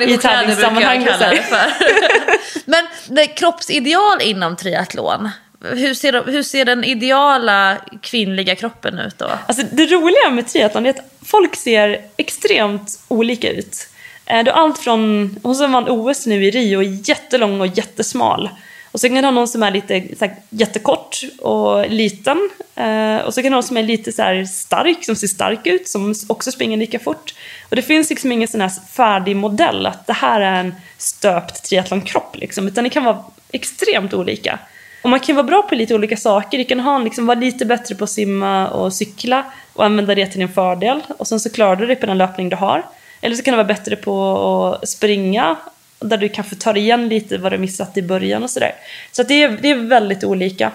i 0.09 0.17
tävlingssammanhang. 0.17 1.07
Men 2.65 2.87
det 3.09 3.27
kroppsideal 3.27 4.23
inom 4.23 4.57
triathlon, 4.57 5.31
hur 5.75 5.95
ser, 5.95 6.25
hur 6.27 6.43
ser 6.43 6.65
den 6.65 6.85
ideala 6.85 7.77
kvinnliga 8.01 8.57
kroppen 8.57 8.99
ut 8.99 9.19
då? 9.19 9.31
Alltså, 9.47 9.67
det 9.73 9.87
roliga 9.87 10.31
med 10.31 10.49
triathlon 10.49 10.87
är 10.87 10.91
att 10.91 11.13
folk 11.23 11.57
ser 11.57 12.01
extremt 12.17 13.01
olika 13.09 13.51
ut. 13.51 13.89
Eh, 14.27 14.45
du 14.45 14.51
allt 14.51 14.79
från, 14.79 15.37
hon 15.43 15.55
som 15.55 15.73
vann 15.73 15.89
OS 15.89 16.27
nu 16.27 16.45
i 16.45 16.51
Rio, 16.51 16.83
jättelång 16.83 17.61
och 17.61 17.67
jättesmal. 17.67 18.51
Och 18.97 19.01
så 19.01 19.09
kan 19.09 19.17
du 19.17 19.23
ha 19.23 19.31
någon 19.31 19.49
som 19.49 19.63
är 19.63 19.71
lite 19.71 20.17
så 20.19 20.25
här, 20.25 20.37
jättekort 20.51 21.21
och 21.39 21.91
liten. 21.91 22.51
Eh, 22.75 23.17
och 23.17 23.35
så 23.35 23.43
kan 23.43 23.51
du 23.51 23.55
ha 23.55 23.57
någon 23.57 23.63
som 23.63 23.77
är 23.77 23.83
lite 23.83 24.13
så 24.13 24.23
här, 24.23 24.45
stark, 24.45 25.05
som 25.05 25.17
ser 25.17 25.27
stark 25.27 25.67
ut, 25.67 25.89
som 25.89 26.15
också 26.29 26.53
springer 26.53 26.77
lika 26.77 26.99
fort. 26.99 27.35
Och 27.69 27.77
det 27.77 27.83
finns 27.83 28.11
liksom 28.11 28.33
ingen 28.33 28.49
sån 28.49 28.61
här 28.61 28.71
färdig 28.93 29.37
modell, 29.37 29.87
att 29.87 30.07
det 30.07 30.13
här 30.13 30.41
är 30.41 30.61
en 30.61 30.75
stöpt 30.99 31.65
triathlonkropp. 31.65 32.37
Liksom, 32.37 32.69
utan 32.69 32.85
det 32.85 32.91
kan 32.91 33.05
vara 33.05 33.25
extremt 33.53 34.15
olika. 34.15 34.59
Och 35.07 35.11
man 35.11 35.21
kan 35.21 35.37
vara 35.37 35.47
bra 35.47 35.63
på 35.63 35.75
lite 35.75 35.95
olika 35.95 36.17
saker. 36.17 36.59
Du 36.59 36.65
kan 36.65 36.81
ha, 36.81 36.99
liksom, 36.99 37.27
vara 37.27 37.39
lite 37.39 37.65
bättre 37.65 37.95
på 37.95 38.05
att 38.05 38.11
simma 38.11 38.69
och 38.69 38.93
cykla 38.93 39.45
och 39.73 39.85
använda 39.85 40.15
det 40.15 40.27
till 40.27 40.39
din 40.39 40.49
fördel. 40.49 41.01
Och 41.19 41.27
sen 41.27 41.41
så 41.41 41.51
klarar 41.51 41.77
du 41.77 41.87
dig 41.87 41.97
på 41.97 42.07
den 42.07 42.19
löpning 42.19 42.49
du 42.49 42.57
har. 42.57 42.83
Eller 43.21 43.37
så 43.37 43.43
kan 43.43 43.53
du 43.53 43.57
vara 43.57 43.67
bättre 43.67 43.97
på 43.97 44.79
att 44.83 44.89
springa 44.89 45.57
där 46.01 46.17
du 46.17 46.29
kanske 46.29 46.57
tar 46.57 46.77
igen 46.77 47.09
lite 47.09 47.39
vad 47.39 47.53
du 47.53 47.59
missat 47.59 47.97
i 47.97 48.03
början 48.03 48.43
och 48.43 48.51
sådär. 48.51 48.73
Så 49.13 49.23
att 49.23 49.29
det, 49.29 49.43
är, 49.43 49.49
det 49.49 49.71
är 49.71 49.75
väldigt 49.75 50.25
olika. 50.25 50.73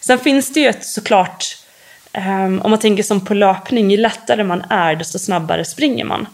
Sen 0.00 0.18
finns 0.18 0.52
det 0.52 0.60
ju 0.60 0.66
ett 0.66 0.84
såklart, 0.84 1.44
um, 2.12 2.62
om 2.62 2.70
man 2.70 2.80
tänker 2.80 3.02
som 3.02 3.24
på 3.24 3.34
löpning, 3.34 3.90
ju 3.90 3.96
lättare 3.96 4.44
man 4.44 4.64
är 4.70 4.96
desto 4.96 5.18
snabbare 5.18 5.64
springer 5.64 6.04
man. 6.04 6.26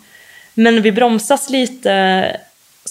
Men 0.54 0.82
vi 0.82 0.92
bromsas 0.92 1.50
lite 1.50 2.36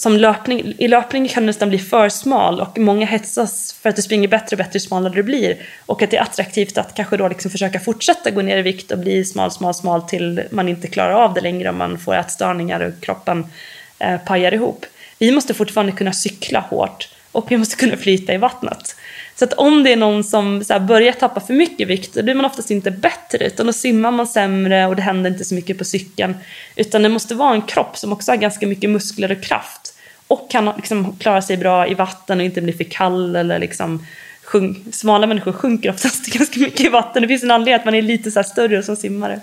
som 0.00 0.16
löpning, 0.16 0.74
i 0.78 0.88
löpning 0.88 1.28
kan 1.28 1.42
du 1.42 1.46
nästan 1.46 1.68
bli 1.68 1.78
för 1.78 2.08
smal 2.08 2.60
och 2.60 2.78
många 2.78 3.06
hetsas 3.06 3.72
för 3.72 3.88
att 3.88 3.96
det 3.96 4.02
springer 4.02 4.28
bättre 4.28 4.54
och 4.54 4.58
bättre 4.58 4.70
ju 4.72 4.80
smalare 4.80 5.14
det 5.14 5.22
blir. 5.22 5.56
Och 5.86 6.02
att 6.02 6.10
det 6.10 6.16
är 6.16 6.22
attraktivt 6.22 6.78
att 6.78 6.94
kanske 6.94 7.16
då 7.16 7.28
liksom 7.28 7.50
försöka 7.50 7.80
fortsätta 7.80 8.30
gå 8.30 8.42
ner 8.42 8.58
i 8.58 8.62
vikt 8.62 8.92
och 8.92 8.98
bli 8.98 9.24
smal, 9.24 9.50
smal, 9.50 9.74
smal 9.74 10.02
till 10.02 10.42
man 10.50 10.68
inte 10.68 10.88
klarar 10.88 11.12
av 11.12 11.34
det 11.34 11.40
längre 11.40 11.68
och 11.68 11.74
man 11.74 11.98
får 11.98 12.14
ätstörningar 12.14 12.80
och 12.80 13.04
kroppen 13.04 13.46
eh, 13.98 14.16
pajar 14.16 14.54
ihop. 14.54 14.86
Vi 15.18 15.32
måste 15.32 15.54
fortfarande 15.54 15.92
kunna 15.92 16.12
cykla 16.12 16.60
hårt 16.60 17.08
och 17.32 17.50
vi 17.50 17.56
måste 17.56 17.76
kunna 17.76 17.96
flyta 17.96 18.34
i 18.34 18.36
vattnet. 18.36 18.96
Så 19.36 19.44
att 19.44 19.52
om 19.52 19.82
det 19.82 19.92
är 19.92 19.96
någon 19.96 20.24
som 20.24 20.64
så 20.64 20.80
börjar 20.80 21.12
tappa 21.12 21.40
för 21.40 21.54
mycket 21.54 21.88
vikt 21.88 22.14
då 22.14 22.22
blir 22.22 22.34
man 22.34 22.44
oftast 22.44 22.70
inte 22.70 22.90
bättre 22.90 23.46
utan 23.46 23.66
då 23.66 23.72
simmar 23.72 24.10
man 24.10 24.26
sämre 24.26 24.86
och 24.86 24.96
det 24.96 25.02
händer 25.02 25.30
inte 25.30 25.44
så 25.44 25.54
mycket 25.54 25.78
på 25.78 25.84
cykeln. 25.84 26.36
Utan 26.76 27.02
det 27.02 27.08
måste 27.08 27.34
vara 27.34 27.54
en 27.54 27.62
kropp 27.62 27.96
som 27.96 28.12
också 28.12 28.32
har 28.32 28.36
ganska 28.36 28.66
mycket 28.66 28.90
muskler 28.90 29.32
och 29.32 29.42
kraft 29.42 29.89
och 30.30 30.50
kan 30.50 30.72
liksom 30.76 31.16
klara 31.18 31.42
sig 31.42 31.56
bra 31.56 31.86
i 31.86 31.94
vatten 31.94 32.38
och 32.38 32.44
inte 32.44 32.60
bli 32.60 32.72
för 32.72 32.84
kall 32.84 33.36
eller 33.36 33.58
liksom 33.58 34.06
sjunk, 34.44 34.94
smala 34.94 35.26
människor 35.26 35.52
sjunker 35.52 35.90
oftast 35.90 36.26
ganska 36.32 36.60
mycket 36.60 36.80
i 36.80 36.88
vatten. 36.88 37.22
Det 37.22 37.28
finns 37.28 37.42
en 37.42 37.50
anledning 37.50 37.74
att 37.74 37.84
man 37.84 37.94
är 37.94 38.02
lite 38.02 38.30
så 38.30 38.42
större 38.42 38.82
som 38.82 38.96
simmare. 38.96 39.40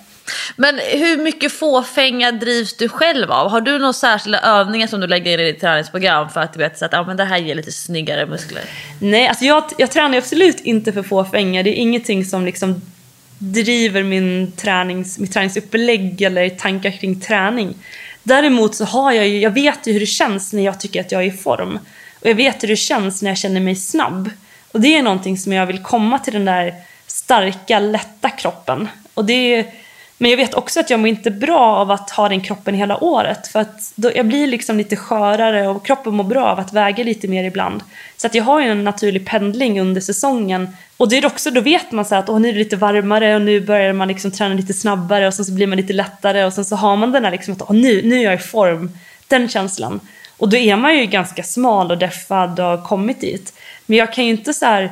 Men 0.56 0.80
hur 0.80 1.18
mycket 1.18 1.52
fåfänga 1.52 2.32
drivs 2.32 2.78
du 2.78 2.90
själv 2.90 3.32
av? 3.32 3.50
Har 3.50 3.62
du 3.62 3.80
några 3.80 3.94
särskilda 3.94 4.40
övningar 4.42 4.88
som 4.88 5.00
du 5.00 5.08
lägger 5.08 5.34
in 5.34 5.40
i 5.40 5.52
ditt 5.52 5.62
träningsprogram 5.62 6.30
för 6.30 6.42
att 6.42 6.54
du 6.54 6.60
vet 6.60 6.82
att 6.82 6.94
ah, 6.94 7.04
men 7.04 7.18
det 7.18 7.24
här 7.24 7.38
ger 7.38 7.56
lite 7.56 7.72
snyggare 7.72 8.26
muskler? 8.26 8.64
Nej, 9.02 9.28
alltså 9.28 9.46
jag, 9.46 9.64
jag 9.78 9.92
tränar 9.92 10.18
absolut 10.18 10.60
inte 10.60 10.94
för 10.94 11.04
fåfänga. 11.04 11.64
Det 11.64 11.70
är 11.70 11.82
ingenting 11.82 12.26
som 12.26 12.46
liksom 12.46 12.82
driver 13.40 14.04
min 14.04 14.52
tränings, 14.52 15.20
mitt 15.20 15.34
träningsupplägg 15.34 16.22
eller 16.22 16.50
tankar 16.50 16.92
kring 16.92 17.20
träning. 17.20 17.76
Däremot 18.28 18.75
så 18.75 18.86
har 18.86 19.11
jag 19.11 19.28
ju, 19.28 19.39
jag 19.39 19.51
vet 19.51 19.88
ju 19.88 19.93
hur 19.93 19.99
det 19.99 20.05
känns 20.05 20.53
när 20.53 20.63
jag 20.63 20.80
tycker 20.80 21.01
att 21.01 21.11
jag 21.11 21.23
är 21.23 21.28
i 21.28 21.32
form. 21.32 21.80
Och 22.19 22.30
jag 22.30 22.36
vet 22.36 22.63
hur 22.63 22.67
det 22.67 22.75
känns 22.75 23.21
när 23.21 23.32
jag 23.32 23.38
känner 23.38 23.61
mig 23.61 23.75
snabb. 23.75 24.30
Och 24.71 24.82
det 24.82 24.97
är 24.97 25.03
någonting 25.03 25.38
som 25.38 25.53
jag 25.53 25.65
vill 25.65 25.84
komma 25.84 26.19
till 26.19 26.34
den 26.34 26.45
där 26.45 26.73
starka, 27.07 27.80
lätta 27.80 28.30
kroppen. 28.30 28.88
Och 29.13 29.25
det 29.25 29.34
är, 29.34 29.65
men 30.18 30.32
jag 30.32 30.38
vet 30.38 30.53
också 30.53 30.80
att 30.80 30.89
jag 30.89 30.99
mår 30.99 31.07
inte 31.07 31.32
bra 31.32 31.59
av 31.59 31.91
att 31.91 32.09
ha 32.09 32.30
den 32.30 32.41
kroppen 32.41 32.76
hela 32.76 33.03
året. 33.03 33.47
För 33.47 33.59
att 33.59 33.91
då, 33.95 34.11
jag 34.15 34.28
blir 34.28 34.47
liksom 34.47 34.78
lite 34.78 34.95
skörare 34.95 35.68
och 35.68 35.86
kroppen 35.86 36.13
mår 36.13 36.24
bra 36.24 36.45
av 36.45 36.59
att 36.59 36.74
väga 36.74 37.03
lite 37.03 37.28
mer 37.28 37.43
ibland. 37.43 37.84
Så 38.18 38.28
att 38.28 38.36
jag 38.36 38.43
har 38.43 38.61
ju 38.61 38.68
en 38.68 38.84
naturlig 38.84 39.28
pendling 39.28 39.82
under 39.82 40.01
säsongen. 40.01 40.78
Och 40.97 41.09
det 41.09 41.18
är 41.18 41.26
också, 41.26 41.51
då 41.51 41.61
vet 41.61 41.91
man 41.91 42.05
så 42.05 42.15
att 42.15 42.30
åh, 42.30 42.39
nu 42.39 42.49
är 42.49 42.53
det 42.53 42.59
lite 42.59 42.76
varmare 42.76 43.36
och 43.36 43.41
nu 43.41 43.61
börjar 43.61 43.93
man 43.93 44.07
liksom 44.07 44.32
träna 44.32 44.53
lite 44.53 44.74
snabbare 44.74 45.28
och 45.28 45.34
sen 45.34 45.45
så 45.45 45.51
blir 45.51 45.68
man 45.68 45.78
lite 45.78 45.93
lättare 45.93 46.45
och 46.45 46.53
sen 46.53 46.65
så 46.65 46.76
har 46.76 46.95
man 46.95 47.11
den 47.11 47.24
här 47.24 47.32
liksom 47.32 47.53
att 47.53 47.61
åh, 47.61 47.76
nu, 47.76 48.01
nu 48.03 48.20
är 48.20 48.24
jag 48.24 48.34
i 48.34 48.38
form. 48.38 48.91
Den 49.28 49.49
känslan. 49.49 49.99
Och 50.38 50.49
då 50.49 50.57
är 50.57 50.76
man 50.76 50.97
ju 50.97 51.05
ganska 51.05 51.43
smal 51.43 51.91
och 51.91 51.97
deffad 51.97 52.59
och 52.59 52.65
har 52.65 52.86
kommit 52.86 53.22
dit. 53.22 53.53
Men 53.86 53.97
jag 53.97 54.13
kan 54.13 54.26
ju 54.26 54.32
inte 54.32 54.53
så 54.53 54.65
här, 54.65 54.91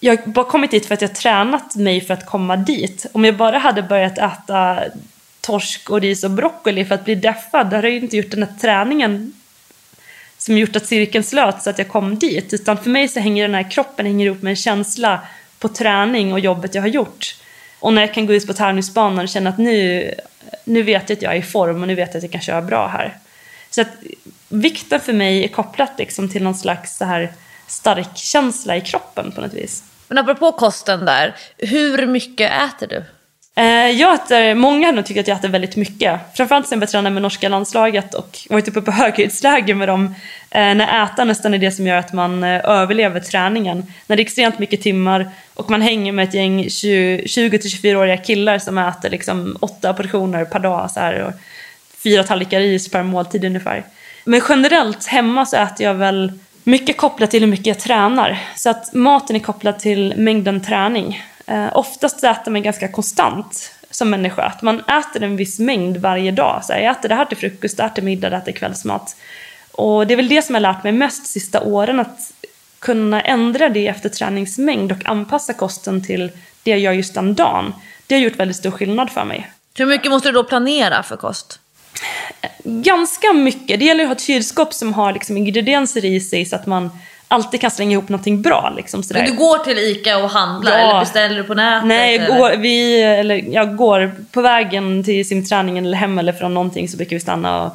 jag 0.00 0.16
har 0.16 0.26
bara 0.26 0.44
kommit 0.44 0.70
dit 0.70 0.86
för 0.86 0.94
att 0.94 1.02
jag 1.02 1.14
tränat 1.14 1.76
mig 1.76 2.00
för 2.00 2.14
att 2.14 2.26
komma 2.26 2.56
dit. 2.56 3.06
Om 3.12 3.24
jag 3.24 3.36
bara 3.36 3.58
hade 3.58 3.82
börjat 3.82 4.18
äta 4.18 4.80
torsk 5.40 5.90
och 5.90 6.00
ris 6.00 6.24
och 6.24 6.30
broccoli 6.30 6.84
för 6.84 6.94
att 6.94 7.04
bli 7.04 7.14
deffad, 7.14 7.70
då 7.70 7.76
hade 7.76 7.88
jag 7.88 7.94
ju 7.94 8.00
inte 8.00 8.16
gjort 8.16 8.30
den 8.30 8.42
här 8.42 8.54
träningen 8.60 9.32
som 10.38 10.58
gjort 10.58 10.76
att 10.76 10.86
cirkeln 10.86 11.24
slöt 11.24 11.62
så 11.62 11.70
att 11.70 11.78
jag 11.78 11.88
kom 11.88 12.18
dit. 12.18 12.54
Utan 12.54 12.82
för 12.82 12.90
mig 12.90 13.08
så 13.08 13.20
hänger 13.20 13.42
den 13.42 13.54
här 13.54 13.70
kroppen 13.70 14.06
hänger 14.06 14.26
ihop 14.26 14.42
med 14.42 14.50
en 14.50 14.56
känsla 14.56 15.20
på 15.58 15.68
träning 15.68 16.32
och 16.32 16.40
jobbet 16.40 16.74
jag 16.74 16.82
har 16.82 16.88
gjort. 16.88 17.36
Och 17.78 17.92
när 17.92 18.02
jag 18.02 18.14
kan 18.14 18.26
gå 18.26 18.34
ut 18.34 18.46
på 18.46 18.52
tävlingsbanan 18.52 19.18
och 19.18 19.28
känna 19.28 19.50
att 19.50 19.58
nu, 19.58 20.10
nu 20.64 20.82
vet 20.82 21.10
jag 21.10 21.16
att 21.16 21.22
jag 21.22 21.32
är 21.32 21.38
i 21.38 21.42
form 21.42 21.82
och 21.82 21.88
nu 21.88 21.94
vet 21.94 22.08
jag 22.08 22.16
att 22.16 22.22
jag 22.22 22.32
kan 22.32 22.40
köra 22.40 22.62
bra 22.62 22.86
här. 22.86 23.16
Så 23.70 23.80
att 23.80 23.88
vikten 24.48 25.00
för 25.00 25.12
mig 25.12 25.44
är 25.44 25.48
kopplat 25.48 25.92
liksom 25.98 26.28
till 26.28 26.42
någon 26.42 26.54
slags 26.54 26.96
så 26.96 27.04
här 27.04 27.32
stark 27.66 28.16
känsla 28.16 28.76
i 28.76 28.80
kroppen 28.80 29.32
på 29.32 29.40
något 29.40 29.54
vis. 29.54 29.82
Men 30.08 30.18
apropå 30.18 30.52
kosten 30.52 31.04
där, 31.04 31.34
hur 31.58 32.06
mycket 32.06 32.52
äter 32.52 32.86
du? 32.86 33.04
Eh, 33.58 33.90
jag 33.90 34.14
äter, 34.14 34.54
många 34.54 34.86
har 34.86 34.92
nog 34.92 35.06
tyckt 35.06 35.20
att 35.20 35.28
jag 35.28 35.38
äter 35.38 35.48
väldigt 35.48 35.76
mycket. 35.76 36.20
Framförallt 36.34 36.68
sen 36.68 36.80
jag 36.80 36.88
tränade 36.88 37.14
med 37.14 37.22
norska 37.22 37.48
landslaget 37.48 38.14
och 38.14 38.38
varit 38.50 38.68
uppe 38.68 38.82
på 38.82 38.90
höghöjdsläger 38.92 39.74
med 39.74 39.88
dem. 39.88 40.14
Eh, 40.50 40.60
när 40.60 41.04
äta 41.04 41.24
nästan 41.24 41.54
är 41.54 41.58
det 41.58 41.70
som 41.70 41.86
gör 41.86 41.96
att 41.96 42.12
man 42.12 42.44
eh, 42.44 42.70
överlever 42.70 43.20
träningen. 43.20 43.86
När 44.06 44.16
det 44.16 44.22
är 44.22 44.24
extremt 44.24 44.58
mycket 44.58 44.82
timmar 44.82 45.30
och 45.54 45.70
man 45.70 45.82
hänger 45.82 46.12
med 46.12 46.28
ett 46.28 46.34
gäng 46.34 46.64
20-24-åriga 46.64 48.16
killar 48.16 48.58
som 48.58 48.78
äter 48.78 49.10
liksom 49.10 49.56
åtta 49.60 49.94
portioner 49.94 50.44
per 50.44 50.58
dag 50.58 50.90
så 50.90 51.00
här, 51.00 51.22
och 51.22 51.32
fyra 52.02 52.24
tallrikar 52.24 52.60
ris 52.60 52.90
per 52.90 53.02
måltid 53.02 53.44
ungefär. 53.44 53.84
Men 54.24 54.40
generellt 54.48 55.06
hemma 55.06 55.46
så 55.46 55.56
äter 55.56 55.86
jag 55.86 55.94
väl 55.94 56.32
mycket 56.68 56.96
kopplat 56.96 57.30
till 57.30 57.40
hur 57.42 57.50
mycket 57.50 57.66
jag 57.66 57.78
tränar. 57.78 58.38
Så 58.56 58.70
att 58.70 58.94
maten 58.94 59.36
är 59.36 59.40
kopplad 59.40 59.78
till 59.78 60.14
mängden 60.16 60.60
träning. 60.60 61.22
Eh, 61.46 61.66
oftast 61.72 62.24
äter 62.24 62.50
man 62.50 62.62
ganska 62.62 62.88
konstant 62.88 63.74
som 63.90 64.10
människa. 64.10 64.42
Att 64.42 64.62
man 64.62 64.80
äter 64.80 65.22
en 65.22 65.36
viss 65.36 65.58
mängd 65.58 65.96
varje 65.96 66.30
dag. 66.30 66.64
Så 66.64 66.72
här, 66.72 66.80
jag 66.80 66.90
äter 66.90 67.08
det 67.08 67.14
här 67.14 67.24
till 67.24 67.36
frukost, 67.36 67.76
det 67.76 67.82
här 67.82 67.90
till 67.90 68.04
middag, 68.04 68.30
det 68.30 68.36
här 68.36 68.44
till 68.44 68.54
kvällsmat. 68.54 69.16
Och 69.72 70.06
det 70.06 70.14
är 70.14 70.16
väl 70.16 70.28
det 70.28 70.42
som 70.42 70.54
jag 70.54 70.62
har 70.62 70.72
lärt 70.72 70.84
mig 70.84 70.92
mest 70.92 71.24
de 71.24 71.28
sista 71.28 71.60
åren. 71.60 72.00
Att 72.00 72.32
kunna 72.78 73.20
ändra 73.20 73.68
det 73.68 73.86
efter 73.88 74.08
träningsmängd 74.08 74.92
och 74.92 75.08
anpassa 75.08 75.52
kosten 75.52 76.04
till 76.04 76.30
det 76.62 76.70
jag 76.70 76.80
gör 76.80 76.92
just 76.92 77.14
den 77.14 77.34
dagen. 77.34 77.74
Det 78.06 78.14
har 78.14 78.22
gjort 78.22 78.36
väldigt 78.36 78.56
stor 78.56 78.70
skillnad 78.70 79.10
för 79.10 79.24
mig. 79.24 79.50
Hur 79.78 79.86
mycket 79.86 80.10
måste 80.10 80.28
du 80.28 80.32
då 80.32 80.44
planera 80.44 81.02
för 81.02 81.16
kost? 81.16 81.60
Ganska 82.64 83.32
mycket. 83.32 83.78
Det 83.78 83.84
gäller 83.84 84.04
att 84.04 84.08
ha 84.08 84.14
ett 84.14 84.22
kylskåp 84.22 84.74
som 84.74 84.94
har 84.94 85.12
liksom 85.12 85.36
ingredienser 85.36 86.04
i 86.04 86.20
sig 86.20 86.44
så 86.44 86.56
att 86.56 86.66
man 86.66 86.90
alltid 87.28 87.60
kan 87.60 87.70
slänga 87.70 87.92
ihop 87.92 88.08
någonting 88.08 88.42
bra. 88.42 88.72
Liksom, 88.76 89.02
sådär. 89.02 89.20
Men 89.20 89.30
du 89.30 89.36
går 89.36 89.58
till 89.58 89.78
ICA 89.78 90.18
och 90.18 90.30
handlar 90.30 90.78
ja. 90.78 90.78
eller 90.78 91.00
beställer 91.00 91.36
du 91.36 91.44
på 91.44 91.54
nätet? 91.54 91.88
Nej, 91.88 92.16
jag 92.16 92.38
går, 92.38 92.56
vi, 92.56 93.02
eller, 93.02 93.34
jag 93.36 93.76
går 93.76 94.12
på 94.32 94.42
vägen 94.42 95.04
till 95.04 95.28
simträningen 95.28 95.86
eller 95.86 95.96
hem 95.96 96.18
eller 96.18 96.32
från 96.32 96.54
någonting 96.54 96.88
så 96.88 96.96
brukar 96.96 97.16
vi 97.16 97.20
stanna 97.20 97.62
och 97.62 97.72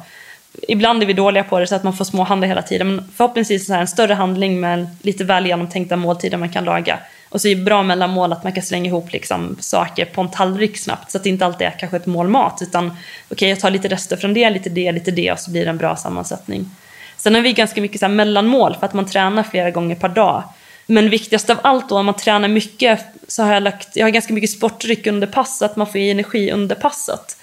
Ibland 0.68 1.02
är 1.02 1.06
vi 1.06 1.12
dåliga 1.12 1.44
på 1.44 1.58
det 1.58 1.66
så 1.66 1.74
att 1.74 1.84
man 1.84 1.96
får 1.96 2.04
småhandla 2.04 2.46
hela 2.46 2.62
tiden 2.62 2.96
men 2.96 3.10
förhoppningsvis 3.16 3.66
så 3.66 3.72
här 3.72 3.80
en 3.80 3.86
större 3.86 4.14
handling 4.14 4.60
med 4.60 4.86
lite 5.02 5.24
väl 5.24 5.46
genomtänkta 5.46 5.96
måltider 5.96 6.38
man 6.38 6.48
kan 6.48 6.64
laga. 6.64 6.98
Och 7.34 7.40
så 7.40 7.48
är 7.48 7.54
det 7.54 7.62
bra 7.62 7.82
mellanmål 7.82 8.32
att 8.32 8.44
man 8.44 8.52
kan 8.52 8.62
slänga 8.62 8.88
ihop 8.88 9.12
liksom 9.12 9.56
saker 9.60 10.04
på 10.04 10.20
en 10.20 10.30
tallrik 10.30 10.78
snabbt 10.78 11.10
så 11.10 11.18
att 11.18 11.24
det 11.24 11.28
inte 11.28 11.46
alltid 11.46 11.66
är 11.66 11.78
kanske 11.78 11.96
ett 11.96 12.06
mål 12.06 12.28
mat 12.28 12.58
utan 12.62 12.86
okej 12.86 12.96
okay, 13.30 13.48
jag 13.48 13.60
tar 13.60 13.70
lite 13.70 13.88
rester 13.88 14.16
från 14.16 14.34
det, 14.34 14.50
lite 14.50 14.70
det, 14.70 14.92
lite 14.92 15.10
det 15.10 15.32
och 15.32 15.38
så 15.38 15.50
blir 15.50 15.64
det 15.64 15.70
en 15.70 15.76
bra 15.76 15.96
sammansättning. 15.96 16.70
Sen 17.16 17.34
har 17.34 17.42
vi 17.42 17.52
ganska 17.52 17.80
mycket 17.80 18.00
så 18.00 18.08
mellanmål 18.08 18.76
för 18.80 18.86
att 18.86 18.92
man 18.92 19.06
tränar 19.06 19.42
flera 19.42 19.70
gånger 19.70 19.94
per 19.94 20.08
dag. 20.08 20.42
Men 20.86 21.10
viktigast 21.10 21.50
av 21.50 21.58
allt 21.62 21.88
då, 21.88 21.98
om 21.98 22.06
man 22.06 22.16
tränar 22.16 22.48
mycket 22.48 23.00
så 23.28 23.42
har 23.42 23.54
jag 23.54 23.62
lagt, 23.62 23.96
jag 23.96 24.06
har 24.06 24.10
ganska 24.10 24.34
mycket 24.34 24.50
sportdryck 24.50 25.06
under 25.06 25.26
pass 25.26 25.58
så 25.58 25.64
att 25.64 25.76
man 25.76 25.86
får 25.86 25.96
i 25.96 26.10
energi 26.10 26.52
under 26.52 26.74
passet. 26.74 27.36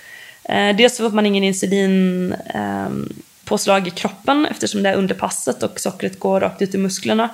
Eh, 0.44 0.76
dels 0.76 0.96
så 0.96 1.10
får 1.10 1.16
man 1.16 1.26
ingen 1.26 1.44
insulin 1.44 2.34
eh, 2.54 2.90
påslag 3.46 3.88
i 3.88 3.92
kroppen 3.92 4.48
eftersom 4.52 4.84
det 4.84 4.90
är 4.90 4.96
under 4.96 5.16
passet 5.16 5.64
och 5.64 5.80
sockret 5.80 6.20
går 6.20 6.40
rakt 6.40 6.62
ut 6.62 6.76
i 6.76 6.78
musklerna. 6.78 7.30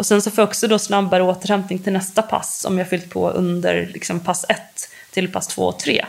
Och 0.00 0.06
sen 0.06 0.22
så 0.22 0.30
får 0.30 0.42
jag 0.42 0.48
också 0.48 0.68
då 0.68 0.78
snabbare 0.78 1.22
återhämtning 1.22 1.78
till 1.78 1.92
nästa 1.92 2.22
pass 2.22 2.64
om 2.68 2.78
jag 2.78 2.88
fyllt 2.88 3.10
på 3.10 3.30
under 3.30 3.90
liksom, 3.94 4.20
pass 4.20 4.46
1 4.48 4.58
till 5.10 5.32
pass 5.32 5.48
2 5.48 5.62
och 5.62 5.78
3. 5.78 6.04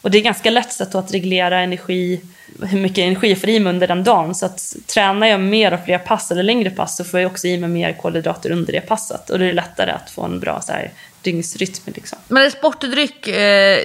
Och 0.00 0.10
det 0.10 0.18
är 0.18 0.22
ganska 0.22 0.50
lätt 0.50 0.72
sätt 0.72 0.94
att 0.94 1.14
reglera 1.14 1.60
energi, 1.60 2.20
hur 2.62 2.78
mycket 2.78 2.98
energi 2.98 3.28
jag 3.28 3.40
får 3.40 3.48
i 3.48 3.60
mig 3.60 3.70
under 3.70 3.86
den 3.86 4.04
dagen. 4.04 4.34
Så 4.34 4.46
att 4.46 4.76
tränar 4.86 5.26
jag 5.26 5.40
mer 5.40 5.74
och 5.74 5.80
fler 5.84 5.98
pass 5.98 6.30
eller 6.30 6.42
längre 6.42 6.70
pass 6.70 6.96
så 6.96 7.04
får 7.04 7.20
jag 7.20 7.30
också 7.30 7.46
i 7.46 7.58
mig 7.58 7.68
mer 7.68 7.92
kolhydrater 7.92 8.50
under 8.50 8.72
det 8.72 8.80
passet. 8.80 9.30
Och 9.30 9.38
då 9.38 9.44
är 9.44 9.48
det 9.48 9.54
lättare 9.54 9.90
att 9.90 10.10
få 10.10 10.22
en 10.22 10.40
bra 10.40 10.60
så 10.60 10.72
här, 10.72 10.90
dygnsrytm. 11.22 11.92
Liksom. 11.94 12.18
Men 12.28 12.42
är 12.42 12.50
sportdryck, 12.50 13.28
eh, 13.28 13.78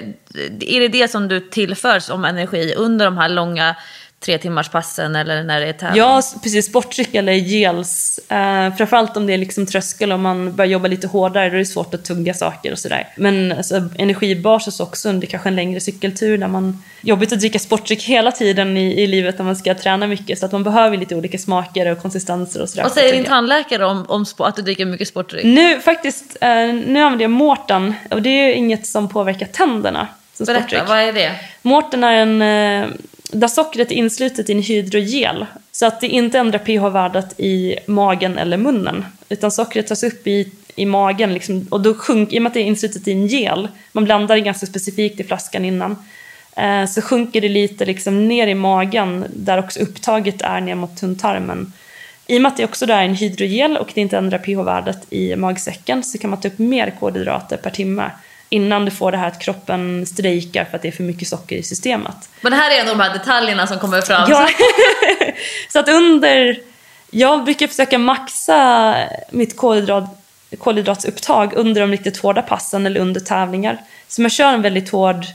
är 0.60 0.80
det 0.80 0.88
det 0.88 1.08
som 1.08 1.28
du 1.28 1.40
tillförs 1.40 2.04
som 2.04 2.26
energi 2.26 2.74
under 2.78 3.06
de 3.06 3.18
här 3.18 3.30
långa 3.30 3.76
tre 4.20 4.38
timmars 4.38 4.70
passen 4.70 5.16
eller 5.16 5.44
när 5.44 5.60
det 5.60 5.68
är 5.68 5.74
tävling? 5.74 5.98
Ja, 6.00 6.22
precis. 6.44 6.66
Sportdryck 6.66 7.16
eller 7.16 7.34
gels. 7.34 8.20
Eh, 8.30 8.76
framförallt 8.76 9.18
om 9.18 9.28
det 9.28 9.34
är 9.34 9.38
liksom 9.38 9.66
tröskel 9.66 10.12
och 10.12 10.20
man 10.20 10.56
börjar 10.56 10.72
jobba 10.72 10.88
lite 10.88 11.08
hårdare, 11.08 11.50
då 11.50 11.56
är 11.56 11.60
det 11.60 11.66
svårt 11.66 11.94
att 11.94 12.06
tugga 12.06 12.34
saker 12.34 12.72
och 12.72 12.80
sådär. 12.80 13.08
Men 13.18 13.52
alltså, 13.52 13.90
energibasis 13.98 14.80
också 14.80 15.10
under 15.10 15.28
kanske 15.28 15.50
en 15.50 15.56
längre 15.56 15.80
cykeltur 15.80 16.38
där 16.38 16.48
man... 16.48 16.84
Jobbigt 17.02 17.34
att 17.34 17.40
dricka 17.40 17.60
sportdryck 17.60 18.04
hela 18.04 18.32
tiden 18.32 18.78
i, 18.78 19.02
i 19.02 19.08
livet 19.08 19.38
när 19.38 19.46
man 19.46 19.56
ska 19.56 19.76
träna 19.76 20.08
mycket 20.08 20.40
så 20.40 20.46
att 20.46 20.52
man 20.52 20.64
behöver 20.64 20.98
lite 20.98 21.16
olika 21.16 21.38
smaker 21.38 21.92
och 21.92 22.02
konsistenser 22.02 22.62
och 22.62 22.70
sådär. 22.70 22.84
Vad 22.84 22.92
säger 22.92 23.14
din 23.14 23.26
tandläkare 23.26 23.86
om, 23.86 24.06
om 24.10 24.26
att 24.38 24.56
du 24.56 24.62
dricker 24.62 24.86
mycket 24.86 25.08
sportdryck? 25.08 25.44
Nu 25.44 25.80
faktiskt, 25.80 26.38
eh, 26.42 26.50
nu 26.68 27.00
använder 27.00 27.24
jag 27.24 27.32
Mårten 27.32 27.94
och 28.12 28.22
det 28.22 28.30
är 28.30 28.54
inget 28.54 28.88
som 28.88 29.10
påverkar 29.10 29.46
tänderna. 29.46 30.08
Berätta, 30.46 30.86
vad 30.88 30.98
är 30.98 31.14
det? 31.14 31.32
Mårten 31.62 32.04
är 32.04 32.16
en 32.16 32.42
eh, 32.42 32.90
där 33.32 33.48
sockret 33.48 33.92
är 33.92 33.96
inslutet 33.96 34.50
i 34.50 34.54
en 34.54 34.62
hydrogel. 34.62 35.46
Så 35.72 35.86
att 35.86 36.02
det 36.02 36.08
inte 36.08 36.40
ändrar 36.40 36.60
pH-värdet 36.60 37.40
i 37.40 37.76
magen 37.88 38.38
eller 38.38 38.58
munnen. 38.58 39.06
Utan 39.30 39.52
sockret 39.52 39.88
tas 39.88 40.04
upp 40.04 40.28
i, 40.28 40.52
i 40.76 40.86
magen 40.86 41.34
liksom, 41.34 41.68
och 41.70 41.82
då 41.82 41.94
sjunker, 41.94 42.36
i 42.36 42.40
och 42.40 42.44
med 42.44 42.50
att 42.50 42.54
det 42.54 42.60
är 42.60 42.64
inslutet 42.64 43.08
i 43.08 43.12
en 43.12 43.28
gel, 43.28 43.68
man 43.92 44.06
blandar 44.06 44.36
det 44.36 44.42
ganska 44.42 44.66
specifikt 44.66 45.20
i 45.20 45.24
flaskan 45.24 45.66
innan, 45.66 45.96
eh, 46.56 46.86
så 46.86 47.02
sjunker 47.02 47.42
det 47.42 47.50
lite 47.50 47.86
liksom 47.86 48.28
ner 48.28 48.48
i 48.48 48.56
magen 48.56 49.26
där 49.36 49.60
också 49.60 49.80
upptaget 49.80 50.42
är 50.42 50.62
ner 50.62 50.76
mot 50.76 50.98
tunntarmen. 50.98 51.74
I 52.28 52.38
och 52.38 52.42
med 52.42 52.52
att 52.52 52.58
det 52.58 52.66
också 52.66 52.86
är 52.86 53.04
en 53.04 53.16
hydrogel 53.16 53.78
och 53.78 53.92
det 53.94 54.02
inte 54.02 54.18
ändrar 54.18 54.38
pH-värdet 54.38 55.14
i 55.14 55.36
magsäcken 55.36 56.04
så 56.04 56.18
kan 56.18 56.30
man 56.30 56.40
ta 56.40 56.48
upp 56.48 56.60
mer 56.60 56.94
kolhydrater 57.00 57.58
per 57.58 57.70
timme 57.70 58.12
innan 58.50 58.86
du 58.86 58.92
får 58.92 59.12
det 59.12 59.18
här 59.18 59.28
att 59.28 59.42
kroppen 59.42 60.06
strejkar 60.06 60.66
för 60.66 60.76
att 60.76 60.82
det 60.82 60.88
är 60.88 60.92
för 60.92 61.04
mycket 61.04 61.28
socker 61.28 61.56
i 61.56 61.64
systemet. 61.64 62.30
Men 62.42 62.52
det 62.52 62.58
här 62.58 62.76
är 62.76 62.80
ändå 62.80 62.92
de 62.92 63.00
här 63.00 63.14
detaljerna 63.14 63.68
som 63.68 63.80
kommer 63.80 64.02
fram. 64.02 64.30
Ja. 64.30 64.50
så 65.70 65.80
att 65.80 65.90
under... 65.90 66.60
Jag 67.12 67.44
brukar 67.44 67.68
försöka 67.68 67.98
maxa 67.98 68.96
mitt 69.30 69.58
kolhydrat, 69.58 70.04
kolhydratsupptag 70.58 71.54
under 71.54 71.82
de 71.82 71.92
riktigt 71.92 72.18
hårda 72.18 72.42
passen 72.42 72.86
eller 72.86 73.00
under 73.00 73.20
tävlingar. 73.20 73.78
Så 74.08 74.22
jag 74.22 74.32
kör 74.32 74.54
en 74.54 74.62
väldigt 74.62 74.90
hård 74.90 75.26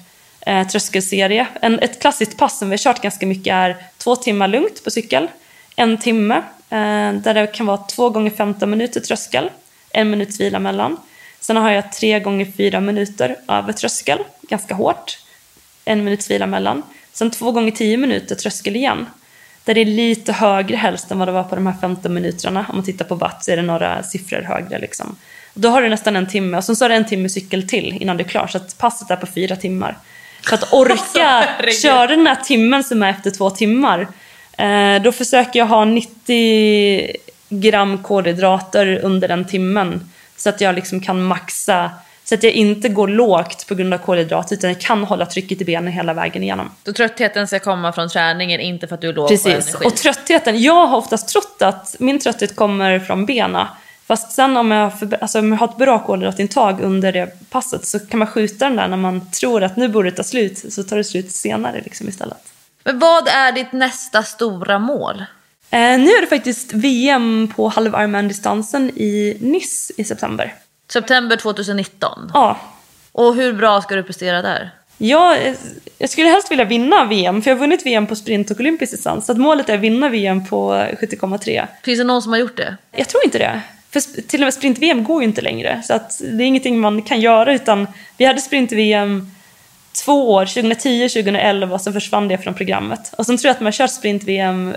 eh, 0.41 0.67
tröskelserie. 0.67 1.47
En, 1.61 1.79
ett 1.79 2.01
klassiskt 2.01 2.37
pass 2.37 2.59
som 2.59 2.69
vi 2.69 2.73
har 2.73 2.79
kört 2.79 3.03
ganska 3.03 3.27
mycket 3.27 3.53
är 3.53 3.77
två 3.99 4.17
timmar 4.17 4.49
lugnt 4.49 4.85
på 4.85 4.91
cykel, 4.91 5.29
en 5.77 5.99
timme 5.99 6.37
eh, 6.71 7.13
där 7.13 7.35
det 7.35 7.47
kan 7.47 7.67
vara 7.67 7.77
två 7.77 8.11
gånger 8.11 8.31
15 8.31 8.71
minuter 8.71 9.01
tröskel, 9.01 9.51
en 9.91 10.11
minuts 10.11 10.41
vila 10.41 10.59
mellan. 10.59 10.97
Sen 11.45 11.57
har 11.57 11.71
jag 11.71 11.93
tre 11.93 12.21
gånger 12.21 12.47
fyra 12.57 12.81
minuter 12.81 13.37
över 13.49 13.73
tröskel, 13.73 14.19
ganska 14.43 14.75
hårt, 14.75 15.19
en 15.85 16.05
minuts 16.05 16.31
vila 16.31 16.47
mellan. 16.47 16.83
Sen 17.13 17.31
två 17.31 17.53
gånger 17.53 17.71
tio 17.71 17.97
minuter 17.97 18.35
tröskel 18.35 18.77
igen. 18.77 19.07
Där 19.65 19.75
det 19.75 19.81
är 19.81 19.85
lite 19.85 20.33
högre 20.33 20.77
helst 20.77 21.11
än 21.11 21.19
vad 21.19 21.29
det 21.29 21.33
var 21.33 21.45
på 21.45 21.55
de 21.55 21.67
här 21.67 21.75
15 21.81 22.15
minuterna. 22.15 22.67
Om 22.69 22.77
man 22.77 22.85
tittar 22.85 23.05
på 23.05 23.15
watt 23.15 23.45
så 23.45 23.51
är 23.51 23.57
det 23.57 23.63
några 23.63 24.03
siffror 24.03 24.43
högre. 24.43 24.79
Liksom. 24.79 25.17
Då 25.55 25.69
har 25.69 25.83
du 25.83 25.89
nästan 25.89 26.17
en 26.17 26.29
timme 26.29 26.57
och 26.57 26.65
sen 26.65 26.77
så 26.77 26.85
är 26.85 26.89
det 26.89 26.95
en 26.95 27.07
timme 27.07 27.29
cykel 27.29 27.69
till 27.69 27.99
innan 28.01 28.17
du 28.17 28.25
är 28.25 28.29
klar. 28.29 28.47
Så 28.47 28.57
att 28.57 28.79
passet 28.79 29.11
är 29.11 29.17
på 29.17 29.27
fyra 29.27 29.57
timmar. 29.57 29.97
För 30.49 30.55
att 30.55 30.73
orka 30.73 31.25
alltså, 31.25 31.83
köra 31.83 32.07
den 32.07 32.27
här 32.27 32.37
timmen 32.37 32.85
som 32.85 33.03
är 33.03 33.11
efter 33.11 33.31
två 33.31 33.51
timmar. 33.51 34.09
Eh, 34.59 35.03
då 35.03 35.13
försöker 35.13 35.59
jag 35.59 35.67
ha 35.67 35.85
90 35.85 37.17
gram 37.49 38.03
kolhydrater 38.03 39.01
under 39.03 39.29
den 39.29 39.45
timmen. 39.45 40.11
Så 40.45 40.51
att 40.51 40.61
jag 40.61 40.75
liksom 40.75 41.01
kan 41.01 41.23
maxa 41.23 41.91
så 42.25 42.35
att 42.35 42.43
jag 42.43 42.53
inte 42.53 42.89
går 42.89 43.09
lågt 43.09 43.67
på 43.69 43.75
grund 43.75 43.95
av 43.95 43.99
kolhydrat 43.99 44.53
utan 44.53 44.71
jag 44.71 44.81
kan 44.81 45.05
hålla 45.05 45.27
trycket 45.27 45.61
i 45.61 45.65
benen 45.65 45.93
hela 45.93 46.15
vägen 46.15 46.43
igenom. 46.43 46.71
Så 46.85 46.93
tröttheten 46.93 47.47
ska 47.47 47.59
komma 47.59 47.93
från 47.93 48.09
träningen, 48.09 48.61
inte 48.61 48.87
för 48.87 48.95
att 48.95 49.01
du 49.01 49.09
är 49.09 49.13
låg 49.13 49.29
Precis. 49.29 49.45
på 49.45 49.51
energi? 49.51 49.87
och 49.87 49.97
tröttheten, 49.97 50.63
jag 50.63 50.87
har 50.87 50.97
oftast 50.97 51.29
trott 51.29 51.63
att 51.63 51.97
min 51.99 52.21
trötthet 52.21 52.57
kommer 52.57 52.99
från 52.99 53.27
benen. 53.27 53.67
Fast 54.07 54.33
sen 54.33 54.57
om 54.57 54.71
jag, 54.71 54.93
alltså 55.21 55.39
om 55.39 55.53
jag 55.53 55.59
har 55.59 55.69
ett 55.69 55.77
bra 55.77 55.99
kolhydratintag 55.99 56.81
under 56.81 57.13
det 57.13 57.51
passet 57.51 57.87
så 57.87 57.99
kan 57.99 58.19
man 58.19 58.29
skjuta 58.29 58.65
den 58.65 58.77
där 58.77 58.89
när 58.89 58.97
man 58.97 59.31
tror 59.31 59.63
att 59.63 59.77
nu 59.77 59.89
borde 59.89 60.11
det 60.11 60.17
ta 60.17 60.23
slut, 60.23 60.73
så 60.73 60.83
tar 60.83 60.97
det 60.97 61.05
slut 61.05 61.33
senare 61.33 61.81
liksom 61.85 62.09
istället. 62.09 62.53
Men 62.85 62.99
vad 62.99 63.29
är 63.29 63.53
ditt 63.53 63.73
nästa 63.73 64.23
stora 64.23 64.79
mål? 64.79 65.25
Eh, 65.75 65.99
nu 65.99 66.11
är 66.11 66.21
det 66.21 66.27
faktiskt 66.27 66.73
VM 66.73 67.53
på 67.57 67.69
halv 67.69 67.95
Ironman-distansen 67.95 68.91
i 68.91 69.37
Nice 69.41 69.93
i 69.97 70.05
september. 70.05 70.55
September 70.93 71.37
2019? 71.37 72.31
Ja. 72.35 72.59
Och 73.13 73.35
hur 73.35 73.53
bra 73.53 73.83
ska 73.83 73.95
du 73.95 74.03
prestera 74.03 74.43
där? 74.43 74.71
Ja, 74.99 75.37
jag 75.99 76.11
skulle 76.11 76.29
helst 76.29 76.51
vilja 76.51 76.65
vinna 76.65 77.05
VM, 77.05 77.43
för 77.43 77.51
jag 77.51 77.57
har 77.57 77.61
vunnit 77.61 77.87
VM 77.87 78.07
på 78.07 78.17
sprint 78.17 78.51
och 78.51 78.61
olympisk 78.61 78.93
distans. 78.93 79.27
Så 79.27 79.33
att 79.33 79.39
målet 79.39 79.69
är 79.69 79.75
att 79.75 79.81
vinna 79.81 80.09
VM 80.09 80.47
på 80.47 80.73
70,3. 80.73 81.67
Finns 81.83 81.99
det 81.99 82.05
någon 82.05 82.23
som 82.23 82.33
har 82.33 82.39
gjort 82.39 82.57
det? 82.57 82.77
Jag 82.93 83.09
tror 83.09 83.25
inte 83.25 83.39
det. 83.39 83.61
För 83.91 84.01
till 84.01 84.41
och 84.41 84.47
med 84.47 84.55
sprint-VM 84.55 85.05
går 85.05 85.23
ju 85.23 85.29
inte 85.29 85.41
längre. 85.41 85.83
Så 85.85 85.95
att 85.95 86.19
det 86.19 86.45
är 86.45 86.47
ingenting 86.47 86.81
man 86.81 87.03
kan 87.03 87.21
göra, 87.21 87.55
utan 87.55 87.87
vi 88.17 88.25
hade 88.25 88.41
sprint-VM 88.41 89.31
två 90.05 90.33
år, 90.33 90.47
2010 90.47 91.09
2011, 91.09 91.75
och 91.75 91.81
sen 91.81 91.93
försvann 91.93 92.29
det 92.29 92.39
från 92.39 92.55
programmet. 92.55 93.13
Och 93.19 93.27
sen 93.27 93.39
tror 93.39 93.49
jag 93.49 93.55
att 93.55 93.61
man 93.61 93.67
har 93.67 93.73
kört 93.73 93.91
sprint-VM 93.91 94.75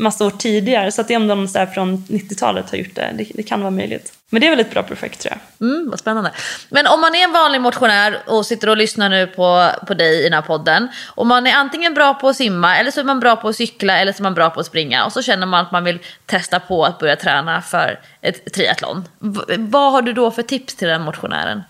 massa 0.00 0.26
år 0.26 0.30
tidigare. 0.30 0.92
Så 0.92 1.00
att 1.00 1.08
det 1.08 1.14
är 1.14 1.18
om 1.18 1.26
de 1.26 1.48
så 1.48 1.66
från 1.66 1.96
90-talet 1.96 2.70
har 2.70 2.78
gjort 2.78 2.94
det. 2.94 3.14
det. 3.16 3.26
det. 3.34 3.42
kan 3.42 3.60
vara 3.60 3.70
möjligt. 3.70 4.12
Men 4.32 4.40
det 4.40 4.46
är 4.46 4.50
väl 4.50 4.60
ett 4.60 4.70
bra 4.70 4.82
projekt 4.82 5.20
tror 5.20 5.34
jag. 5.34 5.68
Mm, 5.68 5.90
vad 5.90 5.98
spännande. 5.98 6.30
Men 6.68 6.86
om 6.86 7.00
man 7.00 7.14
är 7.14 7.24
en 7.24 7.32
vanlig 7.32 7.60
motionär 7.60 8.18
och 8.26 8.46
sitter 8.46 8.68
och 8.68 8.76
lyssnar 8.76 9.08
nu 9.08 9.26
på, 9.26 9.70
på 9.86 9.94
dig 9.94 10.20
i 10.20 10.22
den 10.24 10.32
här 10.32 10.42
podden. 10.42 10.88
Och 11.06 11.26
man 11.26 11.46
är 11.46 11.54
antingen 11.54 11.94
bra 11.94 12.14
på 12.14 12.28
att 12.28 12.36
simma 12.36 12.76
eller 12.76 12.90
så 12.90 13.00
är 13.00 13.04
man 13.04 13.20
bra 13.20 13.36
på 13.36 13.48
att 13.48 13.56
cykla 13.56 13.98
eller 13.98 14.12
så 14.12 14.18
är 14.18 14.22
man 14.22 14.34
bra 14.34 14.50
på 14.50 14.60
att 14.60 14.66
springa. 14.66 15.04
Och 15.04 15.12
så 15.12 15.22
känner 15.22 15.46
man 15.46 15.60
att 15.64 15.72
man 15.72 15.84
vill 15.84 15.98
testa 16.26 16.60
på 16.60 16.84
att 16.84 16.98
börja 16.98 17.16
träna 17.16 17.62
för 17.62 18.00
ett 18.20 18.52
triathlon. 18.52 19.08
V 19.18 19.40
vad 19.58 19.92
har 19.92 20.02
du 20.02 20.12
då 20.12 20.30
för 20.30 20.42
tips 20.42 20.74
till 20.74 20.88
den 20.88 21.02
motionären? 21.02 21.62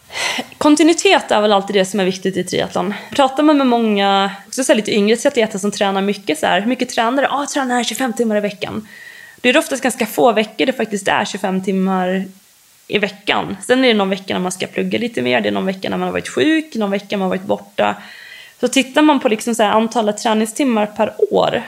Kontinuitet 0.58 1.30
är 1.30 1.40
väl 1.40 1.52
alltid 1.52 1.76
det 1.76 1.84
som 1.84 2.00
är 2.00 2.04
viktigt 2.04 2.36
i 2.36 2.44
triathlon. 2.44 2.94
Pratar 3.10 3.42
man 3.42 3.58
med 3.58 3.66
många, 3.66 4.30
också 4.46 4.64
så 4.64 4.74
lite 4.74 4.94
yngre 4.94 5.16
triatleter 5.16 5.58
som 5.58 5.70
tränar 5.70 6.02
mycket 6.02 6.38
så 6.38 6.46
här, 6.46 6.60
hur 6.60 6.68
mycket 6.68 6.88
tränar 6.88 7.22
du? 7.22 7.28
Ja, 7.28 7.42
ah, 7.42 7.46
tränar 7.46 7.84
25 7.84 8.12
timmar 8.12 8.36
i 8.36 8.40
veckan. 8.40 8.88
Det 9.40 9.48
är 9.48 9.56
oftast 9.56 9.82
ganska 9.82 10.06
få 10.06 10.32
veckor 10.32 10.66
det 10.66 10.72
faktiskt 10.72 11.08
är 11.08 11.24
25 11.24 11.64
timmar 11.64 12.24
i 12.90 12.98
veckan. 12.98 13.56
Sen 13.66 13.84
är 13.84 13.88
det 13.88 13.94
någon 13.94 14.10
vecka 14.10 14.34
när 14.34 14.40
man 14.40 14.52
ska 14.52 14.66
plugga 14.66 14.98
lite 14.98 15.22
mer, 15.22 15.40
det 15.40 15.48
är 15.48 15.52
någon 15.52 15.66
vecka 15.66 15.90
när 15.90 15.96
man 15.96 16.06
har 16.06 16.12
varit 16.12 16.28
sjuk, 16.28 16.74
någon 16.74 16.90
vecka 16.90 17.06
när 17.10 17.16
man 17.16 17.30
har 17.30 17.36
varit 17.36 17.46
borta. 17.46 17.96
Så 18.60 18.68
tittar 18.68 19.02
man 19.02 19.20
på 19.20 19.28
liksom 19.28 19.54
så 19.54 19.62
antalet 19.62 20.18
träningstimmar 20.18 20.86
per 20.86 21.14
år, 21.30 21.62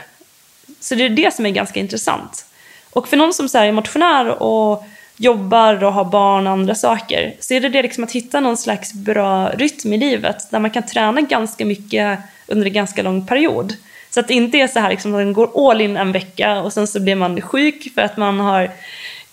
så 0.79 0.95
det 0.95 1.05
är 1.05 1.09
det 1.09 1.33
som 1.33 1.45
är 1.45 1.49
ganska 1.49 1.79
intressant. 1.79 2.45
Och 2.89 3.07
för 3.07 3.17
någon 3.17 3.33
som 3.33 3.49
så 3.49 3.57
är 3.57 3.71
motionär 3.71 4.43
och 4.43 4.83
jobbar 5.17 5.83
och 5.83 5.93
har 5.93 6.05
barn 6.05 6.47
och 6.47 6.53
andra 6.53 6.75
saker, 6.75 7.35
så 7.39 7.53
är 7.53 7.61
det 7.61 7.69
det 7.69 7.81
liksom 7.81 8.03
att 8.03 8.11
hitta 8.11 8.39
någon 8.39 8.57
slags 8.57 8.93
bra 8.93 9.49
rytm 9.49 9.93
i 9.93 9.97
livet 9.97 10.51
där 10.51 10.59
man 10.59 10.71
kan 10.71 10.85
träna 10.85 11.21
ganska 11.21 11.65
mycket 11.65 12.19
under 12.47 12.67
en 12.67 12.73
ganska 12.73 13.01
lång 13.03 13.27
period. 13.27 13.73
Så 14.09 14.19
att 14.19 14.27
det 14.27 14.33
inte 14.33 14.57
är 14.57 14.67
så 14.67 14.79
här 14.79 14.89
liksom, 14.89 15.15
att 15.15 15.23
man 15.23 15.33
går 15.33 15.69
all 15.69 15.81
in 15.81 15.97
en 15.97 16.11
vecka 16.11 16.61
och 16.61 16.73
sen 16.73 16.87
så 16.87 16.99
blir 16.99 17.15
man 17.15 17.41
sjuk 17.41 17.93
för 17.95 18.01
att 18.01 18.17
man 18.17 18.39
har 18.39 18.71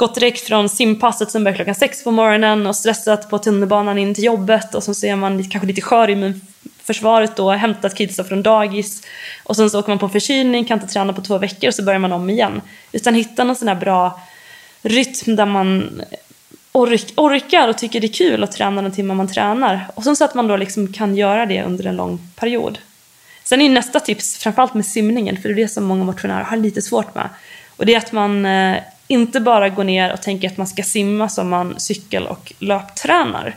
gått 0.00 0.14
direkt 0.14 0.40
från 0.40 0.68
simpasset 0.68 1.30
som 1.30 1.44
börjar 1.44 1.56
klockan 1.56 1.74
sex 1.74 2.04
på 2.04 2.10
morgonen 2.10 2.66
och 2.66 2.76
stressat 2.76 3.30
på 3.30 3.38
tunnelbanan 3.38 3.98
in 3.98 4.14
till 4.14 4.24
jobbet 4.24 4.74
och 4.74 4.82
så 4.82 5.06
är 5.06 5.16
man 5.16 5.44
kanske 5.50 5.66
lite 5.66 5.80
skör 5.80 6.10
i 6.10 6.40
försvaret 6.82 7.36
då, 7.36 7.50
hämtat 7.50 7.94
kidsen 7.94 8.24
från 8.24 8.42
dagis 8.42 9.02
och 9.44 9.56
sen 9.56 9.70
så 9.70 9.78
åker 9.78 9.88
man 9.88 9.98
på 9.98 10.08
förkylning, 10.08 10.64
kan 10.64 10.80
inte 10.80 10.92
träna 10.92 11.12
på 11.12 11.22
två 11.22 11.38
veckor 11.38 11.68
och 11.68 11.74
så 11.74 11.82
börjar 11.82 11.98
man 11.98 12.12
om 12.12 12.30
igen. 12.30 12.60
Utan 12.92 13.14
hitta 13.14 13.44
någon 13.44 13.56
sån 13.56 13.68
här 13.68 13.74
bra 13.74 14.20
rytm 14.82 15.36
där 15.36 15.46
man 15.46 16.02
ork 16.72 17.12
orkar 17.16 17.68
och 17.68 17.78
tycker 17.78 18.00
det 18.00 18.06
är 18.06 18.12
kul 18.12 18.44
att 18.44 18.52
träna 18.52 18.82
den 18.82 18.92
timme 18.92 19.14
man 19.14 19.28
tränar. 19.28 19.86
Och 19.94 20.04
sen 20.04 20.16
så 20.16 20.24
att 20.24 20.34
man 20.34 20.48
då 20.48 20.56
liksom 20.56 20.92
kan 20.92 21.16
göra 21.16 21.46
det 21.46 21.62
under 21.62 21.86
en 21.86 21.96
lång 21.96 22.18
period. 22.36 22.78
Sen 23.44 23.60
är 23.60 23.68
nästa 23.68 24.00
tips, 24.00 24.36
framförallt 24.36 24.74
med 24.74 24.86
simningen, 24.86 25.36
för 25.36 25.48
det 25.48 25.54
är 25.54 25.56
det 25.56 25.68
som 25.68 25.84
många 25.84 26.04
motionärer 26.04 26.44
har 26.44 26.56
lite 26.56 26.82
svårt 26.82 27.14
med. 27.14 27.28
Och 27.76 27.86
det 27.86 27.94
är 27.94 27.98
att 27.98 28.12
man 28.12 28.46
eh, 28.46 28.76
inte 29.10 29.40
bara 29.40 29.68
gå 29.68 29.82
ner 29.82 30.12
och 30.12 30.22
tänka 30.22 30.46
att 30.46 30.56
man 30.56 30.66
ska 30.66 30.82
simma 30.82 31.28
som 31.28 31.48
man 31.48 31.80
cykel 31.80 32.26
och 32.26 32.52
löptränar. 32.58 33.56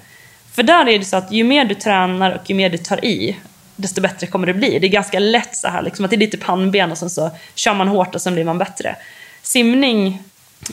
För 0.53 0.63
där 0.63 0.89
är 0.89 0.99
det 0.99 1.05
så 1.05 1.17
att 1.17 1.31
ju 1.31 1.43
mer 1.43 1.65
du 1.65 1.75
tränar 1.75 2.31
och 2.31 2.49
ju 2.49 2.55
mer 2.55 2.69
du 2.69 2.77
tar 2.77 3.05
i, 3.05 3.37
desto 3.75 4.01
bättre 4.01 4.27
kommer 4.27 4.47
det 4.47 4.53
bli. 4.53 4.79
Det 4.79 4.87
är 4.87 4.89
ganska 4.89 5.19
lätt 5.19 5.55
så 5.55 5.67
här, 5.67 5.81
liksom, 5.81 6.05
att 6.05 6.11
det 6.11 6.17
är 6.17 6.19
lite 6.19 6.37
pannben 6.37 6.91
och 6.91 6.97
sen 6.97 7.09
så 7.09 7.31
kör 7.55 7.73
man 7.73 7.87
hårt 7.87 8.15
och 8.15 8.21
sen 8.21 8.33
blir 8.33 8.43
man 8.43 8.57
bättre. 8.57 8.95
Simning 9.41 10.21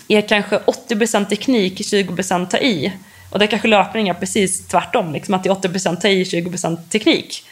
är 0.09 0.20
kanske 0.20 0.59
80% 0.89 1.24
teknik, 1.24 1.81
20% 1.81 2.47
ta 2.47 2.59
i. 2.59 2.93
Och 3.31 3.39
det 3.39 3.45
är 3.45 3.47
kanske 3.47 3.68
löpning 3.68 4.09
är 4.09 4.14
precis 4.14 4.66
tvärtom, 4.68 5.12
liksom, 5.12 5.35
att 5.35 5.43
det 5.43 5.49
är 5.49 5.55
80% 5.55 5.97
ta 5.97 6.09
i, 6.09 6.24
20% 6.24 6.89
teknik. 6.89 7.45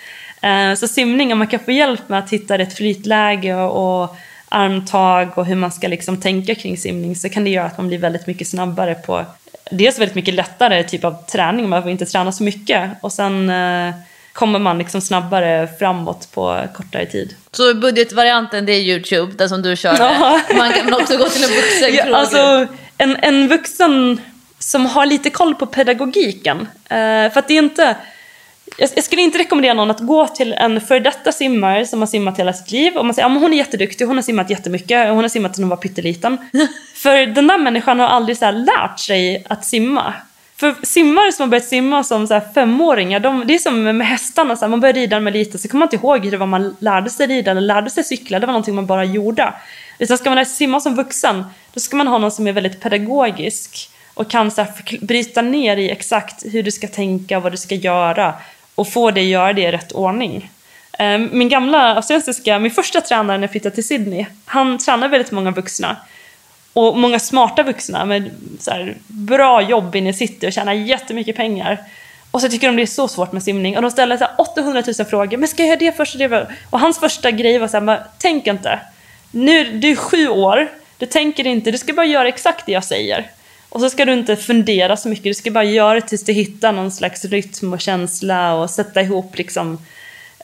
Eh, 0.43 0.75
så 0.75 0.89
simning, 0.89 1.33
om 1.33 1.39
man 1.39 1.47
kan 1.47 1.61
få 1.61 1.73
hjälp 1.73 2.09
med 2.09 2.19
att 2.19 2.33
hitta 2.33 2.59
rätt 2.59 2.75
flytläge 2.75 3.55
och 3.55 4.17
armtag 4.49 5.39
och 5.39 5.47
hur 5.47 5.55
man 5.55 5.73
ska 5.73 5.89
liksom 5.89 6.21
tänka 6.21 6.55
kring 6.55 6.77
simning 6.77 7.17
så 7.17 7.29
kan 7.29 7.45
det 7.45 7.51
göra 7.51 7.67
att 7.67 7.79
man 7.79 7.89
blir 7.89 7.99
väldigt 7.99 8.27
mycket 8.27 8.49
snabbare 8.49 8.95
på 8.95 9.25
dels 9.71 9.99
väldigt 9.99 10.15
mycket 10.15 10.35
lättare 10.35 10.85
typ 10.85 11.05
av 11.05 11.25
träning, 11.27 11.61
man 11.61 11.71
behöver 11.71 11.91
inte 11.91 12.07
träna 12.07 12.33
så 12.33 12.43
mycket 12.43 12.91
och 13.01 13.13
sen 13.13 13.51
eh, 13.51 13.95
kommer 14.33 14.59
man 14.59 14.79
liksom 14.79 15.01
snabbare 15.01 15.69
framåt 15.79 16.29
på 16.35 16.65
kortare 16.75 17.07
tid. 17.07 17.35
Så 17.53 17.75
budgetvarianten 17.75 18.67
det 18.67 18.73
är 18.73 18.81
Youtube, 18.81 19.33
den 19.37 19.49
som 19.49 19.63
du 19.63 19.77
kör? 19.77 19.97
Ja. 19.99 20.41
Man 20.57 20.73
kan 20.73 20.95
också 20.95 21.17
gå 21.17 21.29
till 21.29 21.45
en 21.45 21.51
vuxen 21.51 21.95
ja, 22.11 22.17
alltså, 22.17 22.67
en, 22.99 23.17
en 23.17 23.49
vuxen 23.49 24.21
som 24.59 24.87
har 24.87 25.07
lite 25.07 25.31
koll 25.31 25.55
på 25.55 25.67
pedagogiken. 25.67 26.61
Eh, 26.85 27.33
för 27.33 27.39
att 27.39 27.49
det 27.49 27.55
är 27.55 27.63
inte 27.63 27.97
jag, 28.79 29.05
skulle 29.05 29.23
inte 29.23 29.39
rekommendera 29.39 29.75
någon 29.75 29.91
att 29.91 30.01
gå 30.01 30.27
till 30.27 30.53
en 30.53 30.81
före 30.81 31.01
detta 31.01 31.33
simmare 31.33 31.87
som 31.87 32.01
har 32.01 32.07
simmat 32.07 32.39
hela 32.39 32.53
sitt 32.53 32.71
liv 32.71 32.97
och 32.97 33.07
man 33.07 33.15
säger 33.15 33.29
att 33.29 33.35
ja, 33.35 33.41
hon 33.41 33.53
är 33.53 33.57
jätteduktig, 33.57 34.05
hon 34.05 34.17
har 34.17 34.23
simmat 34.23 34.51
jättemycket, 34.51 35.09
hon 35.09 35.19
har 35.19 35.29
simmat 35.29 35.57
sedan 35.57 35.65
hon 35.65 35.71
var 35.71 35.77
pytteliten. 35.77 36.39
För 36.95 37.27
den 37.27 37.47
där 37.47 37.59
människan 37.59 38.01
har 38.01 38.07
aldrig 38.07 38.37
så 38.37 38.51
lärt 38.51 38.99
sig 39.01 39.45
att 39.49 39.65
simma. 39.65 40.15
För 40.57 40.75
simmare 40.83 41.33
som 41.33 41.43
har 41.43 41.49
börjat 41.49 41.65
simma 41.65 42.05
som 42.05 42.27
så 42.27 42.41
femåringar, 42.55 43.21
de, 43.21 43.47
det 43.47 43.55
är 43.55 43.59
som 43.59 43.83
med 43.83 44.07
hästarna, 44.07 44.57
så 44.57 44.65
här, 44.65 44.71
man 44.71 44.81
börjar 44.81 44.95
rida 44.95 45.21
med 45.21 45.33
lite 45.33 45.59
så 45.59 45.69
kommer 45.69 45.79
man 45.79 45.87
inte 45.87 45.97
ihåg 45.97 46.25
hur 46.25 46.31
det 46.31 46.37
var 46.37 46.47
man 46.47 46.77
lärde 46.79 47.11
sig 47.11 47.27
rida 47.27 47.51
eller 47.51 47.61
lärde 47.61 47.91
sig 47.91 48.05
cykla, 48.05 48.41
det 48.41 48.47
var 48.47 48.53
någonting 48.53 48.75
man 48.75 48.87
bara 48.87 49.05
gjorde. 49.05 49.53
Utan 49.99 50.19
ska 50.19 50.31
man 50.31 50.37
lära 50.37 50.45
sig 50.45 50.57
simma 50.57 50.81
som 50.81 50.95
vuxen, 50.95 51.45
då 51.73 51.81
ska 51.81 51.97
man 51.97 52.07
ha 52.07 52.19
någon 52.19 52.31
som 52.31 52.47
är 52.47 52.53
väldigt 52.53 52.81
pedagogisk 52.81 53.91
och 54.15 54.31
kan 54.31 54.51
så 54.51 54.63
här, 54.63 54.73
bryta 55.01 55.43
ner 55.43 55.77
i 55.77 55.91
exakt 55.91 56.45
hur 56.45 56.63
du 56.63 56.71
ska 56.71 56.89
tänka, 56.89 57.41
vad 57.41 57.53
du 57.53 57.57
ska 57.57 57.75
göra 57.75 58.35
och 58.79 58.89
få 58.89 59.11
dig 59.11 59.23
att 59.23 59.31
göra 59.31 59.53
det 59.53 59.63
i 59.63 59.73
rätt 59.73 59.93
ordning. 59.93 60.51
Ehm, 60.99 61.29
min 61.33 61.49
gamla 61.49 61.95
australiensiska, 61.95 62.59
min 62.59 62.71
första 62.71 63.01
tränare 63.01 63.39
när 63.39 63.45
jag 63.45 63.51
flyttade 63.51 63.75
till 63.75 63.87
Sydney, 63.87 64.27
han 64.45 64.79
tränade 64.79 65.09
väldigt 65.09 65.33
många 65.33 65.51
vuxna. 65.51 65.97
Och 66.73 66.99
många 66.99 67.19
smarta 67.19 67.63
vuxna 67.63 68.05
med 68.05 68.31
så 68.61 68.71
här, 68.71 68.97
bra 69.07 69.63
jobb 69.63 69.97
inne 69.97 70.11
i 70.11 70.13
city 70.13 70.49
och 70.49 70.53
tjänar 70.53 70.73
jättemycket 70.73 71.37
pengar. 71.37 71.79
Och 72.31 72.41
så 72.41 72.49
tycker 72.49 72.67
de 72.67 72.77
det 72.77 72.83
är 72.83 72.87
så 72.87 73.09
svårt 73.09 73.33
med 73.33 73.43
simning. 73.43 73.77
Och 73.77 73.83
de 73.83 73.91
ställer 73.91 74.17
så 74.17 74.25
här 74.25 74.35
800 74.39 74.83
000 74.99 75.07
frågor. 75.07 75.37
Men 75.37 75.49
ska 75.49 75.63
jag 75.63 75.69
göra 75.69 75.79
det 75.79 75.97
först? 75.97 76.15
Och, 76.15 76.19
det 76.19 76.47
och 76.71 76.81
hans 76.81 76.99
första 76.99 77.31
grej 77.31 77.59
var 77.59 77.69
så 77.69 77.81
här, 77.81 78.03
tänk 78.19 78.47
inte. 78.47 78.81
Nu, 79.31 79.65
du 79.65 79.91
är 79.91 79.97
sju 79.97 80.29
år, 80.29 80.69
du 80.99 81.07
tänker 81.07 81.47
inte, 81.47 81.71
du 81.71 81.79
ska 81.79 81.93
bara 81.93 82.07
göra 82.07 82.29
exakt 82.29 82.67
det 82.67 82.73
jag 82.73 82.85
säger. 82.85 83.31
Och 83.69 83.81
så 83.81 83.91
ska 83.91 84.05
du 84.05 84.13
inte 84.13 84.37
fundera 84.37 84.97
så 84.97 85.09
mycket, 85.09 85.25
du 85.25 85.35
ska 85.35 85.51
bara 85.51 85.65
göra 85.65 85.95
det 85.95 86.01
tills 86.01 86.25
du 86.25 86.33
hittar 86.33 86.73
någon 86.73 86.91
slags 86.91 87.25
rytm 87.25 87.73
och 87.73 87.81
känsla 87.81 88.55
och 88.55 88.71
sätta 88.71 89.01
ihop 89.01 89.39
liksom 89.39 89.79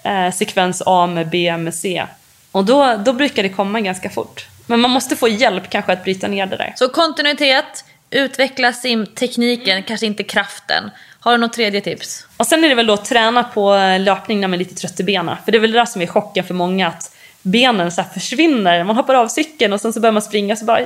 eh, 0.05 0.33
sekvens 0.33 0.83
A 0.87 1.07
med 1.07 1.29
B 1.31 1.57
med 1.57 1.75
C. 1.75 2.07
Och 2.53 2.65
då, 2.65 3.01
då 3.05 3.13
brukar 3.13 3.43
det 3.43 3.49
komma 3.49 3.81
ganska 3.81 4.11
fort. 4.11 4.47
Men 4.67 4.81
man 4.81 4.91
måste 4.91 5.17
få 5.17 5.29
hjälp 5.29 5.71
kanske 5.71 5.93
att 5.93 6.05
bryta 6.05 6.29
ner 6.29 6.47
det 6.47 6.57
där. 6.57 6.73
Så 6.77 6.89
kontinuitet, 6.89 7.85
utveckla 8.11 8.73
simtekniken, 8.73 9.83
kanske 9.83 10.07
inte 10.07 10.23
kraften. 10.23 10.91
Har 11.21 11.33
du 11.33 11.39
något 11.39 11.53
tredje 11.53 11.81
tips? 11.81 12.27
Och 12.37 12.47
sen 12.47 12.65
är 12.65 12.69
det 12.69 12.75
väl 12.75 12.87
då 12.87 12.93
att 12.93 13.05
träna 13.05 13.45
på 13.45 13.77
löpning 14.01 14.41
när 14.41 14.49
man 14.49 14.55
är 14.55 14.59
lite 14.59 14.75
trött 14.75 15.01
i 15.01 15.05
benen. 15.05 15.37
För 15.45 15.53
det 15.53 15.59
är 15.59 15.61
väl 15.61 15.73
det 15.73 15.79
där 15.79 15.87
som 15.87 16.03
är 16.03 16.07
chocken 16.07 16.45
för 16.45 16.55
många, 16.55 16.89
att 16.89 17.17
benen 17.43 17.93
så 17.93 18.05
försvinner. 18.15 18.85
Man 18.85 18.97
hoppar 18.97 19.15
av 19.15 19.29
cykeln 19.29 19.73
och 19.73 19.81
sen 19.81 19.93
så 19.93 20.01
börjar 20.01 20.13
man 20.13 20.23
springa 20.23 20.57
så 20.57 20.65
bara 20.65 20.81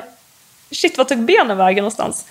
shit 0.71 0.99
vad 0.99 1.09
tog 1.09 1.19
benen 1.25 1.57
vägen 1.57 1.83
någonstans? 1.83 2.27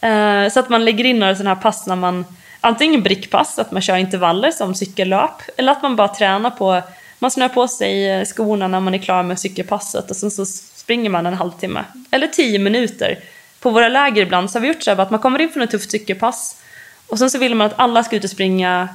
Eh, 0.00 0.48
så 0.48 0.60
att 0.60 0.68
man 0.68 0.84
lägger 0.84 1.04
in 1.04 1.18
några 1.18 1.34
sådana 1.34 1.54
här 1.54 1.62
pass 1.62 1.86
när 1.86 1.96
man 1.96 2.24
antingen 2.60 3.02
brickpass, 3.02 3.58
att 3.58 3.70
man 3.72 3.82
kör 3.82 3.96
intervaller 3.96 4.50
som 4.50 4.74
cykellöp, 4.74 5.42
eller 5.56 5.72
att 5.72 5.82
man 5.82 5.96
bara 5.96 6.08
tränar 6.08 6.50
på, 6.50 6.82
man 7.18 7.30
snör 7.30 7.48
på 7.48 7.68
sig 7.68 8.10
eh, 8.10 8.24
skorna 8.24 8.68
när 8.68 8.80
man 8.80 8.94
är 8.94 8.98
klar 8.98 9.22
med 9.22 9.38
cykelpasset 9.38 10.10
och 10.10 10.16
sen 10.16 10.30
så 10.30 10.46
springer 10.46 11.10
man 11.10 11.26
en 11.26 11.34
halvtimme, 11.34 11.84
eller 12.10 12.26
tio 12.26 12.58
minuter. 12.58 13.18
På 13.60 13.70
våra 13.70 13.88
läger 13.88 14.22
ibland 14.22 14.50
så 14.50 14.58
har 14.58 14.60
vi 14.60 14.68
gjort 14.68 14.82
så 14.82 14.90
här 14.90 14.98
att 14.98 15.10
man 15.10 15.20
kommer 15.20 15.40
in 15.40 15.48
från 15.48 15.62
ett 15.62 15.70
tufft 15.70 15.90
cykelpass 15.90 16.56
och 17.08 17.18
sen 17.18 17.30
så 17.30 17.38
vill 17.38 17.54
man 17.54 17.66
att 17.66 17.78
alla 17.78 18.04
ska 18.04 18.16
ut 18.16 18.24
och 18.24 18.30
springa 18.30 18.88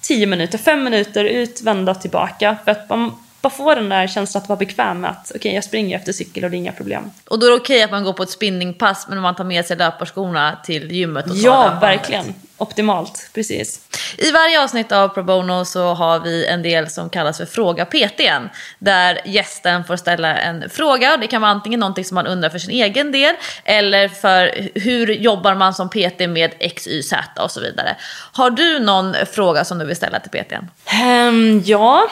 tio 0.00 0.26
minuter, 0.26 0.58
fem 0.58 0.84
minuter 0.84 1.24
ut, 1.24 1.62
vända 1.62 1.94
tillbaka. 1.94 2.56
För 2.64 2.70
att 2.70 2.88
man 2.88 3.12
bara 3.44 3.50
får 3.50 3.76
den 3.76 3.88
där 3.88 4.06
känslan 4.06 4.42
att 4.42 4.48
vara 4.48 4.58
bekväm 4.58 5.00
med 5.00 5.10
att 5.10 5.32
okej, 5.34 5.54
jag 5.54 5.64
springer 5.64 5.98
efter 5.98 6.12
cykel 6.12 6.44
och 6.44 6.50
det 6.50 6.56
är 6.56 6.58
inga 6.58 6.72
problem. 6.72 7.10
Och 7.28 7.38
då 7.38 7.46
är 7.46 7.50
det 7.50 7.56
okej 7.56 7.82
att 7.82 7.90
man 7.90 8.04
går 8.04 8.12
på 8.12 8.22
ett 8.22 8.30
spinningpass 8.30 9.06
men 9.08 9.20
man 9.20 9.34
tar 9.34 9.44
med 9.44 9.66
sig 9.66 9.76
löparskorna 9.76 10.58
till 10.64 10.92
gymmet 10.92 11.30
och 11.30 11.36
Ja, 11.36 11.78
verkligen. 11.80 12.34
Optimalt, 12.56 13.30
precis. 13.34 13.80
I 14.18 14.30
varje 14.30 14.62
avsnitt 14.62 14.92
av 14.92 15.08
Pro 15.08 15.22
Bono 15.22 15.64
så 15.64 15.94
har 15.94 16.20
vi 16.20 16.46
en 16.46 16.62
del 16.62 16.90
som 16.90 17.10
kallas 17.10 17.38
för 17.38 17.46
Fråga 17.46 17.84
PTn. 17.84 18.48
Där 18.78 19.20
gästen 19.24 19.84
får 19.84 19.96
ställa 19.96 20.36
en 20.36 20.70
fråga. 20.70 21.16
Det 21.16 21.26
kan 21.26 21.42
vara 21.42 21.52
antingen 21.52 21.80
någonting 21.80 22.04
som 22.04 22.14
man 22.14 22.26
undrar 22.26 22.50
för 22.50 22.58
sin 22.58 22.70
egen 22.70 23.12
del 23.12 23.34
eller 23.64 24.08
för 24.08 24.68
hur 24.74 25.06
jobbar 25.10 25.54
man 25.54 25.74
som 25.74 25.88
PT 25.88 26.28
med 26.28 26.54
X, 26.58 26.86
Y, 26.86 27.02
Z 27.02 27.42
och 27.42 27.50
så 27.50 27.60
vidare. 27.60 27.96
Har 28.32 28.50
du 28.50 28.78
någon 28.78 29.14
fråga 29.32 29.64
som 29.64 29.78
du 29.78 29.84
vill 29.84 29.96
ställa 29.96 30.20
till 30.20 30.30
PTn? 30.30 30.70
Ehm, 30.86 31.62
ja, 31.64 32.08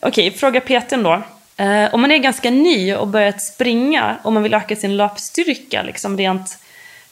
okej, 0.00 0.30
fråga 0.30 0.60
PTn 0.60 1.02
då. 1.02 1.22
Eh, 1.56 1.94
om 1.94 2.00
man 2.00 2.10
är 2.12 2.18
ganska 2.18 2.50
ny 2.50 2.94
och 2.94 3.08
börjat 3.08 3.42
springa 3.42 4.16
och 4.22 4.32
man 4.32 4.42
vill 4.42 4.54
öka 4.54 4.76
sin 4.76 4.96
löpstyrka, 4.96 5.82
liksom 5.82 6.16
rent 6.16 6.58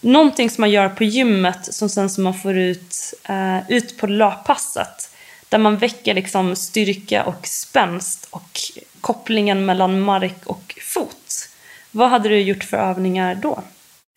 någonting 0.00 0.50
som 0.50 0.62
man 0.62 0.70
gör 0.70 0.88
på 0.88 1.04
gymmet 1.04 1.74
som 1.74 1.88
sen 1.88 2.10
som 2.10 2.24
man 2.24 2.34
får 2.34 2.56
ut, 2.58 3.14
eh, 3.28 3.70
ut 3.70 3.98
på 3.98 4.06
löppasset. 4.06 5.10
Där 5.48 5.58
man 5.58 5.76
väcker 5.76 6.14
liksom 6.14 6.56
styrka 6.56 7.24
och 7.24 7.46
spänst 7.46 8.26
och 8.30 8.60
kopplingen 9.00 9.66
mellan 9.66 10.00
mark 10.00 10.46
och 10.46 10.78
fot. 10.80 11.48
Vad 11.90 12.10
hade 12.10 12.28
du 12.28 12.40
gjort 12.40 12.64
för 12.64 12.76
övningar 12.76 13.34
då? 13.34 13.62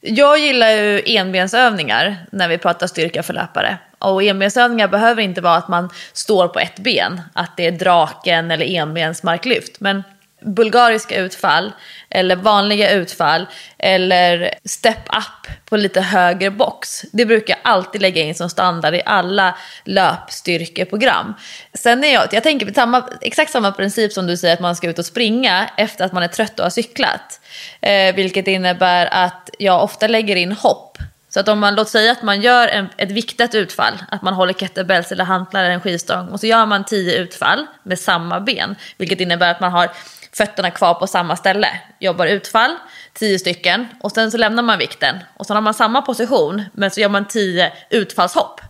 Jag 0.09 0.39
gillar 0.39 0.69
ju 0.69 1.01
enbensövningar 1.05 2.15
när 2.31 2.47
vi 2.47 2.57
pratar 2.57 2.87
styrka 2.87 3.23
för 3.23 3.33
löpare. 3.33 3.77
Och 3.99 4.23
enbensövningar 4.23 4.87
behöver 4.87 5.21
inte 5.21 5.41
vara 5.41 5.55
att 5.55 5.67
man 5.67 5.89
står 6.13 6.47
på 6.47 6.59
ett 6.59 6.79
ben, 6.79 7.21
att 7.33 7.57
det 7.57 7.67
är 7.67 7.71
draken 7.71 8.51
eller 8.51 8.75
enbensmarklyft. 8.75 9.79
Men 9.79 10.03
bulgariska 10.47 11.19
utfall, 11.19 11.71
eller 12.09 12.35
vanliga 12.35 12.91
utfall, 12.91 13.45
eller 13.77 14.53
step 14.65 15.15
up 15.17 15.51
på 15.69 15.77
lite 15.77 16.01
högre 16.01 16.51
box. 16.51 17.01
Det 17.11 17.25
brukar 17.25 17.57
jag 17.63 17.71
alltid 17.71 18.01
lägga 18.01 18.21
in 18.21 18.35
som 18.35 18.49
standard 18.49 18.95
i 18.95 19.01
alla 19.05 19.57
löpstyrkeprogram. 19.83 21.33
Sen 21.73 22.03
är 22.03 22.13
jag, 22.13 22.27
jag 22.31 22.43
tänker 22.43 22.65
på 22.65 22.73
samma, 22.73 23.09
exakt 23.21 23.51
samma 23.51 23.71
princip 23.71 24.13
som 24.13 24.27
du 24.27 24.37
säger 24.37 24.53
att 24.53 24.59
man 24.59 24.75
ska 24.75 24.89
ut 24.89 24.99
och 24.99 25.05
springa 25.05 25.69
efter 25.77 26.05
att 26.05 26.13
man 26.13 26.23
är 26.23 26.27
trött 26.27 26.59
och 26.59 26.65
har 26.65 26.69
cyklat. 26.69 27.41
Eh, 27.81 28.15
vilket 28.15 28.47
innebär 28.47 29.09
att 29.11 29.49
jag 29.59 29.83
ofta 29.83 30.07
lägger 30.07 30.35
in 30.35 30.51
hopp. 30.51 30.97
Så 31.29 31.39
att 31.39 31.47
om 31.47 31.59
man, 31.59 31.75
låt 31.75 31.89
säga 31.89 32.11
att 32.11 32.23
man 32.23 32.41
gör 32.41 32.67
en, 32.67 32.89
ett 32.97 33.11
viktat 33.11 33.55
utfall, 33.55 33.93
att 34.11 34.21
man 34.21 34.33
håller 34.33 34.53
kettlebells 34.53 35.11
eller 35.11 35.23
hantlar 35.23 35.63
eller 35.63 35.73
en 35.73 35.81
skivstång 35.81 36.27
och 36.27 36.39
så 36.39 36.47
gör 36.47 36.65
man 36.65 36.83
tio 36.83 37.17
utfall 37.17 37.65
med 37.83 37.99
samma 37.99 38.39
ben. 38.39 38.75
Vilket 38.97 39.19
innebär 39.19 39.51
att 39.51 39.59
man 39.59 39.71
har 39.71 39.89
fötterna 40.37 40.71
kvar 40.71 40.93
på 40.93 41.07
samma 41.07 41.35
ställe. 41.35 41.67
Jobbar 41.99 42.25
utfall, 42.25 42.75
tio 43.13 43.39
stycken 43.39 43.87
och 44.01 44.11
sen 44.11 44.31
så 44.31 44.37
lämnar 44.37 44.63
man 44.63 44.79
vikten. 44.79 45.15
Och 45.37 45.45
sen 45.45 45.55
har 45.55 45.61
man 45.61 45.73
samma 45.73 46.01
position 46.01 46.63
men 46.73 46.91
så 46.91 46.99
gör 46.99 47.09
man 47.09 47.25
tio 47.27 47.73
utfallshopp. 47.89 48.61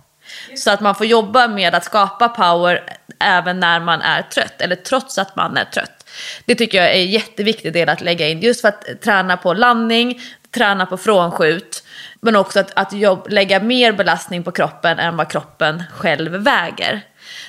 Så 0.56 0.72
att 0.72 0.82
man 0.82 0.96
får 0.96 1.06
jobba 1.06 1.48
med 1.48 1.76
att 1.76 1.84
skapa 1.84 2.30
power 2.30 2.84
även 3.20 3.60
när 3.60 3.80
man 3.80 4.02
är 4.02 4.22
trött, 4.22 4.62
eller 4.62 4.76
trots 4.76 5.18
att 5.18 5.36
man 5.36 5.58
är 5.58 5.66
trött. 5.66 6.10
Det 6.46 6.56
tycker 6.56 6.78
jag 6.78 6.88
är 6.88 7.00
en 7.00 7.12
jätteviktig 7.12 7.74
del 7.74 7.90
att 7.90 8.02
lägga 8.02 8.28
in, 8.28 8.40
just 8.40 8.62
för 8.62 8.68
att 8.68 9.02
träna 9.02 9.38
på 9.38 9.54
landning, 9.54 10.22
träna 10.52 10.86
på 10.86 10.98
frånskjut, 10.98 11.84
men 12.22 12.36
också 12.36 12.60
att, 12.60 12.72
att 12.76 12.94
jobb, 12.94 13.28
lägga 13.30 13.60
mer 13.60 13.92
belastning 13.92 14.44
på 14.44 14.52
kroppen 14.52 15.00
än 15.00 15.18
vad 15.18 15.32
kroppen 15.32 15.84
själv 15.92 16.32
väger. 16.32 17.02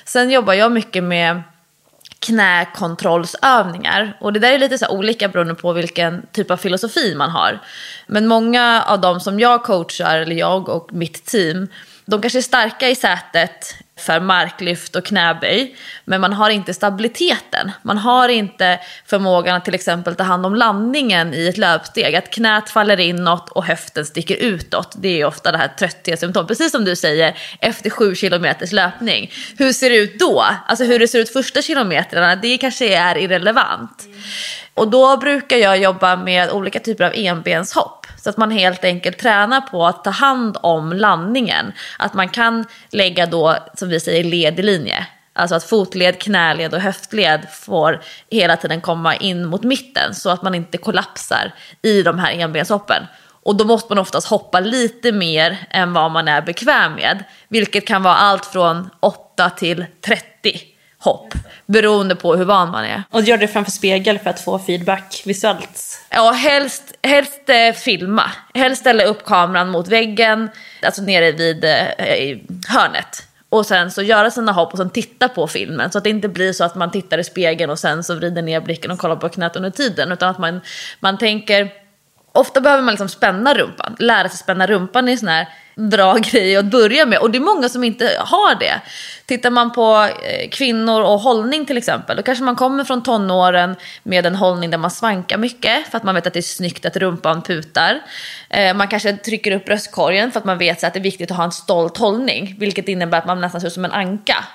Sen 0.05 0.29
jobbar 0.29 0.53
jag 0.53 0.71
mycket 0.71 1.03
med 1.03 1.41
knäkontrollsövningar. 2.19 4.17
Och 4.19 4.33
det 4.33 4.39
där 4.39 4.53
är 4.53 4.59
lite 4.59 4.77
så 4.77 4.85
här 4.85 4.93
olika 4.93 5.27
beroende 5.27 5.55
på 5.55 5.73
vilken 5.73 6.25
typ 6.31 6.51
av 6.51 6.57
filosofi 6.57 7.15
man 7.15 7.29
har. 7.29 7.59
Men 8.07 8.27
många 8.27 8.83
av 8.87 9.01
dem 9.01 9.19
som 9.19 9.39
jag 9.39 9.63
coachar, 9.63 10.19
eller 10.19 10.35
jag 10.35 10.69
och 10.69 10.93
mitt 10.93 11.25
team, 11.25 11.67
de 12.05 12.21
kanske 12.21 12.39
är 12.39 12.43
starka 12.43 12.89
i 12.89 12.95
sätet 12.95 13.75
för 13.99 14.19
marklyft 14.19 14.95
och 14.95 15.05
knäböj, 15.05 15.75
men 16.05 16.21
man 16.21 16.33
har 16.33 16.49
inte 16.49 16.73
stabiliteten. 16.73 17.71
Man 17.81 17.97
har 17.97 18.29
inte 18.29 18.79
förmågan 19.05 19.55
att 19.55 19.65
till 19.65 19.75
exempel 19.75 20.15
ta 20.15 20.23
hand 20.23 20.45
om 20.45 20.55
landningen 20.55 21.33
i 21.33 21.47
ett 21.47 21.57
löpsteg. 21.57 22.15
Att 22.15 22.29
knät 22.29 22.69
faller 22.69 22.99
inåt 22.99 23.49
och 23.49 23.65
höften 23.65 24.05
sticker 24.05 24.35
utåt. 24.35 24.95
Det 24.97 25.21
är 25.21 25.25
ofta 25.25 25.51
det 25.51 25.57
här 25.57 25.67
trötthetssymptom. 25.67 26.47
Precis 26.47 26.71
som 26.71 26.85
du 26.85 26.95
säger, 26.95 27.37
efter 27.59 27.89
sju 27.89 28.15
kilometers 28.15 28.71
löpning. 28.71 29.31
Hur 29.57 29.73
ser 29.73 29.89
det 29.89 29.95
ut 29.95 30.19
då? 30.19 30.45
Alltså 30.67 30.83
hur 30.83 30.99
det 30.99 31.07
ser 31.07 31.19
ut 31.19 31.33
första 31.33 31.61
kilometrarna, 31.61 32.35
det 32.35 32.57
kanske 32.57 32.95
är 32.95 33.17
irrelevant. 33.17 34.07
Och 34.73 34.87
då 34.87 35.17
brukar 35.17 35.57
jag 35.57 35.77
jobba 35.77 36.15
med 36.15 36.51
olika 36.51 36.79
typer 36.79 37.03
av 37.03 37.11
enbenshopp. 37.15 37.98
Så 38.21 38.29
att 38.29 38.37
man 38.37 38.51
helt 38.51 38.83
enkelt 38.83 39.17
tränar 39.17 39.61
på 39.61 39.85
att 39.85 40.03
ta 40.03 40.09
hand 40.09 40.57
om 40.61 40.93
landningen. 40.93 41.71
Att 41.99 42.13
man 42.13 42.29
kan 42.29 42.65
lägga 42.89 43.25
då, 43.25 43.57
som 43.73 43.89
vi 43.89 43.99
säger, 43.99 44.23
led 44.23 44.59
i 44.59 44.63
linje. 44.63 45.07
Alltså 45.33 45.55
att 45.55 45.63
fotled, 45.63 46.19
knäled 46.19 46.73
och 46.73 46.81
höftled 46.81 47.47
får 47.51 48.01
hela 48.31 48.57
tiden 48.57 48.81
komma 48.81 49.15
in 49.15 49.45
mot 49.45 49.63
mitten 49.63 50.15
så 50.15 50.29
att 50.29 50.41
man 50.41 50.55
inte 50.55 50.77
kollapsar 50.77 51.53
i 51.81 52.01
de 52.03 52.19
här 52.19 52.31
enbenshoppen. 52.31 53.03
Och 53.43 53.55
då 53.55 53.65
måste 53.65 53.91
man 53.91 54.01
oftast 54.01 54.27
hoppa 54.27 54.59
lite 54.59 55.11
mer 55.11 55.57
än 55.69 55.93
vad 55.93 56.11
man 56.11 56.27
är 56.27 56.41
bekväm 56.41 56.93
med. 56.93 57.23
Vilket 57.47 57.87
kan 57.87 58.03
vara 58.03 58.15
allt 58.15 58.45
från 58.45 58.89
8 58.99 59.49
till 59.49 59.85
30 60.05 60.78
hopp. 60.99 61.33
Beroende 61.65 62.15
på 62.15 62.35
hur 62.35 62.45
van 62.45 62.71
man 62.71 62.85
är. 62.85 63.03
Och 63.11 63.21
gör 63.21 63.37
det 63.37 63.47
framför 63.47 63.71
spegel 63.71 64.19
för 64.19 64.29
att 64.29 64.39
få 64.39 64.59
feedback 64.59 65.21
visuellt. 65.25 66.01
Ja, 66.09 66.31
helst, 66.31 66.83
helst 67.03 67.49
eh, 67.49 67.73
filma. 67.73 68.31
Helst 68.53 68.81
ställa 68.81 69.03
upp 69.03 69.25
kameran 69.25 69.69
mot 69.69 69.87
väggen, 69.87 70.49
alltså 70.81 71.01
nere 71.01 71.31
vid 71.31 71.63
eh, 71.63 72.37
hörnet. 72.67 73.25
Och 73.49 73.65
sen 73.65 73.91
så 73.91 74.01
göra 74.01 74.31
sina 74.31 74.51
hopp 74.51 74.71
och 74.71 74.77
sen 74.77 74.89
titta 74.89 75.29
på 75.29 75.47
filmen. 75.47 75.91
Så 75.91 75.97
att 75.97 76.03
det 76.03 76.09
inte 76.09 76.27
blir 76.27 76.53
så 76.53 76.63
att 76.63 76.75
man 76.75 76.91
tittar 76.91 77.17
i 77.17 77.23
spegeln 77.23 77.71
och 77.71 77.79
sen 77.79 78.03
så 78.03 78.15
vrider 78.15 78.41
ner 78.41 78.61
blicken 78.61 78.91
och 78.91 78.99
kollar 78.99 79.15
på 79.15 79.29
knät 79.29 79.55
under 79.55 79.69
tiden. 79.69 80.11
Utan 80.11 80.29
att 80.29 80.39
man, 80.39 80.61
man 80.99 81.17
tänker... 81.17 81.69
Ofta 82.31 82.61
behöver 82.61 82.83
man 82.83 82.91
liksom 82.91 83.09
spänna 83.09 83.53
rumpan, 83.53 83.95
lära 83.99 84.29
sig 84.29 84.37
spänna 84.37 84.67
rumpan 84.67 85.09
i 85.09 85.17
sån 85.17 85.27
här 85.27 85.47
bra 85.75 86.13
grej 86.31 86.55
att 86.55 86.65
börja 86.65 87.05
med. 87.05 87.19
Och 87.19 87.31
det 87.31 87.37
är 87.37 87.39
många 87.39 87.69
som 87.69 87.83
inte 87.83 88.17
har 88.19 88.59
det. 88.59 88.81
Tittar 89.25 89.49
man 89.49 89.71
på 89.71 90.09
eh, 90.23 90.49
kvinnor 90.49 91.01
och 91.01 91.19
hållning 91.19 91.65
till 91.65 91.77
exempel, 91.77 92.17
då 92.17 92.23
kanske 92.23 92.43
man 92.43 92.55
kommer 92.55 92.83
från 92.83 93.03
tonåren 93.03 93.75
med 94.03 94.25
en 94.25 94.35
hållning 94.35 94.69
där 94.69 94.77
man 94.77 94.91
svankar 94.91 95.37
mycket 95.37 95.87
för 95.87 95.97
att 95.97 96.03
man 96.03 96.15
vet 96.15 96.27
att 96.27 96.33
det 96.33 96.39
är 96.39 96.41
snyggt 96.41 96.85
att 96.85 96.97
rumpan 96.97 97.41
putar. 97.41 98.01
Eh, 98.49 98.73
man 98.73 98.87
kanske 98.87 99.13
trycker 99.13 99.51
upp 99.51 99.65
bröstkorgen 99.65 100.31
för 100.31 100.39
att 100.39 100.45
man 100.45 100.57
vet 100.57 100.83
att 100.83 100.93
det 100.93 100.99
är 100.99 101.03
viktigt 101.03 101.31
att 101.31 101.37
ha 101.37 101.43
en 101.43 101.51
stolt 101.51 101.97
hållning, 101.97 102.55
vilket 102.59 102.87
innebär 102.87 103.17
att 103.17 103.27
man 103.27 103.41
nästan 103.41 103.61
ser 103.61 103.67
ut 103.67 103.73
som 103.73 103.85
en 103.85 103.91
anka. 103.91 104.45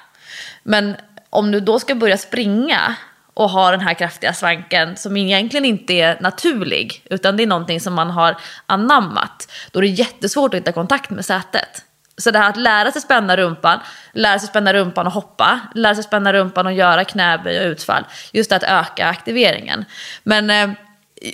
Men 0.62 0.96
om 1.30 1.50
du 1.50 1.60
då 1.60 1.78
ska 1.78 1.94
börja 1.94 2.16
springa 2.16 2.96
och 3.34 3.50
har 3.50 3.72
den 3.72 3.80
här 3.80 3.94
kraftiga 3.94 4.32
svanken 4.32 4.96
som 4.96 5.16
egentligen 5.16 5.64
inte 5.64 5.92
är 5.92 6.18
naturlig 6.20 7.02
utan 7.10 7.36
det 7.36 7.42
är 7.42 7.46
någonting 7.46 7.80
som 7.80 7.94
man 7.94 8.10
har 8.10 8.36
anammat. 8.66 9.52
Då 9.70 9.78
är 9.78 9.82
det 9.82 9.88
jättesvårt 9.88 10.54
att 10.54 10.60
hitta 10.60 10.72
kontakt 10.72 11.10
med 11.10 11.24
sätet. 11.24 11.84
Så 12.16 12.30
det 12.30 12.38
här 12.38 12.50
att 12.50 12.56
lära 12.56 12.92
sig 12.92 13.02
spänna 13.02 13.36
rumpan, 13.36 13.80
lära 14.12 14.38
sig 14.38 14.48
spänna 14.48 14.72
rumpan 14.72 15.06
och 15.06 15.12
hoppa, 15.12 15.60
lära 15.74 15.94
sig 15.94 16.04
spänna 16.04 16.32
rumpan 16.32 16.66
och 16.66 16.72
göra 16.72 17.04
knäböj 17.04 17.60
och 17.60 17.66
utfall. 17.66 18.04
Just 18.32 18.50
det 18.50 18.56
att 18.56 18.62
öka 18.62 19.06
aktiveringen. 19.06 19.84
Men 20.22 20.50
eh, 20.50 20.70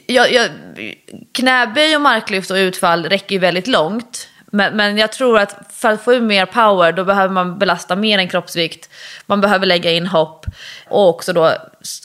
jag, 0.07 0.33
jag, 0.33 0.51
knäböj 1.33 1.97
och 1.97 2.03
marklyft 2.03 2.51
och 2.51 2.55
utfall 2.55 3.05
räcker 3.05 3.35
ju 3.35 3.39
väldigt 3.39 3.67
långt. 3.67 4.29
Men, 4.51 4.77
men 4.77 4.99
jag 4.99 5.13
tror 5.13 5.39
att 5.39 5.57
för 5.73 5.91
att 5.91 6.05
få 6.05 6.15
ut 6.15 6.23
mer 6.23 6.47
power 6.47 6.93
då 6.93 7.05
behöver 7.05 7.35
man 7.35 7.59
belasta 7.59 7.97
mer 7.97 8.19
än 8.19 8.29
kroppsvikt. 8.29 8.91
Man 9.27 9.41
behöver 9.41 9.67
lägga 9.67 9.91
in 9.91 10.07
hopp. 10.07 10.47
Och 10.89 11.09
också 11.09 11.33
då, 11.33 11.53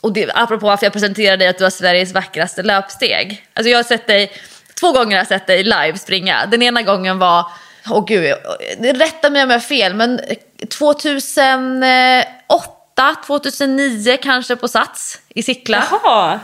och 0.02 0.14
det, 0.14 0.32
apropå 0.36 0.66
varför 0.66 0.86
jag 0.86 0.94
presenterade 0.94 1.38
dig 1.38 1.48
att 1.48 1.58
du 1.58 1.64
har 1.64 1.72
Sveriges 1.72 2.14
vackraste 2.14 2.64
löpsteg. 2.64 3.48
Alltså 3.54 3.70
jag 3.70 3.78
har 3.78 3.84
sett 3.84 4.08
dig, 4.08 4.32
två 4.80 4.92
gånger 4.92 5.16
har 5.16 5.18
jag 5.18 5.28
sett 5.28 5.48
dig 5.48 5.64
live 5.64 5.98
springa. 5.98 6.46
Den 6.46 6.62
ena 6.62 6.82
gången 6.82 7.20
var, 7.20 7.52
åh 7.90 7.98
oh 7.98 8.06
gud, 8.06 8.36
rätta 8.80 9.30
mig 9.30 9.44
om 9.44 9.50
jag 9.50 9.58
har 9.58 9.62
fel, 9.62 9.94
men 9.94 10.20
2008, 10.78 13.16
2009 13.28 14.18
kanske 14.24 14.56
på 14.56 14.68
Sats 14.68 15.20
i 15.30 15.44
Sickla. 15.44 15.84
Jaha. 15.92 16.40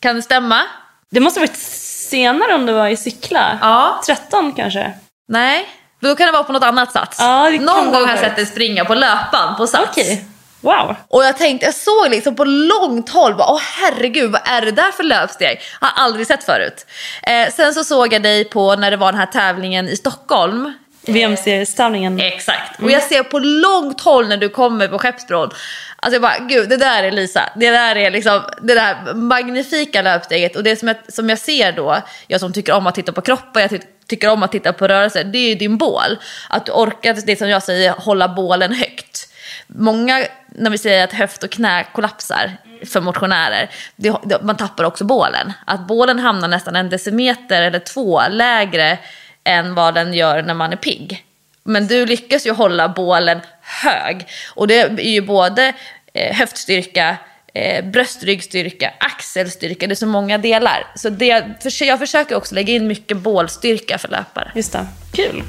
Kan 0.00 0.16
det 0.16 0.22
stämma? 0.22 0.62
Det 1.10 1.20
måste 1.20 1.40
ha 1.40 1.46
varit 1.46 1.56
senare 1.56 2.54
om 2.54 2.66
du 2.66 2.72
var 2.72 2.88
i 2.88 2.96
Sickla. 2.96 3.58
Ja. 3.60 4.02
13 4.06 4.52
kanske. 4.52 4.92
Nej, 5.28 5.68
då 6.00 6.14
kan 6.14 6.26
det 6.26 6.32
vara 6.32 6.42
på 6.42 6.52
något 6.52 6.62
annat 6.62 6.92
Sats. 6.92 7.16
Ja, 7.20 7.50
Någon 7.50 7.92
gång 7.92 8.02
har 8.02 8.08
jag 8.08 8.18
sett 8.18 8.36
dig 8.36 8.46
springa 8.46 8.84
på 8.84 8.94
löpan 8.94 9.56
på 9.56 9.66
Sats. 9.66 9.88
Okej. 9.90 10.24
Wow. 10.60 10.94
Och 11.08 11.24
jag 11.24 11.36
tänkte, 11.38 11.66
jag 11.66 11.74
såg 11.74 12.10
liksom 12.10 12.36
på 12.36 12.44
långt 12.44 13.10
håll, 13.10 13.34
bara, 13.34 13.48
åh 13.50 13.60
herregud 13.82 14.32
vad 14.32 14.40
är 14.44 14.60
det 14.60 14.70
där 14.70 14.92
för 14.92 15.02
löpsteg? 15.02 15.60
Har 15.80 15.90
aldrig 16.04 16.26
sett 16.26 16.44
förut. 16.44 16.86
Eh, 17.22 17.52
sen 17.52 17.74
så 17.74 17.84
såg 17.84 18.12
jag 18.12 18.22
dig 18.22 18.44
på 18.44 18.76
när 18.76 18.90
det 18.90 18.96
var 18.96 19.12
den 19.12 19.18
här 19.18 19.26
tävlingen 19.26 19.88
i 19.88 19.96
Stockholm. 19.96 20.72
VM-seriestävlingen. 21.06 22.20
Exakt. 22.20 22.82
Och 22.82 22.90
jag 22.90 23.02
ser 23.02 23.22
på 23.22 23.38
långt 23.38 24.00
håll 24.00 24.28
när 24.28 24.36
du 24.36 24.48
kommer 24.48 24.88
på 24.88 24.98
Skeppsbron. 24.98 25.50
Alltså 25.96 26.14
jag 26.14 26.22
bara, 26.22 26.38
gud 26.38 26.68
det 26.68 26.76
där 26.76 27.02
är 27.02 27.10
Lisa. 27.10 27.50
Det 27.56 27.70
där 27.70 27.96
är 27.96 28.10
liksom 28.10 28.42
det 28.62 28.74
där 28.74 29.14
magnifika 29.14 30.02
löpsteget. 30.02 30.56
Och 30.56 30.62
det 30.62 30.76
som 30.76 30.88
jag, 30.88 30.96
som 31.08 31.28
jag 31.28 31.38
ser 31.38 31.72
då, 31.72 31.98
jag 32.26 32.40
som 32.40 32.52
tycker 32.52 32.74
om 32.74 32.86
att 32.86 32.94
titta 32.94 33.12
på 33.12 33.20
kroppar, 33.20 33.60
jag 33.60 33.70
ty 33.70 33.78
tycker 34.06 34.30
om 34.30 34.42
att 34.42 34.52
titta 34.52 34.72
på 34.72 34.88
rörelser, 34.88 35.24
det 35.24 35.38
är 35.38 35.48
ju 35.48 35.54
din 35.54 35.76
bål. 35.76 36.18
Att 36.48 36.66
du 36.66 36.72
orkar, 36.72 37.16
det 37.26 37.36
som 37.36 37.48
jag 37.48 37.62
säger, 37.62 37.92
hålla 37.92 38.28
bålen 38.28 38.72
högt. 38.72 39.32
Många, 39.66 40.26
när 40.48 40.70
vi 40.70 40.78
säger 40.78 41.04
att 41.04 41.12
höft 41.12 41.42
och 41.42 41.50
knä 41.50 41.86
kollapsar 41.92 42.56
för 42.84 43.00
motionärer, 43.00 43.70
det, 43.96 44.16
det, 44.24 44.42
man 44.42 44.56
tappar 44.56 44.84
också 44.84 45.04
bålen. 45.04 45.52
Att 45.64 45.86
bålen 45.86 46.18
hamnar 46.18 46.48
nästan 46.48 46.76
en 46.76 46.90
decimeter 46.90 47.62
eller 47.62 47.78
två 47.78 48.22
lägre 48.30 48.98
än 49.44 49.74
vad 49.74 49.94
den 49.94 50.14
gör 50.14 50.42
när 50.42 50.54
man 50.54 50.72
är 50.72 50.76
pigg. 50.76 51.24
Men 51.62 51.86
du 51.86 52.06
lyckas 52.06 52.46
ju 52.46 52.52
hålla 52.52 52.88
bålen 52.88 53.40
hög. 53.60 54.28
Och 54.54 54.68
det 54.68 54.80
är 54.80 55.00
ju 55.00 55.20
både 55.20 55.72
eh, 56.12 56.36
höftstyrka, 56.36 57.16
eh, 57.56 57.84
bröstryggstyrka, 57.84 58.92
axelstyrka. 59.00 59.86
Det 59.86 59.92
är 59.92 59.96
så 59.96 60.06
många 60.06 60.38
delar. 60.38 60.86
Så 60.94 61.08
det, 61.08 61.44
jag 61.80 61.98
försöker 61.98 62.36
också 62.36 62.54
lägga 62.54 62.72
in 62.72 62.86
mycket 62.86 63.16
bålstyrka 63.16 63.98
för 63.98 64.08
löpare. 64.08 64.52
Just 64.54 64.72
det. 64.72 64.86
Kul. 65.12 65.42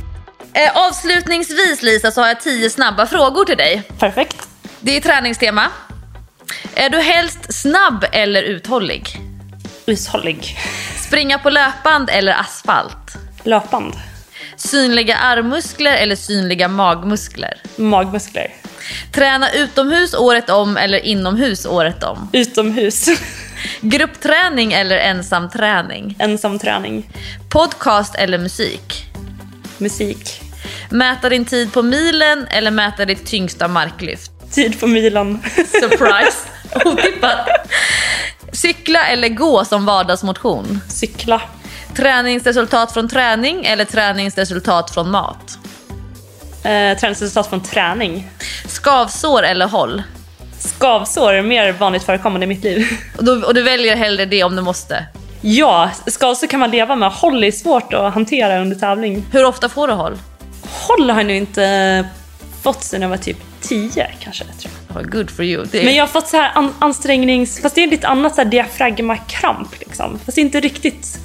Eh, 0.53 0.87
avslutningsvis 0.87 1.81
Lisa 1.81 2.11
så 2.11 2.21
har 2.21 2.27
jag 2.27 2.41
tio 2.41 2.69
snabba 2.69 3.05
frågor 3.05 3.45
till 3.45 3.57
dig. 3.57 3.83
Perfekt. 3.99 4.47
Det 4.79 4.97
är 4.97 5.01
träningstema. 5.01 5.67
Är 6.75 6.89
du 6.89 6.97
helst 6.97 7.53
snabb 7.53 8.05
eller 8.11 8.43
uthållig? 8.43 9.07
Uthållig. 9.85 10.57
Springa 11.07 11.39
på 11.39 11.49
löpband 11.49 12.09
eller 12.09 12.33
asfalt? 12.33 13.17
Löpband. 13.43 13.93
Synliga 14.57 15.15
armmuskler 15.15 15.93
eller 15.97 16.15
synliga 16.15 16.67
magmuskler? 16.67 17.61
Magmuskler. 17.75 18.53
Träna 19.11 19.51
utomhus 19.51 20.13
året 20.13 20.49
om 20.49 20.77
eller 20.77 20.99
inomhus 21.05 21.65
året 21.65 22.03
om? 22.03 22.29
Utomhus. 22.33 23.05
Gruppträning 23.81 24.73
eller 24.73 24.97
ensamträning? 24.97 26.15
Ensamträning. 26.19 27.09
Podcast 27.49 28.15
eller 28.15 28.37
musik? 28.37 29.05
Musik. 29.77 30.41
Mäta 30.89 31.29
din 31.29 31.45
tid 31.45 31.73
på 31.73 31.81
milen 31.81 32.47
eller 32.51 32.71
mäta 32.71 33.05
ditt 33.05 33.25
tyngsta 33.25 33.67
marklyft? 33.67 34.31
Tid 34.51 34.79
på 34.79 34.87
milen. 34.87 35.39
Surprise! 35.55 36.37
Otippat. 36.85 37.47
Cykla 38.51 39.07
eller 39.07 39.29
gå 39.29 39.65
som 39.65 39.85
vardagsmotion? 39.85 40.79
Cykla. 40.89 41.41
Träningsresultat 41.97 42.91
från 42.91 43.09
träning 43.09 43.65
eller 43.65 43.85
träningsresultat 43.85 44.93
från 44.93 45.11
mat? 45.11 45.57
Eh, 46.63 46.97
träningsresultat 46.97 47.47
från 47.49 47.63
träning. 47.63 48.27
Skavsår 48.67 49.43
eller 49.43 49.67
håll? 49.67 50.03
Skavsår 50.59 51.33
är 51.33 51.41
mer 51.41 51.71
vanligt 51.71 52.03
förekommande 52.03 52.43
i 52.43 52.47
mitt 52.47 52.63
liv. 52.63 52.87
Och, 53.17 53.23
då, 53.23 53.45
och 53.45 53.53
du 53.53 53.61
väljer 53.61 53.95
hellre 53.95 54.25
det 54.25 54.43
om 54.43 54.55
du 54.55 54.61
måste. 54.61 55.05
Ja, 55.41 55.91
skavsår 56.07 56.47
kan 56.47 56.59
man 56.59 56.71
leva 56.71 56.95
med. 56.95 57.11
Håll 57.11 57.43
är 57.43 57.51
svårt 57.51 57.93
att 57.93 58.13
hantera 58.13 58.61
under 58.61 58.75
tävling. 58.75 59.25
Hur 59.31 59.45
ofta 59.45 59.69
får 59.69 59.87
du 59.87 59.93
håll? 59.93 60.17
Håll 60.87 61.09
har 61.09 61.19
jag 61.19 61.27
nu 61.27 61.35
inte 61.35 62.05
fått 62.63 62.83
sen 62.83 63.01
jag 63.01 63.09
var 63.09 63.17
typ 63.17 63.37
10 63.61 64.11
kanske. 64.19 64.43
Tror 64.43 64.73
jag. 64.87 64.97
Oh, 64.97 65.09
good 65.09 65.31
for 65.31 65.45
you. 65.45 65.63
Är... 65.63 65.85
Men 65.85 65.95
jag 65.95 66.03
har 66.03 66.07
fått 66.07 66.27
så 66.27 66.37
här 66.37 66.51
an- 66.55 66.73
ansträngnings... 66.79 67.61
Fast 67.61 67.75
det 67.75 67.83
är 67.83 67.87
lite 67.87 68.07
annat 68.07 68.35
så 68.35 68.41
här 68.41 68.49
diafragmakramp 68.49 69.79
liksom. 69.79 70.19
Fast 70.25 70.35
det 70.35 70.41
är 70.41 70.45
inte 70.45 70.59
riktigt... 70.59 71.19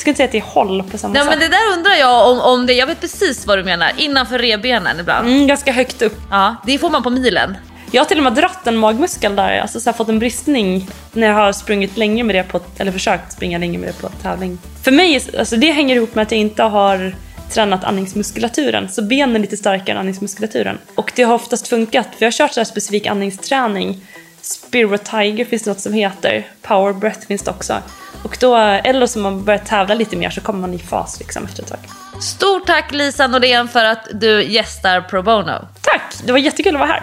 Jag 0.00 0.02
ska 0.02 0.10
inte 0.10 0.16
säga 0.16 0.24
att 0.26 0.32
det 0.32 0.38
är 0.38 0.54
håll 0.54 0.82
på 0.90 0.98
samma 0.98 1.16
Ja, 1.16 1.20
sätt. 1.24 1.30
men 1.30 1.38
det 1.38 1.48
där 1.48 1.72
undrar 1.78 1.92
jag 1.94 2.30
om, 2.30 2.40
om 2.40 2.66
det, 2.66 2.72
jag 2.72 2.86
vet 2.86 3.00
precis 3.00 3.46
vad 3.46 3.58
du 3.58 3.64
menar, 3.64 3.92
innanför 3.96 4.38
revbenen 4.38 5.00
ibland. 5.00 5.28
Mm, 5.28 5.46
ganska 5.46 5.72
högt 5.72 6.02
upp. 6.02 6.16
Ja, 6.30 6.56
det 6.66 6.78
får 6.78 6.90
man 6.90 7.02
på 7.02 7.10
milen. 7.10 7.56
Jag 7.90 8.00
har 8.00 8.06
till 8.06 8.18
och 8.18 8.24
med 8.24 8.32
dratt 8.34 8.66
en 8.66 8.76
magmuskel 8.76 9.36
där, 9.36 9.58
alltså 9.58 9.80
så 9.80 9.92
fått 9.92 10.08
en 10.08 10.18
bristning 10.18 10.88
när 11.12 11.26
jag 11.26 11.34
har 11.34 11.52
sprungit 11.52 11.96
länge 11.96 12.24
med 12.24 12.34
det 12.34 12.42
på, 12.42 12.60
eller 12.78 12.92
försökt 12.92 13.32
springa 13.32 13.58
länge 13.58 13.78
med 13.78 13.88
det 13.88 13.92
på 14.00 14.08
tävling. 14.22 14.58
För 14.82 14.90
mig, 14.90 15.20
alltså 15.38 15.56
det 15.56 15.72
hänger 15.72 15.96
ihop 15.96 16.14
med 16.14 16.22
att 16.22 16.30
jag 16.30 16.40
inte 16.40 16.62
har 16.62 17.14
tränat 17.50 17.84
andningsmuskulaturen, 17.84 18.88
så 18.88 19.02
benen 19.02 19.36
är 19.36 19.40
lite 19.40 19.56
starkare 19.56 19.90
än 19.92 19.98
andningsmuskulaturen. 19.98 20.78
Och 20.94 21.12
det 21.16 21.22
har 21.22 21.34
oftast 21.34 21.68
funkat, 21.68 22.06
för 22.06 22.24
jag 22.24 22.26
har 22.26 22.32
kört 22.32 22.52
så 22.54 22.60
här 22.60 22.64
specifik 22.64 23.06
andningsträning. 23.06 24.06
Spirit 24.50 25.04
Tiger 25.04 25.44
finns 25.44 25.62
det 25.62 25.70
något 25.70 25.80
som 25.80 25.92
heter, 25.92 26.46
Power 26.62 26.92
Breath 26.92 27.26
finns 27.26 27.42
det 27.42 27.50
också. 27.50 27.82
Och 28.22 28.36
då, 28.40 28.56
eller 28.56 29.06
som 29.06 29.22
man 29.22 29.44
börjar 29.44 29.60
tävla 29.60 29.94
lite 29.94 30.16
mer 30.16 30.30
så 30.30 30.40
kommer 30.40 30.60
man 30.60 30.74
i 30.74 30.78
fas 30.78 31.18
liksom 31.18 31.44
efter 31.44 31.62
ett 31.62 31.68
tag. 31.68 31.78
Stort 32.22 32.66
tack 32.66 32.92
Lisa 32.92 33.26
Nordén 33.26 33.68
för 33.68 33.84
att 33.84 34.08
du 34.12 34.44
gästar 34.44 35.00
Pro 35.00 35.22
Bono. 35.22 35.68
Tack! 35.80 36.14
Det 36.24 36.32
var 36.32 36.38
jättekul 36.38 36.74
att 36.74 36.80
vara 36.80 36.90
här. 36.90 37.02